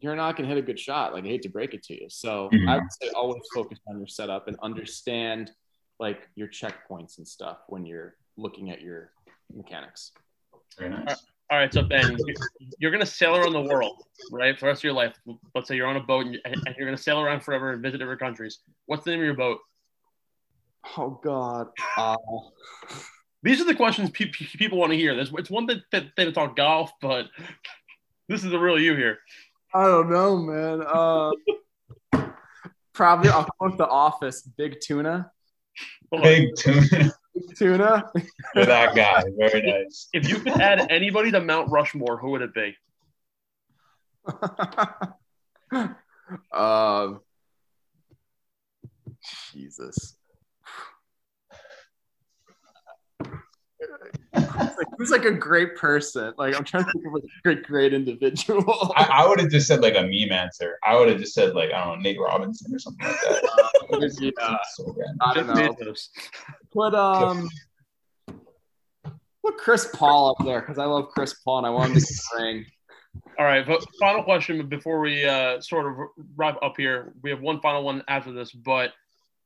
you're 0.00 0.16
not 0.16 0.36
going 0.36 0.48
to 0.48 0.54
hit 0.54 0.62
a 0.62 0.66
good 0.66 0.78
shot. 0.78 1.12
Like 1.14 1.24
I 1.24 1.28
hate 1.28 1.42
to 1.42 1.48
break 1.48 1.74
it 1.74 1.82
to 1.84 1.94
you. 2.00 2.08
So 2.08 2.48
Mhm. 2.52 2.68
I 2.68 2.76
would 2.76 2.92
say 3.00 3.08
always 3.10 3.42
focus 3.54 3.78
on 3.88 3.98
your 3.98 4.06
setup 4.06 4.48
and 4.48 4.56
understand 4.62 5.50
like 5.98 6.28
your 6.34 6.48
checkpoints 6.48 7.18
and 7.18 7.26
stuff 7.26 7.58
when 7.68 7.86
you're 7.86 8.16
looking 8.36 8.70
at 8.70 8.80
your 8.80 9.12
mechanics. 9.54 10.12
Very 10.78 10.90
nice. 10.90 11.24
All 11.50 11.58
right, 11.58 11.72
so 11.72 11.82
Ben, 11.82 12.16
you- 12.26 12.34
you're 12.78 12.90
gonna 12.90 13.04
sail 13.04 13.36
around 13.36 13.52
the 13.52 13.60
world, 13.60 14.02
right, 14.30 14.54
for 14.58 14.64
the 14.64 14.66
rest 14.68 14.80
of 14.80 14.84
your 14.84 14.94
life. 14.94 15.14
Let's 15.54 15.68
say 15.68 15.76
you're 15.76 15.86
on 15.86 15.96
a 15.96 16.00
boat 16.02 16.24
and 16.24 16.34
you- 16.34 16.40
and 16.44 16.74
you're 16.76 16.86
gonna 16.86 16.96
sail 16.96 17.20
around 17.20 17.40
forever 17.40 17.72
and 17.72 17.82
visit 17.82 17.98
different 17.98 18.20
countries. 18.20 18.60
What's 18.86 19.04
the 19.04 19.10
name 19.10 19.20
of 19.20 19.26
your 19.26 19.34
boat? 19.34 19.60
Oh 20.96 21.10
God. 21.22 21.68
Uh, 21.96 22.16
These 23.44 23.60
are 23.60 23.64
the 23.64 23.74
questions 23.74 24.08
pe- 24.10 24.26
pe- 24.26 24.46
people 24.56 24.78
want 24.78 24.92
to 24.92 24.96
hear. 24.96 25.16
There's, 25.16 25.32
it's 25.34 25.50
one 25.50 25.66
thing 25.66 25.82
to, 25.90 26.00
thing 26.16 26.26
to 26.26 26.32
talk 26.32 26.54
golf, 26.56 26.92
but 27.00 27.26
this 28.28 28.44
is 28.44 28.50
the 28.50 28.58
real 28.58 28.78
you 28.78 28.94
here. 28.94 29.18
I 29.74 29.84
don't 29.84 30.10
know, 30.10 30.36
man. 30.36 30.82
Uh, 30.86 31.30
probably 32.92 33.30
I'll 33.30 33.44
go 33.44 33.68
with 33.68 33.78
the 33.78 33.88
office. 33.88 34.42
Big 34.42 34.80
tuna. 34.80 35.30
Big 36.22 36.48
tuna 36.56 37.12
Big 37.34 37.56
tuna. 37.56 38.10
for 38.54 38.66
that 38.66 38.94
guy. 38.94 39.22
Very 39.38 39.62
nice. 39.62 40.08
If 40.12 40.28
you 40.28 40.38
could 40.38 40.60
add 40.60 40.90
anybody 40.90 41.30
to 41.30 41.40
Mount 41.40 41.70
Rushmore, 41.70 42.18
who 42.18 42.30
would 42.30 42.42
it 42.42 42.54
be? 42.54 42.76
um, 46.52 47.20
Jesus. 49.52 50.16
Like, 54.34 54.86
who's 54.96 55.10
like 55.10 55.24
a 55.24 55.32
great 55.32 55.76
person? 55.76 56.32
Like 56.36 56.56
I'm 56.56 56.64
trying 56.64 56.84
to 56.84 56.92
think 56.92 57.06
of 57.06 57.14
a 57.14 57.20
great, 57.42 57.62
great 57.64 57.92
individual. 57.92 58.92
I, 58.96 59.08
I 59.10 59.28
would 59.28 59.40
have 59.40 59.50
just 59.50 59.66
said 59.66 59.80
like 59.80 59.94
a 59.94 60.02
meme 60.02 60.32
answer. 60.32 60.78
I 60.84 60.96
would 60.96 61.08
have 61.08 61.18
just 61.18 61.34
said 61.34 61.54
like 61.54 61.70
I 61.72 61.84
don't 61.84 61.98
know 61.98 62.02
Nate 62.02 62.20
Robinson 62.20 62.74
or 62.74 62.78
something 62.78 63.06
like 63.06 63.20
that. 63.20 64.32
yeah, 64.38 64.56
So. 64.74 64.96
I 65.20 65.34
don't 65.34 65.46
know. 65.46 65.54
Bezos. 65.54 66.08
Put 66.72 66.94
um, 66.94 67.48
put 69.44 69.56
Chris 69.58 69.88
Paul 69.92 70.30
up 70.30 70.44
there 70.44 70.60
because 70.60 70.78
I 70.78 70.84
love 70.84 71.08
Chris 71.08 71.34
Paul 71.44 71.58
and 71.58 71.66
I 71.66 71.70
want 71.70 71.92
him 71.92 72.00
to 72.00 72.06
get 72.06 72.42
ring. 72.42 72.64
All 73.38 73.44
right, 73.44 73.66
but 73.66 73.84
final 74.00 74.22
question 74.22 74.66
before 74.68 75.00
we 75.00 75.24
uh, 75.24 75.60
sort 75.60 75.86
of 75.86 76.08
wrap 76.36 76.58
up 76.62 76.74
here. 76.76 77.12
We 77.22 77.30
have 77.30 77.40
one 77.40 77.60
final 77.60 77.82
one 77.82 78.02
after 78.08 78.32
this, 78.32 78.52
but 78.52 78.92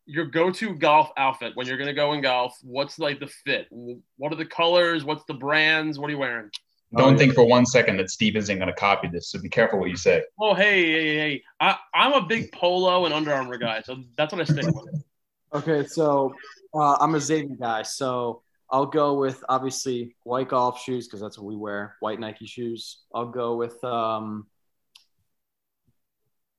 your 0.06 0.24
go-to 0.26 0.74
golf 0.74 1.10
outfit 1.16 1.52
when 1.54 1.66
you're 1.66 1.76
going 1.76 1.88
to 1.88 1.92
go 1.94 2.12
in 2.12 2.20
golf, 2.20 2.56
what's 2.62 2.98
like 2.98 3.20
the 3.20 3.26
fit? 3.26 3.66
What 3.70 4.32
are 4.32 4.36
the 4.36 4.46
colors? 4.46 5.04
What's 5.04 5.24
the 5.24 5.34
brands? 5.34 5.98
What 5.98 6.08
are 6.08 6.12
you 6.12 6.18
wearing? 6.18 6.50
Don't 6.96 7.14
Oh, 7.14 7.18
think 7.18 7.34
for 7.34 7.44
one 7.44 7.66
second 7.66 7.96
that 7.96 8.10
Steve 8.10 8.36
isn't 8.36 8.56
going 8.56 8.68
to 8.68 8.74
copy 8.74 9.08
this. 9.08 9.28
So 9.30 9.40
be 9.40 9.48
careful 9.48 9.80
what 9.80 9.90
you 9.90 9.96
say. 9.96 10.22
Oh, 10.40 10.54
hey, 10.54 10.92
hey, 10.92 11.16
hey! 11.16 11.42
I, 11.58 11.76
I'm 11.92 12.12
a 12.12 12.24
big 12.24 12.52
polo 12.52 13.04
and 13.04 13.12
Under 13.12 13.32
Armour 13.34 13.58
guy, 13.58 13.82
so 13.82 13.96
that's 14.16 14.32
what 14.32 14.40
I 14.40 14.44
stick 14.44 14.66
with. 14.66 15.04
Okay, 15.52 15.84
so 15.86 16.34
uh, 16.74 16.96
I'm 17.00 17.14
a 17.16 17.20
Xavier 17.20 17.56
guy, 17.56 17.82
so 17.82 18.42
I'll 18.70 18.86
go 18.86 19.14
with 19.14 19.42
obviously 19.48 20.14
white 20.22 20.48
golf 20.48 20.80
shoes 20.82 21.06
because 21.08 21.20
that's 21.20 21.36
what 21.38 21.46
we 21.46 21.56
wear, 21.56 21.96
white 22.00 22.20
Nike 22.20 22.46
shoes. 22.46 22.98
I'll 23.12 23.26
go 23.30 23.56
with 23.56 23.82
um, 23.82 24.46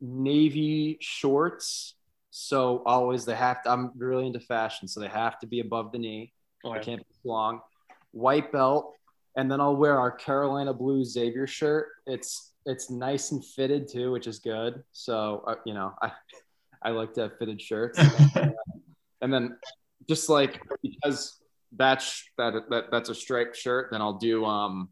navy 0.01 0.97
shorts. 0.99 1.93
So 2.39 2.83
always 2.85 3.25
they 3.25 3.35
have 3.35 3.63
to. 3.63 3.71
I'm 3.71 3.91
really 3.97 4.27
into 4.27 4.39
fashion, 4.39 4.87
so 4.87 4.99
they 4.99 5.07
have 5.07 5.39
to 5.39 5.47
be 5.47 5.59
above 5.59 5.91
the 5.91 5.97
knee. 5.97 6.33
They 6.63 6.69
Okay. 6.69 6.81
can't 6.81 6.99
be 6.99 7.29
long. 7.29 7.61
White 8.11 8.51
belt, 8.51 8.93
and 9.35 9.51
then 9.51 9.59
I'll 9.59 9.75
wear 9.75 9.99
our 9.99 10.11
Carolina 10.11 10.73
blue 10.73 11.03
Xavier 11.03 11.47
shirt. 11.47 11.87
It's 12.05 12.53
it's 12.65 12.91
nice 12.91 13.31
and 13.31 13.43
fitted 13.43 13.87
too, 13.87 14.11
which 14.11 14.27
is 14.27 14.37
good. 14.39 14.83
So 14.91 15.43
uh, 15.47 15.55
you 15.65 15.73
know, 15.73 15.93
I 16.01 16.11
I 16.83 16.91
like 16.91 17.13
to 17.15 17.21
have 17.21 17.37
fitted 17.39 17.59
shirts 17.59 17.99
and 19.21 19.33
then 19.33 19.57
just 20.07 20.29
like 20.29 20.61
because 20.83 21.39
that's 21.75 22.23
that, 22.37 22.53
that 22.69 22.91
that's 22.91 23.09
a 23.09 23.15
striped 23.15 23.55
shirt 23.55 23.89
then 23.91 24.01
i'll 24.01 24.17
do 24.17 24.45
um 24.45 24.89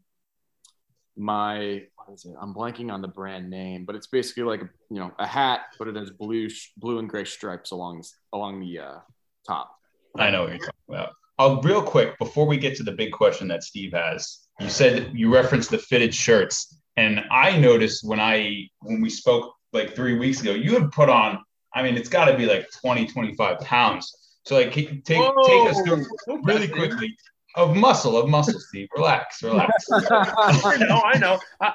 my 1.16 1.82
what 1.96 2.12
is 2.12 2.24
it 2.24 2.34
i'm 2.40 2.54
blanking 2.54 2.92
on 2.92 3.00
the 3.00 3.08
brand 3.08 3.48
name 3.48 3.84
but 3.84 3.96
it's 3.96 4.06
basically 4.06 4.42
like 4.42 4.60
you 4.90 4.98
know 4.98 5.10
a 5.18 5.26
hat 5.26 5.60
but 5.78 5.88
it 5.88 5.96
has 5.96 6.10
blue 6.10 6.48
sh- 6.48 6.70
blue 6.76 6.98
and 6.98 7.08
gray 7.08 7.24
stripes 7.24 7.70
along 7.70 8.02
along 8.32 8.60
the 8.60 8.78
uh 8.78 8.98
top 9.46 9.76
I 10.18 10.30
know 10.30 10.42
what 10.42 10.50
you're 10.50 10.58
talking 10.58 10.72
about. 10.88 11.12
Oh, 11.38 11.60
real 11.60 11.82
quick 11.82 12.18
before 12.18 12.46
we 12.46 12.56
get 12.56 12.76
to 12.76 12.82
the 12.82 12.92
big 12.92 13.12
question 13.12 13.48
that 13.48 13.62
Steve 13.62 13.92
has, 13.92 14.46
you 14.58 14.70
said 14.70 15.10
you 15.14 15.32
referenced 15.32 15.70
the 15.70 15.78
fitted 15.78 16.14
shirts, 16.14 16.80
and 16.96 17.20
I 17.30 17.58
noticed 17.58 18.06
when 18.06 18.20
I 18.20 18.68
when 18.80 19.00
we 19.02 19.10
spoke 19.10 19.54
like 19.72 19.94
three 19.94 20.16
weeks 20.16 20.40
ago, 20.40 20.52
you 20.52 20.72
had 20.72 20.90
put 20.92 21.10
on. 21.10 21.38
I 21.74 21.82
mean, 21.82 21.96
it's 21.96 22.08
got 22.08 22.26
to 22.26 22.36
be 22.36 22.46
like 22.46 22.66
20, 22.80 23.06
25 23.06 23.58
pounds. 23.60 24.10
So 24.46 24.54
like, 24.54 24.72
take 24.72 25.04
take 25.04 25.20
us 25.20 25.80
through 25.82 26.06
really 26.42 26.68
quickly 26.68 27.14
of 27.56 27.74
muscle 27.74 28.16
of 28.16 28.28
muscle, 28.28 28.60
Steve. 28.60 28.88
Relax, 28.94 29.42
relax. 29.42 29.84
I 29.92 30.76
know, 30.78 31.02
I 31.04 31.18
know. 31.18 31.38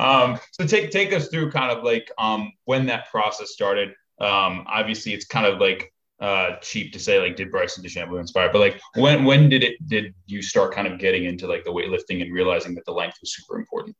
Um, 0.00 0.38
so 0.52 0.66
take 0.66 0.90
take 0.90 1.12
us 1.12 1.28
through 1.28 1.50
kind 1.50 1.70
of 1.70 1.84
like 1.84 2.10
um, 2.16 2.50
when 2.64 2.86
that 2.86 3.10
process 3.10 3.50
started. 3.50 3.90
Um, 4.18 4.64
obviously, 4.66 5.12
it's 5.12 5.26
kind 5.26 5.44
of 5.44 5.60
like 5.60 5.92
uh, 6.20 6.52
cheap 6.62 6.90
to 6.94 6.98
say 6.98 7.20
like 7.20 7.36
did 7.36 7.50
Bryson 7.50 7.84
DeChambeau 7.84 8.18
inspire, 8.18 8.48
but 8.50 8.60
like 8.60 8.80
when 8.94 9.26
when 9.26 9.50
did 9.50 9.62
it 9.62 9.76
did 9.86 10.14
you 10.24 10.40
start 10.40 10.72
kind 10.72 10.88
of 10.88 10.98
getting 10.98 11.26
into 11.26 11.46
like 11.46 11.64
the 11.64 11.70
weightlifting 11.70 12.22
and 12.22 12.32
realizing 12.32 12.74
that 12.76 12.86
the 12.86 12.92
length 12.92 13.18
was 13.20 13.36
super 13.36 13.58
important? 13.58 13.94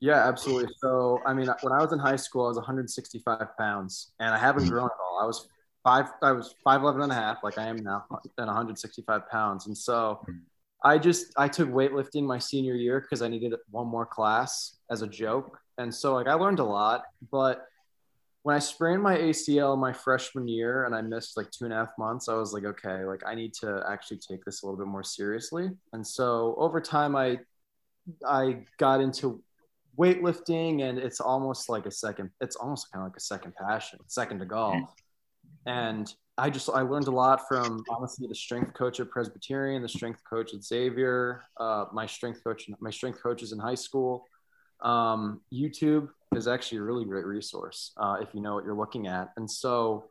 yeah 0.00 0.28
absolutely 0.28 0.68
so 0.78 1.20
i 1.24 1.32
mean 1.32 1.48
when 1.62 1.72
i 1.72 1.80
was 1.80 1.92
in 1.92 1.98
high 1.98 2.16
school 2.16 2.44
i 2.44 2.48
was 2.48 2.56
165 2.56 3.56
pounds 3.58 4.12
and 4.20 4.34
i 4.34 4.38
haven't 4.38 4.68
grown 4.68 4.84
at 4.84 4.90
all 5.02 5.20
i 5.22 5.24
was 5.24 5.48
five 5.86 6.06
i 6.22 6.32
was 6.32 6.54
5'11 6.66 7.04
and 7.04 7.12
a 7.12 7.14
half 7.14 7.38
like 7.44 7.58
i 7.58 7.66
am 7.66 7.76
now 7.76 8.04
and 8.10 8.46
165 8.46 9.28
pounds 9.30 9.66
and 9.66 9.76
so 9.76 10.20
I 10.86 10.98
just 10.98 11.32
I 11.36 11.48
took 11.48 11.68
weightlifting 11.68 12.24
my 12.24 12.38
senior 12.38 12.74
year 12.74 13.00
because 13.00 13.22
I 13.22 13.28
needed 13.28 13.54
one 13.70 13.88
more 13.88 14.06
class 14.06 14.76
as 14.90 15.02
a 15.02 15.06
joke, 15.06 15.58
and 15.78 15.92
so 15.92 16.14
like 16.14 16.28
I 16.28 16.34
learned 16.34 16.58
a 16.58 16.64
lot. 16.64 17.04
But 17.32 17.66
when 18.42 18.54
I 18.54 18.60
sprained 18.60 19.02
my 19.02 19.16
ACL 19.16 19.76
my 19.76 19.92
freshman 19.92 20.46
year 20.46 20.84
and 20.84 20.94
I 20.94 21.02
missed 21.02 21.36
like 21.36 21.50
two 21.50 21.64
and 21.64 21.74
a 21.74 21.76
half 21.76 21.88
months, 21.98 22.28
I 22.28 22.34
was 22.34 22.52
like, 22.52 22.64
okay, 22.64 23.04
like 23.04 23.22
I 23.26 23.34
need 23.34 23.52
to 23.54 23.82
actually 23.88 24.18
take 24.18 24.44
this 24.44 24.62
a 24.62 24.66
little 24.66 24.78
bit 24.78 24.86
more 24.86 25.02
seriously. 25.02 25.70
And 25.92 26.06
so 26.06 26.54
over 26.58 26.80
time, 26.80 27.16
I 27.16 27.40
I 28.24 28.58
got 28.78 29.00
into 29.00 29.42
weightlifting, 29.98 30.82
and 30.82 30.98
it's 30.98 31.20
almost 31.20 31.68
like 31.68 31.86
a 31.86 31.90
second. 31.90 32.30
It's 32.40 32.54
almost 32.54 32.92
kind 32.92 33.02
of 33.02 33.10
like 33.10 33.16
a 33.16 33.20
second 33.20 33.54
passion, 33.56 33.98
second 34.06 34.38
to 34.40 34.44
golf. 34.46 34.94
And 35.66 36.12
I 36.38 36.50
just 36.50 36.70
I 36.70 36.82
learned 36.82 37.08
a 37.08 37.12
lot 37.12 37.48
from 37.48 37.82
honestly 37.90 38.26
the 38.28 38.34
strength 38.34 38.74
coach 38.74 39.00
at 39.00 39.10
Presbyterian, 39.10 39.82
the 39.82 39.88
strength 39.88 40.20
coach 40.28 40.54
at 40.54 40.62
Xavier, 40.62 41.42
uh, 41.58 41.86
my 41.92 42.06
strength 42.06 42.42
coach, 42.44 42.68
my 42.80 42.90
strength 42.90 43.22
coaches 43.22 43.52
in 43.52 43.58
high 43.58 43.74
school. 43.74 44.24
Um, 44.82 45.40
YouTube 45.52 46.08
is 46.34 46.46
actually 46.46 46.78
a 46.78 46.82
really 46.82 47.04
great 47.04 47.24
resource 47.24 47.92
uh, 47.96 48.18
if 48.20 48.34
you 48.34 48.40
know 48.40 48.54
what 48.54 48.64
you're 48.64 48.76
looking 48.76 49.06
at. 49.06 49.32
And 49.38 49.50
so, 49.50 50.10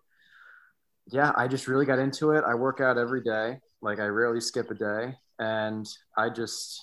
yeah, 1.12 1.32
I 1.36 1.48
just 1.48 1.68
really 1.68 1.86
got 1.86 2.00
into 2.00 2.32
it. 2.32 2.44
I 2.46 2.56
work 2.56 2.82
out 2.82 2.98
every 2.98 3.24
day, 3.24 3.60
like 3.82 4.00
I 4.00 4.06
rarely 4.06 4.42
skip 4.42 4.72
a 4.72 4.74
day, 4.74 5.16
and 5.40 5.88
I 6.18 6.30
just 6.30 6.82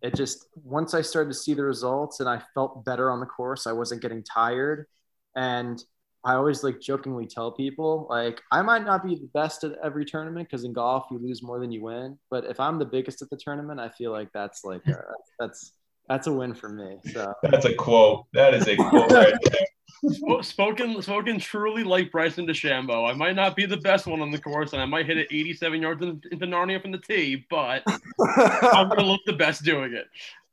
it 0.00 0.14
just 0.14 0.46
once 0.54 0.94
I 0.94 1.02
started 1.02 1.30
to 1.30 1.38
see 1.38 1.52
the 1.52 1.64
results 1.64 2.20
and 2.20 2.28
I 2.28 2.40
felt 2.54 2.84
better 2.84 3.10
on 3.10 3.20
the 3.20 3.26
course, 3.26 3.66
I 3.66 3.72
wasn't 3.72 4.00
getting 4.00 4.24
tired, 4.24 4.86
and 5.34 5.78
I 6.26 6.34
always 6.34 6.64
like 6.64 6.80
jokingly 6.80 7.26
tell 7.26 7.52
people 7.52 8.08
like 8.10 8.42
I 8.50 8.60
might 8.60 8.84
not 8.84 9.06
be 9.06 9.14
the 9.14 9.30
best 9.32 9.62
at 9.62 9.78
every 9.82 10.04
tournament 10.04 10.48
because 10.48 10.64
in 10.64 10.72
golf 10.72 11.06
you 11.12 11.18
lose 11.18 11.40
more 11.40 11.60
than 11.60 11.70
you 11.70 11.82
win. 11.82 12.18
But 12.30 12.46
if 12.46 12.58
I'm 12.58 12.80
the 12.80 12.84
biggest 12.84 13.22
at 13.22 13.30
the 13.30 13.36
tournament, 13.36 13.78
I 13.78 13.90
feel 13.90 14.10
like 14.10 14.32
that's 14.34 14.64
like 14.64 14.84
a, 14.88 15.04
that's 15.38 15.72
that's 16.08 16.26
a 16.26 16.32
win 16.32 16.52
for 16.52 16.68
me. 16.68 16.98
So 17.12 17.32
That's 17.44 17.64
a 17.64 17.74
quote. 17.74 18.26
That 18.32 18.54
is 18.54 18.66
a 18.66 18.76
quote 18.76 19.10
right 19.12 19.34
there. 19.52 20.42
Spoken 20.42 21.00
spoken 21.00 21.38
truly 21.38 21.84
like 21.84 22.10
Bryson 22.10 22.44
DeChambeau. 22.44 23.08
I 23.08 23.14
might 23.14 23.36
not 23.36 23.54
be 23.54 23.64
the 23.64 23.76
best 23.76 24.06
one 24.08 24.20
on 24.20 24.32
the 24.32 24.38
course, 24.38 24.72
and 24.72 24.82
I 24.82 24.84
might 24.84 25.06
hit 25.06 25.18
it 25.18 25.28
87 25.30 25.80
yards 25.80 26.02
into 26.02 26.46
Narnia 26.46 26.82
from 26.82 26.90
the 26.90 26.98
tee, 26.98 27.46
but 27.48 27.82
I'm 28.20 28.88
gonna 28.88 29.04
look 29.06 29.20
the 29.26 29.32
best 29.32 29.62
doing 29.62 29.94
it. 29.94 30.06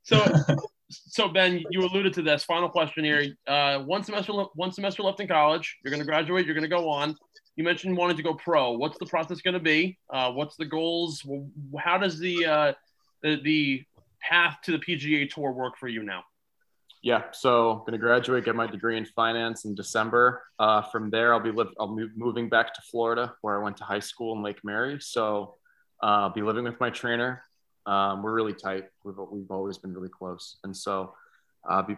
So, 0.04 0.24
so 0.90 1.28
Ben, 1.28 1.62
you 1.70 1.80
alluded 1.80 2.12
to 2.14 2.22
this. 2.22 2.44
Final 2.44 2.68
question 2.68 3.04
here. 3.04 3.34
Uh, 3.46 3.80
one 3.80 4.02
semester, 4.02 4.32
one 4.54 4.72
semester 4.72 5.02
left 5.02 5.20
in 5.20 5.28
college. 5.28 5.78
You're 5.84 5.90
gonna 5.90 6.04
graduate. 6.04 6.46
You're 6.46 6.54
gonna 6.54 6.68
go 6.68 6.88
on. 6.88 7.16
You 7.56 7.64
mentioned 7.64 7.96
wanting 7.96 8.16
to 8.16 8.22
go 8.22 8.34
pro. 8.34 8.72
What's 8.72 8.98
the 8.98 9.06
process 9.06 9.40
gonna 9.40 9.60
be? 9.60 9.98
Uh, 10.10 10.32
what's 10.32 10.56
the 10.56 10.66
goals? 10.66 11.22
How 11.78 11.98
does 11.98 12.18
the 12.18 12.46
uh, 12.46 12.72
the, 13.22 13.40
the 13.42 13.84
path 14.20 14.58
to 14.64 14.72
the 14.72 14.78
PGA 14.78 15.28
Tour 15.28 15.52
work 15.52 15.78
for 15.78 15.88
you 15.88 16.02
now? 16.02 16.24
yeah, 17.04 17.24
so 17.32 17.72
I'm 17.72 17.78
going 17.80 17.92
to 17.92 17.98
graduate, 17.98 18.46
get 18.46 18.56
my 18.56 18.66
degree 18.66 18.96
in 18.96 19.04
finance 19.04 19.66
in 19.66 19.74
December. 19.74 20.42
Uh, 20.58 20.80
from 20.80 21.10
there, 21.10 21.34
I'll 21.34 21.40
be 21.40 21.52
live, 21.52 21.68
I'll 21.78 21.94
be 21.94 22.06
moving 22.16 22.48
back 22.48 22.72
to 22.72 22.80
Florida, 22.90 23.34
where 23.42 23.60
I 23.60 23.62
went 23.62 23.76
to 23.76 23.84
high 23.84 24.00
school 24.00 24.34
in 24.34 24.42
Lake 24.42 24.60
Mary. 24.64 24.96
So 25.00 25.56
uh, 26.02 26.06
I'll 26.06 26.32
be 26.32 26.40
living 26.40 26.64
with 26.64 26.80
my 26.80 26.88
trainer. 26.88 27.42
Um, 27.86 28.22
we're 28.22 28.34
really 28.34 28.54
tight. 28.54 28.84
We've 29.04 29.16
we've 29.30 29.50
always 29.50 29.78
been 29.78 29.92
really 29.92 30.08
close, 30.08 30.58
and 30.64 30.76
so 30.76 31.14
I'll 31.68 31.82
be 31.82 31.96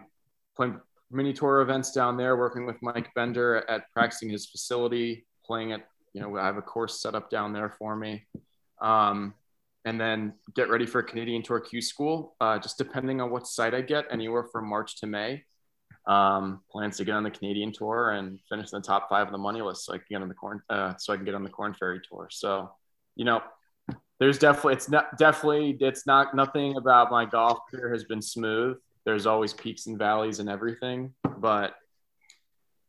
playing 0.55 0.79
mini 1.11 1.33
tour 1.33 1.61
events 1.61 1.91
down 1.91 2.17
there, 2.17 2.35
working 2.35 2.65
with 2.65 2.81
Mike 2.81 3.13
Bender 3.15 3.63
at 3.69 3.91
practicing 3.93 4.29
his 4.29 4.45
facility, 4.45 5.25
playing 5.45 5.71
at 5.71 5.87
you 6.13 6.21
know 6.21 6.37
I 6.37 6.45
have 6.45 6.57
a 6.57 6.61
course 6.61 7.01
set 7.01 7.15
up 7.15 7.29
down 7.29 7.53
there 7.53 7.69
for 7.69 7.95
me. 7.95 8.25
Um, 8.81 9.33
and 9.85 9.99
then 9.99 10.33
get 10.53 10.69
ready 10.69 10.85
for 10.85 10.99
a 10.99 11.03
Canadian 11.03 11.41
Tour 11.41 11.61
Q 11.61 11.81
School. 11.81 12.35
Uh, 12.41 12.59
just 12.59 12.77
depending 12.77 13.21
on 13.21 13.29
what 13.29 13.47
site 13.47 13.73
I 13.73 13.81
get, 13.81 14.05
anywhere 14.11 14.43
from 14.43 14.67
March 14.67 14.99
to 14.99 15.07
May. 15.07 15.45
Um, 16.07 16.61
plans 16.69 16.97
to 16.97 17.05
get 17.05 17.15
on 17.15 17.23
the 17.23 17.31
Canadian 17.31 17.71
Tour 17.71 18.11
and 18.11 18.39
finish 18.49 18.71
in 18.73 18.79
the 18.79 18.85
top 18.85 19.09
five 19.09 19.27
of 19.27 19.31
the 19.31 19.37
money 19.37 19.61
list, 19.61 19.85
so 19.85 19.93
I 19.93 19.97
can 19.97 20.05
get 20.09 20.21
on 20.21 20.27
the 20.27 20.33
corn, 20.33 20.61
uh, 20.69 20.95
so 20.97 21.13
I 21.13 21.15
can 21.15 21.25
get 21.25 21.35
on 21.35 21.43
the 21.43 21.49
Korn 21.49 21.73
Ferry 21.73 22.01
Tour. 22.09 22.27
So, 22.31 22.69
you 23.15 23.23
know, 23.23 23.41
there's 24.19 24.39
definitely 24.39 24.73
it's 24.73 24.89
not 24.89 25.17
definitely 25.17 25.77
it's 25.79 26.07
not 26.07 26.35
nothing 26.35 26.77
about 26.77 27.11
my 27.11 27.25
golf 27.25 27.59
career 27.69 27.91
has 27.91 28.03
been 28.03 28.21
smooth. 28.21 28.77
There's 29.05 29.25
always 29.25 29.53
peaks 29.53 29.85
and 29.87 29.97
valleys 29.97 30.39
and 30.39 30.49
everything, 30.49 31.13
but 31.37 31.75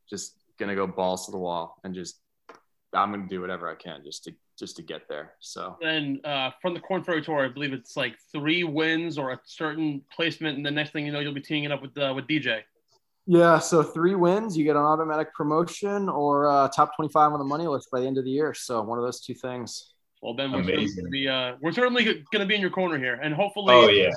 just 0.09 0.35
gonna 0.59 0.75
go 0.75 0.87
balls 0.87 1.27
to 1.27 1.33
the 1.33 1.39
wall 1.39 1.79
and 1.85 1.95
just 1.95 2.21
I'm 2.95 3.11
gonna 3.11 3.29
do 3.29 3.41
whatever 3.41 3.69
I 3.69 3.75
can 3.75 4.03
just 4.05 4.25
to 4.25 4.33
just 4.59 4.77
to 4.77 4.83
get 4.83 5.09
there. 5.09 5.35
So 5.39 5.77
then 5.81 6.21
uh, 6.25 6.51
from 6.61 6.75
the 6.75 6.81
Korn 6.81 7.05
Ferry 7.05 7.23
Tour, 7.23 7.45
I 7.45 7.49
believe 7.49 7.73
it's 7.73 7.97
like 7.97 8.17
three 8.33 8.65
wins 8.65 9.19
or 9.19 9.31
a 9.31 9.41
certain 9.45 10.03
placement, 10.15 10.57
and 10.57 10.67
the 10.67 10.71
next 10.71 10.91
thing 10.91 11.07
you 11.07 11.13
know, 11.13 11.21
you'll 11.21 11.35
be 11.35 11.41
teaming 11.41 11.65
it 11.65 11.73
up 11.73 11.83
with 11.83 11.97
uh, 11.99 12.13
with 12.15 12.27
DJ. 12.27 12.63
Yeah, 13.31 13.59
so 13.59 13.83
three 13.83 14.15
wins, 14.15 14.57
you 14.57 14.65
get 14.65 14.75
an 14.75 14.83
automatic 14.83 15.35
promotion 15.35 16.09
or 16.09 16.49
uh, 16.51 16.67
top 16.69 16.97
25 16.97 17.33
on 17.35 17.39
the 17.39 17.45
money 17.45 17.67
list 17.67 17.91
by 17.93 18.01
the 18.01 18.07
end 18.07 18.17
of 18.17 18.25
the 18.25 18.31
year. 18.31 18.55
So 18.55 18.81
one 18.81 18.99
of 18.99 19.05
those 19.05 19.21
two 19.21 19.35
things. 19.35 19.93
Well, 20.23 20.35
Ben, 20.35 20.51
we're 20.53 20.61
Amazing. 20.61 20.89
certainly, 20.89 21.11
be, 21.11 21.29
uh, 21.29 21.55
we're 21.61 21.73
certainly 21.73 22.05
going 22.05 22.25
to 22.33 22.47
be 22.47 22.55
in 22.55 22.61
your 22.61 22.71
corner 22.71 22.99
here, 22.99 23.15
and 23.23 23.33
hopefully. 23.35 23.75
Oh 23.75 23.89
yeah, 23.89 24.11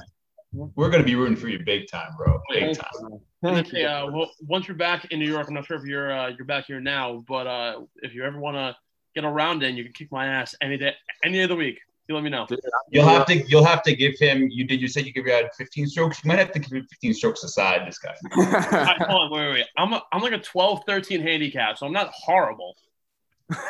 we're 0.51 0.89
going 0.89 1.01
to 1.01 1.05
be 1.05 1.15
rooting 1.15 1.35
for 1.35 1.47
you 1.47 1.59
big 1.63 1.87
time, 1.87 2.11
bro. 2.17 2.41
Big 2.49 2.77
time. 2.77 3.19
Thank 3.43 3.71
you. 3.73 3.85
Uh, 3.85 4.09
well, 4.11 4.31
once 4.47 4.67
you're 4.67 4.77
back 4.77 5.05
in 5.11 5.19
New 5.19 5.29
York, 5.29 5.47
I'm 5.47 5.53
not 5.53 5.65
sure 5.65 5.77
if 5.77 5.83
you're 5.83 6.11
uh, 6.11 6.29
you're 6.29 6.45
back 6.45 6.65
here 6.65 6.79
now, 6.79 7.23
but 7.27 7.47
uh, 7.47 7.81
if 7.97 8.13
you 8.13 8.23
ever 8.23 8.39
want 8.39 8.55
to 8.55 8.75
get 9.15 9.25
around 9.25 9.63
in, 9.63 9.75
you 9.75 9.83
can 9.83 9.93
kick 9.93 10.11
my 10.11 10.27
ass 10.27 10.55
any 10.61 10.77
day, 10.77 10.93
any 11.23 11.41
of 11.41 11.49
the 11.49 11.55
week. 11.55 11.79
You 12.07 12.15
let 12.15 12.23
me 12.23 12.29
know. 12.29 12.47
You'll 12.89 13.07
have 13.07 13.25
to 13.27 13.35
you'll 13.47 13.63
have 13.63 13.83
to 13.83 13.95
give 13.95 14.17
him. 14.19 14.49
You 14.51 14.65
did 14.65 14.81
you 14.81 14.87
say 14.87 15.01
you 15.01 15.13
give 15.13 15.25
him 15.25 15.45
15 15.57 15.87
strokes? 15.87 16.21
You 16.23 16.27
might 16.27 16.39
have 16.39 16.51
to 16.51 16.59
give 16.59 16.71
him 16.71 16.85
15 16.89 17.13
strokes 17.13 17.43
aside. 17.43 17.87
This 17.87 17.99
guy. 17.99 18.13
right, 18.35 19.01
hold 19.03 19.21
on, 19.21 19.31
wait, 19.31 19.47
wait, 19.47 19.53
wait. 19.53 19.65
I'm 19.77 19.93
a, 19.93 20.03
I'm 20.11 20.21
like 20.21 20.33
a 20.33 20.39
12, 20.39 20.81
13 20.85 21.21
handicap, 21.21 21.77
so 21.77 21.85
I'm 21.85 21.93
not 21.93 22.09
horrible. 22.13 22.75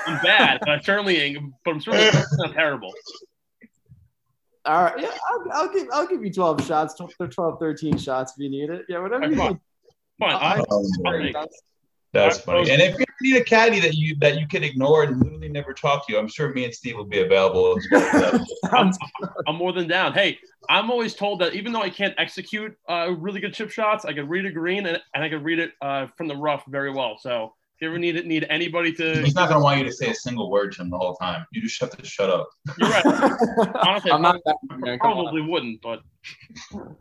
I'm 0.07 0.21
bad, 0.21 0.59
but 0.59 0.69
I 0.69 0.79
certainly 0.79 1.17
ain't. 1.17 1.53
But 1.63 1.71
I'm 1.71 1.81
certainly 1.81 2.23
not 2.33 2.53
terrible. 2.53 2.93
All 4.65 4.83
right, 4.83 4.99
yeah, 4.99 5.09
I'll, 5.29 5.51
I'll, 5.53 5.73
give 5.73 5.87
I'll 5.91 6.07
give 6.07 6.23
you 6.23 6.31
12 6.31 6.65
shots, 6.65 6.93
12, 6.95 7.59
13 7.59 7.97
shots 7.97 8.33
if 8.37 8.43
you 8.43 8.49
need 8.49 8.69
it. 8.69 8.85
Yeah, 8.87 8.99
whatever 8.99 9.21
right, 9.21 9.31
you 9.31 9.35
need. 9.35 9.59
Fine. 10.19 10.35
I, 10.35 10.61
I, 11.33 11.45
that's 12.13 12.39
funny. 12.39 12.69
And 12.69 12.81
if 12.81 12.99
you 12.99 13.05
need 13.21 13.37
a 13.37 13.43
caddy 13.43 13.79
that 13.79 13.93
you 13.93 14.15
that 14.19 14.39
you 14.39 14.47
can 14.47 14.63
ignore 14.63 15.03
and 15.03 15.17
literally 15.19 15.47
never 15.47 15.73
talk 15.73 16.05
to 16.07 16.13
you, 16.13 16.19
I'm 16.19 16.27
sure 16.27 16.53
me 16.53 16.65
and 16.65 16.73
Steve 16.73 16.97
will 16.97 17.05
be 17.05 17.21
available. 17.21 17.79
I'm, 18.71 18.91
I'm, 19.47 19.55
more 19.55 19.71
than 19.71 19.87
down. 19.87 20.13
Hey, 20.13 20.37
I'm 20.69 20.91
always 20.91 21.15
told 21.15 21.39
that 21.39 21.53
even 21.53 21.71
though 21.71 21.81
I 21.81 21.89
can't 21.89 22.13
execute 22.17 22.75
uh, 22.89 23.13
really 23.17 23.39
good 23.39 23.53
chip 23.53 23.71
shots, 23.71 24.03
I 24.03 24.13
can 24.13 24.27
read 24.27 24.45
a 24.45 24.51
green 24.51 24.85
and, 24.85 25.01
and 25.15 25.23
I 25.23 25.29
can 25.29 25.41
read 25.41 25.59
it 25.59 25.71
uh, 25.81 26.07
from 26.17 26.27
the 26.27 26.35
rough 26.35 26.65
very 26.67 26.91
well. 26.91 27.17
So 27.17 27.45
if 27.45 27.51
you 27.81 27.87
ever 27.87 27.97
need 27.97 28.15
it 28.15 28.25
need 28.27 28.45
anybody 28.49 28.93
to, 28.93 29.23
he's 29.23 29.35
not 29.35 29.49
going 29.49 29.59
to 29.59 29.63
want 29.63 29.79
you 29.79 29.85
to 29.85 29.91
say 29.91 30.09
a 30.09 30.15
single 30.15 30.51
word 30.51 30.71
to 30.73 30.81
him 30.81 30.89
the 30.89 30.97
whole 30.97 31.15
time. 31.15 31.45
You 31.51 31.61
just 31.61 31.79
have 31.81 31.89
to 31.97 32.05
shut 32.05 32.29
up. 32.29 32.49
You're 32.77 32.89
right. 32.89 33.05
Honestly, 33.87 34.11
I'm 34.11 34.21
not 34.21 34.39
I 34.85 34.97
probably 34.97 35.41
wouldn't, 35.41 35.81
but. 35.81 36.01
All 36.73 36.95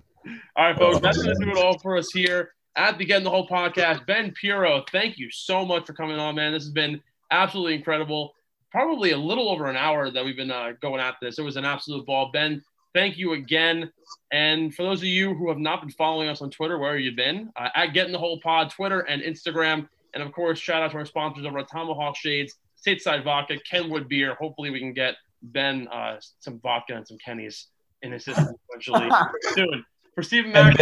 right, 0.56 0.76
folks, 0.76 1.00
that's 1.00 1.16
going 1.22 1.34
to 1.34 1.44
do 1.44 1.50
it 1.50 1.56
all 1.56 1.78
for 1.78 1.96
us 1.96 2.10
here 2.12 2.52
at 2.76 2.98
the 2.98 3.04
Get 3.04 3.18
in 3.18 3.24
the 3.24 3.30
Hole 3.30 3.48
podcast. 3.48 4.06
Ben 4.06 4.32
Pirro, 4.32 4.84
thank 4.92 5.18
you 5.18 5.30
so 5.30 5.64
much 5.64 5.86
for 5.86 5.94
coming 5.94 6.18
on, 6.18 6.34
man. 6.34 6.52
This 6.52 6.62
has 6.64 6.72
been 6.72 7.00
absolutely 7.30 7.74
incredible. 7.74 8.34
Probably 8.70 9.12
a 9.12 9.16
little 9.16 9.48
over 9.48 9.66
an 9.66 9.76
hour 9.76 10.10
that 10.10 10.24
we've 10.24 10.36
been 10.36 10.50
uh, 10.50 10.72
going 10.80 11.00
at 11.00 11.16
this. 11.22 11.38
It 11.38 11.42
was 11.42 11.56
an 11.56 11.64
absolute 11.64 12.06
ball. 12.06 12.30
Ben, 12.32 12.62
thank 12.94 13.16
you 13.16 13.32
again. 13.32 13.90
And 14.30 14.74
for 14.74 14.82
those 14.82 14.98
of 14.98 15.06
you 15.06 15.34
who 15.34 15.48
have 15.48 15.58
not 15.58 15.80
been 15.80 15.90
following 15.90 16.28
us 16.28 16.42
on 16.42 16.50
Twitter, 16.50 16.78
where 16.78 16.92
have 16.92 17.00
you 17.00 17.12
been? 17.12 17.50
Uh, 17.56 17.68
at 17.74 17.94
Get 17.94 18.06
in 18.06 18.12
the 18.12 18.18
Hole 18.18 18.40
Pod, 18.40 18.70
Twitter 18.70 19.00
and 19.00 19.22
Instagram. 19.22 19.88
And 20.14 20.22
of 20.22 20.32
course, 20.32 20.58
shout 20.58 20.82
out 20.82 20.90
to 20.92 20.98
our 20.98 21.04
sponsors 21.04 21.46
over 21.46 21.58
at 21.58 21.70
Tomahawk 21.70 22.16
Shades, 22.16 22.54
Stateside 22.84 23.24
Vodka, 23.24 23.58
Kenwood 23.68 24.08
Beer. 24.08 24.34
Hopefully, 24.34 24.70
we 24.70 24.80
can 24.80 24.92
get 24.92 25.16
Ben 25.42 25.88
uh, 25.88 26.16
some 26.40 26.60
vodka 26.60 26.94
and 26.94 27.06
some 27.06 27.18
Kenny's 27.18 27.68
in 28.02 28.12
his 28.12 28.24
system 28.24 28.48
eventually 28.68 29.10
soon. 29.54 29.84
For 30.14 30.22
Stephen 30.22 30.52
Mack, 30.52 30.76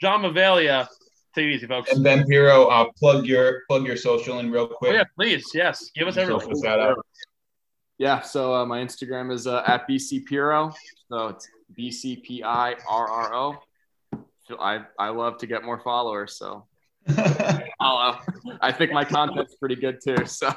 John 0.00 0.22
Mavalia. 0.22 0.88
Take 1.34 1.46
it 1.46 1.54
easy, 1.54 1.66
folks. 1.66 1.92
And 1.92 2.06
then 2.06 2.24
Pirro, 2.26 2.66
uh, 2.66 2.86
plug 2.96 3.26
your 3.26 3.62
plug 3.68 3.86
your 3.86 3.96
social 3.96 4.38
in 4.38 4.50
real 4.50 4.68
quick. 4.68 4.92
Oh, 4.92 4.94
yeah, 4.94 5.04
please. 5.16 5.44
Yes, 5.52 5.90
give 5.94 6.06
us 6.06 6.16
everything. 6.16 6.62
Shout. 6.62 6.96
Yeah, 7.98 8.20
so 8.20 8.54
uh, 8.54 8.66
my 8.66 8.80
Instagram 8.80 9.32
is 9.32 9.46
uh, 9.46 9.62
at 9.66 9.88
BC 9.88 10.26
Pirro. 10.26 10.72
So 11.08 11.28
it's 11.28 11.48
B 11.74 11.90
C 11.90 12.16
P 12.16 12.42
I 12.44 12.76
R 12.88 13.08
R 13.08 13.34
O. 13.34 13.56
I 14.60 14.84
I 14.98 15.08
love 15.08 15.38
to 15.38 15.46
get 15.46 15.64
more 15.64 15.80
followers, 15.80 16.38
so 16.38 16.46
Follow. 16.46 16.66
Uh, 17.06 18.16
I 18.60 18.72
think 18.72 18.92
my 18.92 19.04
content's 19.04 19.56
pretty 19.56 19.76
good 19.76 19.98
too. 20.02 20.24
So 20.26 20.50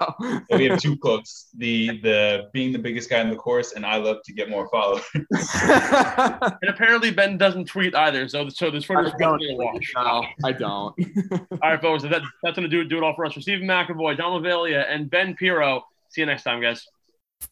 we 0.51 0.65
have 0.65 0.79
two 0.79 0.97
quotes: 0.97 1.49
the 1.57 1.99
the 2.01 2.49
being 2.53 2.71
the 2.71 2.79
biggest 2.79 3.09
guy 3.09 3.19
in 3.19 3.29
the 3.29 3.35
course, 3.35 3.73
and 3.73 3.85
I 3.85 3.97
love 3.97 4.17
to 4.25 4.33
get 4.33 4.49
more 4.49 4.69
followers. 4.69 5.03
and 5.13 6.69
apparently 6.69 7.11
Ben 7.11 7.37
doesn't 7.37 7.65
tweet 7.65 7.93
either, 7.95 8.27
so 8.27 8.47
so 8.49 8.71
this 8.71 8.85
Twitter's 8.85 9.11
definitely 9.11 9.53
a 9.53 9.57
watch. 9.57 9.91
No, 9.95 10.25
I 10.45 10.51
don't. 10.53 10.95
all 11.51 11.59
right, 11.61 11.81
folks, 11.81 12.03
that, 12.03 12.21
that's 12.43 12.55
gonna 12.55 12.67
do 12.67 12.83
do 12.85 12.97
it 12.97 13.03
all 13.03 13.13
for 13.13 13.25
us. 13.25 13.33
For 13.33 13.41
Stephen 13.41 13.67
McAvoy, 13.67 14.17
John 14.17 14.41
Mavalia, 14.41 14.85
and 14.89 15.09
Ben 15.09 15.35
Pirro. 15.35 15.83
See 16.09 16.21
you 16.21 16.27
next 16.27 16.43
time, 16.43 16.61
guys. 16.61 16.85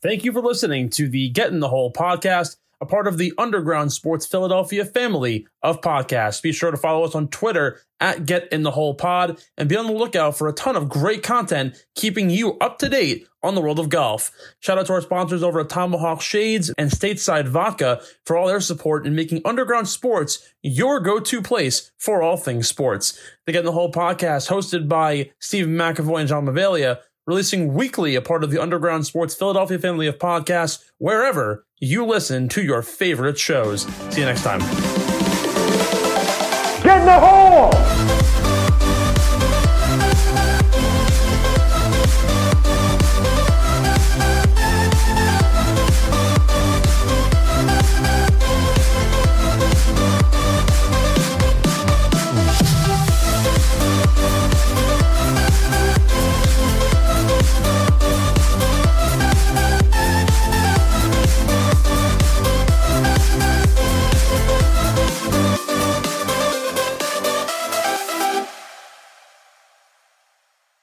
Thank 0.01 0.23
you 0.23 0.31
for 0.31 0.41
listening 0.41 0.89
to 0.91 1.07
the 1.09 1.29
Get 1.29 1.51
in 1.51 1.59
the 1.59 1.69
Hole 1.69 1.91
podcast 1.91 2.57
a 2.86 2.88
part 2.88 3.07
of 3.07 3.17
the 3.17 3.33
Underground 3.39 3.91
Sports 3.91 4.27
Philadelphia 4.27 4.86
family 4.86 5.47
of 5.63 5.81
podcasts. 5.81 6.39
Be 6.39 6.51
sure 6.51 6.69
to 6.69 6.77
follow 6.77 7.03
us 7.03 7.15
on 7.15 7.29
Twitter 7.29 7.81
at 7.99 8.27
Get 8.27 8.47
in 8.51 8.61
the 8.61 8.69
Hole 8.69 8.93
Pod 8.93 9.41
and 9.57 9.67
be 9.67 9.75
on 9.75 9.88
the 9.88 9.91
lookout 9.91 10.38
for 10.38 10.47
a 10.47 10.53
ton 10.53 10.75
of 10.75 10.88
great 10.88 11.23
content 11.23 11.83
keeping 11.95 12.29
you 12.29 12.59
up 12.59 12.77
to 12.79 12.89
date 12.89 13.27
on 13.41 13.55
the 13.55 13.61
world 13.61 13.79
of 13.79 13.89
golf. 13.89 14.31
Shout 14.59 14.77
out 14.77 14.86
to 14.86 14.93
our 14.93 15.01
sponsors 15.01 15.41
over 15.41 15.61
at 15.61 15.69
Tomahawk 15.69 16.21
Shades 16.21 16.71
and 16.77 16.91
Stateside 16.91 17.47
Vodka 17.47 18.03
for 18.23 18.38
all 18.38 18.47
their 18.47 18.61
support 18.61 19.07
in 19.07 19.15
making 19.15 19.41
Underground 19.45 19.88
Sports 19.88 20.53
your 20.61 20.99
go-to 20.99 21.41
place 21.41 21.91
for 21.97 22.21
all 22.21 22.38
things 22.38 22.67
sports. 22.67 23.19
The 23.47 23.51
Get 23.51 23.59
in 23.59 23.65
the 23.65 23.71
Hole 23.71 23.91
podcast 23.91 24.49
hosted 24.49 24.88
by 24.88 25.31
Steve 25.39 25.65
McAvoy 25.65 26.19
and 26.19 26.29
John 26.29 26.45
Mavalia 26.45 26.99
releasing 27.25 27.73
weekly 27.73 28.15
a 28.15 28.21
part 28.21 28.43
of 28.43 28.51
the 28.51 28.61
Underground 28.61 29.07
Sports 29.07 29.34
Philadelphia 29.34 29.80
family 29.80 30.05
of 30.05 30.19
podcasts 30.19 30.84
wherever 30.99 31.64
you 31.80 32.06
listen 32.06 32.47
to 32.49 32.61
your 32.64 32.81
favorite 32.81 33.38
shows. 33.38 33.84
See 34.11 34.22
you 34.22 34.26
next 34.26 34.43
time. 34.43 34.61